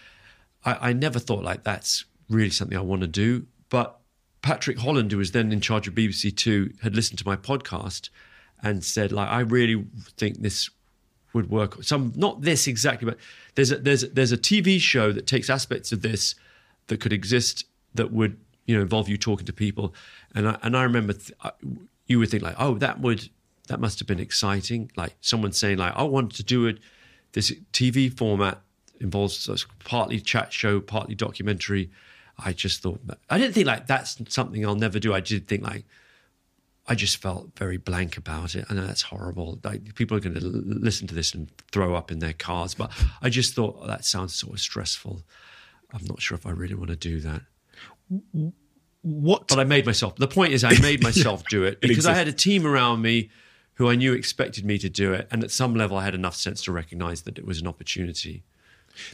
I, 0.65 0.91
I 0.91 0.93
never 0.93 1.19
thought 1.19 1.45
like 1.45 1.65
that's 1.65 2.05
really 2.29 2.51
something 2.51 2.77
I 2.77 2.83
want 2.83 3.03
to 3.03 3.07
do. 3.09 3.47
But 3.69 3.99
Patrick 4.43 4.79
Holland, 4.79 5.13
who 5.13 5.19
was 5.19 5.33
then 5.33 5.53
in 5.53 5.61
charge 5.61 5.89
of 5.89 5.95
BBC 5.95 6.37
Two, 6.37 6.73
had 6.83 6.95
listened 6.95 7.19
to 7.19 7.27
my 7.27 7.37
podcast 7.37 8.11
and 8.63 8.85
said, 8.85 9.13
like, 9.13 9.29
I 9.29 9.41
really 9.41 9.85
think 10.17 10.41
this 10.41 10.71
would 11.33 11.51
work. 11.51 11.83
Some 11.83 12.13
not 12.17 12.43
this 12.43 12.67
exactly, 12.67 13.07
but 13.07 13.19
there's 13.55 13.71
a, 13.71 13.79
there's 13.79 14.03
there's 14.11 14.33
a 14.33 14.39
TV 14.39 14.81
show 14.81 15.13
that 15.13 15.27
takes 15.27 15.51
aspects 15.51 15.93
of 15.93 16.03
this 16.03 16.35
that 16.87 17.01
could 17.01 17.13
exist 17.13 17.65
that 17.95 18.13
would 18.13 18.39
you 18.67 18.75
know 18.77 18.83
involve 18.83 19.09
you 19.09 19.17
talking 19.17 19.47
to 19.47 19.53
people. 19.53 19.95
And 20.35 20.49
I, 20.49 20.59
and 20.63 20.77
I 20.77 20.83
remember 20.83 21.15
th- 21.15 21.33
you 22.07 22.19
would 22.19 22.31
think 22.31 22.43
like, 22.43 22.57
oh, 22.59 22.75
that 22.75 23.01
would 23.01 23.29
that 23.69 23.81
must 23.81 23.99
have 23.99 24.09
been 24.09 24.21
exciting. 24.21 24.91
Like 24.97 25.17
someone 25.21 25.53
saying 25.53 25.79
like, 25.79 25.95
I 25.97 26.03
want 26.03 26.35
to 26.35 26.43
do 26.43 26.67
it. 26.67 26.79
This 27.33 27.53
TV 27.73 28.13
format 28.15 28.63
involves 29.01 29.67
partly 29.85 30.21
chat 30.21 30.53
show, 30.53 30.81
partly 30.81 31.15
documentary. 31.15 31.91
I 32.39 32.53
just 32.53 32.83
thought 32.83 33.01
I 33.29 33.39
didn't 33.39 33.55
think 33.55 33.67
like 33.67 33.87
that's 33.87 34.21
something 34.29 34.65
I'll 34.65 34.75
never 34.75 34.99
do. 34.99 35.13
I 35.13 35.21
did 35.21 35.49
think 35.49 35.63
like 35.63 35.85
I 36.87 36.95
just 36.95 37.19
felt 37.19 37.51
very 37.57 37.77
blank 37.77 38.17
about 38.17 38.55
it. 38.55 38.65
I 38.71 38.75
know 38.75 38.87
that's 38.87 39.03
horrible. 39.03 39.59
Like 39.63 39.95
people 39.95 40.17
are 40.17 40.21
going 40.21 40.35
to 40.35 40.45
l- 40.45 40.63
listen 40.65 41.07
to 41.09 41.15
this 41.15 41.35
and 41.35 41.51
throw 41.71 41.95
up 41.95 42.11
in 42.11 42.21
their 42.21 42.33
cars, 42.33 42.75
but 42.75 42.91
I 43.21 43.29
just 43.29 43.55
thought 43.55 43.79
oh, 43.81 43.87
that 43.87 44.05
sounds 44.05 44.35
sort 44.35 44.55
of 44.55 44.61
stressful. 44.61 45.23
I'm 45.93 46.05
not 46.05 46.23
sure 46.23 46.37
if 46.37 46.47
I 46.47 46.51
really 46.51 46.75
want 46.75 46.91
to 46.91 46.97
do 46.97 47.21
that. 47.21 47.43
What? 49.03 49.49
But 49.49 49.59
I 49.59 49.65
made 49.65 49.85
myself. 49.85 50.17
The 50.17 50.29
point 50.29 50.53
is, 50.53 50.65
I 50.65 50.79
made 50.83 51.03
myself 51.03 51.45
do 51.49 51.65
it 51.65 51.81
because 51.81 52.07
I 52.07 52.15
had 52.15 52.29
a 52.29 52.33
team 52.33 52.67
around 52.67 53.03
me 53.03 53.31
who 53.75 53.89
I 53.89 53.95
knew 53.95 54.13
expected 54.13 54.65
me 54.65 54.79
to 54.79 54.89
do 54.89 55.13
it, 55.13 55.29
and 55.31 55.45
at 55.45 55.51
some 55.51 55.75
level, 55.75 55.99
I 55.99 56.05
had 56.05 56.15
enough 56.15 56.35
sense 56.35 56.63
to 56.65 56.73
recognise 56.73 57.23
that 57.23 57.39
it 57.39 57.47
was 57.47 57.61
an 57.61 57.67
opportunity. 57.67 58.45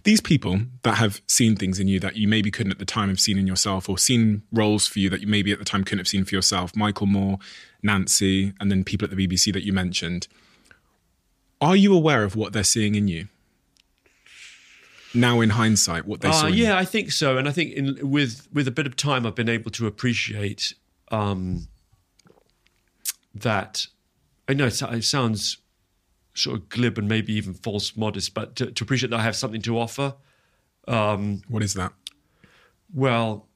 These 0.05 0.21
people 0.21 0.61
that 0.83 0.97
have 0.97 1.21
seen 1.27 1.57
things 1.57 1.79
in 1.79 1.89
you 1.89 2.01
that 2.01 2.17
you 2.17 2.27
maybe 2.27 2.51
couldn't 2.51 2.73
at 2.73 2.79
the 2.79 2.85
time 2.85 3.09
have 3.09 3.21
seen 3.21 3.37
in 3.39 3.47
yourself 3.47 3.89
or 3.89 3.99
seen 3.99 4.43
roles 4.53 4.87
for 4.87 4.99
you 4.99 5.11
that 5.11 5.21
you 5.21 5.27
maybe 5.27 5.53
at 5.53 5.59
the 5.59 5.65
time 5.65 5.85
couldn't 5.85 5.99
have 5.99 6.09
seen 6.09 6.25
for 6.25 6.35
yourself 6.35 6.75
michael 6.75 7.07
moore 7.07 7.39
nancy 7.83 8.55
and 8.61 8.71
then 8.71 8.83
people 8.85 9.05
at 9.05 9.15
the 9.15 9.27
bbc 9.27 9.53
that 9.53 9.63
you 9.63 9.73
mentioned 9.73 10.27
are 11.61 11.77
you 11.77 11.95
aware 11.95 12.25
of 12.25 12.35
what 12.35 12.53
they're 12.55 12.65
seeing 12.65 12.95
in 12.95 13.09
you 13.09 13.29
now 15.15 15.41
in 15.41 15.51
hindsight 15.51 16.07
what 16.07 16.21
they 16.23 16.31
saw 16.33 16.47
Uh, 16.47 16.49
you? 16.49 16.65
yeah, 16.65 16.77
I 16.77 16.85
think 16.85 17.13
so, 17.13 17.39
and 17.39 17.49
I 17.49 17.53
think 17.53 17.73
in, 17.73 18.11
with 18.11 18.49
with 18.53 18.67
a 18.67 18.73
bit 18.73 18.85
of 18.87 18.97
time, 18.97 19.25
I've 19.25 19.37
been 19.37 19.49
able 19.49 19.71
to 19.71 19.87
appreciate 19.87 20.75
um, 21.13 21.69
that. 23.35 23.87
I 24.49 24.55
know 24.55 24.67
it, 24.67 24.83
it 24.83 25.05
sounds 25.05 25.59
sort 26.35 26.59
of 26.59 26.69
glib 26.69 26.99
and 26.99 27.09
maybe 27.09 27.33
even 27.33 27.55
false 27.55 27.97
modest, 27.97 28.35
but 28.35 28.57
to, 28.57 28.71
to 28.71 28.85
appreciate 28.85 29.11
that 29.11 29.21
I 29.21 29.23
have 29.23 29.37
something 29.37 29.63
to 29.63 29.79
offer. 29.79 30.15
what 31.49 31.63
is 31.63 31.75
that 31.75 31.93
Well, 32.93 33.47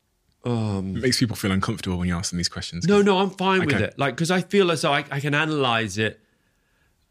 it 0.96 1.02
makes 1.02 1.18
people 1.18 1.36
feel 1.36 1.52
uncomfortable 1.52 1.98
when 1.98 2.08
you 2.08 2.16
ask 2.16 2.30
them 2.30 2.38
these 2.38 2.48
questions 2.48 2.86
No, 2.86 3.02
no, 3.02 3.18
I'm 3.18 3.30
fine 3.30 3.66
with 3.66 3.80
it. 3.80 3.98
Like, 3.98 4.14
because 4.14 4.30
I 4.30 4.40
feel 4.40 4.70
as 4.70 4.82
though 4.82 4.92
I, 4.92 5.04
I 5.10 5.20
can 5.20 5.34
analyze 5.34 5.98
it, 5.98 6.20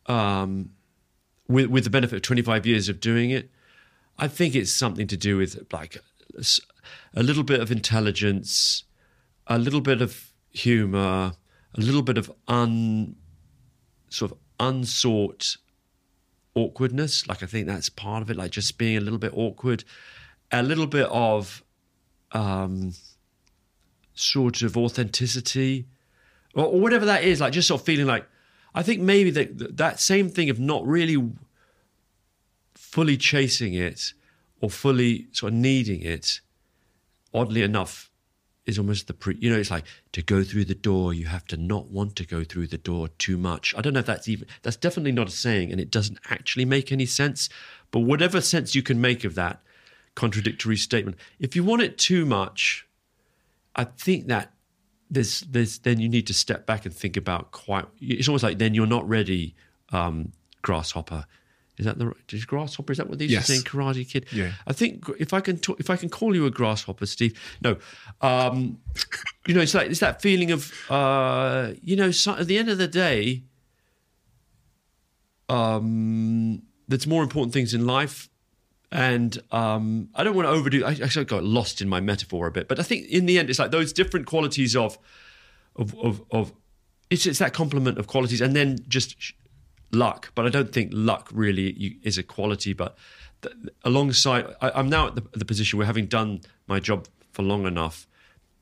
um, 0.07 0.71
with 1.47 1.67
with 1.67 1.83
the 1.83 1.89
benefit 1.89 2.15
of 2.15 2.21
25 2.21 2.65
years 2.65 2.89
of 2.89 2.99
doing 2.99 3.31
it. 3.31 3.51
I 4.17 4.27
think 4.27 4.55
it's 4.55 4.71
something 4.71 5.07
to 5.07 5.17
do 5.17 5.37
with 5.37 5.67
like 5.71 5.97
a 7.13 7.23
little 7.23 7.43
bit 7.43 7.59
of 7.59 7.71
intelligence, 7.71 8.83
a 9.45 9.57
little 9.57 9.81
bit 9.81 10.01
of 10.01 10.31
humor, 10.51 11.33
a 11.75 11.79
little 11.79 12.01
bit 12.01 12.17
of 12.17 12.31
un 12.47 13.15
sort 14.09 14.31
of 14.31 14.37
unsought 14.59 15.57
awkwardness. 16.55 17.27
Like 17.27 17.43
I 17.43 17.45
think 17.45 17.67
that's 17.67 17.89
part 17.89 18.21
of 18.21 18.29
it. 18.29 18.37
Like 18.37 18.51
just 18.51 18.77
being 18.77 18.97
a 18.97 19.01
little 19.01 19.19
bit 19.19 19.33
awkward, 19.35 19.83
a 20.51 20.63
little 20.63 20.87
bit 20.87 21.07
of 21.09 21.63
um, 22.31 22.93
sort 24.17 24.63
of 24.63 24.75
authenticity 24.75 25.85
or, 26.55 26.65
or 26.65 26.81
whatever 26.81 27.05
that 27.05 27.23
is 27.23 27.39
like 27.39 27.53
just 27.53 27.67
sort 27.67 27.79
of 27.79 27.85
feeling 27.85 28.07
like 28.07 28.27
i 28.73 28.81
think 28.81 28.99
maybe 28.99 29.29
that 29.29 29.77
that 29.77 29.99
same 29.99 30.27
thing 30.27 30.49
of 30.49 30.59
not 30.59 30.85
really 30.85 31.31
fully 32.73 33.15
chasing 33.15 33.75
it 33.75 34.13
or 34.59 34.69
fully 34.69 35.27
sort 35.31 35.53
of 35.53 35.59
needing 35.59 36.01
it 36.01 36.41
oddly 37.33 37.61
enough 37.61 38.09
is 38.67 38.77
almost 38.77 39.07
the 39.07 39.13
pre 39.13 39.35
you 39.39 39.49
know 39.49 39.57
it's 39.57 39.71
like 39.71 39.85
to 40.11 40.21
go 40.21 40.43
through 40.43 40.65
the 40.65 40.75
door 40.75 41.13
you 41.13 41.25
have 41.25 41.45
to 41.45 41.57
not 41.57 41.87
want 41.87 42.15
to 42.15 42.25
go 42.25 42.43
through 42.43 42.67
the 42.67 42.77
door 42.77 43.07
too 43.17 43.37
much 43.37 43.73
i 43.77 43.81
don't 43.81 43.93
know 43.93 43.99
if 43.99 44.05
that's 44.05 44.27
even 44.27 44.47
that's 44.61 44.75
definitely 44.75 45.11
not 45.11 45.27
a 45.27 45.31
saying 45.31 45.71
and 45.71 45.81
it 45.81 45.89
doesn't 45.89 46.19
actually 46.29 46.65
make 46.65 46.91
any 46.91 47.05
sense 47.05 47.49
but 47.91 47.99
whatever 47.99 48.41
sense 48.41 48.75
you 48.75 48.83
can 48.83 48.99
make 49.01 49.23
of 49.23 49.35
that 49.35 49.61
contradictory 50.15 50.77
statement 50.77 51.17
if 51.39 51.55
you 51.55 51.63
want 51.63 51.81
it 51.81 51.97
too 51.97 52.25
much 52.25 52.87
I 53.77 53.83
think 53.83 54.27
that 54.27 54.51
there's 55.09 55.41
there's 55.41 55.79
then 55.79 55.99
you 55.99 56.09
need 56.09 56.27
to 56.27 56.33
step 56.33 56.65
back 56.65 56.85
and 56.85 56.93
think 56.93 57.15
about 57.15 57.51
quite. 57.51 57.85
It's 58.01 58.27
almost 58.27 58.43
like 58.43 58.57
then 58.57 58.73
you're 58.73 58.87
not 58.87 59.07
ready. 59.07 59.55
Um, 59.93 60.33
grasshopper, 60.63 61.25
is 61.77 61.85
that 61.85 61.99
the 61.99 62.13
is 62.31 62.45
grasshopper? 62.45 62.91
Is 62.91 62.97
that 62.97 63.07
what 63.09 63.19
they 63.19 63.25
used 63.25 63.33
Yes. 63.33 63.47
to 63.47 63.51
say 63.53 63.57
in 63.57 63.63
Karate 63.63 64.09
Kid? 64.09 64.25
Yeah. 64.31 64.51
I 64.65 64.73
think 64.73 65.05
if 65.19 65.33
I 65.33 65.41
can 65.41 65.57
talk, 65.57 65.79
if 65.79 65.89
I 65.89 65.95
can 65.95 66.09
call 66.09 66.35
you 66.35 66.45
a 66.45 66.51
grasshopper, 66.51 67.05
Steve. 67.05 67.39
No, 67.61 67.77
um, 68.21 68.79
you 69.47 69.53
know 69.53 69.61
it's 69.61 69.73
like 69.73 69.89
it's 69.89 69.99
that 69.99 70.21
feeling 70.21 70.51
of 70.51 70.73
uh, 70.89 71.73
you 71.81 71.95
know 71.95 72.11
so, 72.11 72.35
at 72.35 72.47
the 72.47 72.57
end 72.57 72.69
of 72.69 72.77
the 72.77 72.87
day, 72.87 73.43
um, 75.49 76.63
there's 76.87 77.07
more 77.07 77.23
important 77.23 77.53
things 77.53 77.73
in 77.73 77.85
life 77.85 78.29
and 78.91 79.37
um, 79.51 80.09
I 80.15 80.23
don't 80.23 80.35
want 80.35 80.47
to 80.47 80.51
overdo. 80.51 80.85
I 80.85 80.91
actually 80.91 81.25
got 81.25 81.43
lost 81.43 81.81
in 81.81 81.89
my 81.89 81.99
metaphor 81.99 82.47
a 82.47 82.51
bit, 82.51 82.67
but 82.67 82.79
I 82.79 82.83
think 82.83 83.07
in 83.07 83.25
the 83.25 83.37
end, 83.37 83.49
it's 83.49 83.59
like 83.59 83.71
those 83.71 83.91
different 83.91 84.27
qualities 84.27 84.75
of, 84.75 84.97
of, 85.75 85.93
of, 85.99 86.23
of 86.31 86.53
it's 87.09 87.25
it's 87.25 87.39
that 87.39 87.53
complement 87.53 87.97
of 87.97 88.07
qualities, 88.07 88.39
and 88.41 88.55
then 88.55 88.79
just 88.87 89.15
luck. 89.91 90.31
But 90.35 90.45
I 90.45 90.49
don't 90.49 90.71
think 90.71 90.91
luck 90.93 91.29
really 91.31 91.99
is 92.03 92.17
a 92.17 92.23
quality. 92.23 92.73
But 92.73 92.97
th- 93.41 93.55
alongside, 93.83 94.47
I, 94.61 94.71
I'm 94.71 94.89
now 94.89 95.07
at 95.07 95.15
the, 95.15 95.23
the 95.33 95.45
position 95.45 95.77
where 95.77 95.85
having 95.85 96.07
done 96.07 96.41
my 96.67 96.79
job 96.79 97.07
for 97.31 97.43
long 97.43 97.65
enough, 97.65 98.07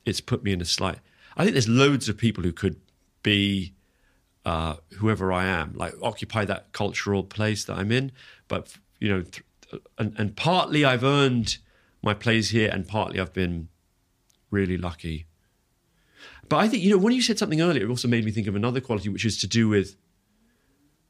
it's 0.05 0.21
put 0.21 0.43
me 0.43 0.51
in 0.51 0.61
a 0.61 0.65
slight. 0.65 0.99
I 1.37 1.43
think 1.43 1.53
there's 1.53 1.69
loads 1.69 2.07
of 2.07 2.17
people 2.17 2.43
who 2.43 2.53
could 2.53 2.79
be 3.23 3.73
uh, 4.45 4.75
whoever 4.97 5.33
I 5.33 5.45
am, 5.45 5.73
like 5.75 5.93
occupy 6.01 6.45
that 6.45 6.71
cultural 6.71 7.23
place 7.23 7.65
that 7.65 7.77
I'm 7.77 7.91
in. 7.91 8.11
But 8.47 8.75
you 8.99 9.09
know, 9.09 9.21
th- 9.23 9.43
and, 9.97 10.13
and 10.17 10.35
partly 10.35 10.85
I've 10.85 11.03
earned 11.03 11.57
my 12.01 12.13
place 12.13 12.49
here, 12.49 12.69
and 12.71 12.87
partly 12.87 13.19
I've 13.19 13.33
been 13.33 13.69
really 14.51 14.77
lucky. 14.77 15.25
But 16.47 16.57
I 16.57 16.67
think 16.67 16.83
you 16.83 16.91
know 16.91 16.97
when 16.97 17.13
you 17.13 17.21
said 17.21 17.39
something 17.39 17.61
earlier, 17.61 17.85
it 17.85 17.89
also 17.89 18.07
made 18.07 18.23
me 18.23 18.31
think 18.31 18.47
of 18.47 18.55
another 18.55 18.79
quality, 18.79 19.09
which 19.09 19.25
is 19.25 19.39
to 19.39 19.47
do 19.47 19.67
with, 19.67 19.95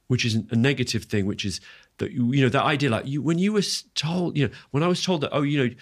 which 0.08 0.26
is 0.26 0.36
a 0.36 0.56
negative 0.56 1.06
thing, 1.06 1.26
which 1.26 1.46
is 1.46 1.60
that 1.98 2.12
you 2.12 2.42
know 2.42 2.50
that 2.50 2.64
idea 2.64 2.90
like 2.90 3.08
you 3.08 3.22
when 3.22 3.40
you 3.40 3.54
were 3.54 3.64
told 3.94 4.38
you 4.38 4.48
know 4.48 4.54
when 4.72 4.84
I 4.84 4.88
was 4.88 5.04
told 5.04 5.22
that 5.22 5.32
oh 5.32 5.42
you 5.42 5.68
know 5.68 5.76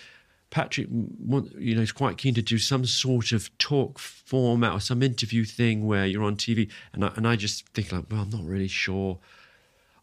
Patrick 0.50 0.88
you 0.90 1.76
know 1.76 1.82
is 1.82 1.92
quite 1.92 2.18
keen 2.18 2.34
to 2.36 2.42
do 2.42 2.58
some 2.58 2.86
sort 2.86 3.32
of 3.32 3.56
talk 3.58 3.98
format 3.98 4.74
or 4.74 4.80
some 4.80 5.02
interview 5.02 5.46
thing 5.46 5.86
where 5.86 6.06
you're 6.06 6.24
on 6.24 6.36
TV, 6.36 6.70
and 6.94 7.06
I, 7.06 7.12
and 7.16 7.28
I 7.28 7.36
just 7.36 7.68
think 7.70 7.92
like 7.92 8.06
well 8.10 8.22
I'm 8.22 8.30
not 8.30 8.44
really 8.44 8.68
sure. 8.68 9.20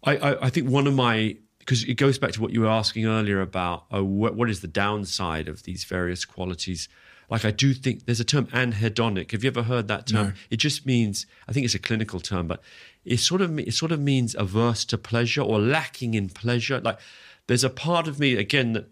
I, 0.02 0.16
I, 0.16 0.47
I 0.47 0.51
think 0.51 0.68
one 0.68 0.86
of 0.86 0.94
my 0.94 1.36
because 1.60 1.84
it 1.84 1.94
goes 1.94 2.18
back 2.18 2.32
to 2.32 2.42
what 2.42 2.52
you 2.52 2.62
were 2.62 2.68
asking 2.68 3.06
earlier 3.06 3.40
about 3.40 3.84
oh, 3.92 4.02
what, 4.02 4.34
what 4.34 4.51
is 4.51 4.60
the 4.60 4.66
downside 4.66 5.47
of 5.47 5.62
these 5.62 5.84
various 5.84 6.24
qualities. 6.24 6.88
Like 7.30 7.44
I 7.44 7.52
do 7.52 7.74
think 7.74 8.06
there's 8.06 8.18
a 8.18 8.24
term 8.24 8.47
anhedonic. 8.47 9.30
Have 9.30 9.44
you 9.44 9.48
ever 9.48 9.62
heard 9.62 9.86
that 9.86 10.09
term? 10.09 10.28
No. 10.28 10.32
It 10.51 10.56
just 10.56 10.84
means 10.84 11.26
I 11.47 11.52
think 11.52 11.64
it's 11.64 11.76
a 11.76 11.78
clinical 11.78 12.18
term, 12.18 12.48
but 12.48 12.60
it 13.05 13.18
sort 13.18 13.40
of 13.40 13.59
it 13.59 13.74
sort 13.74 13.93
of 13.93 14.01
means 14.01 14.35
averse 14.35 14.85
to 14.86 14.98
pleasure 14.98 15.43
or 15.43 15.59
lacking 15.59 16.14
in 16.14 16.28
pleasure. 16.28 16.81
Like 16.81 16.98
there's 17.47 17.64
a 17.64 17.70
part 17.70 18.09
of 18.09 18.18
me 18.18 18.36
again 18.36 18.72
that 18.74 18.89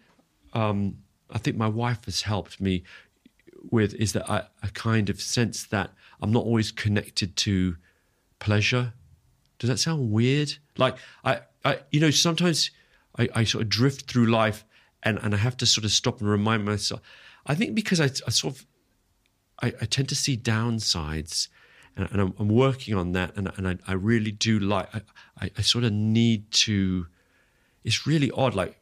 um, 0.53 0.99
I 1.31 1.39
think 1.39 1.57
my 1.57 1.69
wife 1.69 2.05
has 2.07 2.23
helped 2.23 2.61
me 2.61 2.85
with 3.71 3.95
is 3.95 4.13
that 4.13 4.29
I, 4.31 4.45
I 4.63 4.69
kind 4.69 5.11
of 5.11 5.21
sense 5.21 5.65
that 5.67 5.93
I'm 6.21 6.33
not 6.33 6.45
always 6.45 6.73
connected 6.73 7.37
to 7.37 7.77
pleasure. 8.39 8.95
Does 9.59 9.69
that 9.69 9.79
sound 9.79 10.11
weird? 10.11 10.55
Like 10.77 10.97
I, 11.25 11.41
I 11.65 11.81
you 11.91 12.01
know, 12.01 12.11
sometimes 12.11 12.71
I, 13.19 13.29
I 13.35 13.45
sort 13.45 13.63
of 13.63 13.69
drift 13.69 14.11
through 14.11 14.27
life 14.27 14.65
and, 15.03 15.19
and 15.23 15.35
I 15.35 15.39
have 15.39 15.57
to 15.59 15.67
sort 15.67 15.85
of 15.85 15.91
stop 15.91 16.21
and 16.21 16.31
remind 16.31 16.65
myself. 16.65 17.01
I 17.47 17.55
think 17.55 17.75
because 17.75 18.01
I, 18.01 18.05
I 18.05 18.31
sort 18.31 18.55
of 18.55 18.67
I, 19.61 19.69
I 19.81 19.85
tend 19.87 20.09
to 20.11 20.15
see 20.15 20.37
downsides 20.37 21.49
and, 21.99 22.09
and 22.11 22.21
I'm, 22.21 22.35
I'm 22.39 22.49
working 22.49 22.95
on 22.95 23.13
that 23.13 23.37
and, 23.37 23.53
and 23.57 23.69
I, 23.69 23.77
I 23.87 23.93
really 23.93 24.31
do 24.31 24.59
like 24.59 24.89
I, 24.95 25.03
I, 25.41 25.51
I 25.59 25.61
sort 25.61 25.85
of 25.85 25.93
need 25.93 26.51
to 26.53 27.07
it's 27.85 28.07
really 28.07 28.31
odd 28.31 28.55
like 28.55 28.79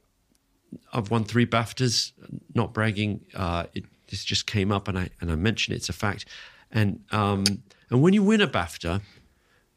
I've 0.92 1.10
won 1.10 1.24
three 1.24 1.46
BAFTAs. 1.46 2.12
Not 2.54 2.72
bragging. 2.72 3.24
Uh, 3.34 3.64
it 3.74 3.84
this 4.08 4.24
just 4.24 4.46
came 4.46 4.70
up, 4.70 4.88
and 4.88 4.98
I 4.98 5.10
and 5.20 5.30
I 5.30 5.36
mentioned 5.36 5.74
it, 5.74 5.78
it's 5.78 5.88
a 5.88 5.92
fact. 5.92 6.26
And 6.70 7.04
um, 7.10 7.44
and 7.90 8.02
when 8.02 8.12
you 8.12 8.22
win 8.22 8.40
a 8.40 8.48
BAFTA, 8.48 9.00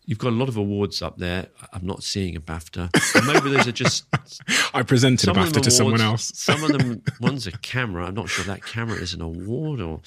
you've 0.10 0.18
got 0.18 0.30
a 0.30 0.36
lot 0.36 0.49
of 0.49 0.57
awards 0.57 1.03
up 1.03 1.19
there. 1.19 1.45
I'm 1.72 1.86
not 1.86 2.02
seeing 2.02 2.36
a 2.36 2.41
BAFTA. 2.41 2.90
And 3.14 3.27
maybe 3.27 3.56
those 3.56 3.68
are 3.68 3.72
just 3.72 4.06
I 4.73 4.81
presented 4.81 5.30
a 5.30 5.36
some 5.36 5.36
BAFTA 5.36 5.53
them 5.53 5.61
to 5.61 5.72
someone 5.72 6.02
else. 6.02 6.31
Some 6.34 6.64
of 6.64 6.72
them, 6.72 7.03
one's 7.22 7.45
a 7.45 7.52
camera. 7.52 8.07
I'm 8.07 8.15
not 8.15 8.27
sure 8.27 8.44
that 8.45 8.65
camera 8.65 8.98
is 8.98 9.14
an 9.14 9.22
award 9.22 9.80
or 9.80 10.02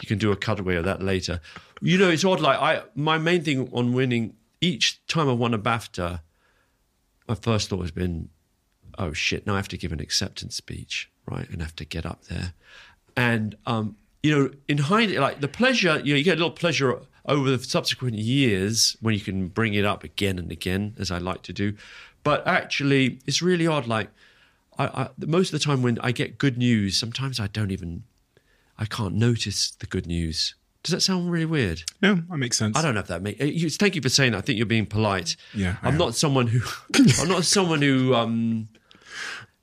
you 0.00 0.06
can 0.06 0.18
do 0.18 0.30
a 0.30 0.36
cutaway 0.36 0.76
of 0.76 0.84
that 0.84 1.02
later. 1.02 1.40
You 1.80 1.98
know, 1.98 2.08
it's 2.10 2.24
odd. 2.24 2.38
Like 2.38 2.60
I, 2.60 2.82
my 2.94 3.18
main 3.18 3.42
thing 3.42 3.68
on 3.72 3.92
winning 3.92 4.34
each 4.60 5.04
time 5.08 5.28
I 5.28 5.32
won 5.32 5.52
a 5.52 5.58
BAFTA, 5.58 6.20
my 7.26 7.34
first 7.34 7.70
thought 7.70 7.80
has 7.80 7.90
been, 7.90 8.28
oh 8.98 9.12
shit, 9.12 9.48
now 9.48 9.54
I 9.54 9.56
have 9.56 9.68
to 9.68 9.76
give 9.76 9.90
an 9.90 9.98
acceptance 9.98 10.54
speech, 10.54 11.10
right? 11.26 11.50
And 11.50 11.60
I 11.60 11.64
have 11.64 11.74
to 11.76 11.84
get 11.84 12.06
up 12.06 12.26
there. 12.26 12.52
And, 13.16 13.56
um, 13.66 13.96
you 14.22 14.30
know, 14.30 14.50
in 14.68 14.78
hindsight, 14.78 15.18
like 15.18 15.40
the 15.40 15.48
pleasure, 15.48 15.98
you 16.04 16.14
know, 16.14 16.18
you 16.18 16.22
get 16.22 16.34
a 16.34 16.40
little 16.40 16.52
pleasure 16.52 17.00
over 17.26 17.50
the 17.56 17.62
subsequent 17.62 18.16
years 18.18 18.96
when 19.00 19.14
you 19.14 19.20
can 19.20 19.48
bring 19.48 19.74
it 19.74 19.84
up 19.84 20.04
again 20.04 20.38
and 20.38 20.50
again, 20.50 20.94
as 20.98 21.10
I 21.10 21.18
like 21.18 21.42
to 21.42 21.52
do. 21.52 21.74
But 22.22 22.46
actually, 22.46 23.18
it's 23.26 23.40
really 23.42 23.66
odd. 23.66 23.86
Like, 23.86 24.10
I, 24.78 24.86
I, 24.86 25.08
most 25.18 25.52
of 25.52 25.58
the 25.58 25.64
time 25.64 25.82
when 25.82 25.98
I 26.00 26.12
get 26.12 26.38
good 26.38 26.58
news, 26.58 26.96
sometimes 26.96 27.40
I 27.40 27.46
don't 27.46 27.70
even, 27.70 28.04
I 28.78 28.84
can't 28.84 29.14
notice 29.14 29.70
the 29.70 29.86
good 29.86 30.06
news. 30.06 30.54
Does 30.82 30.92
that 30.92 31.00
sound 31.02 31.30
really 31.30 31.44
weird? 31.44 31.82
No, 32.00 32.14
that 32.14 32.38
makes 32.38 32.56
sense. 32.56 32.76
I 32.76 32.82
don't 32.82 32.94
know 32.94 33.00
if 33.00 33.06
that 33.08 33.20
makes. 33.20 33.38
You, 33.38 33.68
thank 33.68 33.94
you 33.94 34.00
for 34.00 34.08
saying 34.08 34.32
that. 34.32 34.38
I 34.38 34.40
think 34.40 34.56
you're 34.56 34.64
being 34.66 34.86
polite. 34.86 35.36
Yeah, 35.54 35.76
I 35.82 35.88
I'm 35.88 35.94
am. 35.94 35.98
not 35.98 36.14
someone 36.14 36.46
who. 36.46 36.60
I'm 37.20 37.28
not 37.28 37.44
someone 37.44 37.82
who 37.82 38.14
um, 38.14 38.68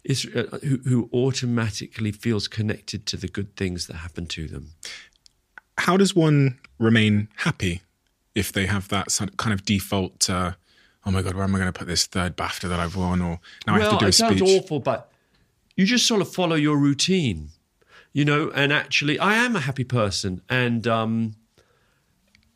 is 0.03 0.27
uh, 0.35 0.59
who, 0.63 0.77
who 0.85 1.09
automatically 1.11 2.11
feels 2.11 2.47
connected 2.47 3.07
to 3.07 3.17
the 3.17 3.27
good 3.27 3.55
things 3.55 3.88
that 3.88 3.95
happen 3.95 4.27
to 4.27 4.47
them. 4.47 4.73
How 5.77 5.97
does 5.97 6.15
one 6.15 6.59
remain 6.79 7.27
happy 7.37 7.81
if 8.35 8.51
they 8.51 8.65
have 8.65 8.87
that 8.89 9.07
kind 9.37 9.53
of 9.53 9.63
default? 9.65 10.29
Uh, 10.29 10.53
oh 11.05 11.11
my 11.11 11.21
god, 11.21 11.35
where 11.35 11.43
am 11.43 11.55
I 11.55 11.59
going 11.59 11.71
to 11.71 11.77
put 11.77 11.87
this 11.87 12.05
third 12.05 12.35
BAFTA 12.35 12.69
that 12.69 12.79
I've 12.79 12.95
won? 12.95 13.21
Or 13.21 13.39
now 13.65 13.75
I 13.75 13.79
have 13.81 13.91
to 13.91 13.97
do 13.97 14.05
a 14.05 14.09
it 14.09 14.13
sounds 14.13 14.41
awful, 14.41 14.79
but 14.79 15.11
you 15.75 15.85
just 15.85 16.05
sort 16.05 16.21
of 16.21 16.31
follow 16.33 16.55
your 16.55 16.77
routine, 16.77 17.49
you 18.11 18.25
know. 18.25 18.51
And 18.53 18.73
actually, 18.73 19.19
I 19.19 19.35
am 19.35 19.55
a 19.55 19.59
happy 19.59 19.83
person, 19.83 20.41
and 20.49 20.87
um, 20.87 21.35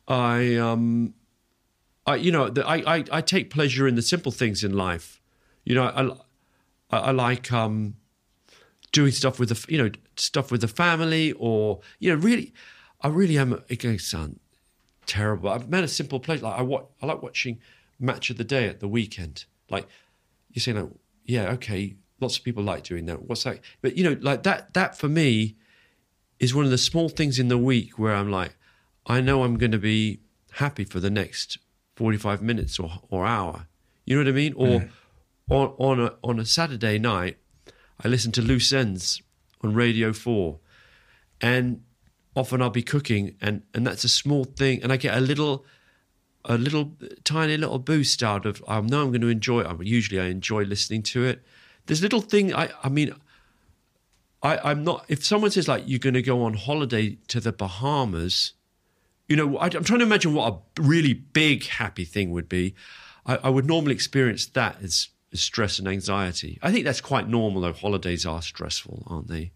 I, 0.08 0.56
um, 0.56 1.14
I, 2.06 2.16
you 2.16 2.32
know, 2.32 2.48
the, 2.48 2.66
I, 2.66 2.96
I, 2.96 3.04
I 3.10 3.20
take 3.20 3.50
pleasure 3.50 3.86
in 3.86 3.94
the 3.94 4.02
simple 4.02 4.32
things 4.32 4.64
in 4.64 4.72
life. 4.72 5.20
You 5.64 5.76
know, 5.76 5.84
I, 5.84 6.96
I, 6.96 7.00
I 7.00 7.10
like 7.12 7.52
um, 7.52 7.94
doing 8.90 9.12
stuff 9.12 9.38
with 9.38 9.48
the, 9.50 9.72
you 9.72 9.82
know, 9.82 9.90
stuff 10.16 10.50
with 10.50 10.60
the 10.60 10.68
family, 10.68 11.32
or 11.32 11.80
you 12.00 12.10
know, 12.10 12.16
really, 12.16 12.52
I 13.02 13.08
really 13.08 13.36
am. 13.38 13.62
It 13.68 14.00
sound 14.00 14.38
terrible. 15.06 15.50
I've 15.50 15.68
met 15.68 15.84
a 15.84 15.88
simple 15.88 16.20
pleasure. 16.20 16.44
Like 16.44 16.58
I, 16.58 16.62
wa- 16.62 16.84
I 17.00 17.06
like 17.06 17.22
watching 17.22 17.58
Match 17.98 18.30
of 18.30 18.38
the 18.38 18.44
Day 18.44 18.68
at 18.68 18.80
the 18.80 18.88
weekend. 18.88 19.44
Like 19.68 19.86
you 20.52 20.60
say, 20.60 20.72
like, 20.72 20.88
yeah, 21.24 21.50
okay, 21.52 21.96
lots 22.20 22.38
of 22.38 22.44
people 22.44 22.62
like 22.62 22.84
doing 22.84 23.06
that. 23.06 23.22
What's 23.22 23.44
that? 23.44 23.60
But 23.80 23.96
you 23.96 24.04
know, 24.04 24.16
like 24.20 24.44
that. 24.44 24.74
That 24.74 24.96
for 24.96 25.08
me 25.08 25.56
is 26.38 26.54
one 26.54 26.64
of 26.64 26.70
the 26.70 26.78
small 26.78 27.08
things 27.08 27.38
in 27.38 27.48
the 27.48 27.58
week 27.58 27.98
where 27.98 28.14
I'm 28.14 28.30
like, 28.30 28.56
I 29.06 29.20
know 29.20 29.42
I'm 29.42 29.58
going 29.58 29.72
to 29.72 29.78
be 29.78 30.20
happy 30.52 30.84
for 30.84 31.00
the 31.00 31.10
next 31.10 31.58
45 31.96 32.42
minutes 32.42 32.78
or 32.78 32.90
or 33.10 33.26
hour. 33.26 33.66
You 34.04 34.16
know 34.16 34.22
what 34.22 34.28
I 34.28 34.32
mean? 34.32 34.54
Or 34.56 34.80
mm. 34.80 34.88
on 35.50 35.74
on 35.78 36.00
a 36.00 36.14
on 36.22 36.38
a 36.38 36.44
Saturday 36.44 36.98
night, 36.98 37.38
I 38.02 38.08
listen 38.08 38.32
to 38.32 38.42
Loose 38.42 38.72
Ends 38.72 39.22
on 39.62 39.74
Radio 39.74 40.12
Four, 40.12 40.58
and 41.40 41.82
often 42.34 42.62
I'll 42.62 42.70
be 42.70 42.82
cooking, 42.82 43.36
and 43.40 43.62
and 43.74 43.86
that's 43.86 44.04
a 44.04 44.08
small 44.08 44.44
thing, 44.44 44.82
and 44.82 44.92
I 44.92 44.96
get 44.96 45.16
a 45.16 45.20
little 45.20 45.64
a 46.44 46.58
little 46.58 46.92
tiny 47.24 47.56
little 47.56 47.78
boost 47.78 48.22
out 48.22 48.46
of 48.46 48.62
I 48.66 48.80
know 48.80 49.02
I'm 49.02 49.08
going 49.08 49.20
to 49.20 49.28
enjoy 49.28 49.60
it. 49.60 49.66
I 49.66 49.76
usually 49.80 50.20
I 50.20 50.26
enjoy 50.26 50.64
listening 50.64 51.02
to 51.04 51.24
it. 51.24 51.42
There's 51.86 52.02
little 52.02 52.20
thing 52.20 52.54
I 52.54 52.70
I 52.82 52.88
mean 52.88 53.14
I 54.42 54.58
I'm 54.58 54.84
not 54.84 55.04
if 55.08 55.24
someone 55.24 55.50
says 55.50 55.68
like 55.68 55.84
you're 55.86 55.98
going 55.98 56.14
to 56.14 56.22
go 56.22 56.42
on 56.42 56.54
holiday 56.54 57.18
to 57.28 57.40
the 57.40 57.52
Bahamas, 57.52 58.54
you 59.28 59.36
know 59.36 59.56
I, 59.58 59.66
I'm 59.66 59.84
trying 59.84 60.00
to 60.00 60.04
imagine 60.04 60.34
what 60.34 60.52
a 60.52 60.82
really 60.82 61.14
big 61.14 61.66
happy 61.66 62.04
thing 62.04 62.30
would 62.32 62.48
be. 62.48 62.74
I, 63.24 63.36
I 63.44 63.48
would 63.48 63.66
normally 63.66 63.94
experience 63.94 64.46
that 64.46 64.82
as, 64.82 65.10
as 65.32 65.40
stress 65.40 65.78
and 65.78 65.86
anxiety. 65.86 66.58
I 66.60 66.72
think 66.72 66.84
that's 66.84 67.00
quite 67.00 67.28
normal 67.28 67.62
though. 67.62 67.72
Holidays 67.72 68.26
are 68.26 68.42
stressful, 68.42 69.04
aren't 69.06 69.28
they? 69.28 69.52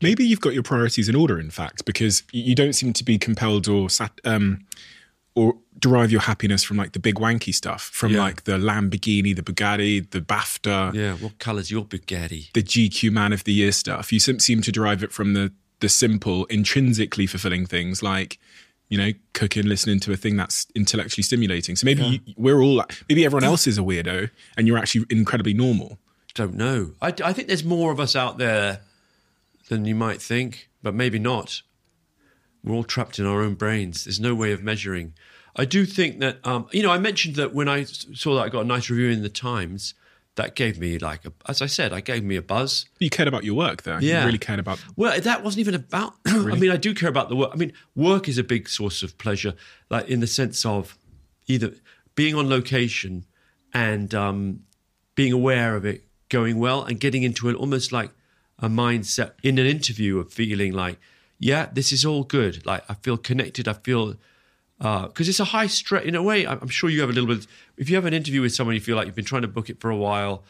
Maybe 0.00 0.24
you've 0.24 0.40
got 0.40 0.54
your 0.54 0.62
priorities 0.62 1.08
in 1.08 1.14
order, 1.14 1.38
in 1.40 1.50
fact, 1.50 1.84
because 1.84 2.22
you 2.32 2.54
don't 2.54 2.72
seem 2.72 2.92
to 2.94 3.04
be 3.04 3.18
compelled 3.18 3.68
or 3.68 3.90
sat, 3.90 4.12
um, 4.24 4.64
or 5.34 5.54
derive 5.78 6.12
your 6.12 6.20
happiness 6.20 6.62
from 6.62 6.76
like 6.76 6.92
the 6.92 6.98
big 7.00 7.16
wanky 7.16 7.54
stuff, 7.54 7.82
from 7.82 8.12
Yeah. 8.12 8.20
like 8.20 8.44
the 8.44 8.58
Lamborghini, 8.58 9.34
the 9.34 9.42
Bugatti, 9.42 10.08
the 10.10 10.20
BAFTA, 10.20 10.94
Yeah. 10.94 11.14
What 11.14 11.38
colour's 11.38 11.70
your 11.70 11.84
Bugatti? 11.84 12.52
the 12.52 12.62
GQ 12.62 13.10
Man 13.12 13.32
of 13.32 13.44
the 13.44 13.52
Year 13.52 13.72
stuff. 13.72 14.12
You 14.12 14.20
seem 14.20 14.62
to 14.62 14.72
derive 14.72 15.02
it 15.02 15.12
from 15.12 15.34
the 15.34 15.52
the 15.80 15.88
simple, 15.88 16.44
intrinsically 16.46 17.26
fulfilling 17.26 17.66
things 17.66 18.02
like. 18.02 18.38
You 18.88 18.98
know, 18.98 19.12
cooking, 19.32 19.64
listening 19.64 20.00
to 20.00 20.12
a 20.12 20.18
thing 20.18 20.36
that's 20.36 20.66
intellectually 20.74 21.22
stimulating. 21.22 21.76
So 21.76 21.86
maybe 21.86 22.02
you, 22.26 22.34
we're 22.36 22.60
all, 22.60 22.84
maybe 23.08 23.24
everyone 23.24 23.42
else 23.42 23.66
is 23.66 23.78
a 23.78 23.80
weirdo, 23.80 24.28
and 24.54 24.66
you're 24.68 24.76
actually 24.76 25.06
incredibly 25.08 25.54
normal. 25.54 25.98
don't 26.34 26.52
know. 26.56 26.92
I, 27.00 27.14
I 27.24 27.32
think 27.32 27.48
there's 27.48 27.64
more 27.64 27.90
of 27.90 27.98
us 27.98 28.14
out 28.14 28.36
there 28.36 28.80
than 29.68 29.84
you 29.84 29.94
might 29.94 30.20
think, 30.20 30.68
but 30.82 30.94
maybe 30.94 31.18
not. 31.18 31.62
We're 32.64 32.74
all 32.74 32.84
trapped 32.84 33.18
in 33.18 33.26
our 33.26 33.42
own 33.42 33.54
brains. 33.54 34.04
There's 34.04 34.20
no 34.20 34.34
way 34.34 34.52
of 34.52 34.62
measuring. 34.62 35.14
I 35.56 35.64
do 35.64 35.84
think 35.84 36.20
that, 36.20 36.38
um, 36.46 36.66
you 36.72 36.82
know, 36.82 36.90
I 36.90 36.98
mentioned 36.98 37.36
that 37.36 37.52
when 37.52 37.68
I 37.68 37.84
saw 37.84 38.36
that 38.36 38.42
I 38.42 38.48
got 38.48 38.62
a 38.62 38.66
nice 38.66 38.88
review 38.88 39.10
in 39.10 39.22
the 39.22 39.28
Times, 39.28 39.94
that 40.36 40.54
gave 40.54 40.78
me 40.78 40.98
like, 40.98 41.26
a, 41.26 41.32
as 41.46 41.60
I 41.60 41.66
said, 41.66 41.92
I 41.92 42.00
gave 42.00 42.24
me 42.24 42.36
a 42.36 42.42
buzz. 42.42 42.86
You 42.98 43.10
cared 43.10 43.28
about 43.28 43.44
your 43.44 43.54
work, 43.54 43.82
though. 43.82 43.98
Yeah. 43.98 44.20
You 44.20 44.26
really 44.26 44.38
cared 44.38 44.60
about. 44.60 44.82
Well, 44.96 45.20
that 45.20 45.42
wasn't 45.42 45.60
even 45.60 45.74
about. 45.74 46.14
I 46.26 46.54
mean, 46.54 46.70
I 46.70 46.76
do 46.76 46.94
care 46.94 47.08
about 47.08 47.28
the 47.28 47.36
work. 47.36 47.50
I 47.52 47.56
mean, 47.56 47.72
work 47.94 48.28
is 48.28 48.38
a 48.38 48.44
big 48.44 48.68
source 48.68 49.02
of 49.02 49.18
pleasure, 49.18 49.54
like 49.90 50.08
in 50.08 50.20
the 50.20 50.26
sense 50.26 50.64
of 50.64 50.96
either 51.48 51.74
being 52.14 52.34
on 52.34 52.48
location 52.48 53.26
and 53.74 54.14
um, 54.14 54.60
being 55.14 55.32
aware 55.32 55.76
of 55.76 55.84
it 55.84 56.04
going 56.28 56.58
well 56.58 56.82
and 56.82 56.98
getting 56.98 57.22
into 57.22 57.48
an 57.48 57.54
almost 57.54 57.92
like 57.92 58.10
a 58.62 58.68
mindset 58.68 59.32
in 59.42 59.58
an 59.58 59.66
interview 59.66 60.18
of 60.18 60.32
feeling 60.32 60.72
like, 60.72 60.98
yeah, 61.38 61.68
this 61.72 61.92
is 61.92 62.04
all 62.04 62.22
good. 62.22 62.64
Like 62.64 62.84
I 62.88 62.94
feel 62.94 63.18
connected. 63.18 63.68
I 63.68 63.74
feel 63.74 64.16
uh 64.80 65.08
because 65.08 65.28
it's 65.28 65.40
a 65.40 65.44
high 65.56 65.66
stress 65.66 66.04
in 66.04 66.14
a 66.14 66.22
way. 66.22 66.46
I'm 66.46 66.68
sure 66.68 66.88
you 66.88 67.00
have 67.00 67.10
a 67.10 67.12
little 67.12 67.34
bit. 67.34 67.46
If 67.76 67.90
you 67.90 67.96
have 67.96 68.06
an 68.06 68.14
interview 68.14 68.40
with 68.40 68.54
someone, 68.54 68.74
you 68.74 68.80
feel 68.80 68.96
like 68.96 69.06
you've 69.06 69.16
been 69.16 69.24
trying 69.24 69.42
to 69.42 69.48
book 69.48 69.68
it 69.68 69.80
for 69.80 69.90
a 69.90 69.96
while. 69.96 70.44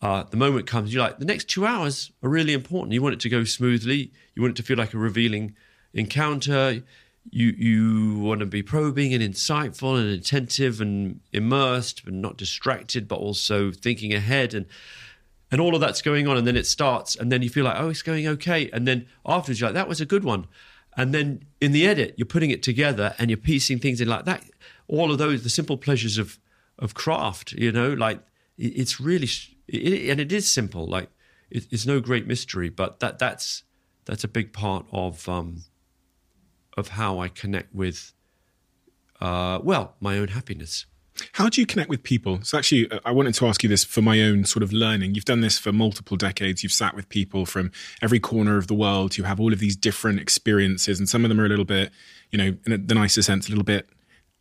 Uh, 0.00 0.22
the 0.30 0.36
moment 0.36 0.64
comes, 0.66 0.94
you're 0.94 1.02
like, 1.02 1.18
the 1.18 1.24
next 1.24 1.46
two 1.46 1.66
hours 1.66 2.12
are 2.22 2.28
really 2.28 2.52
important. 2.52 2.92
You 2.92 3.02
want 3.02 3.14
it 3.14 3.20
to 3.20 3.28
go 3.28 3.42
smoothly. 3.42 4.12
You 4.36 4.42
want 4.42 4.52
it 4.52 4.56
to 4.58 4.62
feel 4.62 4.76
like 4.76 4.94
a 4.94 4.98
revealing 4.98 5.56
encounter. 5.92 6.82
You 7.30 7.48
you 7.48 8.18
want 8.20 8.40
to 8.40 8.46
be 8.46 8.62
probing 8.62 9.12
and 9.12 9.22
insightful 9.22 9.98
and 9.98 10.08
attentive 10.08 10.80
and 10.80 11.20
immersed, 11.32 12.04
but 12.04 12.14
not 12.14 12.36
distracted, 12.36 13.08
but 13.08 13.16
also 13.16 13.72
thinking 13.72 14.14
ahead 14.14 14.54
and 14.54 14.66
and 15.50 15.60
all 15.60 15.74
of 15.74 15.80
that's 15.80 16.02
going 16.02 16.28
on. 16.28 16.36
And 16.36 16.46
then 16.46 16.56
it 16.56 16.66
starts, 16.66 17.16
and 17.16 17.32
then 17.32 17.42
you 17.42 17.50
feel 17.50 17.64
like, 17.64 17.76
oh, 17.78 17.88
it's 17.88 18.02
going 18.02 18.26
okay. 18.26 18.70
And 18.72 18.86
then 18.86 19.06
afterwards, 19.24 19.60
you're 19.60 19.68
like, 19.68 19.74
that 19.74 19.88
was 19.88 20.00
a 20.00 20.06
good 20.06 20.24
one. 20.24 20.46
And 20.96 21.14
then 21.14 21.44
in 21.60 21.72
the 21.72 21.86
edit, 21.86 22.14
you're 22.16 22.26
putting 22.26 22.50
it 22.50 22.62
together 22.62 23.14
and 23.18 23.30
you're 23.30 23.36
piecing 23.36 23.78
things 23.78 24.00
in 24.00 24.08
like 24.08 24.24
that. 24.24 24.44
All 24.88 25.12
of 25.12 25.18
those, 25.18 25.44
the 25.44 25.50
simple 25.50 25.76
pleasures 25.76 26.18
of 26.18 26.38
of 26.80 26.94
craft, 26.94 27.52
you 27.52 27.72
know, 27.72 27.92
like 27.92 28.20
it's 28.56 29.00
really, 29.00 29.28
it, 29.66 30.10
and 30.10 30.20
it 30.20 30.32
is 30.32 30.50
simple. 30.50 30.86
Like 30.86 31.10
it, 31.50 31.66
it's 31.70 31.86
no 31.86 32.00
great 32.00 32.26
mystery, 32.26 32.68
but 32.68 33.00
that 33.00 33.18
that's 33.18 33.64
that's 34.04 34.24
a 34.24 34.28
big 34.28 34.52
part 34.52 34.86
of 34.92 35.28
um, 35.28 35.64
of 36.76 36.88
how 36.88 37.18
I 37.18 37.28
connect 37.28 37.74
with, 37.74 38.12
uh, 39.20 39.58
well, 39.62 39.94
my 40.00 40.18
own 40.18 40.28
happiness. 40.28 40.86
How 41.32 41.48
do 41.48 41.60
you 41.60 41.66
connect 41.66 41.88
with 41.88 42.02
people? 42.02 42.40
So, 42.42 42.58
actually, 42.58 42.90
uh, 42.90 43.00
I 43.04 43.12
wanted 43.12 43.34
to 43.34 43.46
ask 43.46 43.62
you 43.62 43.68
this 43.68 43.84
for 43.84 44.02
my 44.02 44.20
own 44.20 44.44
sort 44.44 44.62
of 44.62 44.72
learning. 44.72 45.14
You've 45.14 45.24
done 45.24 45.40
this 45.40 45.58
for 45.58 45.72
multiple 45.72 46.16
decades. 46.16 46.62
You've 46.62 46.72
sat 46.72 46.94
with 46.94 47.08
people 47.08 47.46
from 47.46 47.70
every 48.02 48.20
corner 48.20 48.56
of 48.56 48.66
the 48.66 48.74
world 48.74 49.14
who 49.14 49.24
have 49.24 49.40
all 49.40 49.52
of 49.52 49.58
these 49.58 49.76
different 49.76 50.20
experiences, 50.20 50.98
and 50.98 51.08
some 51.08 51.24
of 51.24 51.28
them 51.28 51.40
are 51.40 51.46
a 51.46 51.48
little 51.48 51.64
bit, 51.64 51.90
you 52.30 52.38
know, 52.38 52.56
in 52.66 52.86
the 52.86 52.94
nicest 52.94 53.26
sense, 53.26 53.46
a 53.46 53.50
little 53.50 53.64
bit 53.64 53.88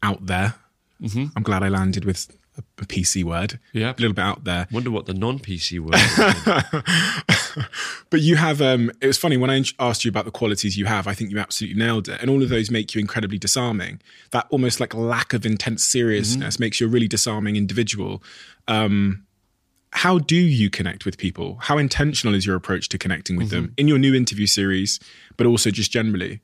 out 0.03 0.25
there. 0.25 0.55
Mm-hmm. 1.01 1.25
I'm 1.35 1.43
glad 1.43 1.63
I 1.63 1.69
landed 1.69 2.05
with 2.05 2.35
a, 2.57 2.85
PC 2.85 3.23
word. 3.23 3.59
Yeah. 3.73 3.91
a 3.91 3.99
little 3.99 4.13
bit 4.13 4.21
out 4.23 4.43
there. 4.43 4.67
Wonder 4.71 4.91
what 4.91 5.05
the 5.05 5.13
non-PC 5.13 5.79
word. 5.79 5.95
is. 5.95 7.63
But 8.09 8.21
you 8.21 8.35
have. 8.37 8.61
Um, 8.61 8.91
it 9.01 9.07
was 9.07 9.17
funny 9.17 9.35
when 9.35 9.49
I 9.49 9.63
asked 9.79 10.05
you 10.05 10.09
about 10.09 10.25
the 10.25 10.31
qualities 10.31 10.77
you 10.77 10.85
have. 10.85 11.07
I 11.07 11.13
think 11.13 11.31
you 11.31 11.39
absolutely 11.39 11.77
nailed 11.77 12.07
it, 12.07 12.21
and 12.21 12.29
all 12.29 12.41
of 12.41 12.49
those 12.49 12.71
make 12.71 12.95
you 12.95 13.01
incredibly 13.01 13.37
disarming. 13.37 13.99
That 14.31 14.47
almost 14.49 14.79
like 14.79 14.93
lack 14.93 15.33
of 15.33 15.45
intense 15.45 15.83
seriousness 15.83 16.59
makes 16.59 16.79
you 16.79 16.87
a 16.87 16.89
really 16.89 17.07
disarming 17.07 17.55
individual. 17.55 18.23
Um, 18.67 19.25
how 19.91 20.19
do 20.19 20.35
you 20.35 20.69
connect 20.69 21.03
with 21.05 21.17
people? 21.17 21.57
How 21.61 21.77
intentional 21.77 22.35
is 22.35 22.45
your 22.45 22.55
approach 22.55 22.89
to 22.89 22.97
connecting 22.97 23.35
with 23.35 23.49
them 23.49 23.73
in 23.77 23.87
your 23.87 23.97
new 23.97 24.13
interview 24.13 24.45
series, 24.45 24.99
but 25.35 25.47
also 25.47 25.71
just 25.71 25.91
generally? 25.91 26.41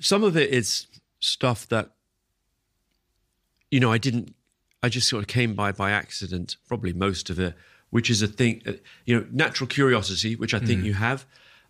some 0.00 0.22
of 0.22 0.36
it 0.36 0.50
is 0.50 0.86
stuff 1.20 1.66
that 1.68 1.90
you 3.70 3.80
know 3.80 3.90
I 3.90 3.98
didn't 3.98 4.35
I 4.86 4.88
just 4.88 5.08
sort 5.08 5.24
of 5.24 5.26
came 5.26 5.54
by 5.54 5.72
by 5.72 5.90
accident, 5.90 6.56
probably 6.68 6.92
most 6.92 7.28
of 7.28 7.40
it, 7.40 7.54
which 7.90 8.08
is 8.08 8.22
a 8.22 8.28
thing, 8.28 8.62
uh, 8.68 8.74
you 9.04 9.16
know, 9.16 9.26
natural 9.32 9.66
curiosity, 9.66 10.36
which 10.36 10.54
I 10.54 10.60
think 10.60 10.84
you 10.84 10.94
have, 10.94 11.26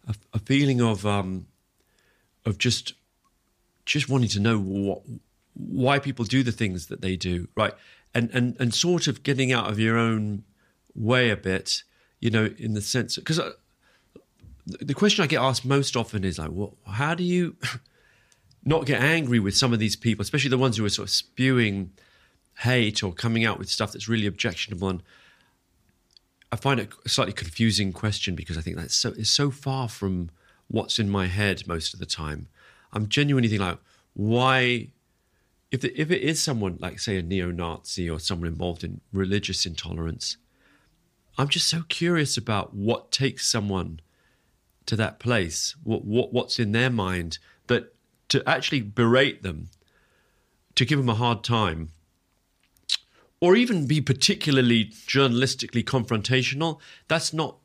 a, 0.06 0.14
a 0.34 0.38
feeling 0.38 0.82
of 0.82 1.06
um, 1.06 1.46
of 2.44 2.58
just 2.58 2.92
just 3.86 4.10
wanting 4.10 4.28
to 4.28 4.40
know 4.40 4.58
what 4.58 5.00
why 5.54 5.98
people 5.98 6.26
do 6.26 6.42
the 6.42 6.52
things 6.52 6.88
that 6.88 7.00
they 7.00 7.16
do, 7.16 7.48
right? 7.56 7.72
And 8.12 8.28
and 8.34 8.54
and 8.60 8.74
sort 8.74 9.06
of 9.06 9.22
getting 9.22 9.50
out 9.50 9.70
of 9.70 9.78
your 9.78 9.96
own 9.96 10.44
way 10.94 11.30
a 11.30 11.38
bit, 11.38 11.84
you 12.20 12.30
know, 12.30 12.52
in 12.58 12.74
the 12.74 12.82
sense 12.82 13.16
because 13.16 13.40
the 14.66 14.92
question 14.92 15.24
I 15.24 15.26
get 15.26 15.40
asked 15.40 15.64
most 15.64 15.96
often 15.96 16.22
is 16.22 16.38
like, 16.38 16.50
"What? 16.50 16.72
How 16.86 17.14
do 17.14 17.24
you 17.24 17.56
not 18.62 18.84
get 18.84 19.00
angry 19.00 19.38
with 19.38 19.56
some 19.56 19.72
of 19.72 19.78
these 19.78 19.96
people, 19.96 20.22
especially 20.22 20.50
the 20.50 20.58
ones 20.58 20.76
who 20.76 20.84
are 20.84 20.90
sort 20.90 21.08
of 21.08 21.14
spewing 21.14 21.92
hate 22.58 23.02
or 23.02 23.12
coming 23.12 23.44
out 23.44 23.58
with 23.58 23.68
stuff 23.68 23.92
that's 23.92 24.08
really 24.08 24.26
objectionable?" 24.26 24.88
And 24.88 25.02
I 26.52 26.56
find 26.56 26.80
it 26.80 26.92
a 27.04 27.08
slightly 27.08 27.32
confusing 27.32 27.92
question 27.92 28.34
because 28.34 28.56
I 28.56 28.60
think 28.60 28.76
that's 28.76 28.96
so 28.96 29.10
it's 29.10 29.30
so 29.30 29.50
far 29.50 29.88
from 29.88 30.30
what's 30.68 30.98
in 30.98 31.08
my 31.08 31.26
head 31.26 31.66
most 31.66 31.94
of 31.94 32.00
the 32.00 32.06
time. 32.06 32.48
I'm 32.92 33.08
genuinely 33.08 33.48
thinking 33.48 33.66
like, 33.66 33.78
why? 34.14 34.88
If 35.72 35.80
the, 35.80 36.00
if 36.00 36.10
it 36.10 36.22
is 36.22 36.40
someone 36.40 36.78
like 36.80 37.00
say 37.00 37.18
a 37.18 37.22
neo-Nazi 37.22 38.08
or 38.08 38.20
someone 38.20 38.48
involved 38.48 38.84
in 38.84 39.00
religious 39.12 39.66
intolerance, 39.66 40.36
I'm 41.36 41.48
just 41.48 41.68
so 41.68 41.82
curious 41.88 42.36
about 42.36 42.72
what 42.72 43.10
takes 43.10 43.50
someone 43.50 44.00
to 44.86 44.96
that 44.96 45.18
place, 45.18 45.74
what, 45.82 46.04
what 46.04 46.32
what's 46.32 46.58
in 46.58 46.72
their 46.72 46.90
mind 46.90 47.38
that 47.66 47.92
to 48.28 48.48
actually 48.48 48.80
berate 48.80 49.42
them, 49.42 49.68
to 50.76 50.84
give 50.84 50.98
them 50.98 51.08
a 51.08 51.14
hard 51.14 51.42
time, 51.42 51.90
or 53.40 53.56
even 53.56 53.86
be 53.86 54.00
particularly 54.00 54.86
journalistically 54.86 55.84
confrontational. 55.84 56.80
That's 57.08 57.32
not 57.32 57.58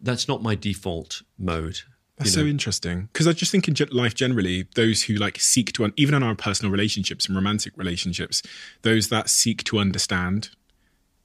that's 0.00 0.28
not 0.28 0.42
my 0.42 0.54
default 0.54 1.22
mode. 1.38 1.80
That's 2.16 2.36
you 2.36 2.42
so 2.42 2.46
interesting 2.46 3.08
because 3.12 3.26
I 3.26 3.32
just 3.32 3.50
think 3.50 3.66
in 3.66 3.74
life 3.90 4.14
generally, 4.14 4.68
those 4.76 5.04
who 5.04 5.14
like 5.14 5.38
seek 5.40 5.72
to, 5.72 5.84
un- 5.84 5.92
even 5.96 6.14
in 6.14 6.22
our 6.22 6.36
personal 6.36 6.70
relationships 6.70 7.26
and 7.26 7.34
romantic 7.34 7.72
relationships, 7.76 8.42
those 8.82 9.08
that 9.08 9.28
seek 9.28 9.64
to 9.64 9.78
understand 9.78 10.50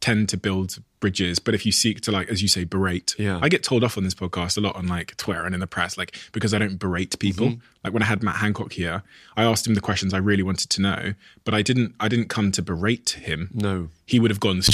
tend 0.02 0.30
to 0.30 0.38
build 0.38 0.82
bridges. 1.00 1.40
But 1.40 1.54
if 1.56 1.66
you 1.66 1.72
seek 1.72 2.02
to 2.02 2.12
like, 2.12 2.30
as 2.30 2.42
you 2.42 2.48
say, 2.48 2.64
berate, 2.66 3.16
Yeah. 3.18 3.40
I 3.42 3.50
get 3.50 3.64
told 3.64 3.84
off 3.84 3.98
on 3.98 4.04
this 4.04 4.14
podcast 4.14 4.58
a 4.58 4.62
lot 4.62 4.76
on 4.76 4.88
like 4.88 5.16
Twitter 5.18 5.46
and 5.46 5.54
in 5.54 5.62
the 5.62 5.68
press, 5.68 5.98
like 5.98 6.16
because 6.32 6.54
I 6.54 6.58
don't 6.60 6.78
berate 6.78 7.18
people. 7.20 7.48
Mm-hmm. 7.48 7.60
Like 7.84 7.94
when 7.94 8.04
I 8.04 8.08
had 8.08 8.22
Matt 8.24 8.36
Hancock 8.38 8.74
here, 8.74 9.04
I 9.38 9.44
asked 9.44 9.66
him 9.66 9.76
the 9.76 9.82
questions 9.82 10.14
I 10.14 10.18
really 10.18 10.44
wanted 10.44 10.70
to 10.72 10.82
know, 10.82 11.14
but 11.46 11.54
I 11.54 11.62
didn't. 11.62 11.96
I 12.00 12.08
didn't 12.08 12.28
come 12.30 12.52
to 12.52 12.62
berate 12.62 13.12
him. 13.12 13.50
No. 13.54 13.90
He 14.06 14.20
would 14.20 14.32
have 14.32 14.40
gone. 14.40 14.62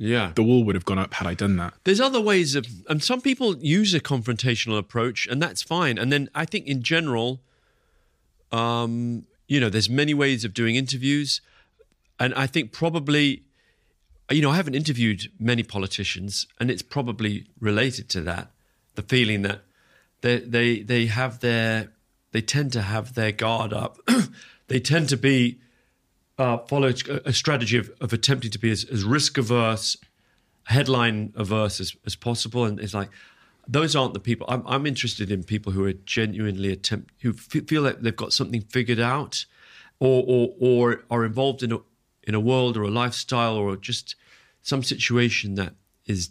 Yeah. 0.00 0.30
The 0.36 0.44
wall 0.44 0.62
would 0.62 0.76
have 0.76 0.84
gone 0.84 1.00
up 1.00 1.12
had 1.14 1.26
I 1.26 1.34
done 1.34 1.56
that. 1.56 1.74
There's 1.82 2.00
other 2.00 2.20
ways 2.20 2.54
of, 2.54 2.68
and 2.88 3.02
some 3.02 3.20
people 3.20 3.56
use 3.58 3.94
a 3.94 3.98
confrontational 4.00 4.78
approach, 4.78 5.26
and 5.26 5.42
that's 5.42 5.60
fine. 5.60 5.98
And 5.98 6.12
then 6.12 6.28
I 6.36 6.44
think 6.44 6.68
in 6.68 6.84
general, 6.84 7.40
um, 8.52 9.24
you 9.48 9.58
know, 9.58 9.68
there's 9.68 9.90
many 9.90 10.14
ways 10.14 10.44
of 10.44 10.54
doing 10.54 10.76
interviews, 10.76 11.40
and 12.20 12.32
I 12.34 12.46
think 12.46 12.70
probably, 12.70 13.42
you 14.30 14.42
know, 14.42 14.50
I 14.50 14.56
haven't 14.56 14.74
interviewed 14.74 15.30
many 15.38 15.62
politicians, 15.62 16.46
and 16.60 16.70
it's 16.70 16.82
probably 16.82 17.46
related 17.60 18.08
to 18.10 18.20
that, 18.22 18.50
the 18.94 19.02
feeling 19.02 19.42
that 19.42 19.62
they 20.20 20.40
they 20.40 20.82
they 20.82 21.06
have 21.06 21.40
their 21.40 21.92
they 22.32 22.40
tend 22.40 22.72
to 22.72 22.82
have 22.82 23.14
their 23.14 23.32
guard 23.32 23.72
up, 23.72 23.98
they 24.68 24.80
tend 24.80 25.08
to 25.08 25.16
be 25.16 25.58
uh, 26.38 26.58
follow 26.58 26.88
a, 26.88 27.20
a 27.26 27.32
strategy 27.32 27.76
of, 27.76 27.90
of 28.00 28.12
attempting 28.12 28.50
to 28.50 28.58
be 28.58 28.70
as, 28.70 28.84
as 28.84 29.02
risk 29.02 29.38
averse, 29.38 29.96
headline 30.64 31.32
averse 31.36 31.80
as, 31.80 31.96
as 32.06 32.14
possible. 32.14 32.64
And 32.64 32.78
it's 32.78 32.94
like, 32.94 33.10
those 33.66 33.96
aren't 33.96 34.14
the 34.14 34.20
people. 34.20 34.46
I'm, 34.48 34.62
I'm 34.66 34.86
interested 34.86 35.30
in 35.30 35.42
people 35.42 35.72
who 35.72 35.84
are 35.84 35.92
genuinely 35.92 36.70
attempt, 36.70 37.12
who 37.20 37.30
f- 37.30 37.66
feel 37.66 37.82
like 37.82 38.00
they've 38.00 38.14
got 38.14 38.32
something 38.32 38.60
figured 38.62 39.00
out 39.00 39.44
or, 40.00 40.24
or, 40.26 40.54
or 40.60 41.04
are 41.10 41.24
involved 41.24 41.62
in 41.62 41.72
a, 41.72 41.78
in 42.28 42.34
a 42.34 42.40
world 42.40 42.76
or 42.76 42.82
a 42.82 42.90
lifestyle 42.90 43.56
or 43.56 43.74
just 43.76 44.14
some 44.62 44.82
situation 44.82 45.54
that 45.54 45.74
is 46.06 46.30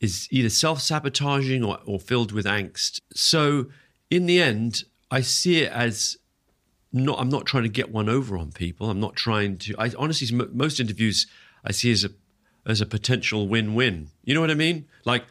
is 0.00 0.28
either 0.30 0.50
self-sabotaging 0.50 1.64
or, 1.64 1.78
or 1.86 1.98
filled 1.98 2.30
with 2.30 2.44
angst. 2.44 3.00
So 3.14 3.66
in 4.10 4.26
the 4.26 4.40
end, 4.40 4.84
I 5.10 5.22
see 5.22 5.62
it 5.62 5.72
as 5.72 6.16
not 6.92 7.18
I'm 7.18 7.28
not 7.28 7.44
trying 7.44 7.64
to 7.64 7.68
get 7.68 7.90
one 7.90 8.08
over 8.08 8.38
on 8.38 8.52
people. 8.52 8.88
I'm 8.88 9.00
not 9.00 9.16
trying 9.16 9.58
to. 9.58 9.74
I 9.78 9.90
honestly, 9.98 10.34
most 10.52 10.78
interviews 10.78 11.26
I 11.64 11.72
see 11.72 11.90
as 11.90 12.04
a 12.04 12.10
as 12.64 12.80
a 12.80 12.86
potential 12.86 13.48
win-win. 13.48 14.08
You 14.24 14.34
know 14.34 14.40
what 14.40 14.50
I 14.50 14.54
mean? 14.54 14.86
Like 15.04 15.24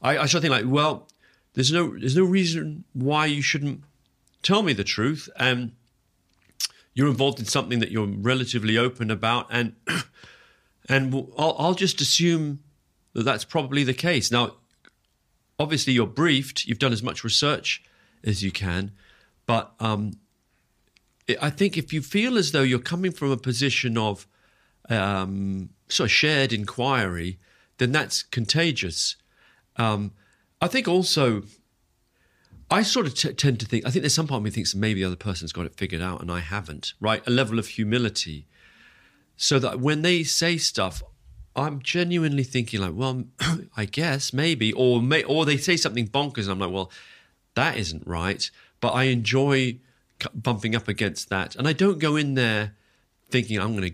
I, 0.00 0.18
I 0.18 0.26
sort 0.26 0.36
of 0.36 0.42
think 0.42 0.52
like, 0.52 0.64
well, 0.66 1.08
there's 1.52 1.72
no 1.72 1.90
there's 1.98 2.16
no 2.16 2.24
reason 2.24 2.84
why 2.94 3.26
you 3.26 3.42
shouldn't 3.42 3.82
tell 4.42 4.62
me 4.62 4.72
the 4.72 4.84
truth, 4.84 5.28
and 5.36 5.72
you're 6.94 7.08
involved 7.08 7.38
in 7.38 7.46
something 7.46 7.78
that 7.80 7.90
you're 7.90 8.06
relatively 8.06 8.76
open 8.76 9.10
about, 9.10 9.46
and 9.50 9.74
and 10.88 11.14
I'll, 11.38 11.56
I'll 11.58 11.74
just 11.74 12.00
assume 12.00 12.60
that 13.14 13.24
that's 13.24 13.44
probably 13.44 13.84
the 13.84 13.94
case. 13.94 14.30
Now, 14.30 14.56
obviously, 15.58 15.92
you're 15.92 16.06
briefed. 16.06 16.66
You've 16.66 16.78
done 16.78 16.92
as 16.92 17.02
much 17.02 17.24
research 17.24 17.82
as 18.24 18.42
you 18.42 18.52
can, 18.52 18.92
but 19.46 19.72
um, 19.80 20.12
I 21.40 21.50
think 21.50 21.76
if 21.76 21.92
you 21.92 22.02
feel 22.02 22.36
as 22.36 22.52
though 22.52 22.62
you're 22.62 22.78
coming 22.78 23.12
from 23.12 23.30
a 23.30 23.36
position 23.36 23.96
of 23.96 24.26
um, 24.88 25.70
sort 25.88 26.08
of 26.08 26.12
shared 26.12 26.52
inquiry, 26.52 27.38
then 27.78 27.92
that's 27.92 28.22
contagious. 28.22 29.16
Um, 29.76 30.12
I 30.60 30.68
think 30.68 30.88
also, 30.88 31.42
I 32.72 32.82
sort 32.82 33.06
of 33.06 33.14
t- 33.14 33.32
tend 33.34 33.60
to 33.60 33.66
think, 33.66 33.86
I 33.86 33.90
think 33.90 34.02
there's 34.02 34.14
some 34.14 34.26
part 34.26 34.38
of 34.38 34.44
me 34.44 34.50
thinks 34.50 34.74
maybe 34.74 35.00
the 35.00 35.06
other 35.06 35.16
person's 35.16 35.52
got 35.52 35.66
it 35.66 35.74
figured 35.74 36.00
out 36.00 36.22
and 36.22 36.32
I 36.32 36.40
haven't, 36.40 36.94
right? 37.00 37.22
A 37.26 37.30
level 37.30 37.58
of 37.58 37.68
humility. 37.68 38.46
So 39.36 39.58
that 39.58 39.78
when 39.78 40.00
they 40.00 40.22
say 40.22 40.56
stuff, 40.56 41.02
I'm 41.54 41.82
genuinely 41.82 42.44
thinking 42.44 42.80
like, 42.80 42.94
well, 42.94 43.24
I 43.76 43.84
guess 43.84 44.32
maybe, 44.32 44.72
or 44.72 45.02
may, 45.02 45.22
or 45.22 45.44
they 45.44 45.58
say 45.58 45.76
something 45.76 46.08
bonkers, 46.08 46.44
and 46.44 46.52
I'm 46.52 46.58
like, 46.60 46.70
well, 46.70 46.90
that 47.54 47.76
isn't 47.76 48.06
right. 48.06 48.50
But 48.80 48.92
I 48.92 49.04
enjoy 49.04 49.78
bumping 50.34 50.74
up 50.74 50.88
against 50.88 51.28
that, 51.28 51.54
and 51.56 51.68
I 51.68 51.74
don't 51.74 51.98
go 51.98 52.16
in 52.16 52.34
there 52.34 52.74
thinking 53.28 53.60
I'm 53.60 53.74
gonna, 53.74 53.90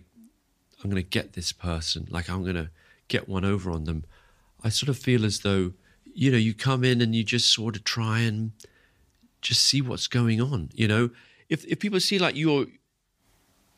I'm 0.83 0.91
gonna 0.91 1.03
get 1.03 1.33
this 1.33 1.51
person, 1.51 2.07
like 2.11 2.31
I'm 2.31 2.45
gonna 2.45 2.71
get 3.09 3.29
one 3.29 3.45
over 3.45 3.71
on 3.71 3.85
them. 3.85 4.05
I 4.63 4.69
sort 4.69 4.89
of 4.89 4.99
feel 4.99 5.25
as 5.25 5.41
though, 5.41 5.73
you 6.19 6.33
know, 6.33 6.37
you 6.37 6.53
come 6.53 6.83
in 6.83 7.01
and 7.01 7.15
you 7.15 7.23
just 7.23 7.49
sort 7.55 7.77
of 7.77 7.85
try 7.85 8.19
and 8.21 8.51
just 9.41 9.63
see 9.63 9.81
what's 9.81 10.09
going 10.09 10.41
on. 10.41 10.71
You 10.75 10.89
know, 10.89 11.11
if 11.49 11.65
if 11.67 11.79
people 11.79 12.01
see 12.01 12.19
like 12.19 12.35
you're 12.35 12.67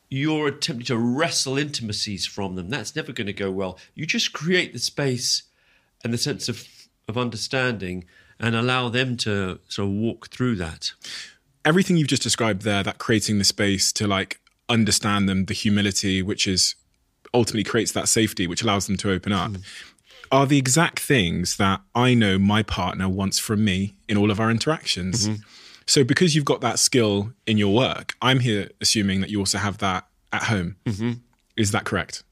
you're 0.09 0.47
attempting 0.47 0.87
to 0.87 0.97
wrestle 0.97 1.57
intimacies 1.59 2.25
from 2.25 2.55
them, 2.55 2.69
that's 2.69 2.95
never 2.95 3.13
going 3.13 3.27
to 3.27 3.33
go 3.33 3.51
well. 3.51 3.77
You 3.93 4.07
just 4.07 4.33
create 4.33 4.73
the 4.73 4.79
space 4.79 5.43
and 6.03 6.11
the 6.11 6.17
sense 6.17 6.49
of 6.49 6.67
of 7.07 7.15
understanding 7.15 8.05
and 8.39 8.55
allow 8.55 8.89
them 8.89 9.17
to 9.17 9.59
sort 9.67 9.87
of 9.87 9.93
walk 9.93 10.29
through 10.29 10.55
that. 10.55 10.93
everything 11.63 11.97
you've 11.97 12.07
just 12.07 12.23
described 12.23 12.63
there, 12.63 12.83
that 12.83 12.97
creating 12.97 13.37
the 13.37 13.43
space 13.43 13.91
to 13.93 14.07
like 14.07 14.39
understand 14.67 15.29
them, 15.29 15.45
the 15.45 15.53
humility, 15.53 16.21
which 16.21 16.47
is 16.47 16.75
ultimately 17.33 17.63
creates 17.63 17.91
that 17.91 18.07
safety, 18.07 18.47
which 18.47 18.63
allows 18.63 18.87
them 18.87 18.97
to 18.97 19.11
open 19.11 19.31
up, 19.31 19.51
hmm. 19.51 19.61
Are 20.31 20.45
the 20.45 20.57
exact 20.57 20.99
things 20.99 21.57
that 21.57 21.81
I 21.93 22.13
know 22.13 22.39
my 22.39 22.63
partner 22.63 23.09
wants 23.09 23.37
from 23.39 23.63
me 23.65 23.95
in 24.07 24.17
all 24.17 24.31
of 24.31 24.39
our 24.39 24.49
interactions. 24.49 25.27
So, 25.87 26.03
because 26.03 26.35
you've 26.35 26.45
got 26.45 26.61
that 26.61 26.79
skill 26.79 27.33
in 27.45 27.57
your 27.57 27.73
work, 27.73 28.15
I'm 28.21 28.39
here 28.39 28.69
assuming 28.79 29.21
that 29.21 29.29
you 29.29 29.39
also 29.39 29.57
have 29.57 29.79
that 29.79 30.07
at 30.31 30.43
home. 30.43 30.77
Is 31.57 31.71
that 31.71 31.83
correct? 31.83 32.23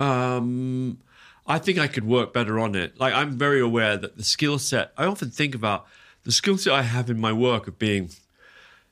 Um, 0.00 0.98
I 1.46 1.58
think 1.58 1.78
I 1.78 1.86
could 1.86 2.04
work 2.04 2.32
better 2.32 2.58
on 2.58 2.74
it. 2.74 2.98
Like 2.98 3.14
I'm 3.14 3.32
very 3.38 3.60
aware 3.60 3.96
that 3.96 4.16
the 4.16 4.24
skill 4.24 4.58
set. 4.58 4.92
I 4.98 5.04
often 5.06 5.30
think 5.30 5.54
about 5.54 5.86
the 6.24 6.32
skill 6.32 6.58
set 6.58 6.72
I 6.72 6.82
have 6.82 7.08
in 7.10 7.18
my 7.20 7.32
work 7.32 7.68
of 7.68 7.78
being 7.78 8.10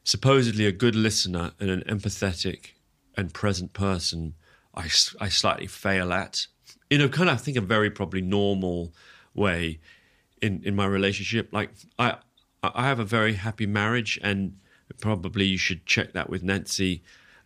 supposedly 0.05 0.67
a 0.67 0.73
good 0.73 0.95
listener 0.95 1.53
and 1.61 1.71
an 1.71 1.83
empathetic 1.83 2.73
and 3.17 3.33
present 3.35 3.73
person. 3.73 4.35
I, 4.75 4.85
I 5.21 5.29
slightly 5.29 5.67
fail 5.67 6.13
at 6.13 6.47
in 6.93 7.01
a 7.01 7.09
kind 7.09 7.31
of 7.31 7.36
I 7.36 7.39
think 7.39 7.56
a 7.56 7.60
very 7.62 7.90
probably 7.90 8.20
normal 8.20 8.93
way 9.35 9.81
in 10.43 10.62
in 10.62 10.77
my 10.77 10.86
relationship. 10.86 11.48
Like 11.52 11.70
I 11.98 12.16
I 12.62 12.86
have 12.86 12.98
a 13.01 13.05
very 13.05 13.35
happy 13.35 13.66
marriage, 13.66 14.20
and 14.23 14.59
probably 15.01 15.47
you 15.47 15.59
should 15.59 15.86
check 15.86 16.12
that 16.12 16.28
with 16.28 16.43
Nancy 16.43 17.02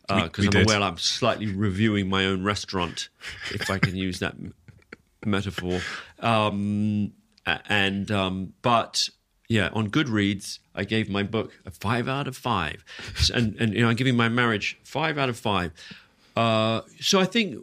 because 0.08 0.38
we 0.38 0.46
I'm 0.46 0.52
did. 0.52 0.66
aware 0.66 0.80
I'm 0.82 0.98
slightly 0.98 1.46
reviewing 1.46 2.08
my 2.08 2.26
own 2.26 2.44
restaurant, 2.44 3.08
if 3.50 3.70
I 3.70 3.78
can 3.78 3.96
use 3.96 4.18
that 4.18 4.34
m- 4.34 4.54
metaphor. 5.24 5.80
Um, 6.20 7.12
and 7.68 8.10
um, 8.10 8.52
but 8.62 9.08
yeah, 9.48 9.68
on 9.72 9.90
Goodreads, 9.90 10.58
I 10.74 10.84
gave 10.84 11.08
my 11.08 11.22
book 11.22 11.52
a 11.64 11.70
five 11.70 12.08
out 12.08 12.26
of 12.26 12.36
five, 12.36 12.84
and 13.32 13.56
and 13.60 13.74
you 13.74 13.82
know 13.82 13.88
I'm 13.88 13.96
giving 13.96 14.16
my 14.16 14.28
marriage 14.28 14.78
five 14.82 15.18
out 15.18 15.28
of 15.28 15.38
five. 15.38 15.72
Uh, 16.36 16.82
so 17.00 17.18
I 17.20 17.24
think 17.24 17.62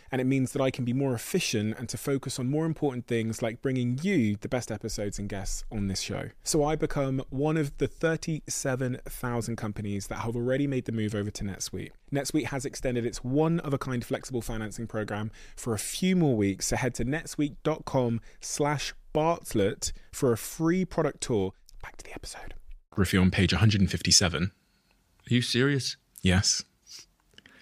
and 0.11 0.19
it 0.19 0.25
means 0.25 0.51
that 0.51 0.61
I 0.61 0.71
can 0.71 0.83
be 0.83 0.93
more 0.93 1.13
efficient 1.13 1.77
and 1.77 1.87
to 1.89 1.97
focus 1.97 2.37
on 2.37 2.49
more 2.49 2.65
important 2.65 3.07
things 3.07 3.41
like 3.41 3.61
bringing 3.61 3.99
you 4.01 4.35
the 4.35 4.49
best 4.49 4.71
episodes 4.71 5.17
and 5.17 5.29
guests 5.29 5.63
on 5.71 5.87
this 5.87 6.01
show. 6.01 6.29
So 6.43 6.63
I 6.63 6.75
become 6.75 7.23
one 7.29 7.57
of 7.57 7.77
the 7.77 7.87
37,000 7.87 9.55
companies 9.55 10.07
that 10.07 10.19
have 10.19 10.35
already 10.35 10.67
made 10.67 10.85
the 10.85 10.91
move 10.91 11.15
over 11.15 11.31
to 11.31 11.43
NetSuite. 11.43 11.91
NetSuite 12.11 12.47
has 12.47 12.65
extended 12.65 13.05
its 13.05 13.23
one 13.23 13.59
of 13.61 13.73
a 13.73 13.77
kind 13.77 14.03
flexible 14.03 14.41
financing 14.41 14.85
program 14.87 15.31
for 15.55 15.73
a 15.73 15.79
few 15.79 16.15
more 16.15 16.35
weeks, 16.35 16.67
so 16.67 16.75
head 16.75 16.93
to 16.95 17.05
netsuite.com 17.05 18.19
slash 18.41 18.93
Bartlett 19.13 19.93
for 20.11 20.31
a 20.31 20.37
free 20.37 20.85
product 20.85 21.21
tour. 21.21 21.53
Back 21.81 21.97
to 21.97 22.03
the 22.03 22.13
episode. 22.13 22.53
Griffey 22.91 23.17
on 23.17 23.31
page 23.31 23.53
157. 23.53 24.43
Are 24.43 25.33
you 25.33 25.41
serious? 25.41 25.97
Yes. 26.21 26.63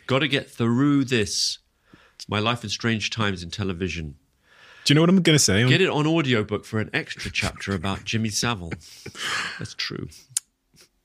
Got 0.08 0.20
to 0.20 0.28
get 0.28 0.50
through 0.50 1.06
this. 1.06 1.60
My 2.30 2.40
Life 2.40 2.64
in 2.64 2.70
Strange 2.70 3.10
Times 3.10 3.42
in 3.44 3.50
Television. 3.50 4.16
Do 4.86 4.94
you 4.94 4.96
know 4.96 5.02
what 5.02 5.10
I'm 5.10 5.22
going 5.22 5.36
to 5.36 5.44
say? 5.44 5.68
Get 5.68 5.82
it 5.82 5.90
on 5.90 6.08
audiobook 6.08 6.64
for 6.66 6.80
an 6.80 6.90
extra 6.94 7.30
chapter 7.32 7.74
about 7.74 8.06
Jimmy 8.06 8.30
Savile. 8.30 8.72
That's 9.60 9.74
true. 9.74 10.08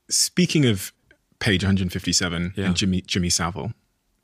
Speaking 0.09 0.65
of 0.65 0.91
page 1.39 1.63
157 1.63 2.53
Yeah. 2.55 2.65
and 2.65 2.75
Jimmy 2.75 3.01
Jimmy 3.01 3.29
Savile, 3.29 3.73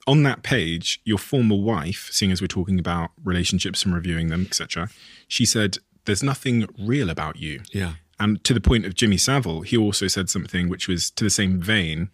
on 0.07 0.23
that 0.23 0.43
page, 0.43 0.99
your 1.03 1.17
former 1.17 1.55
wife, 1.55 2.09
seeing 2.11 2.31
as 2.31 2.41
we're 2.41 2.47
talking 2.47 2.79
about 2.79 3.11
relationships 3.23 3.83
and 3.83 3.93
reviewing 3.93 4.29
them, 4.29 4.45
etc., 4.45 4.89
she 5.27 5.45
said, 5.45 5.77
"There's 6.05 6.23
nothing 6.23 6.67
real 6.79 7.09
about 7.09 7.37
you." 7.37 7.61
Yeah. 7.71 7.95
And 8.19 8.43
to 8.43 8.53
the 8.53 8.61
point 8.61 8.85
of 8.85 8.93
Jimmy 8.95 9.17
Savile, 9.17 9.61
he 9.61 9.75
also 9.77 10.07
said 10.07 10.29
something 10.29 10.69
which 10.69 10.87
was 10.87 11.09
to 11.11 11.23
the 11.23 11.29
same 11.29 11.59
vein 11.59 12.09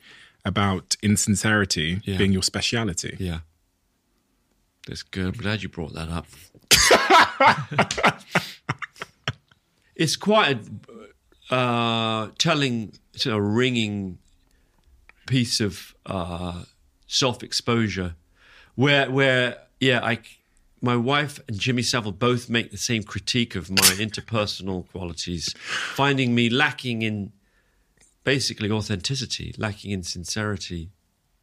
about 0.45 0.95
insincerity 1.01 2.01
Yeah. 2.05 2.17
being 2.17 2.31
your 2.31 2.43
speciality. 2.43 3.17
Yeah. 3.19 3.39
That's 4.87 5.03
good. 5.03 5.25
I'm 5.25 5.31
glad 5.33 5.63
you 5.63 5.69
brought 5.69 5.93
that 5.93 6.07
up. 6.07 6.25
it's 9.95 10.15
quite 10.15 10.57
a 11.49 11.53
uh, 11.53 12.29
telling, 12.37 12.93
sort 13.13 13.35
of 13.35 13.43
ringing 13.43 14.17
piece 15.27 15.59
of 15.59 15.93
uh, 16.05 16.63
self-exposure, 17.05 18.15
where, 18.75 19.11
where, 19.11 19.57
yeah, 19.81 19.99
I, 20.01 20.19
my 20.81 20.95
wife 20.95 21.41
and 21.49 21.59
Jimmy 21.59 21.81
Savile 21.81 22.13
both 22.13 22.49
make 22.49 22.71
the 22.71 22.77
same 22.77 23.03
critique 23.03 23.55
of 23.55 23.69
my 23.69 23.95
interpersonal 23.97 24.89
qualities, 24.89 25.53
finding 25.57 26.33
me 26.33 26.49
lacking 26.49 27.01
in 27.01 27.33
basically 28.23 28.71
authenticity, 28.71 29.53
lacking 29.57 29.91
in 29.91 30.03
sincerity. 30.03 30.91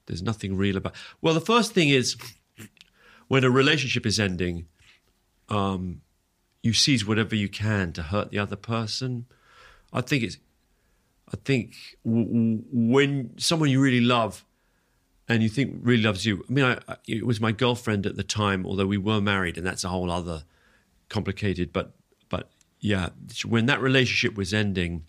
There's 0.06 0.22
nothing 0.22 0.56
real 0.56 0.78
about. 0.78 0.94
Well, 1.20 1.34
the 1.34 1.40
first 1.40 1.72
thing 1.72 1.90
is 1.90 2.16
when 3.28 3.44
a 3.44 3.50
relationship 3.50 4.06
is 4.06 4.18
ending, 4.20 4.66
um, 5.48 6.00
you 6.62 6.72
seize 6.72 7.06
whatever 7.06 7.34
you 7.34 7.48
can 7.48 7.92
to 7.92 8.02
hurt 8.02 8.30
the 8.30 8.38
other 8.38 8.56
person. 8.56 9.26
I 9.92 10.00
think 10.00 10.22
it's. 10.22 10.38
I 11.32 11.36
think 11.44 11.74
w- 12.04 12.26
w- 12.26 12.64
when 12.72 13.30
someone 13.38 13.70
you 13.70 13.80
really 13.80 14.00
love 14.00 14.44
and 15.28 15.42
you 15.42 15.48
think 15.48 15.76
really 15.82 16.02
loves 16.02 16.26
you. 16.26 16.44
I 16.48 16.52
mean, 16.52 16.64
I, 16.64 16.78
I- 16.86 16.96
it 17.08 17.26
was 17.26 17.40
my 17.40 17.50
girlfriend 17.52 18.06
at 18.06 18.16
the 18.16 18.22
time, 18.22 18.66
although 18.66 18.86
we 18.86 18.98
were 18.98 19.20
married, 19.20 19.56
and 19.56 19.66
that's 19.66 19.84
a 19.84 19.88
whole 19.88 20.10
other 20.10 20.44
complicated. 21.08 21.72
But 21.72 21.92
but 22.28 22.50
yeah, 22.80 23.10
when 23.46 23.66
that 23.66 23.80
relationship 23.80 24.36
was 24.36 24.52
ending, 24.52 25.04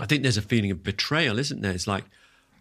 I 0.00 0.06
think 0.06 0.22
there's 0.22 0.36
a 0.38 0.42
feeling 0.42 0.70
of 0.70 0.82
betrayal, 0.82 1.38
isn't 1.38 1.60
there? 1.60 1.72
It's 1.72 1.86
like 1.86 2.04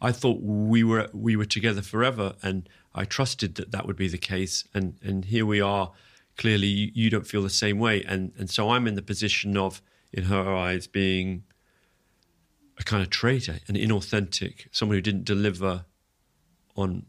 I 0.02 0.12
thought 0.12 0.42
we 0.42 0.84
were 0.84 1.10
we 1.14 1.36
were 1.36 1.46
together 1.46 1.82
forever, 1.82 2.36
and 2.44 2.68
I 2.98 3.06
trusted 3.06 3.56
that 3.56 3.72
that 3.72 3.86
would 3.86 3.96
be 3.96 4.08
the 4.08 4.18
case, 4.18 4.64
and 4.74 4.98
and 5.04 5.26
here 5.26 5.46
we 5.46 5.62
are. 5.62 5.92
Clearly, 6.36 6.68
you, 6.68 6.92
you 6.94 7.10
don't 7.10 7.26
feel 7.28 7.42
the 7.44 7.50
same 7.50 7.80
way, 7.80 8.04
and 8.04 8.34
and 8.38 8.50
so 8.50 8.70
I'm 8.70 8.88
in 8.88 8.96
the 8.96 9.02
position 9.02 9.58
of, 9.58 9.82
in 10.12 10.26
her 10.26 10.56
eyes, 10.56 10.88
being 10.88 11.44
a 12.80 12.84
kind 12.84 13.02
of 13.02 13.10
traitor, 13.10 13.60
an 13.68 13.76
inauthentic, 13.76 14.68
someone 14.72 14.98
who 14.98 15.02
didn't 15.02 15.26
deliver 15.26 15.86
on 16.76 17.06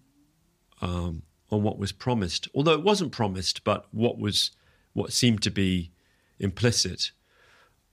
um, 0.80 1.22
on 1.50 1.62
what 1.62 1.78
was 1.78 1.92
promised, 1.92 2.48
although 2.54 2.74
it 2.74 2.82
wasn't 2.82 3.12
promised, 3.12 3.64
but 3.64 3.86
what 3.90 4.18
was 4.18 4.50
what 4.92 5.12
seemed 5.12 5.42
to 5.42 5.50
be 5.50 5.92
implicit. 6.38 7.12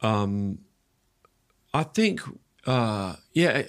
Um, 0.02 0.60
I 1.74 1.84
think, 1.84 2.22
uh, 2.66 3.16
yeah, 3.34 3.64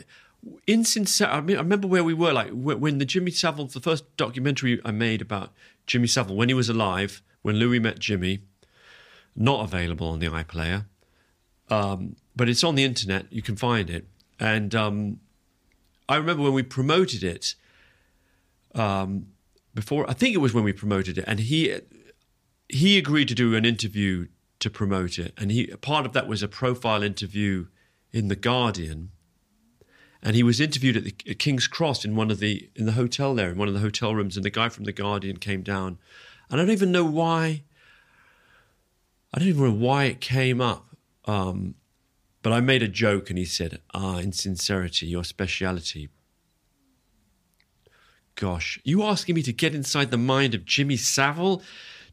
insincere. 0.66 1.28
I 1.28 1.40
mean, 1.40 1.56
I 1.56 1.60
remember 1.60 1.88
where 1.88 2.04
we 2.04 2.14
were, 2.14 2.32
like 2.32 2.50
when 2.50 2.98
the 2.98 3.04
Jimmy 3.04 3.30
Savile, 3.30 3.66
the 3.66 3.80
first 3.80 4.16
documentary 4.16 4.80
I 4.84 4.90
made 4.90 5.20
about 5.20 5.52
Jimmy 5.86 6.06
Savile 6.06 6.36
when 6.36 6.48
he 6.48 6.54
was 6.54 6.68
alive, 6.68 7.22
when 7.42 7.56
Louis 7.56 7.78
met 7.78 7.98
Jimmy, 7.98 8.40
not 9.34 9.64
available 9.64 10.08
on 10.08 10.18
the 10.18 10.26
iPlayer, 10.26 10.86
um, 11.68 12.16
but 12.34 12.48
it's 12.48 12.64
on 12.64 12.74
the 12.74 12.84
internet. 12.84 13.32
You 13.32 13.42
can 13.42 13.56
find 13.56 13.90
it, 13.90 14.06
and 14.40 14.74
um, 14.74 15.20
I 16.08 16.16
remember 16.16 16.42
when 16.42 16.52
we 16.52 16.62
promoted 16.62 17.22
it. 17.22 17.54
Um, 18.74 19.28
before 19.74 20.08
I 20.10 20.14
think 20.14 20.34
it 20.34 20.38
was 20.38 20.52
when 20.52 20.64
we 20.64 20.72
promoted 20.72 21.18
it, 21.18 21.24
and 21.26 21.38
he 21.38 21.78
he 22.68 22.98
agreed 22.98 23.28
to 23.28 23.34
do 23.34 23.54
an 23.54 23.64
interview 23.64 24.26
to 24.58 24.70
promote 24.70 25.18
it, 25.18 25.32
and 25.36 25.52
he 25.52 25.66
part 25.66 26.06
of 26.06 26.12
that 26.14 26.26
was 26.26 26.42
a 26.42 26.48
profile 26.48 27.02
interview 27.02 27.66
in 28.12 28.28
the 28.28 28.36
Guardian, 28.36 29.10
and 30.26 30.34
he 30.34 30.42
was 30.42 30.60
interviewed 30.60 30.96
at 30.96 31.04
the 31.04 31.14
at 31.30 31.38
King's 31.38 31.68
Cross 31.68 32.04
in 32.04 32.16
one 32.16 32.32
of 32.32 32.40
the 32.40 32.68
in 32.74 32.84
the 32.84 32.92
hotel 32.92 33.32
there 33.32 33.48
in 33.48 33.56
one 33.56 33.68
of 33.68 33.74
the 33.74 33.80
hotel 33.80 34.12
rooms, 34.12 34.36
and 34.36 34.44
the 34.44 34.50
guy 34.50 34.68
from 34.68 34.82
the 34.82 34.92
Guardian 34.92 35.36
came 35.36 35.62
down, 35.62 35.98
and 36.50 36.60
I 36.60 36.64
don't 36.64 36.72
even 36.72 36.90
know 36.90 37.04
why. 37.04 37.62
I 39.32 39.38
don't 39.38 39.48
even 39.48 39.62
know 39.62 39.86
why 39.86 40.04
it 40.04 40.20
came 40.20 40.60
up, 40.60 40.96
um, 41.26 41.76
but 42.42 42.52
I 42.52 42.60
made 42.60 42.82
a 42.82 42.88
joke, 42.88 43.30
and 43.30 43.38
he 43.38 43.44
said, 43.44 43.80
"Ah, 43.94 44.18
insincerity, 44.18 45.06
your 45.06 45.22
speciality." 45.22 46.08
Gosh, 48.34 48.80
you 48.82 49.04
asking 49.04 49.36
me 49.36 49.42
to 49.42 49.52
get 49.52 49.76
inside 49.76 50.10
the 50.10 50.18
mind 50.18 50.56
of 50.56 50.64
Jimmy 50.64 50.96
Savile 50.96 51.62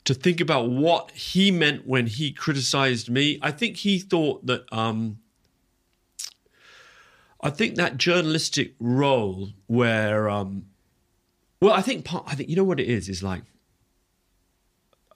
to 0.06 0.14
think 0.14 0.40
about 0.40 0.70
what 0.70 1.10
he 1.12 1.50
meant 1.50 1.88
when 1.88 2.06
he 2.06 2.32
criticized 2.32 3.10
me? 3.10 3.40
I 3.42 3.50
think 3.50 3.78
he 3.78 3.98
thought 3.98 4.46
that. 4.46 4.72
Um, 4.72 5.18
I 7.44 7.50
think 7.50 7.76
that 7.76 7.98
journalistic 7.98 8.74
role 8.80 9.50
where, 9.68 10.30
um, 10.30 10.68
well, 11.62 11.74
I 11.74 11.82
think 11.82 12.06
part, 12.06 12.24
I 12.26 12.36
think 12.36 12.50
you 12.50 12.56
know 12.56 12.64
what 12.64 12.80
it 12.80 12.88
is 12.88 13.10
is 13.10 13.22
like 13.22 13.44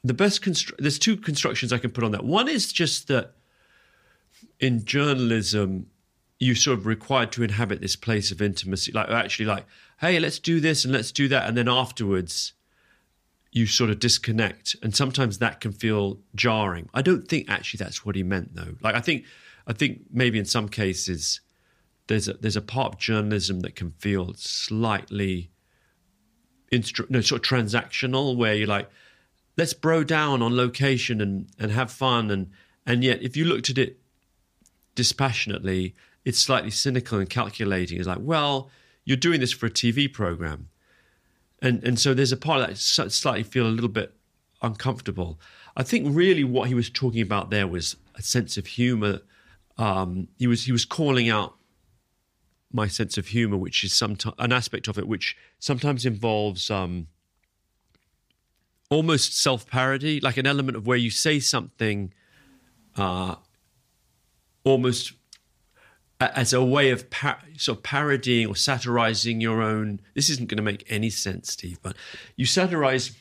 the 0.03 0.13
best. 0.13 0.41
Constru- 0.41 0.75
there's 0.77 0.99
two 0.99 1.15
constructions 1.15 1.71
I 1.71 1.77
can 1.77 1.89
put 1.89 2.03
on 2.03 2.11
that. 2.11 2.25
One 2.25 2.49
is 2.49 2.73
just 2.73 3.07
that 3.07 3.35
in 4.59 4.83
journalism, 4.83 5.87
you 6.37 6.53
sort 6.53 6.77
of 6.77 6.85
required 6.85 7.31
to 7.31 7.43
inhabit 7.43 7.79
this 7.79 7.95
place 7.95 8.29
of 8.29 8.41
intimacy, 8.41 8.91
like 8.91 9.09
actually, 9.09 9.45
like, 9.45 9.65
hey, 10.01 10.19
let's 10.19 10.37
do 10.37 10.59
this 10.59 10.83
and 10.83 10.93
let's 10.93 11.13
do 11.13 11.29
that, 11.29 11.47
and 11.47 11.55
then 11.55 11.69
afterwards, 11.69 12.51
you 13.53 13.65
sort 13.65 13.89
of 13.89 13.99
disconnect, 13.99 14.75
and 14.83 14.93
sometimes 14.93 15.37
that 15.37 15.61
can 15.61 15.71
feel 15.71 16.19
jarring. 16.35 16.89
I 16.93 17.01
don't 17.01 17.25
think 17.25 17.49
actually 17.49 17.77
that's 17.77 18.05
what 18.05 18.17
he 18.17 18.23
meant, 18.23 18.53
though. 18.53 18.75
Like, 18.81 18.95
I 18.95 18.99
think, 18.99 19.23
I 19.65 19.71
think 19.71 20.01
maybe 20.11 20.37
in 20.37 20.45
some 20.45 20.67
cases 20.67 21.39
there's 22.07 22.27
a, 22.27 22.33
there's 22.33 22.55
a 22.55 22.61
part 22.61 22.93
of 22.93 22.99
journalism 22.99 23.59
that 23.61 23.75
can 23.75 23.91
feel 23.91 24.33
slightly 24.35 25.51
instru- 26.71 27.09
no, 27.09 27.21
sort 27.21 27.41
of 27.41 27.47
transactional, 27.47 28.35
where 28.35 28.55
you're 28.55 28.67
like, 28.67 28.89
let's 29.57 29.73
bro 29.73 30.03
down 30.03 30.41
on 30.41 30.55
location 30.55 31.21
and 31.21 31.47
and 31.59 31.71
have 31.71 31.91
fun, 31.91 32.31
and 32.31 32.49
and 32.85 33.03
yet 33.03 33.21
if 33.21 33.35
you 33.35 33.45
looked 33.45 33.69
at 33.69 33.77
it 33.77 33.99
dispassionately, 34.95 35.95
it's 36.25 36.39
slightly 36.39 36.71
cynical 36.71 37.19
and 37.19 37.29
calculating. 37.29 37.99
It's 37.99 38.07
like, 38.07 38.19
well, 38.21 38.69
you're 39.05 39.17
doing 39.17 39.39
this 39.39 39.51
for 39.51 39.65
a 39.65 39.71
TV 39.71 40.11
program, 40.11 40.69
and 41.61 41.83
and 41.83 41.99
so 41.99 42.13
there's 42.13 42.31
a 42.31 42.37
part 42.37 42.61
that 42.61 42.71
s- 42.71 43.13
slightly 43.15 43.43
feel 43.43 43.67
a 43.67 43.69
little 43.69 43.89
bit 43.89 44.13
uncomfortable. 44.61 45.39
I 45.75 45.83
think 45.83 46.07
really 46.09 46.43
what 46.43 46.69
he 46.69 46.73
was 46.73 46.89
talking 46.89 47.21
about 47.21 47.51
there 47.51 47.67
was 47.67 47.95
a 48.15 48.21
sense 48.21 48.57
of 48.57 48.65
humor. 48.65 49.19
Um, 49.77 50.29
he 50.37 50.47
was 50.47 50.65
he 50.65 50.71
was 50.71 50.85
calling 50.85 51.29
out 51.29 51.56
my 52.71 52.87
sense 52.87 53.17
of 53.17 53.27
humor, 53.27 53.57
which 53.57 53.83
is 53.83 53.93
sometimes 53.93 54.35
an 54.39 54.51
aspect 54.51 54.87
of 54.87 54.97
it 54.97 55.07
which 55.07 55.35
sometimes 55.59 56.05
involves 56.05 56.69
um, 56.69 57.07
almost 58.89 59.37
self 59.37 59.67
parody, 59.67 60.19
like 60.19 60.37
an 60.37 60.45
element 60.47 60.77
of 60.77 60.85
where 60.85 60.97
you 60.97 61.09
say 61.09 61.39
something 61.39 62.13
uh, 62.95 63.35
almost 64.63 65.13
as 66.19 66.51
a 66.51 66.63
way 66.63 66.89
of 66.89 67.09
par- 67.09 67.39
sort 67.57 67.77
of 67.77 67.83
parodying 67.83 68.47
or 68.47 68.55
satirizing 68.55 69.39
your 69.39 69.61
own. 69.61 70.01
This 70.15 70.29
isn't 70.29 70.49
going 70.49 70.57
to 70.57 70.63
make 70.63 70.83
any 70.89 71.09
sense, 71.09 71.51
Steve, 71.51 71.79
but 71.81 71.95
you 72.35 72.45
satirize 72.45 73.11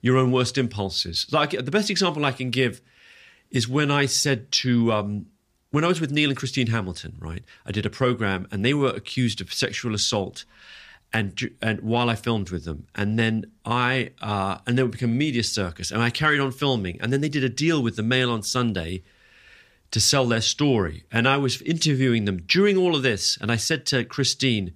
your 0.00 0.16
own 0.16 0.32
worst 0.32 0.56
impulses. 0.56 1.26
Like 1.30 1.50
the 1.50 1.70
best 1.70 1.90
example 1.90 2.24
I 2.24 2.32
can 2.32 2.50
give 2.50 2.80
is 3.50 3.68
when 3.68 3.90
I 3.90 4.06
said 4.06 4.50
to 4.52 4.92
um, 4.92 5.26
when 5.70 5.84
I 5.84 5.88
was 5.88 6.00
with 6.00 6.12
Neil 6.12 6.30
and 6.30 6.36
Christine 6.38 6.68
Hamilton, 6.68 7.16
right? 7.18 7.42
I 7.64 7.72
did 7.72 7.86
a 7.86 7.90
program 7.90 8.46
and 8.50 8.64
they 8.64 8.74
were 8.74 8.90
accused 8.90 9.40
of 9.40 9.52
sexual 9.52 9.94
assault. 9.94 10.44
And, 11.12 11.56
and 11.62 11.80
while 11.80 12.10
I 12.10 12.14
filmed 12.14 12.50
with 12.50 12.64
them, 12.64 12.86
and 12.94 13.18
then 13.18 13.46
I 13.64 14.10
uh, 14.20 14.58
and 14.66 14.76
they 14.76 14.82
would 14.82 14.92
become 14.92 15.16
media 15.16 15.44
circus, 15.44 15.90
and 15.90 16.02
I 16.02 16.10
carried 16.10 16.40
on 16.40 16.50
filming, 16.50 17.00
and 17.00 17.12
then 17.12 17.20
they 17.20 17.28
did 17.28 17.44
a 17.44 17.48
deal 17.48 17.80
with 17.82 17.96
the 17.96 18.02
Mail 18.02 18.30
on 18.30 18.42
Sunday 18.42 19.02
to 19.90 20.00
sell 20.00 20.26
their 20.26 20.40
story. 20.40 21.04
And 21.10 21.28
I 21.28 21.36
was 21.36 21.62
interviewing 21.62 22.24
them 22.24 22.42
during 22.46 22.76
all 22.76 22.94
of 22.94 23.02
this. 23.02 23.38
And 23.40 23.50
I 23.50 23.56
said 23.56 23.86
to 23.86 24.04
Christine, 24.04 24.74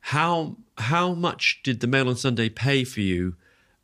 how, 0.00 0.56
how 0.78 1.14
much 1.14 1.60
did 1.62 1.80
the 1.80 1.86
Mail 1.86 2.08
on 2.08 2.16
Sunday 2.16 2.48
pay 2.48 2.84
for 2.84 3.00
you 3.00 3.36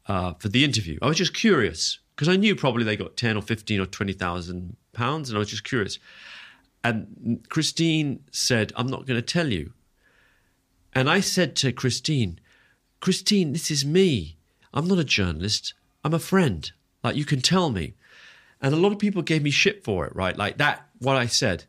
uh, 0.06 0.34
for 0.34 0.48
the 0.48 0.64
interview? 0.64 0.98
I 1.00 1.06
was 1.06 1.16
just 1.16 1.34
curious 1.34 2.00
because 2.14 2.28
I 2.28 2.36
knew 2.36 2.56
probably 2.56 2.84
they 2.84 2.96
got 2.96 3.16
10 3.16 3.36
or 3.36 3.42
15 3.42 3.80
or 3.80 3.86
20,000 3.86 4.76
pounds. 4.98 5.30
And 5.30 5.36
I 5.36 5.38
was 5.38 5.50
just 5.50 5.64
curious. 5.64 5.98
And 6.84 7.44
Christine 7.48 8.24
said, 8.30 8.72
I'm 8.76 8.86
not 8.86 9.06
going 9.06 9.20
to 9.20 9.32
tell 9.32 9.52
you. 9.52 9.72
And 10.94 11.08
I 11.08 11.20
said 11.20 11.56
to 11.56 11.72
Christine, 11.72 12.40
Christine, 13.00 13.52
this 13.52 13.70
is 13.70 13.84
me. 13.84 14.36
I'm 14.72 14.88
not 14.88 14.98
a 14.98 15.04
journalist. 15.04 15.74
I'm 16.04 16.14
a 16.14 16.18
friend. 16.18 16.70
Like, 17.02 17.16
you 17.16 17.24
can 17.24 17.40
tell 17.40 17.70
me. 17.70 17.94
And 18.60 18.74
a 18.74 18.78
lot 18.78 18.92
of 18.92 18.98
people 18.98 19.22
gave 19.22 19.42
me 19.42 19.50
shit 19.50 19.84
for 19.84 20.06
it, 20.06 20.14
right? 20.14 20.36
Like 20.36 20.58
that, 20.58 20.88
what 20.98 21.16
I 21.16 21.26
said. 21.26 21.64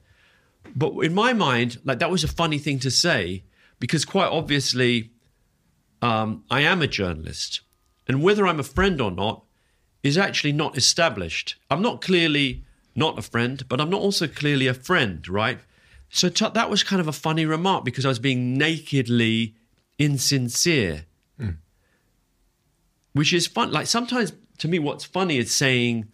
But 0.75 0.93
in 0.99 1.13
my 1.13 1.33
mind, 1.33 1.79
like 1.83 1.99
that 1.99 2.11
was 2.11 2.23
a 2.23 2.27
funny 2.27 2.57
thing 2.57 2.79
to 2.79 2.91
say 2.91 3.43
because 3.79 4.05
quite 4.05 4.29
obviously, 4.29 5.11
um, 6.01 6.43
I 6.49 6.61
am 6.61 6.81
a 6.81 6.87
journalist. 6.87 7.61
And 8.07 8.23
whether 8.23 8.47
I'm 8.47 8.59
a 8.59 8.63
friend 8.63 8.99
or 8.99 9.11
not 9.11 9.43
is 10.01 10.17
actually 10.17 10.53
not 10.53 10.77
established. 10.77 11.55
I'm 11.69 11.81
not 11.81 12.01
clearly 12.01 12.63
not 12.99 13.17
a 13.17 13.23
friend, 13.23 13.67
but 13.67 13.81
I'm 13.81 13.89
not 13.89 14.01
also 14.01 14.27
clearly 14.27 14.67
a 14.67 14.73
friend, 14.75 15.27
right? 15.27 15.59
So 16.09 16.29
t- 16.29 16.45
that 16.53 16.69
was 16.69 16.83
kind 16.83 16.99
of 16.99 17.07
a 17.07 17.11
funny 17.11 17.45
remark 17.45 17.85
because 17.85 18.05
I 18.05 18.09
was 18.09 18.19
being 18.19 18.57
nakedly 18.57 19.55
insincere, 19.97 21.05
mm. 21.39 21.57
which 23.13 23.33
is 23.33 23.47
fun. 23.47 23.71
Like 23.71 23.87
sometimes 23.87 24.33
to 24.59 24.67
me, 24.67 24.79
what's 24.79 25.05
funny 25.05 25.37
is 25.37 25.53
saying, 25.53 26.07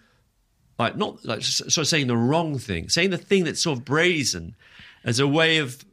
like 0.80 0.96
not 0.96 1.26
like 1.26 1.42
sort 1.42 1.78
of 1.78 1.88
saying 1.88 2.08
the 2.08 2.18
wrong 2.18 2.58
thing, 2.58 2.90
saying 2.90 3.10
the 3.10 3.18
thing 3.18 3.44
that's 3.44 3.62
sort 3.62 3.80
of 3.80 3.86
brazen 3.86 4.56
as 5.04 5.20
a 5.20 5.28
way 5.28 5.58
of 5.58 5.84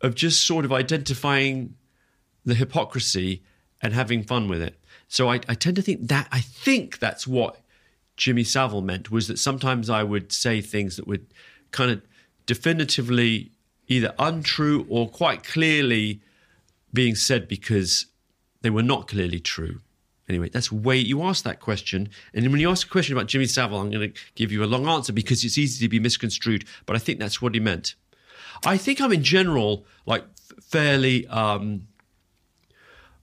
of 0.00 0.14
just 0.14 0.46
sort 0.46 0.64
of 0.64 0.72
identifying 0.72 1.74
the 2.44 2.54
hypocrisy 2.54 3.42
and 3.80 3.94
having 3.94 4.22
fun 4.22 4.48
with 4.48 4.60
it. 4.60 4.78
So 5.06 5.30
I, 5.30 5.40
I 5.48 5.54
tend 5.54 5.76
to 5.76 5.82
think 5.82 6.08
that 6.08 6.26
I 6.32 6.40
think 6.40 6.98
that's 6.98 7.26
what 7.26 7.61
Jimmy 8.22 8.44
Savile 8.44 8.82
meant 8.82 9.10
was 9.10 9.26
that 9.26 9.40
sometimes 9.40 9.90
I 9.90 10.04
would 10.04 10.30
say 10.30 10.60
things 10.60 10.94
that 10.94 11.08
would 11.08 11.26
kind 11.72 11.90
of 11.90 12.02
definitively 12.46 13.50
either 13.88 14.14
untrue 14.16 14.86
or 14.88 15.08
quite 15.08 15.42
clearly 15.42 16.20
being 16.92 17.16
said 17.16 17.48
because 17.48 18.06
they 18.60 18.70
were 18.70 18.82
not 18.84 19.08
clearly 19.08 19.40
true. 19.40 19.80
Anyway, 20.28 20.48
that's 20.48 20.70
way 20.70 20.96
you 20.96 21.20
asked 21.24 21.42
that 21.42 21.58
question, 21.58 22.10
and 22.32 22.48
when 22.52 22.60
you 22.60 22.70
ask 22.70 22.86
a 22.86 22.90
question 22.90 23.16
about 23.16 23.26
Jimmy 23.26 23.46
Savile, 23.46 23.80
I'm 23.80 23.90
going 23.90 24.12
to 24.12 24.20
give 24.36 24.52
you 24.52 24.62
a 24.62 24.66
long 24.66 24.86
answer 24.86 25.12
because 25.12 25.42
it's 25.42 25.58
easy 25.58 25.84
to 25.84 25.88
be 25.88 25.98
misconstrued. 25.98 26.64
But 26.86 26.94
I 26.94 27.00
think 27.00 27.18
that's 27.18 27.42
what 27.42 27.54
he 27.54 27.60
meant. 27.60 27.96
I 28.64 28.76
think 28.76 29.00
I'm 29.00 29.10
in 29.10 29.24
general 29.24 29.84
like 30.06 30.24
fairly 30.60 31.26
um, 31.26 31.88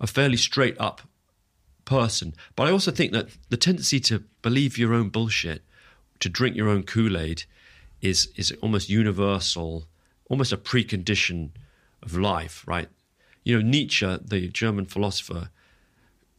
a 0.02 0.08
fairly 0.08 0.36
straight 0.36 0.76
up 0.78 1.04
person, 1.90 2.36
but 2.56 2.68
I 2.68 2.72
also 2.72 2.92
think 2.92 3.12
that 3.14 3.30
the 3.50 3.58
tendency 3.58 4.00
to 4.02 4.24
believe 4.44 4.78
your 4.78 4.94
own 4.94 5.10
bullshit, 5.10 5.64
to 6.20 6.30
drink 6.30 6.56
your 6.56 6.70
own 6.70 6.84
Kool 6.84 7.18
Aid, 7.18 7.44
is 8.00 8.30
is 8.36 8.54
almost 8.62 8.90
universal, 8.90 9.88
almost 10.30 10.54
a 10.54 10.58
precondition 10.58 11.50
of 12.04 12.16
life, 12.16 12.64
right? 12.68 12.90
You 13.44 13.56
know, 13.56 13.68
Nietzsche, 13.68 14.06
the 14.24 14.50
German 14.50 14.86
philosopher, 14.86 15.50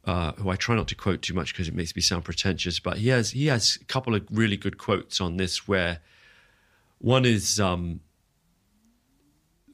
uh, 0.04 0.32
who 0.32 0.50
I 0.50 0.56
try 0.56 0.76
not 0.76 0.86
to 0.88 0.94
quote 0.94 1.20
too 1.20 1.34
much 1.34 1.52
because 1.52 1.66
it 1.66 1.74
makes 1.74 1.96
me 1.96 2.02
sound 2.02 2.24
pretentious, 2.24 2.78
but 2.78 2.98
he 2.98 3.08
has 3.08 3.32
he 3.32 3.46
has 3.46 3.76
a 3.82 3.84
couple 3.86 4.14
of 4.14 4.22
really 4.30 4.56
good 4.56 4.78
quotes 4.78 5.20
on 5.20 5.36
this. 5.36 5.66
Where 5.66 5.98
one 6.98 7.24
is 7.24 7.58
um, 7.58 8.00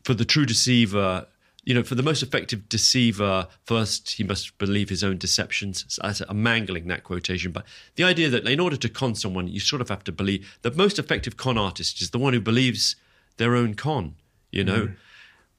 for 0.04 0.14
the 0.14 0.24
true 0.24 0.46
deceiver, 0.46 1.26
you 1.66 1.74
know, 1.74 1.82
for 1.82 1.97
the 1.97 2.02
most 2.02 2.22
effective 2.22 2.68
deceiver, 2.68 3.48
first 3.64 4.12
he 4.12 4.22
must 4.24 4.56
believe 4.56 4.88
his 4.88 5.02
own 5.02 5.18
deceptions. 5.18 5.98
I'm 6.01 6.40
mangling 6.40 6.86
that 6.86 7.02
quotation, 7.02 7.51
but 7.51 7.64
the 7.97 8.05
idea 8.05 8.30
that 8.30 8.47
in 8.47 8.60
order 8.60 8.76
to 8.76 8.88
con 8.88 9.16
someone, 9.16 9.48
you 9.48 9.59
sort 9.59 9.82
of 9.82 9.88
have 9.88 10.05
to 10.05 10.12
believe 10.12 10.59
the 10.62 10.70
most 10.70 10.97
effective 10.97 11.36
con 11.36 11.59
artist 11.59 12.01
is 12.01 12.10
the 12.10 12.18
one 12.18 12.32
who 12.32 12.40
believes 12.40 12.94
their 13.36 13.56
own 13.56 13.74
con. 13.74 14.14
You 14.52 14.62
know, 14.62 14.86
mm. 14.86 14.97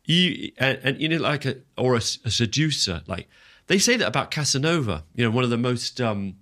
you 0.06 0.52
and, 0.58 0.80
and, 0.82 1.02
you 1.02 1.10
know, 1.10 1.18
like 1.18 1.44
a 1.46 1.58
or 1.78 1.94
a, 1.96 1.98
a 1.98 2.32
seducer, 2.32 3.02
like 3.06 3.28
they 3.68 3.78
say 3.78 3.98
that 3.98 4.08
about 4.08 4.32
Casanova, 4.32 5.04
you 5.14 5.26
know, 5.26 5.30
one 5.30 5.44
of 5.44 5.50
the 5.50 5.58
most 5.58 6.00
um, 6.00 6.38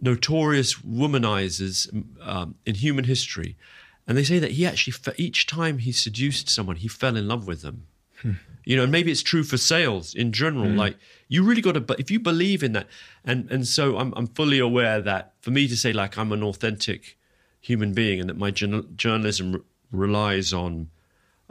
notorious 0.00 0.76
womanizers 0.76 1.88
um, 2.22 2.54
in 2.64 2.76
human 2.76 3.04
history. 3.04 3.54
And 4.08 4.16
they 4.16 4.24
say 4.24 4.38
that 4.38 4.52
he 4.52 4.64
actually, 4.64 4.92
for 4.92 5.12
each 5.18 5.46
time 5.46 5.78
he 5.78 5.92
seduced 5.92 6.48
someone, 6.48 6.76
he 6.76 6.88
fell 6.88 7.18
in 7.18 7.28
love 7.28 7.46
with 7.46 7.60
them. 7.60 7.86
Hmm. 8.22 8.32
You 8.64 8.76
know, 8.76 8.84
and 8.84 8.92
maybe 8.92 9.10
it's 9.10 9.22
true 9.22 9.42
for 9.42 9.56
sales 9.56 10.14
in 10.14 10.32
general. 10.32 10.66
Hmm. 10.66 10.76
Like, 10.76 10.96
you 11.28 11.42
really 11.42 11.62
got 11.62 11.72
to, 11.72 11.96
if 11.98 12.10
you 12.10 12.20
believe 12.20 12.62
in 12.62 12.72
that, 12.72 12.86
and 13.24 13.50
and 13.50 13.66
so 13.66 13.98
I'm 13.98 14.12
I'm 14.16 14.28
fully 14.28 14.58
aware 14.58 15.00
that 15.00 15.34
for 15.40 15.50
me 15.50 15.68
to 15.68 15.76
say 15.76 15.92
like 15.92 16.16
I'm 16.16 16.32
an 16.32 16.42
authentic 16.42 17.18
human 17.60 17.92
being 17.92 18.20
and 18.20 18.28
that 18.28 18.36
my 18.36 18.50
journalism 18.50 19.52
re- 19.52 19.60
relies 19.90 20.52
on 20.52 20.90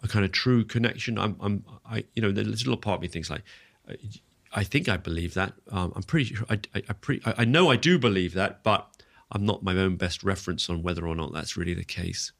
a 0.03 0.07
kind 0.07 0.25
of 0.25 0.31
true 0.31 0.63
connection. 0.63 1.17
I'm 1.17 1.35
I'm 1.39 1.65
I 1.85 2.05
you 2.15 2.21
know, 2.21 2.29
a 2.29 2.43
little 2.43 2.77
part 2.77 2.97
of 2.97 3.01
me 3.01 3.07
thinks 3.07 3.29
like 3.29 3.43
uh, 3.89 3.93
I 4.53 4.63
think 4.63 4.89
I 4.89 4.97
believe 4.97 5.33
that. 5.33 5.53
Um, 5.69 5.93
I'm 5.95 6.03
pretty 6.03 6.35
sure. 6.35 6.45
I, 6.49 6.59
I, 6.75 6.83
I, 6.89 6.93
pre, 6.93 7.21
I 7.25 7.45
know 7.45 7.71
I 7.71 7.77
do 7.77 7.97
believe 7.97 8.33
that, 8.33 8.63
but 8.63 8.89
I'm 9.31 9.45
not 9.45 9.63
my 9.63 9.75
own 9.75 9.95
best 9.95 10.23
reference 10.23 10.69
on 10.69 10.83
whether 10.83 11.07
or 11.07 11.15
not 11.15 11.33
that's 11.33 11.55
really 11.55 11.73
the 11.73 11.85
case. 11.85 12.33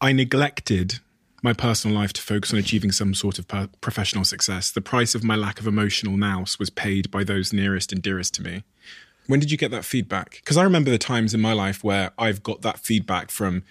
I 0.00 0.12
neglected 0.12 1.00
my 1.42 1.52
personal 1.52 1.96
life 1.96 2.12
to 2.14 2.22
focus 2.22 2.52
on 2.52 2.58
achieving 2.58 2.92
some 2.92 3.14
sort 3.14 3.38
of 3.38 3.46
per- 3.46 3.68
professional 3.80 4.24
success. 4.24 4.70
The 4.70 4.80
price 4.80 5.14
of 5.14 5.22
my 5.22 5.36
lack 5.36 5.60
of 5.60 5.66
emotional 5.66 6.16
nous 6.16 6.58
was 6.58 6.70
paid 6.70 7.10
by 7.10 7.24
those 7.24 7.52
nearest 7.52 7.92
and 7.92 8.02
dearest 8.02 8.34
to 8.34 8.42
me. 8.42 8.64
When 9.26 9.40
did 9.40 9.50
you 9.50 9.58
get 9.58 9.70
that 9.70 9.84
feedback? 9.84 10.40
Because 10.42 10.56
I 10.56 10.64
remember 10.64 10.90
the 10.90 10.98
times 10.98 11.34
in 11.34 11.40
my 11.40 11.52
life 11.52 11.84
where 11.84 12.12
I've 12.18 12.42
got 12.42 12.62
that 12.62 12.78
feedback 12.78 13.30
from 13.30 13.62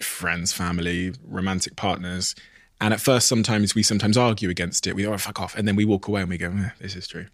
friends, 0.00 0.52
family, 0.52 1.12
romantic 1.24 1.76
partners, 1.76 2.34
and 2.80 2.94
at 2.94 3.00
first, 3.00 3.26
sometimes 3.26 3.74
we 3.74 3.82
sometimes 3.82 4.16
argue 4.16 4.50
against 4.50 4.86
it. 4.86 4.94
We 4.94 5.06
oh 5.06 5.16
fuck 5.18 5.40
off, 5.40 5.56
and 5.56 5.66
then 5.66 5.74
we 5.74 5.84
walk 5.84 6.06
away 6.06 6.20
and 6.20 6.30
we 6.30 6.38
go, 6.38 6.50
eh, 6.50 6.70
"This 6.80 6.94
is 6.94 7.08
true." 7.08 7.26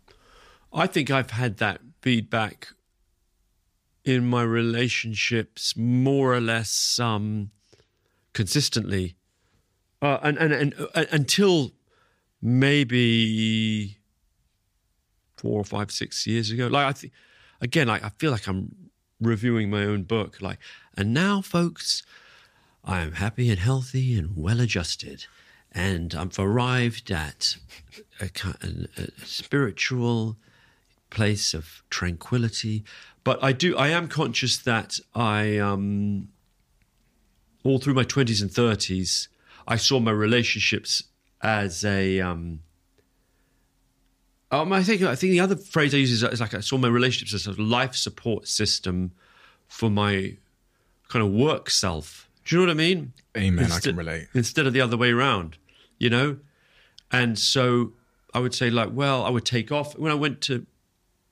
I 0.72 0.86
think 0.86 1.10
I've 1.10 1.30
had 1.30 1.58
that 1.58 1.80
feedback 2.00 2.68
in 4.04 4.26
my 4.26 4.42
relationships 4.42 5.76
more 5.76 6.34
or 6.34 6.40
less 6.40 6.98
um, 6.98 7.50
consistently, 8.32 9.16
uh, 10.04 10.18
and, 10.22 10.36
and, 10.36 10.52
and 10.52 10.74
uh, 10.94 11.04
until 11.10 11.72
maybe 12.42 13.96
four 15.38 15.58
or 15.58 15.64
five, 15.64 15.90
six 15.90 16.26
years 16.26 16.50
ago. 16.50 16.66
Like 16.66 16.86
I 16.86 16.92
think, 16.92 17.12
again, 17.62 17.88
like 17.88 18.04
I 18.04 18.10
feel 18.10 18.30
like 18.30 18.46
I'm 18.46 18.90
reviewing 19.18 19.70
my 19.70 19.84
own 19.84 20.02
book. 20.02 20.42
Like, 20.42 20.58
and 20.94 21.14
now, 21.14 21.40
folks, 21.40 22.02
I 22.84 23.00
am 23.00 23.12
happy 23.12 23.48
and 23.48 23.58
healthy 23.58 24.18
and 24.18 24.36
well 24.36 24.60
adjusted. 24.60 25.24
And 25.72 26.14
I've 26.14 26.38
arrived 26.38 27.10
at 27.10 27.56
a, 28.20 28.28
a, 28.62 29.02
a 29.02 29.26
spiritual 29.26 30.36
place 31.08 31.54
of 31.54 31.82
tranquility. 31.88 32.84
But 33.24 33.42
I 33.42 33.52
do, 33.52 33.74
I 33.76 33.88
am 33.88 34.08
conscious 34.08 34.58
that 34.58 34.98
I, 35.14 35.56
um, 35.56 36.28
all 37.64 37.78
through 37.78 37.94
my 37.94 38.04
20s 38.04 38.42
and 38.42 38.50
30s, 38.50 39.28
I 39.66 39.76
saw 39.76 40.00
my 40.00 40.10
relationships 40.10 41.04
as 41.42 41.84
a, 41.84 42.20
um, 42.20 42.60
Um, 44.50 44.72
I 44.72 44.82
think 44.84 45.02
I 45.02 45.16
think 45.16 45.32
the 45.32 45.40
other 45.40 45.56
phrase 45.56 45.94
I 45.94 45.98
use 45.98 46.12
is, 46.12 46.22
is 46.22 46.40
like 46.40 46.54
I 46.54 46.60
saw 46.60 46.78
my 46.78 46.88
relationships 46.88 47.34
as 47.34 47.58
a 47.58 47.60
life 47.60 47.96
support 47.96 48.46
system 48.46 49.10
for 49.66 49.90
my 49.90 50.36
kind 51.08 51.24
of 51.24 51.32
work 51.32 51.70
self. 51.70 52.28
Do 52.44 52.54
you 52.54 52.62
know 52.62 52.68
what 52.68 52.72
I 52.72 52.74
mean? 52.74 53.12
Amen. 53.36 53.72
I 53.72 53.80
can 53.80 53.96
relate. 53.96 54.28
Instead 54.34 54.66
of 54.66 54.72
the 54.72 54.80
other 54.80 54.96
way 54.96 55.10
around, 55.10 55.56
you 55.98 56.10
know? 56.10 56.36
And 57.10 57.38
so 57.38 57.92
I 58.32 58.38
would 58.38 58.54
say, 58.54 58.70
like, 58.70 58.90
well, 58.92 59.24
I 59.24 59.30
would 59.30 59.44
take 59.44 59.72
off. 59.72 59.98
When 59.98 60.12
I 60.12 60.14
went 60.14 60.40
to 60.42 60.66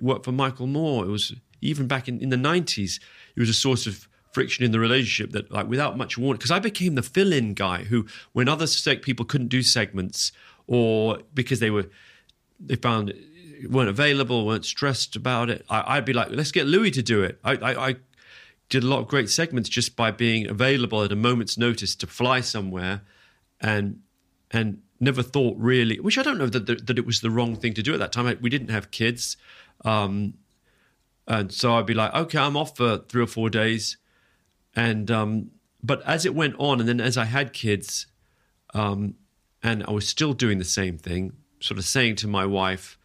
work 0.01 0.25
for 0.25 0.33
Michael 0.33 0.67
Moore, 0.67 1.05
it 1.05 1.09
was 1.09 1.35
even 1.61 1.87
back 1.87 2.09
in, 2.09 2.21
in 2.21 2.31
the 2.31 2.37
90s, 2.37 2.99
it 3.37 3.41
was 3.41 3.49
a 3.49 3.55
source 3.55 3.87
of 3.87 4.09
friction 4.33 4.65
in 4.65 4.73
the 4.73 4.81
relationship 4.81 5.33
that, 5.33 5.51
like, 5.51 5.69
without 5.69 5.97
much 5.97 6.19
warning, 6.19 6.39
because 6.39 6.51
I 6.51 6.59
became 6.59 6.95
the 6.95 7.03
fill 7.03 7.33
in 7.33 7.55
guy 7.55 7.85
who, 7.85 8.07
when 8.33 8.49
other 8.49 8.67
seg- 8.67 9.03
people 9.03 9.25
couldn't 9.25 9.49
do 9.49 9.63
segments 9.63 10.33
or 10.67 11.19
because 11.35 11.61
they 11.61 11.71
were, 11.71 11.87
they 12.59 12.77
found 12.77 13.13
weren't 13.69 13.89
available, 13.89 14.47
weren't 14.47 14.65
stressed 14.65 15.15
about 15.15 15.51
it, 15.51 15.65
I, 15.69 15.97
I'd 15.97 16.05
be 16.05 16.13
like, 16.13 16.31
let's 16.31 16.51
get 16.51 16.67
Louis 16.67 16.91
to 16.93 17.03
do 17.03 17.23
it. 17.23 17.39
I, 17.45 17.53
I, 17.57 17.89
I 17.89 17.97
did 18.73 18.83
a 18.83 18.87
lot 18.87 19.01
of 19.01 19.07
great 19.07 19.29
segments 19.29 19.69
just 19.69 19.97
by 19.97 20.11
being 20.11 20.49
available 20.49 21.03
at 21.03 21.13
a 21.13 21.17
moment's 21.17 21.59
notice 21.59 21.95
to 21.95 22.07
fly 22.07 22.41
somewhere 22.41 23.03
and 23.61 24.01
and 24.51 24.81
never 24.99 25.23
thought 25.23 25.55
really 25.59 26.01
which 26.01 26.17
i 26.17 26.23
don't 26.23 26.39
know 26.39 26.47
that, 26.47 26.65
that, 26.65 26.87
that 26.87 26.97
it 26.97 27.05
was 27.05 27.21
the 27.21 27.31
wrong 27.31 27.55
thing 27.55 27.75
to 27.75 27.83
do 27.83 27.93
at 27.93 27.99
that 27.99 28.13
time 28.13 28.39
we 28.41 28.49
didn't 28.49 28.71
have 28.71 28.91
kids 28.91 29.37
um, 29.85 30.33
and 31.27 31.53
so 31.53 31.75
i'd 31.75 31.85
be 31.85 31.93
like 31.93 32.15
okay 32.15 32.39
i'm 32.39 32.57
off 32.57 32.75
for 32.75 32.97
three 33.11 33.23
or 33.23 33.27
four 33.27 33.51
days 33.51 33.99
and 34.75 35.11
um, 35.11 35.51
but 35.83 36.03
as 36.03 36.25
it 36.25 36.35
went 36.35 36.55
on 36.59 36.81
and 36.81 36.89
then 36.89 37.01
as 37.01 37.17
i 37.17 37.25
had 37.25 37.53
kids 37.53 38.07
um, 38.75 39.15
and 39.63 39.85
i 39.85 39.91
was 39.91 40.07
still 40.07 40.33
doing 40.33 40.59
the 40.59 40.65
same 40.65 40.97
thing 40.97 41.33
sort 41.61 41.79
of 41.79 41.85
saying 41.85 42.17
to 42.17 42.27
my 42.27 42.45
wife 42.47 42.99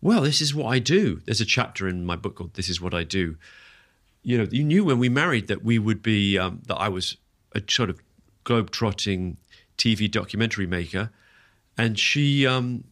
well 0.00 0.22
this 0.22 0.40
is 0.40 0.54
what 0.54 0.66
i 0.66 0.78
do 0.78 1.20
there's 1.24 1.40
a 1.40 1.46
chapter 1.46 1.88
in 1.88 2.04
my 2.04 2.16
book 2.16 2.36
called 2.36 2.54
this 2.54 2.68
is 2.68 2.80
what 2.80 2.94
i 2.94 3.02
do 3.02 3.36
you 4.24 4.38
know, 4.38 4.46
you 4.50 4.64
knew 4.64 4.84
when 4.84 4.98
we 4.98 5.08
married 5.08 5.46
that 5.48 5.62
we 5.62 5.78
would 5.78 6.02
be 6.02 6.38
um, 6.38 6.62
that 6.66 6.76
I 6.76 6.88
was 6.88 7.18
a 7.54 7.62
sort 7.68 7.90
of 7.90 8.00
globe-trotting 8.42 9.36
TV 9.76 10.10
documentary 10.10 10.66
maker, 10.66 11.10
and 11.76 11.98
she 11.98 12.46
um, 12.46 12.84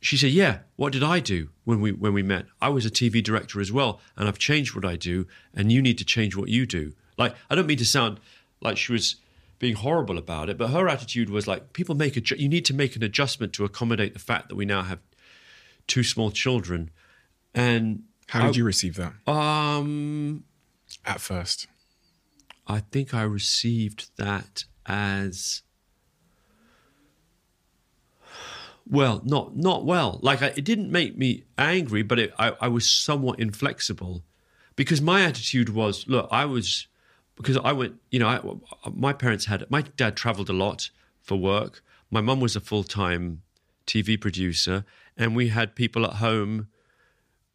she 0.00 0.16
said, 0.16 0.30
"Yeah, 0.30 0.60
what 0.76 0.92
did 0.92 1.02
I 1.02 1.20
do 1.20 1.50
when 1.64 1.80
we 1.80 1.92
when 1.92 2.14
we 2.14 2.22
met? 2.22 2.46
I 2.62 2.70
was 2.70 2.86
a 2.86 2.90
TV 2.90 3.22
director 3.22 3.60
as 3.60 3.70
well, 3.70 4.00
and 4.16 4.26
I've 4.26 4.38
changed 4.38 4.74
what 4.74 4.86
I 4.86 4.96
do, 4.96 5.26
and 5.54 5.70
you 5.70 5.82
need 5.82 5.98
to 5.98 6.04
change 6.04 6.34
what 6.34 6.48
you 6.48 6.66
do." 6.66 6.94
Like, 7.16 7.34
I 7.48 7.54
don't 7.54 7.66
mean 7.66 7.78
to 7.78 7.84
sound 7.84 8.20
like 8.60 8.76
she 8.76 8.92
was 8.92 9.16
being 9.58 9.76
horrible 9.76 10.18
about 10.18 10.48
it, 10.48 10.58
but 10.58 10.68
her 10.70 10.88
attitude 10.88 11.30
was 11.30 11.46
like, 11.46 11.72
"People 11.72 11.94
make 11.94 12.16
a 12.16 12.36
you 12.36 12.48
need 12.48 12.64
to 12.66 12.74
make 12.74 12.96
an 12.96 13.02
adjustment 13.02 13.52
to 13.54 13.64
accommodate 13.64 14.12
the 14.12 14.18
fact 14.18 14.48
that 14.48 14.56
we 14.56 14.64
now 14.64 14.82
have 14.82 14.98
two 15.86 16.02
small 16.02 16.30
children," 16.30 16.90
and 17.54 18.04
How 18.28 18.46
did 18.46 18.56
you 18.56 18.64
receive 18.64 18.96
that 18.96 19.12
um. 19.28 20.44
at 21.04 21.20
first? 21.20 21.66
I 22.66 22.80
think 22.80 23.14
I 23.14 23.22
received 23.22 24.10
that 24.16 24.64
as 24.86 25.62
well, 28.86 29.22
not 29.24 29.56
not 29.56 29.84
well. 29.84 30.18
Like 30.22 30.42
I, 30.42 30.46
it 30.48 30.64
didn't 30.64 30.90
make 30.90 31.16
me 31.16 31.44
angry, 31.56 32.02
but 32.02 32.18
it, 32.18 32.34
I, 32.38 32.52
I 32.60 32.68
was 32.68 32.88
somewhat 32.88 33.38
inflexible 33.38 34.24
because 34.76 35.00
my 35.00 35.22
attitude 35.22 35.68
was, 35.68 36.06
look, 36.08 36.28
I 36.30 36.44
was 36.44 36.86
because 37.36 37.56
I 37.58 37.72
went, 37.72 37.94
you 38.10 38.18
know, 38.18 38.28
I, 38.28 38.40
my 38.92 39.12
parents 39.12 39.46
had 39.46 39.68
my 39.70 39.82
dad 39.82 40.16
traveled 40.16 40.48
a 40.48 40.52
lot 40.52 40.90
for 41.22 41.36
work. 41.36 41.82
My 42.10 42.20
mum 42.20 42.40
was 42.40 42.54
a 42.54 42.60
full 42.60 42.84
time 42.84 43.42
TV 43.86 44.20
producer, 44.20 44.84
and 45.16 45.34
we 45.34 45.48
had 45.48 45.74
people 45.74 46.04
at 46.04 46.14
home, 46.14 46.68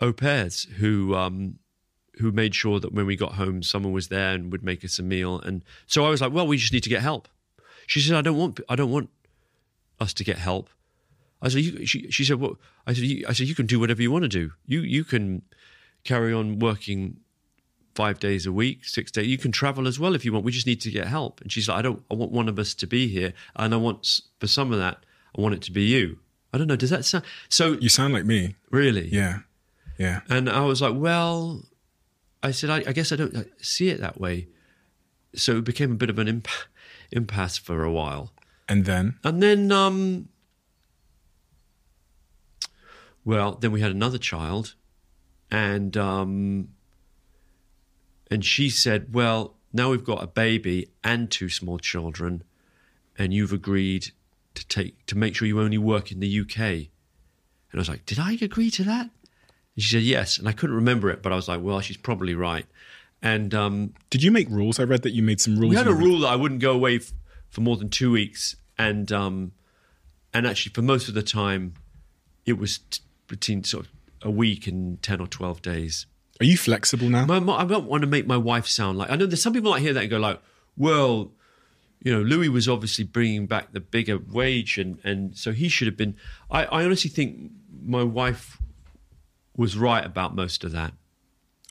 au 0.02 0.12
pairs, 0.14 0.64
who 0.78 1.16
um, 1.16 1.60
who 2.20 2.32
made 2.32 2.54
sure 2.54 2.80
that 2.80 2.94
when 2.94 3.06
we 3.06 3.16
got 3.16 3.34
home, 3.34 3.64
someone 3.64 3.94
was 3.94 4.10
there 4.10 4.34
and 4.34 4.52
would 4.52 4.64
make 4.64 4.84
us 4.84 5.00
a 5.00 5.04
meal. 5.04 5.40
And 5.40 5.64
so 5.88 6.06
I 6.06 6.10
was 6.10 6.22
like, 6.22 6.34
well, 6.34 6.46
we 6.46 6.58
just 6.58 6.74
need 6.74 6.84
to 6.84 6.90
get 6.90 7.02
help. 7.02 7.28
She 7.88 8.02
said, 8.02 8.16
I 8.16 8.22
don't 8.22 8.38
want, 8.38 8.60
I 8.68 8.76
don't 8.76 8.92
want 8.92 9.10
us 10.00 10.14
to 10.16 10.24
get 10.24 10.38
help. 10.38 10.70
I 11.42 11.48
said, 11.48 11.62
you, 11.62 11.86
she, 11.86 12.12
she 12.12 12.26
said, 12.26 12.40
well, 12.40 12.58
I 12.86 12.94
said, 12.94 13.06
you, 13.06 13.26
I 13.28 13.34
said, 13.34 13.48
you 13.48 13.56
can 13.56 13.66
do 13.66 13.80
whatever 13.80 14.02
you 14.02 14.12
want 14.12 14.24
to 14.24 14.30
do. 14.30 14.52
You, 14.66 14.82
you 14.82 15.06
can 15.06 15.44
carry 16.04 16.34
on 16.34 16.60
working 16.60 17.22
five 18.02 18.18
days 18.28 18.46
a 18.46 18.52
week, 18.64 18.86
six 18.86 19.12
days. 19.12 19.28
You 19.28 19.38
can 19.38 19.52
travel 19.52 19.86
as 19.88 20.00
well 20.00 20.16
if 20.16 20.24
you 20.24 20.32
want. 20.32 20.46
We 20.46 20.54
just 20.60 20.66
need 20.72 20.80
to 20.82 20.92
get 20.92 21.06
help. 21.08 21.42
And 21.42 21.52
she's 21.52 21.68
like, 21.70 21.80
I 21.80 21.82
don't, 21.82 22.02
I 22.10 22.14
want 22.22 22.32
one 22.32 22.48
of 22.48 22.58
us 22.58 22.74
to 22.76 22.88
be 22.88 23.08
here. 23.10 23.34
And 23.58 23.74
I 23.74 23.78
want, 23.78 24.22
for 24.40 24.48
some 24.48 24.72
of 24.72 24.80
that, 24.80 24.98
I 25.38 25.42
want 25.42 25.54
it 25.56 25.62
to 25.64 25.72
be 25.80 25.84
you. 25.84 26.06
I 26.54 26.58
don't 26.58 26.68
know. 26.68 26.78
Does 26.78 26.92
that 26.92 27.04
sound, 27.04 27.26
so 27.50 27.64
You 27.82 27.90
sound 27.90 28.14
like 28.14 28.26
me. 28.26 28.56
really? 28.72 29.08
Yeah. 29.22 29.40
Yeah. 29.98 30.22
And 30.30 30.50
I 30.50 30.62
was 30.62 30.82
like, 30.82 30.96
well, 30.96 31.64
I 32.42 32.52
said, 32.52 32.70
I, 32.70 32.78
I 32.88 32.94
guess 32.94 33.12
I 33.12 33.18
don't 33.18 33.36
see 33.62 33.90
it 33.90 34.00
that 34.00 34.18
way. 34.20 34.48
So 35.36 35.58
it 35.58 35.66
became 35.66 35.92
a 35.92 35.96
bit 35.96 36.10
of 36.10 36.18
an 36.20 36.28
imp- 36.30 36.48
impasse 37.12 37.58
for 37.58 37.84
a 37.84 37.92
while. 37.92 38.32
And 38.70 38.86
then 38.86 39.20
And 39.26 39.44
then, 39.44 39.72
um, 39.74 40.30
well, 43.26 43.56
then 43.62 43.72
we 43.74 43.82
had 43.82 43.92
another 43.92 44.18
child, 44.18 44.76
and 45.52 45.96
um, 45.98 46.70
and 48.30 48.44
she 48.46 48.70
said, 48.70 49.14
"Well, 49.14 49.56
now 49.74 49.92
we've 49.92 50.04
got 50.04 50.24
a 50.24 50.28
baby 50.28 50.88
and 51.04 51.30
two 51.30 51.50
small 51.50 51.78
children, 51.80 52.44
and 53.18 53.34
you've 53.34 53.54
agreed 53.54 54.12
to 54.56 54.68
take 54.68 55.06
to 55.08 55.18
make 55.18 55.36
sure 55.36 55.48
you 55.48 55.60
only 55.60 55.78
work 55.78 56.12
in 56.12 56.20
the 56.20 56.40
UK." 56.42 56.60
And 57.72 57.76
I 57.76 57.78
was 57.78 57.90
like, 57.90 58.06
"Did 58.06 58.20
I 58.20 58.34
agree 58.34 58.72
to 58.72 58.84
that?" 58.84 59.10
And 59.76 59.84
she 59.84 59.90
said, 59.96 60.04
"Yes." 60.04 60.38
And 60.38 60.48
I 60.48 60.52
couldn't 60.52 60.76
remember 60.76 61.10
it, 61.10 61.22
but 61.22 61.32
I 61.32 61.36
was 61.36 61.48
like, 61.48 61.62
"Well, 61.62 61.80
she's 61.82 61.98
probably 61.98 62.36
right." 62.36 62.66
And 63.22 63.54
um, 63.54 63.94
did 64.10 64.24
you 64.24 64.32
make 64.32 64.50
rules? 64.50 64.80
I 64.80 64.84
read 64.84 65.02
that 65.04 65.12
you 65.12 65.22
made 65.22 65.42
some 65.42 65.60
rules. 65.60 65.72
we 65.72 65.76
had 65.76 65.88
a 65.88 65.94
rule 65.94 66.20
that 66.20 66.30
I 66.30 66.36
wouldn't 66.38 66.62
go 66.62 66.72
away 66.72 66.96
f- 66.98 67.12
for 67.50 67.60
more 67.62 67.76
than 67.76 67.90
two 67.90 68.12
weeks, 68.12 68.56
and 68.78 69.12
um, 69.12 69.52
and 70.34 70.48
actually 70.48 70.72
for 70.74 70.82
most 70.82 71.10
of 71.10 71.16
the 71.16 71.24
time, 71.24 71.74
it 72.46 72.54
was 72.58 72.78
t- 72.78 73.02
between 73.28 73.64
sort 73.64 73.86
of 73.86 73.92
a 74.22 74.32
week 74.32 74.68
and 74.68 75.02
ten 75.04 75.20
or 75.20 75.28
twelve 75.28 75.62
days. 75.62 76.06
Are 76.40 76.46
you 76.46 76.58
flexible 76.58 77.10
now? 77.10 77.26
My, 77.26 77.40
my, 77.40 77.58
I 77.58 77.66
don't 77.66 77.86
want 77.86 78.02
to 78.02 78.08
make 78.08 78.26
my 78.26 78.38
wife 78.38 78.66
sound 78.66 78.98
like 78.98 79.10
I 79.10 79.16
know 79.16 79.26
there's 79.26 79.42
some 79.42 79.54
people 79.54 79.74
that 79.74 79.82
hear 79.82 79.94
that 79.94 80.02
and 80.02 80.10
go 80.10 80.18
like, 80.18 80.40
well, 80.78 81.32
you 82.02 82.14
know, 82.14 82.22
Louis 82.22 82.48
was 82.48 82.70
obviously 82.70 83.04
bringing 83.04 83.46
back 83.46 83.74
the 83.74 83.82
bigger 83.82 84.18
wage, 84.18 84.78
and 84.78 85.00
and 85.04 85.38
so 85.38 85.52
he 85.52 85.68
should 85.68 85.88
have 85.88 85.98
been. 85.98 86.16
I, 86.50 86.66
I 86.66 86.86
honestly 86.86 87.10
think 87.10 87.52
my 87.84 88.04
wife 88.04 88.58
was 89.58 89.78
right 89.78 90.06
about 90.06 90.34
most 90.34 90.64
of 90.64 90.72
that. 90.72 90.94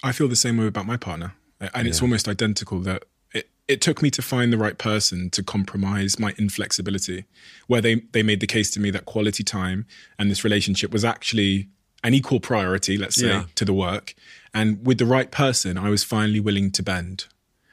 I 0.02 0.12
feel 0.12 0.28
the 0.28 0.36
same 0.36 0.58
way 0.58 0.66
about 0.66 0.86
my 0.86 0.98
partner, 0.98 1.34
and 1.60 1.88
it's 1.88 2.02
almost 2.02 2.28
identical. 2.28 2.80
That 2.80 3.04
it, 3.32 3.48
it 3.68 3.80
took 3.80 4.02
me 4.02 4.10
to 4.10 4.20
find 4.20 4.52
the 4.52 4.58
right 4.58 4.76
person 4.76 5.30
to 5.30 5.42
compromise 5.42 6.18
my 6.18 6.34
inflexibility, 6.36 7.24
where 7.66 7.80
they 7.80 8.02
they 8.12 8.22
made 8.22 8.40
the 8.40 8.46
case 8.46 8.70
to 8.72 8.80
me 8.80 8.90
that 8.90 9.06
quality 9.06 9.42
time 9.42 9.86
and 10.18 10.30
this 10.30 10.44
relationship 10.44 10.92
was 10.92 11.06
actually 11.06 11.70
an 12.04 12.14
equal 12.14 12.40
priority, 12.40 12.96
let's 12.96 13.16
say, 13.16 13.28
Yeah. 13.28 13.44
to 13.56 13.64
the 13.64 13.72
work. 13.74 14.14
And 14.54 14.84
with 14.86 14.98
the 14.98 15.06
right 15.06 15.30
person, 15.30 15.76
I 15.76 15.90
was 15.90 16.04
finally 16.04 16.40
willing 16.40 16.70
to 16.72 16.82
bend, 16.82 17.26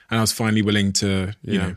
and 0.10 0.18
I 0.18 0.22
was 0.22 0.32
finally 0.32 0.62
willing 0.62 0.94
to, 0.94 1.34
you 1.44 1.54
Yeah. 1.54 1.60
know. 1.60 1.76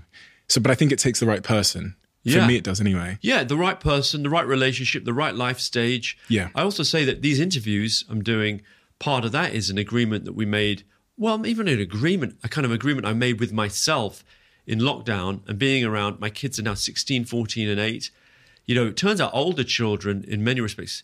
So, 0.48 0.60
but 0.60 0.70
I 0.70 0.74
think 0.74 0.92
it 0.92 0.98
takes 0.98 1.20
the 1.20 1.26
right 1.26 1.42
person. 1.42 1.94
For 2.24 2.30
Yeah. 2.38 2.46
me, 2.46 2.56
it 2.56 2.64
does 2.64 2.80
anyway. 2.80 3.18
Yeah, 3.22 3.44
the 3.44 3.56
right 3.56 3.78
person, 3.78 4.22
the 4.22 4.28
right 4.30 4.46
relationship, 4.46 5.04
the 5.04 5.14
right 5.14 5.34
life 5.34 5.60
stage. 5.60 6.18
Yeah. 6.28 6.48
I 6.54 6.62
also 6.62 6.82
say 6.82 7.04
that 7.04 7.22
these 7.22 7.38
interviews 7.38 8.04
I'm 8.08 8.22
doing, 8.22 8.62
part 8.98 9.24
of 9.24 9.32
that 9.32 9.54
is 9.54 9.70
an 9.70 9.78
agreement 9.78 10.24
that 10.24 10.32
we 10.34 10.44
made. 10.44 10.82
Well, 11.16 11.46
even 11.46 11.68
an 11.68 11.80
agreement, 11.80 12.38
a 12.42 12.48
kind 12.48 12.64
of 12.64 12.72
agreement 12.72 13.06
I 13.06 13.12
made 13.12 13.40
with 13.40 13.52
myself 13.52 14.24
in 14.66 14.78
lockdown 14.80 15.40
and 15.48 15.58
being 15.58 15.84
around. 15.84 16.20
My 16.20 16.28
kids 16.30 16.58
are 16.58 16.62
now 16.62 16.74
16, 16.74 17.24
14, 17.24 17.68
and 17.68 17.80
8. 17.80 18.10
You 18.66 18.74
know, 18.74 18.86
it 18.86 18.96
turns 18.96 19.20
out 19.20 19.30
older 19.32 19.64
children, 19.64 20.24
in 20.28 20.44
many 20.44 20.60
respects, 20.60 21.02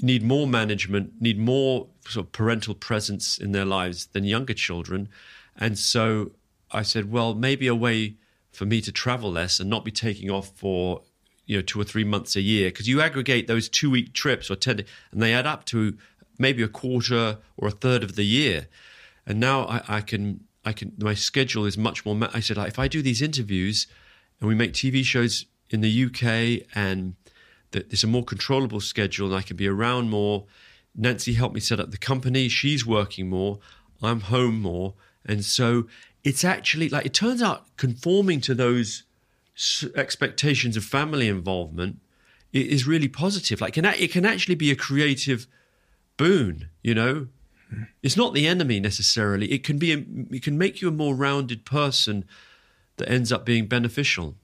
need 0.00 0.22
more 0.22 0.46
management, 0.46 1.20
need 1.20 1.38
more 1.38 1.88
sort 2.08 2.26
of 2.26 2.32
parental 2.32 2.74
presence 2.74 3.38
in 3.38 3.52
their 3.52 3.64
lives 3.64 4.06
than 4.06 4.24
younger 4.24 4.54
children. 4.54 5.08
And 5.56 5.78
so 5.78 6.32
I 6.70 6.82
said, 6.82 7.10
well, 7.10 7.34
maybe 7.34 7.66
a 7.66 7.74
way 7.74 8.16
for 8.52 8.66
me 8.66 8.80
to 8.80 8.92
travel 8.92 9.32
less 9.32 9.60
and 9.60 9.68
not 9.68 9.84
be 9.84 9.90
taking 9.90 10.30
off 10.30 10.50
for 10.56 11.02
you 11.46 11.56
know 11.56 11.62
two 11.62 11.80
or 11.80 11.84
three 11.84 12.04
months 12.04 12.36
a 12.36 12.40
year 12.40 12.70
because 12.70 12.88
you 12.88 13.00
aggregate 13.00 13.46
those 13.46 13.68
two 13.68 13.90
week 13.90 14.12
trips 14.14 14.50
or 14.50 14.56
ten 14.56 14.84
and 15.10 15.22
they 15.22 15.34
add 15.34 15.46
up 15.46 15.64
to 15.66 15.96
maybe 16.38 16.62
a 16.62 16.68
quarter 16.68 17.38
or 17.56 17.68
a 17.68 17.72
third 17.72 18.02
of 18.02 18.16
the 18.16 18.24
year. 18.24 18.68
And 19.26 19.40
now 19.40 19.66
I, 19.66 19.82
I 19.88 20.00
can 20.00 20.44
I 20.64 20.72
can 20.72 20.92
my 20.98 21.14
schedule 21.14 21.66
is 21.66 21.76
much 21.76 22.04
more. 22.04 22.14
ma- 22.14 22.30
I 22.32 22.40
said 22.40 22.56
like, 22.56 22.68
if 22.68 22.78
I 22.78 22.88
do 22.88 23.02
these 23.02 23.22
interviews 23.22 23.86
and 24.40 24.48
we 24.48 24.54
make 24.54 24.72
TV 24.72 25.04
shows 25.04 25.46
in 25.70 25.80
the 25.80 26.04
UK 26.04 26.66
and 26.74 27.14
that 27.74 27.90
there's 27.90 28.02
a 28.02 28.08
more 28.08 28.24
controllable 28.24 28.80
schedule 28.80 29.26
and 29.26 29.36
I 29.36 29.42
can 29.42 29.56
be 29.56 29.68
around 29.68 30.08
more. 30.08 30.46
Nancy 30.96 31.34
helped 31.34 31.54
me 31.54 31.60
set 31.60 31.78
up 31.78 31.90
the 31.90 31.98
company. 31.98 32.48
She's 32.48 32.86
working 32.86 33.28
more. 33.28 33.58
I'm 34.02 34.20
home 34.20 34.62
more. 34.62 34.94
And 35.26 35.44
so 35.44 35.86
it's 36.22 36.44
actually 36.44 36.88
like, 36.88 37.04
it 37.04 37.12
turns 37.12 37.42
out 37.42 37.66
conforming 37.76 38.40
to 38.42 38.54
those 38.54 39.02
expectations 39.94 40.76
of 40.76 40.84
family 40.84 41.28
involvement 41.28 42.00
is 42.52 42.86
really 42.86 43.08
positive. 43.08 43.60
Like, 43.60 43.76
it 43.76 44.12
can 44.12 44.24
actually 44.24 44.54
be 44.54 44.70
a 44.70 44.76
creative 44.76 45.46
boon, 46.16 46.68
you 46.82 46.94
know? 46.94 47.26
It's 48.02 48.16
not 48.16 48.34
the 48.34 48.46
enemy 48.46 48.78
necessarily. 48.78 49.50
It 49.50 49.64
can 49.64 49.78
be, 49.78 49.92
a, 49.92 50.04
it 50.30 50.42
can 50.42 50.56
make 50.56 50.80
you 50.80 50.88
a 50.88 50.92
more 50.92 51.14
rounded 51.16 51.64
person 51.64 52.24
that 52.96 53.10
ends 53.10 53.32
up 53.32 53.44
being 53.44 53.66
beneficial. 53.66 54.36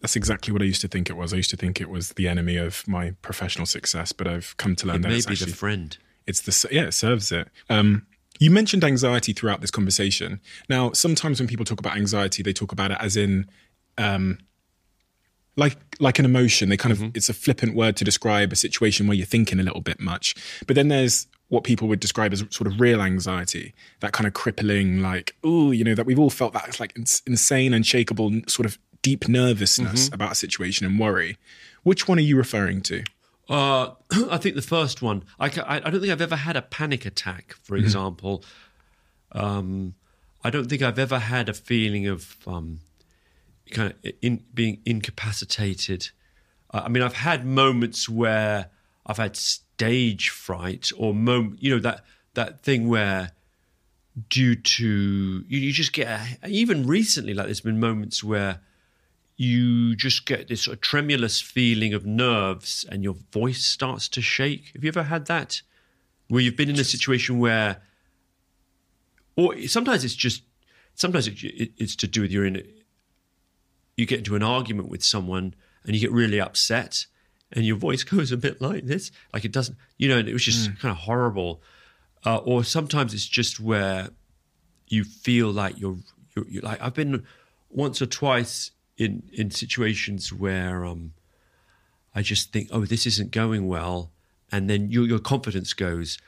That's 0.00 0.16
exactly 0.16 0.52
what 0.52 0.62
I 0.62 0.64
used 0.64 0.80
to 0.80 0.88
think 0.88 1.10
it 1.10 1.16
was. 1.16 1.32
I 1.32 1.36
used 1.36 1.50
to 1.50 1.56
think 1.56 1.80
it 1.80 1.90
was 1.90 2.10
the 2.14 2.26
enemy 2.26 2.56
of 2.56 2.86
my 2.88 3.12
professional 3.22 3.66
success, 3.66 4.12
but 4.12 4.26
I've 4.26 4.56
come 4.56 4.74
to 4.76 4.86
learn 4.86 4.96
It 4.96 5.02
that 5.02 5.08
may 5.08 5.16
it's 5.16 5.26
be 5.26 5.32
actually 5.32 5.50
the 5.52 5.56
friend. 5.58 5.98
it's 6.26 6.40
the 6.42 6.68
yeah 6.74 6.84
it 6.84 6.92
serves 6.94 7.30
it. 7.32 7.48
Um 7.68 8.06
you 8.38 8.50
mentioned 8.50 8.82
anxiety 8.84 9.34
throughout 9.34 9.60
this 9.60 9.70
conversation. 9.70 10.40
Now 10.68 10.92
sometimes 10.92 11.38
when 11.40 11.48
people 11.48 11.64
talk 11.66 11.78
about 11.80 11.96
anxiety 11.96 12.42
they 12.42 12.52
talk 12.54 12.72
about 12.72 12.90
it 12.90 12.96
as 13.00 13.16
in 13.16 13.48
um 13.98 14.38
like 15.56 15.76
like 15.98 16.18
an 16.18 16.24
emotion. 16.24 16.68
They 16.70 16.76
kind 16.76 16.92
of 16.92 17.14
it's 17.14 17.28
a 17.28 17.34
flippant 17.34 17.74
word 17.74 17.96
to 17.96 18.04
describe 18.04 18.52
a 18.52 18.56
situation 18.56 19.06
where 19.06 19.16
you're 19.16 19.26
thinking 19.26 19.60
a 19.60 19.62
little 19.62 19.80
bit 19.82 20.00
much. 20.00 20.34
But 20.66 20.76
then 20.76 20.88
there's 20.88 21.26
what 21.48 21.64
people 21.64 21.88
would 21.88 22.00
describe 22.00 22.32
as 22.32 22.44
sort 22.50 22.68
of 22.68 22.80
real 22.80 23.02
anxiety 23.02 23.74
that 23.98 24.12
kind 24.12 24.26
of 24.26 24.32
crippling 24.34 25.02
like 25.02 25.34
oh 25.42 25.72
you 25.72 25.82
know 25.82 25.96
that 25.96 26.06
we've 26.06 26.18
all 26.18 26.30
felt 26.30 26.52
that 26.52 26.68
it's 26.68 26.78
like 26.78 26.96
ins- 26.96 27.22
insane 27.26 27.74
unshakable 27.74 28.30
sort 28.46 28.66
of 28.66 28.78
deep 29.02 29.28
nervousness 29.28 30.08
about 30.12 30.32
a 30.32 30.34
situation 30.34 30.86
and 30.86 30.98
worry 30.98 31.36
which 31.82 32.06
one 32.08 32.18
are 32.18 32.22
you 32.22 32.36
referring 32.36 32.80
to 32.82 33.02
Uh, 33.48 33.94
I 34.30 34.38
think 34.38 34.54
the 34.54 34.62
first 34.62 35.02
one. 35.02 35.24
I, 35.40 35.46
I, 35.46 35.76
I 35.84 35.90
don't 35.90 36.00
think 36.00 36.12
I've 36.12 36.20
ever 36.20 36.36
had 36.36 36.56
a 36.56 36.62
panic 36.62 37.04
attack, 37.04 37.56
for 37.64 37.74
example. 37.76 38.44
Um, 39.32 39.94
I 40.44 40.50
don't 40.50 40.68
think 40.70 40.82
I've 40.82 41.00
ever 41.00 41.18
had 41.18 41.48
a 41.48 41.52
feeling 41.54 42.06
of 42.06 42.36
um, 42.46 42.78
kind 43.72 43.92
of 43.92 44.12
in, 44.22 44.44
being 44.54 44.80
incapacitated. 44.86 46.10
Uh, 46.72 46.82
I 46.84 46.88
mean, 46.88 47.02
I've 47.02 47.14
had 47.14 47.44
moments 47.44 48.08
where 48.08 48.70
I've 49.04 49.16
had 49.18 49.34
stage 49.36 50.30
fright, 50.30 50.92
or 50.96 51.12
mom- 51.12 51.56
you 51.58 51.74
know 51.74 51.80
that 51.80 52.04
that 52.34 52.62
thing 52.62 52.88
where 52.88 53.32
due 54.28 54.54
to 54.54 54.86
you, 55.48 55.58
you 55.58 55.72
just 55.72 55.92
get 55.92 56.06
a, 56.08 56.48
even 56.48 56.86
recently 56.86 57.34
like 57.34 57.46
there's 57.46 57.60
been 57.60 57.80
moments 57.80 58.22
where 58.22 58.60
you 59.40 59.96
just 59.96 60.26
get 60.26 60.48
this 60.48 60.64
sort 60.64 60.74
of 60.74 60.82
tremulous 60.82 61.40
feeling 61.40 61.94
of 61.94 62.04
nerves 62.04 62.84
and 62.90 63.02
your 63.02 63.14
voice 63.32 63.64
starts 63.64 64.06
to 64.06 64.20
shake. 64.20 64.70
Have 64.74 64.84
you 64.84 64.88
ever 64.88 65.04
had 65.04 65.24
that? 65.28 65.62
Where 66.28 66.42
you've 66.42 66.58
been 66.58 66.68
in 66.68 66.78
a 66.78 66.84
situation 66.84 67.38
where, 67.38 67.80
or 69.36 69.58
sometimes 69.62 70.04
it's 70.04 70.14
just, 70.14 70.42
sometimes 70.94 71.26
it, 71.26 71.42
it, 71.42 71.72
it's 71.78 71.96
to 71.96 72.06
do 72.06 72.20
with 72.20 72.30
you're 72.30 72.44
in, 72.44 72.62
you 73.96 74.04
get 74.04 74.18
into 74.18 74.36
an 74.36 74.42
argument 74.42 74.90
with 74.90 75.02
someone 75.02 75.54
and 75.86 75.94
you 75.94 76.02
get 76.02 76.12
really 76.12 76.38
upset 76.38 77.06
and 77.50 77.64
your 77.64 77.78
voice 77.78 78.04
goes 78.04 78.32
a 78.32 78.36
bit 78.36 78.60
like 78.60 78.84
this, 78.84 79.10
like 79.32 79.46
it 79.46 79.52
doesn't, 79.52 79.78
you 79.96 80.06
know, 80.06 80.18
and 80.18 80.28
it 80.28 80.34
was 80.34 80.44
just 80.44 80.78
kind 80.80 80.92
of 80.92 80.98
horrible. 80.98 81.62
Uh, 82.26 82.36
or 82.36 82.62
sometimes 82.62 83.14
it's 83.14 83.26
just 83.26 83.58
where 83.58 84.10
you 84.88 85.02
feel 85.02 85.50
like 85.50 85.80
you're, 85.80 85.96
you're, 86.36 86.46
you're 86.46 86.62
like 86.62 86.82
I've 86.82 86.92
been 86.92 87.24
once 87.70 88.02
or 88.02 88.06
twice 88.06 88.72
in 89.00 89.22
in 89.32 89.50
situations 89.50 90.32
where 90.32 90.84
um 90.84 91.12
I 92.14 92.22
just 92.22 92.52
think 92.52 92.68
oh 92.70 92.84
this 92.84 93.06
isn't 93.06 93.30
going 93.30 93.66
well 93.66 94.10
and 94.52 94.68
then 94.68 94.90
your 94.90 95.06
your 95.06 95.18
confidence 95.18 95.72
goes. 95.72 96.18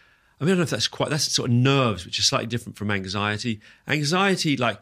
I 0.40 0.44
mean 0.44 0.48
I 0.48 0.52
don't 0.52 0.58
know 0.58 0.64
if 0.64 0.70
that's 0.70 0.88
quite 0.88 1.10
that's 1.10 1.30
sort 1.30 1.50
of 1.50 1.54
nerves 1.54 2.06
which 2.06 2.18
is 2.18 2.24
slightly 2.26 2.46
different 2.46 2.76
from 2.76 2.90
anxiety. 2.90 3.60
Anxiety 3.86 4.56
like 4.56 4.80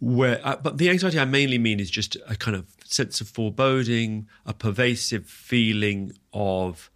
where 0.00 0.40
uh, 0.42 0.56
but 0.56 0.78
the 0.78 0.88
anxiety 0.88 1.18
I 1.20 1.26
mainly 1.26 1.58
mean 1.58 1.78
is 1.78 1.90
just 1.90 2.16
a 2.26 2.34
kind 2.34 2.56
of 2.56 2.64
sense 2.84 3.20
of 3.20 3.28
foreboding 3.28 4.26
a 4.46 4.54
pervasive 4.54 5.26
feeling 5.26 6.12
of 6.32 6.90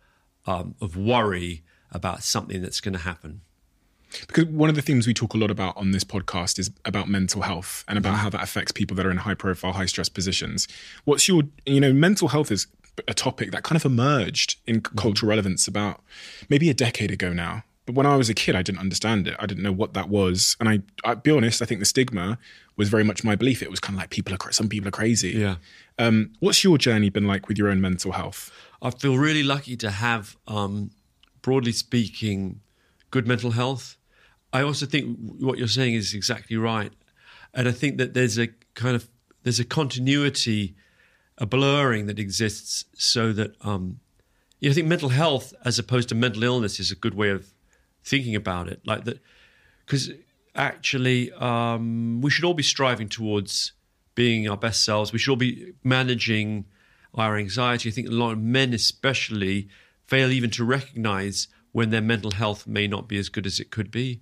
um, 0.46 0.74
of 0.80 0.96
worry 0.96 1.62
about 1.92 2.22
something 2.22 2.62
that's 2.62 2.80
going 2.80 2.94
to 2.94 3.00
happen 3.00 3.42
because 4.26 4.44
one 4.46 4.68
of 4.68 4.76
the 4.76 4.82
themes 4.82 5.06
we 5.06 5.14
talk 5.14 5.34
a 5.34 5.36
lot 5.36 5.50
about 5.50 5.76
on 5.76 5.90
this 5.92 6.04
podcast 6.04 6.58
is 6.58 6.70
about 6.84 7.08
mental 7.08 7.42
health 7.42 7.84
and 7.88 7.98
Mm-hmm. 7.98 8.06
about 8.06 8.18
how 8.18 8.30
that 8.30 8.42
affects 8.42 8.72
people 8.72 8.96
that 8.96 9.06
are 9.06 9.10
in 9.10 9.18
high 9.18 9.34
profile 9.34 9.72
high 9.72 9.86
stress 9.86 10.08
positions. 10.08 10.66
What's 11.04 11.28
your 11.28 11.42
you 11.66 11.80
know 11.80 11.92
mental 11.92 12.28
health 12.28 12.50
is 12.50 12.66
a 13.08 13.14
topic 13.14 13.50
that 13.52 13.62
kind 13.64 13.76
of 13.76 13.84
emerged 13.84 14.56
in 14.66 14.80
Mm-hmm. 14.80 14.96
cultural 14.98 15.28
relevance 15.30 15.66
about 15.68 16.00
maybe 16.48 16.70
a 16.70 16.74
decade 16.74 17.10
ago 17.10 17.32
now. 17.32 17.64
But 17.86 17.94
when 17.96 18.06
i 18.06 18.16
was 18.16 18.28
a 18.30 18.34
kid 18.34 18.54
i 18.56 18.62
didn't 18.62 18.78
understand 18.80 19.26
it. 19.28 19.36
I 19.38 19.46
didn't 19.46 19.62
know 19.62 19.72
what 19.72 19.94
that 19.94 20.08
was. 20.08 20.56
And 20.60 20.68
i 20.68 20.80
i'll 21.04 21.16
be 21.16 21.30
honest 21.30 21.60
i 21.60 21.64
think 21.66 21.80
the 21.80 21.86
stigma 21.86 22.38
was 22.76 22.88
very 22.88 23.04
much 23.04 23.22
my 23.22 23.36
belief. 23.36 23.62
It 23.62 23.70
was 23.70 23.78
kind 23.78 23.94
of 23.96 24.00
like 24.02 24.10
people 24.10 24.34
are 24.34 24.52
some 24.52 24.68
people 24.68 24.88
are 24.88 24.98
crazy. 25.02 25.30
Yeah. 25.30 25.56
Um, 25.98 26.32
what's 26.40 26.64
your 26.64 26.76
journey 26.76 27.08
been 27.08 27.26
like 27.26 27.46
with 27.48 27.56
your 27.56 27.68
own 27.68 27.80
mental 27.80 28.12
health? 28.12 28.50
I 28.82 28.90
feel 28.90 29.16
really 29.16 29.44
lucky 29.44 29.76
to 29.76 29.90
have, 29.92 30.36
um, 30.48 30.90
broadly 31.40 31.70
speaking, 31.70 32.60
good 33.12 33.28
mental 33.28 33.52
health. 33.52 33.96
I 34.54 34.62
also 34.62 34.86
think 34.86 35.18
what 35.40 35.58
you're 35.58 35.66
saying 35.66 35.94
is 35.94 36.14
exactly 36.14 36.56
right, 36.56 36.92
and 37.52 37.68
I 37.68 37.72
think 37.72 37.98
that 37.98 38.14
there's 38.14 38.38
a 38.38 38.48
kind 38.74 38.94
of 38.94 39.10
there's 39.42 39.58
a 39.58 39.64
continuity, 39.64 40.76
a 41.36 41.44
blurring 41.44 42.06
that 42.06 42.20
exists, 42.20 42.84
so 42.94 43.32
that 43.32 43.56
um, 43.62 43.98
you 44.60 44.68
know, 44.68 44.72
I 44.72 44.74
think 44.74 44.86
mental 44.86 45.08
health 45.08 45.52
as 45.64 45.78
opposed 45.80 46.08
to 46.10 46.14
mental 46.14 46.44
illness 46.44 46.78
is 46.78 46.92
a 46.92 46.94
good 46.94 47.14
way 47.14 47.30
of 47.30 47.52
thinking 48.04 48.36
about 48.36 48.68
it, 48.68 48.80
like 48.86 49.04
that, 49.04 49.18
because 49.84 50.12
actually 50.54 51.32
um, 51.32 52.20
we 52.20 52.30
should 52.30 52.44
all 52.44 52.54
be 52.54 52.62
striving 52.62 53.08
towards 53.08 53.72
being 54.14 54.48
our 54.48 54.56
best 54.56 54.84
selves. 54.84 55.12
We 55.12 55.18
should 55.18 55.32
all 55.32 55.36
be 55.36 55.72
managing 55.82 56.66
our 57.12 57.36
anxiety. 57.36 57.88
I 57.88 57.92
think 57.92 58.06
a 58.06 58.12
lot 58.12 58.30
of 58.30 58.38
men, 58.38 58.72
especially, 58.72 59.68
fail 60.06 60.30
even 60.30 60.50
to 60.50 60.64
recognize 60.64 61.48
when 61.72 61.90
their 61.90 62.00
mental 62.00 62.30
health 62.30 62.68
may 62.68 62.86
not 62.86 63.08
be 63.08 63.18
as 63.18 63.28
good 63.28 63.46
as 63.46 63.58
it 63.58 63.72
could 63.72 63.90
be. 63.90 64.20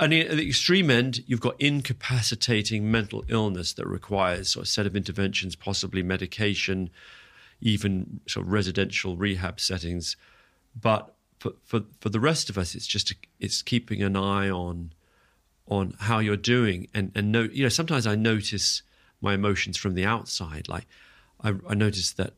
And 0.00 0.14
at 0.14 0.30
the 0.30 0.48
extreme 0.48 0.90
end, 0.90 1.22
you've 1.26 1.40
got 1.40 1.60
incapacitating 1.60 2.90
mental 2.90 3.22
illness 3.28 3.74
that 3.74 3.86
requires 3.86 4.52
sort 4.52 4.64
a 4.64 4.68
set 4.68 4.86
of 4.86 4.96
interventions, 4.96 5.54
possibly 5.54 6.02
medication, 6.02 6.88
even 7.60 8.20
sort 8.26 8.46
of 8.46 8.52
residential 8.52 9.16
rehab 9.16 9.60
settings. 9.60 10.16
But 10.80 11.14
for, 11.38 11.52
for, 11.64 11.82
for 12.00 12.08
the 12.08 12.18
rest 12.18 12.48
of 12.48 12.56
us, 12.56 12.74
it's 12.74 12.86
just 12.86 13.12
it's 13.38 13.60
keeping 13.60 14.02
an 14.02 14.16
eye 14.16 14.48
on 14.48 14.92
on 15.68 15.94
how 16.00 16.18
you're 16.18 16.36
doing 16.36 16.88
and 16.94 17.12
and 17.14 17.30
no, 17.30 17.42
you 17.42 17.62
know 17.62 17.68
sometimes 17.68 18.06
I 18.06 18.16
notice 18.16 18.82
my 19.20 19.34
emotions 19.34 19.76
from 19.76 19.94
the 19.94 20.04
outside. 20.04 20.66
Like 20.66 20.86
I, 21.42 21.54
I 21.68 21.74
notice 21.74 22.12
that 22.12 22.32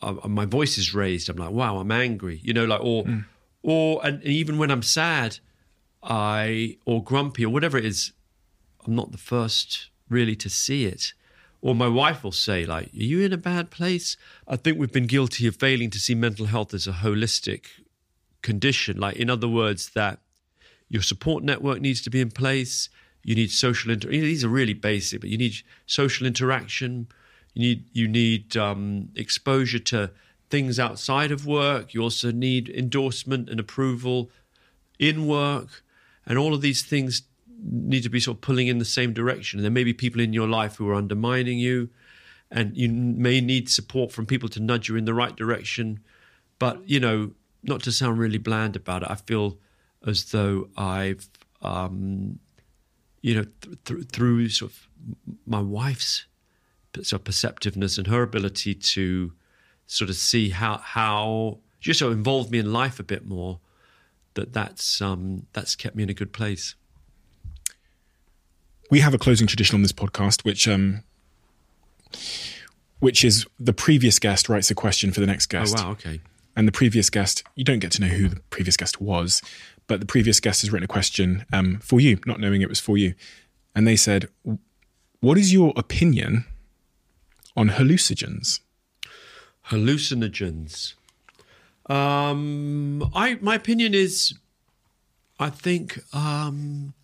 my 0.00 0.44
voice 0.44 0.78
is 0.78 0.94
raised. 0.94 1.28
I'm 1.28 1.36
like, 1.36 1.50
wow, 1.50 1.78
I'm 1.78 1.90
angry. 1.90 2.40
You 2.42 2.52
know, 2.52 2.64
like 2.66 2.80
or 2.80 3.04
mm. 3.04 3.24
or 3.62 4.04
and 4.06 4.22
even 4.22 4.58
when 4.58 4.70
I'm 4.70 4.82
sad, 4.82 5.38
I 6.04 6.76
or 6.84 7.02
grumpy 7.02 7.44
or 7.44 7.52
whatever 7.52 7.78
it 7.78 7.84
is, 7.84 8.12
I'm 8.86 8.94
not 8.94 9.12
the 9.12 9.18
first 9.18 9.88
really 10.08 10.36
to 10.36 10.50
see 10.50 10.84
it. 10.84 11.14
Or 11.62 11.74
my 11.74 11.88
wife 11.88 12.22
will 12.22 12.32
say, 12.32 12.66
like, 12.66 12.88
are 12.88 12.90
you 12.96 13.22
in 13.22 13.32
a 13.32 13.38
bad 13.38 13.70
place? 13.70 14.18
I 14.46 14.56
think 14.56 14.78
we've 14.78 14.92
been 14.92 15.06
guilty 15.06 15.46
of 15.46 15.56
failing 15.56 15.88
to 15.90 15.98
see 15.98 16.14
mental 16.14 16.46
health 16.46 16.74
as 16.74 16.86
a 16.86 16.92
holistic 16.92 17.64
condition. 18.42 18.98
Like, 18.98 19.16
in 19.16 19.30
other 19.30 19.48
words, 19.48 19.90
that 19.94 20.18
your 20.90 21.00
support 21.00 21.42
network 21.42 21.80
needs 21.80 22.02
to 22.02 22.10
be 22.10 22.20
in 22.20 22.30
place. 22.30 22.90
You 23.22 23.34
need 23.34 23.50
social 23.50 23.90
inter. 23.90 24.10
These 24.10 24.44
are 24.44 24.48
really 24.48 24.74
basic, 24.74 25.22
but 25.22 25.30
you 25.30 25.38
need 25.38 25.54
social 25.86 26.26
interaction. 26.26 27.08
You 27.54 27.62
need 27.62 27.84
you 27.92 28.08
need 28.08 28.56
um, 28.58 29.08
exposure 29.16 29.78
to 29.78 30.10
things 30.50 30.78
outside 30.78 31.32
of 31.32 31.46
work. 31.46 31.94
You 31.94 32.02
also 32.02 32.30
need 32.30 32.68
endorsement 32.68 33.48
and 33.48 33.58
approval 33.58 34.30
in 34.98 35.26
work, 35.26 35.82
and 36.26 36.38
all 36.38 36.54
of 36.54 36.60
these 36.60 36.82
things 36.82 37.22
need 37.62 38.02
to 38.02 38.08
be 38.10 38.20
sort 38.20 38.36
of 38.36 38.40
pulling 38.40 38.68
in 38.68 38.78
the 38.78 38.84
same 38.84 39.12
direction. 39.12 39.58
And 39.58 39.64
there 39.64 39.70
may 39.70 39.84
be 39.84 39.94
people 39.94 40.20
in 40.20 40.32
your 40.32 40.48
life 40.48 40.76
who 40.76 40.88
are 40.88 40.94
undermining 40.94 41.58
you, 41.58 41.90
and 42.50 42.76
you 42.76 42.88
may 42.88 43.40
need 43.40 43.68
support 43.68 44.12
from 44.12 44.26
people 44.26 44.48
to 44.50 44.60
nudge 44.60 44.88
you 44.88 44.96
in 44.96 45.04
the 45.04 45.14
right 45.14 45.34
direction. 45.34 46.00
But 46.58 46.88
you 46.88 47.00
know, 47.00 47.32
not 47.62 47.82
to 47.82 47.92
sound 47.92 48.18
really 48.18 48.38
bland 48.38 48.76
about 48.76 49.02
it, 49.02 49.10
I 49.10 49.16
feel 49.16 49.58
as 50.06 50.26
though 50.26 50.68
I've, 50.76 51.28
um, 51.62 52.38
you 53.22 53.34
know, 53.34 53.46
th- 53.62 53.78
th- 53.84 54.08
through 54.10 54.50
sort 54.50 54.72
of 54.72 54.88
my 55.46 55.60
wife's 55.60 56.26
sort 56.94 57.12
of 57.12 57.24
perceptiveness 57.24 57.98
and 57.98 58.06
her 58.06 58.22
ability 58.22 58.74
to 58.74 59.32
sort 59.86 60.10
of 60.10 60.16
see 60.16 60.50
how 60.50 60.78
how 60.78 61.58
just 61.80 61.98
sort 61.98 62.12
of 62.12 62.18
involved 62.18 62.50
me 62.50 62.58
in 62.58 62.72
life 62.72 62.98
a 62.98 63.02
bit 63.02 63.26
more. 63.26 63.60
That 64.34 64.52
that's 64.52 65.00
um, 65.00 65.46
that's 65.52 65.76
kept 65.76 65.96
me 65.96 66.02
in 66.02 66.10
a 66.10 66.14
good 66.14 66.32
place. 66.32 66.74
we 68.90 69.00
have 69.00 69.14
a 69.14 69.18
closing 69.18 69.46
tradition 69.46 69.74
on 69.76 69.82
this 69.82 69.92
podcast, 69.92 70.44
which 70.44 70.68
um, 70.68 71.02
which 72.98 73.24
is 73.24 73.46
the 73.58 73.72
previous 73.72 74.18
guest 74.18 74.48
writes 74.48 74.70
a 74.70 74.74
question 74.74 75.12
for 75.12 75.20
the 75.20 75.26
next 75.26 75.46
guest. 75.46 75.76
Oh 75.78 75.82
wow, 75.82 75.90
okay. 75.92 76.20
And 76.56 76.68
the 76.68 76.72
previous 76.72 77.10
guest, 77.10 77.42
you 77.56 77.64
don't 77.64 77.80
get 77.80 77.90
to 77.92 78.00
know 78.00 78.06
who 78.08 78.28
the 78.28 78.40
previous 78.50 78.76
guest 78.76 79.00
was, 79.00 79.42
but 79.88 79.98
the 79.98 80.06
previous 80.06 80.38
guest 80.38 80.62
has 80.62 80.70
written 80.70 80.84
a 80.84 80.88
question 80.88 81.44
um, 81.52 81.80
for 81.80 82.00
you, 82.00 82.18
not 82.26 82.38
knowing 82.38 82.62
it 82.62 82.68
was 82.68 82.78
for 82.78 82.96
you. 82.96 83.14
And 83.74 83.86
they 83.88 83.96
said, 83.96 84.28
What 85.20 85.36
is 85.36 85.52
your 85.52 85.72
opinion 85.76 86.44
on 87.56 87.70
hallucinogens? 87.70 88.60
hallucinogens. 89.70 90.94
Um, 91.86 93.10
I 93.14 93.34
my 93.40 93.56
opinion 93.56 93.94
is, 93.94 94.34
I 95.38 95.50
think, 95.50 95.98
um, 96.14 96.94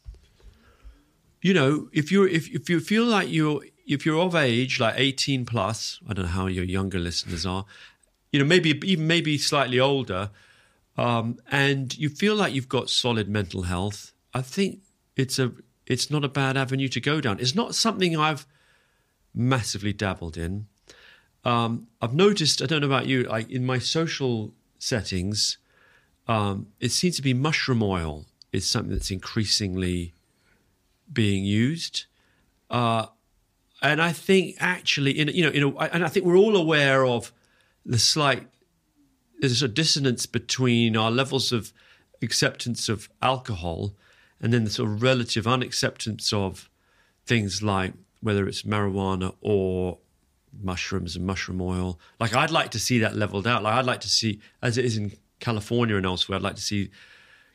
you 1.42 1.52
know, 1.52 1.88
if 1.92 2.10
you 2.10 2.24
if 2.24 2.48
if 2.50 2.70
you 2.70 2.80
feel 2.80 3.04
like 3.04 3.30
you're 3.30 3.62
if 3.86 4.06
you're 4.06 4.20
of 4.20 4.34
age, 4.34 4.80
like 4.80 4.94
eighteen 4.96 5.44
plus, 5.44 6.00
I 6.08 6.14
don't 6.14 6.26
know 6.26 6.30
how 6.30 6.46
your 6.46 6.64
younger 6.64 6.98
listeners 6.98 7.44
are, 7.44 7.66
you 8.32 8.38
know, 8.38 8.46
maybe 8.46 8.70
even 8.84 9.06
maybe 9.06 9.36
slightly 9.36 9.78
older, 9.78 10.30
um, 10.96 11.38
and 11.50 11.96
you 11.98 12.08
feel 12.08 12.34
like 12.34 12.54
you've 12.54 12.68
got 12.68 12.88
solid 12.88 13.28
mental 13.28 13.62
health. 13.62 14.12
I 14.32 14.42
think 14.42 14.80
it's 15.16 15.38
a 15.38 15.52
it's 15.86 16.10
not 16.10 16.24
a 16.24 16.28
bad 16.28 16.56
avenue 16.56 16.88
to 16.88 17.00
go 17.00 17.20
down. 17.20 17.38
It's 17.40 17.54
not 17.54 17.74
something 17.74 18.16
I've 18.16 18.46
massively 19.34 19.92
dabbled 19.92 20.36
in. 20.36 20.66
Um, 21.44 21.88
I've 22.00 22.14
noticed, 22.14 22.62
I 22.62 22.66
don't 22.66 22.80
know 22.82 22.86
about 22.86 23.06
you, 23.06 23.24
like 23.24 23.50
in 23.50 23.64
my 23.64 23.78
social 23.78 24.52
settings, 24.82 25.58
um, 26.26 26.68
it 26.80 26.90
seems 26.90 27.16
to 27.16 27.22
be 27.22 27.34
mushroom 27.34 27.82
oil 27.82 28.26
is 28.52 28.66
something 28.66 28.92
that's 28.92 29.10
increasingly 29.10 30.12
being 31.12 31.44
used. 31.44 32.06
Uh, 32.68 33.06
and 33.82 34.02
I 34.02 34.12
think 34.12 34.56
actually, 34.58 35.12
in 35.12 35.28
you 35.28 35.44
know, 35.44 35.50
in 35.50 35.62
a, 35.62 35.78
and 35.92 36.04
I 36.04 36.08
think 36.08 36.26
we're 36.26 36.36
all 36.36 36.56
aware 36.56 37.04
of 37.04 37.32
the 37.84 37.98
slight 37.98 38.46
there's 39.40 39.62
a 39.62 39.68
dissonance 39.68 40.26
between 40.26 40.96
our 40.96 41.10
levels 41.10 41.50
of 41.50 41.72
acceptance 42.22 42.88
of 42.88 43.08
alcohol 43.22 43.94
and 44.40 44.52
then 44.52 44.64
the 44.64 44.70
sort 44.70 44.90
of 44.90 45.02
relative 45.02 45.46
unacceptance 45.46 46.32
of 46.32 46.68
things 47.24 47.62
like 47.62 47.94
whether 48.20 48.46
it's 48.46 48.62
marijuana 48.62 49.34
or 49.40 49.98
mushrooms 50.58 51.16
and 51.16 51.26
mushroom 51.26 51.60
oil. 51.60 51.98
Like 52.18 52.34
I'd 52.34 52.50
like 52.50 52.70
to 52.72 52.78
see 52.78 52.98
that 53.00 53.16
leveled 53.16 53.46
out. 53.46 53.62
Like 53.62 53.74
I'd 53.74 53.86
like 53.86 54.00
to 54.00 54.08
see, 54.08 54.40
as 54.62 54.78
it 54.78 54.84
is 54.84 54.96
in 54.96 55.12
California 55.38 55.96
and 55.96 56.06
elsewhere, 56.06 56.36
I'd 56.36 56.42
like 56.42 56.56
to 56.56 56.62
see 56.62 56.90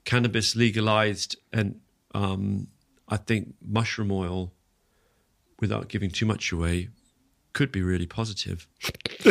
cannabis 0.06 0.56
legalized, 0.56 1.36
and 1.52 1.80
um, 2.14 2.68
I 3.10 3.18
think 3.18 3.56
mushroom 3.66 4.12
oil, 4.12 4.54
without 5.60 5.90
giving 5.90 6.10
too 6.10 6.26
much 6.26 6.52
away, 6.52 6.90
could 7.54 7.72
be 7.72 7.82
really 7.82 8.08
positive. 8.08 8.68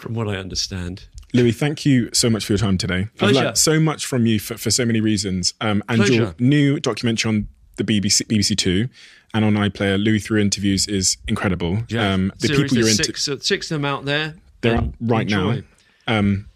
From 0.00 0.14
what 0.14 0.28
I 0.28 0.36
understand. 0.36 1.06
Louis, 1.32 1.52
thank 1.52 1.84
you 1.86 2.10
so 2.12 2.28
much 2.30 2.44
for 2.44 2.52
your 2.52 2.58
time 2.58 2.78
today. 2.78 3.08
Pleasure. 3.16 3.38
I've 3.38 3.44
learned 3.44 3.58
so 3.58 3.80
much 3.80 4.06
from 4.06 4.24
you 4.24 4.38
for, 4.38 4.56
for 4.56 4.70
so 4.70 4.84
many 4.84 5.00
reasons. 5.00 5.54
Um, 5.60 5.82
and 5.88 6.06
your 6.08 6.34
new 6.38 6.78
documentary 6.78 7.28
on 7.30 7.48
the 7.76 7.84
BBC, 7.84 8.22
BBC 8.26 8.56
Two 8.56 8.88
and 9.34 9.44
on 9.44 9.54
iPlayer, 9.54 10.02
Louis 10.02 10.20
Theroux 10.20 10.40
Interviews, 10.40 10.86
is 10.86 11.18
incredible. 11.28 11.78
Um, 11.98 12.32
the 12.38 12.48
people 12.48 12.78
you're 12.78 12.88
into, 12.88 13.04
six, 13.04 13.28
uh, 13.28 13.38
six 13.40 13.70
of 13.70 13.80
them 13.80 13.84
out 13.84 14.04
there. 14.04 14.36
they're 14.62 14.76
and 14.76 14.94
right 15.00 15.22
enjoy. 15.22 15.64
now. 16.06 16.18
Um, 16.18 16.46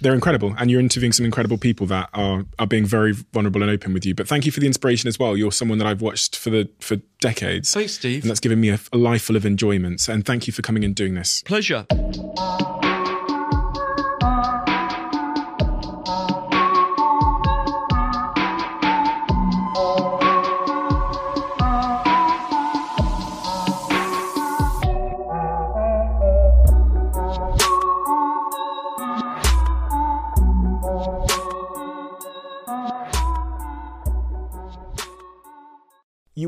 they're 0.00 0.14
incredible, 0.14 0.54
and 0.58 0.70
you're 0.70 0.80
interviewing 0.80 1.12
some 1.12 1.24
incredible 1.24 1.58
people 1.58 1.86
that 1.86 2.08
are 2.12 2.44
are 2.58 2.66
being 2.66 2.84
very 2.84 3.12
vulnerable 3.12 3.62
and 3.62 3.70
open 3.70 3.94
with 3.94 4.04
you. 4.04 4.14
But 4.14 4.26
thank 4.26 4.46
you 4.46 4.52
for 4.52 4.58
the 4.58 4.66
inspiration 4.66 5.06
as 5.06 5.18
well. 5.18 5.36
You're 5.36 5.52
someone 5.52 5.78
that 5.78 5.86
I've 5.86 6.02
watched 6.02 6.36
for 6.36 6.50
the 6.50 6.68
for 6.80 6.96
decades. 7.20 7.72
Thanks, 7.72 7.92
Steve. 7.94 8.22
And 8.22 8.30
that's 8.30 8.40
given 8.40 8.60
me 8.60 8.70
a, 8.70 8.80
a 8.92 8.98
life 8.98 9.22
full 9.22 9.36
of 9.36 9.46
enjoyments. 9.46 10.08
And 10.08 10.26
thank 10.26 10.46
you 10.46 10.52
for 10.52 10.62
coming 10.62 10.84
and 10.84 10.94
doing 10.94 11.14
this. 11.14 11.42
Pleasure. 11.42 11.86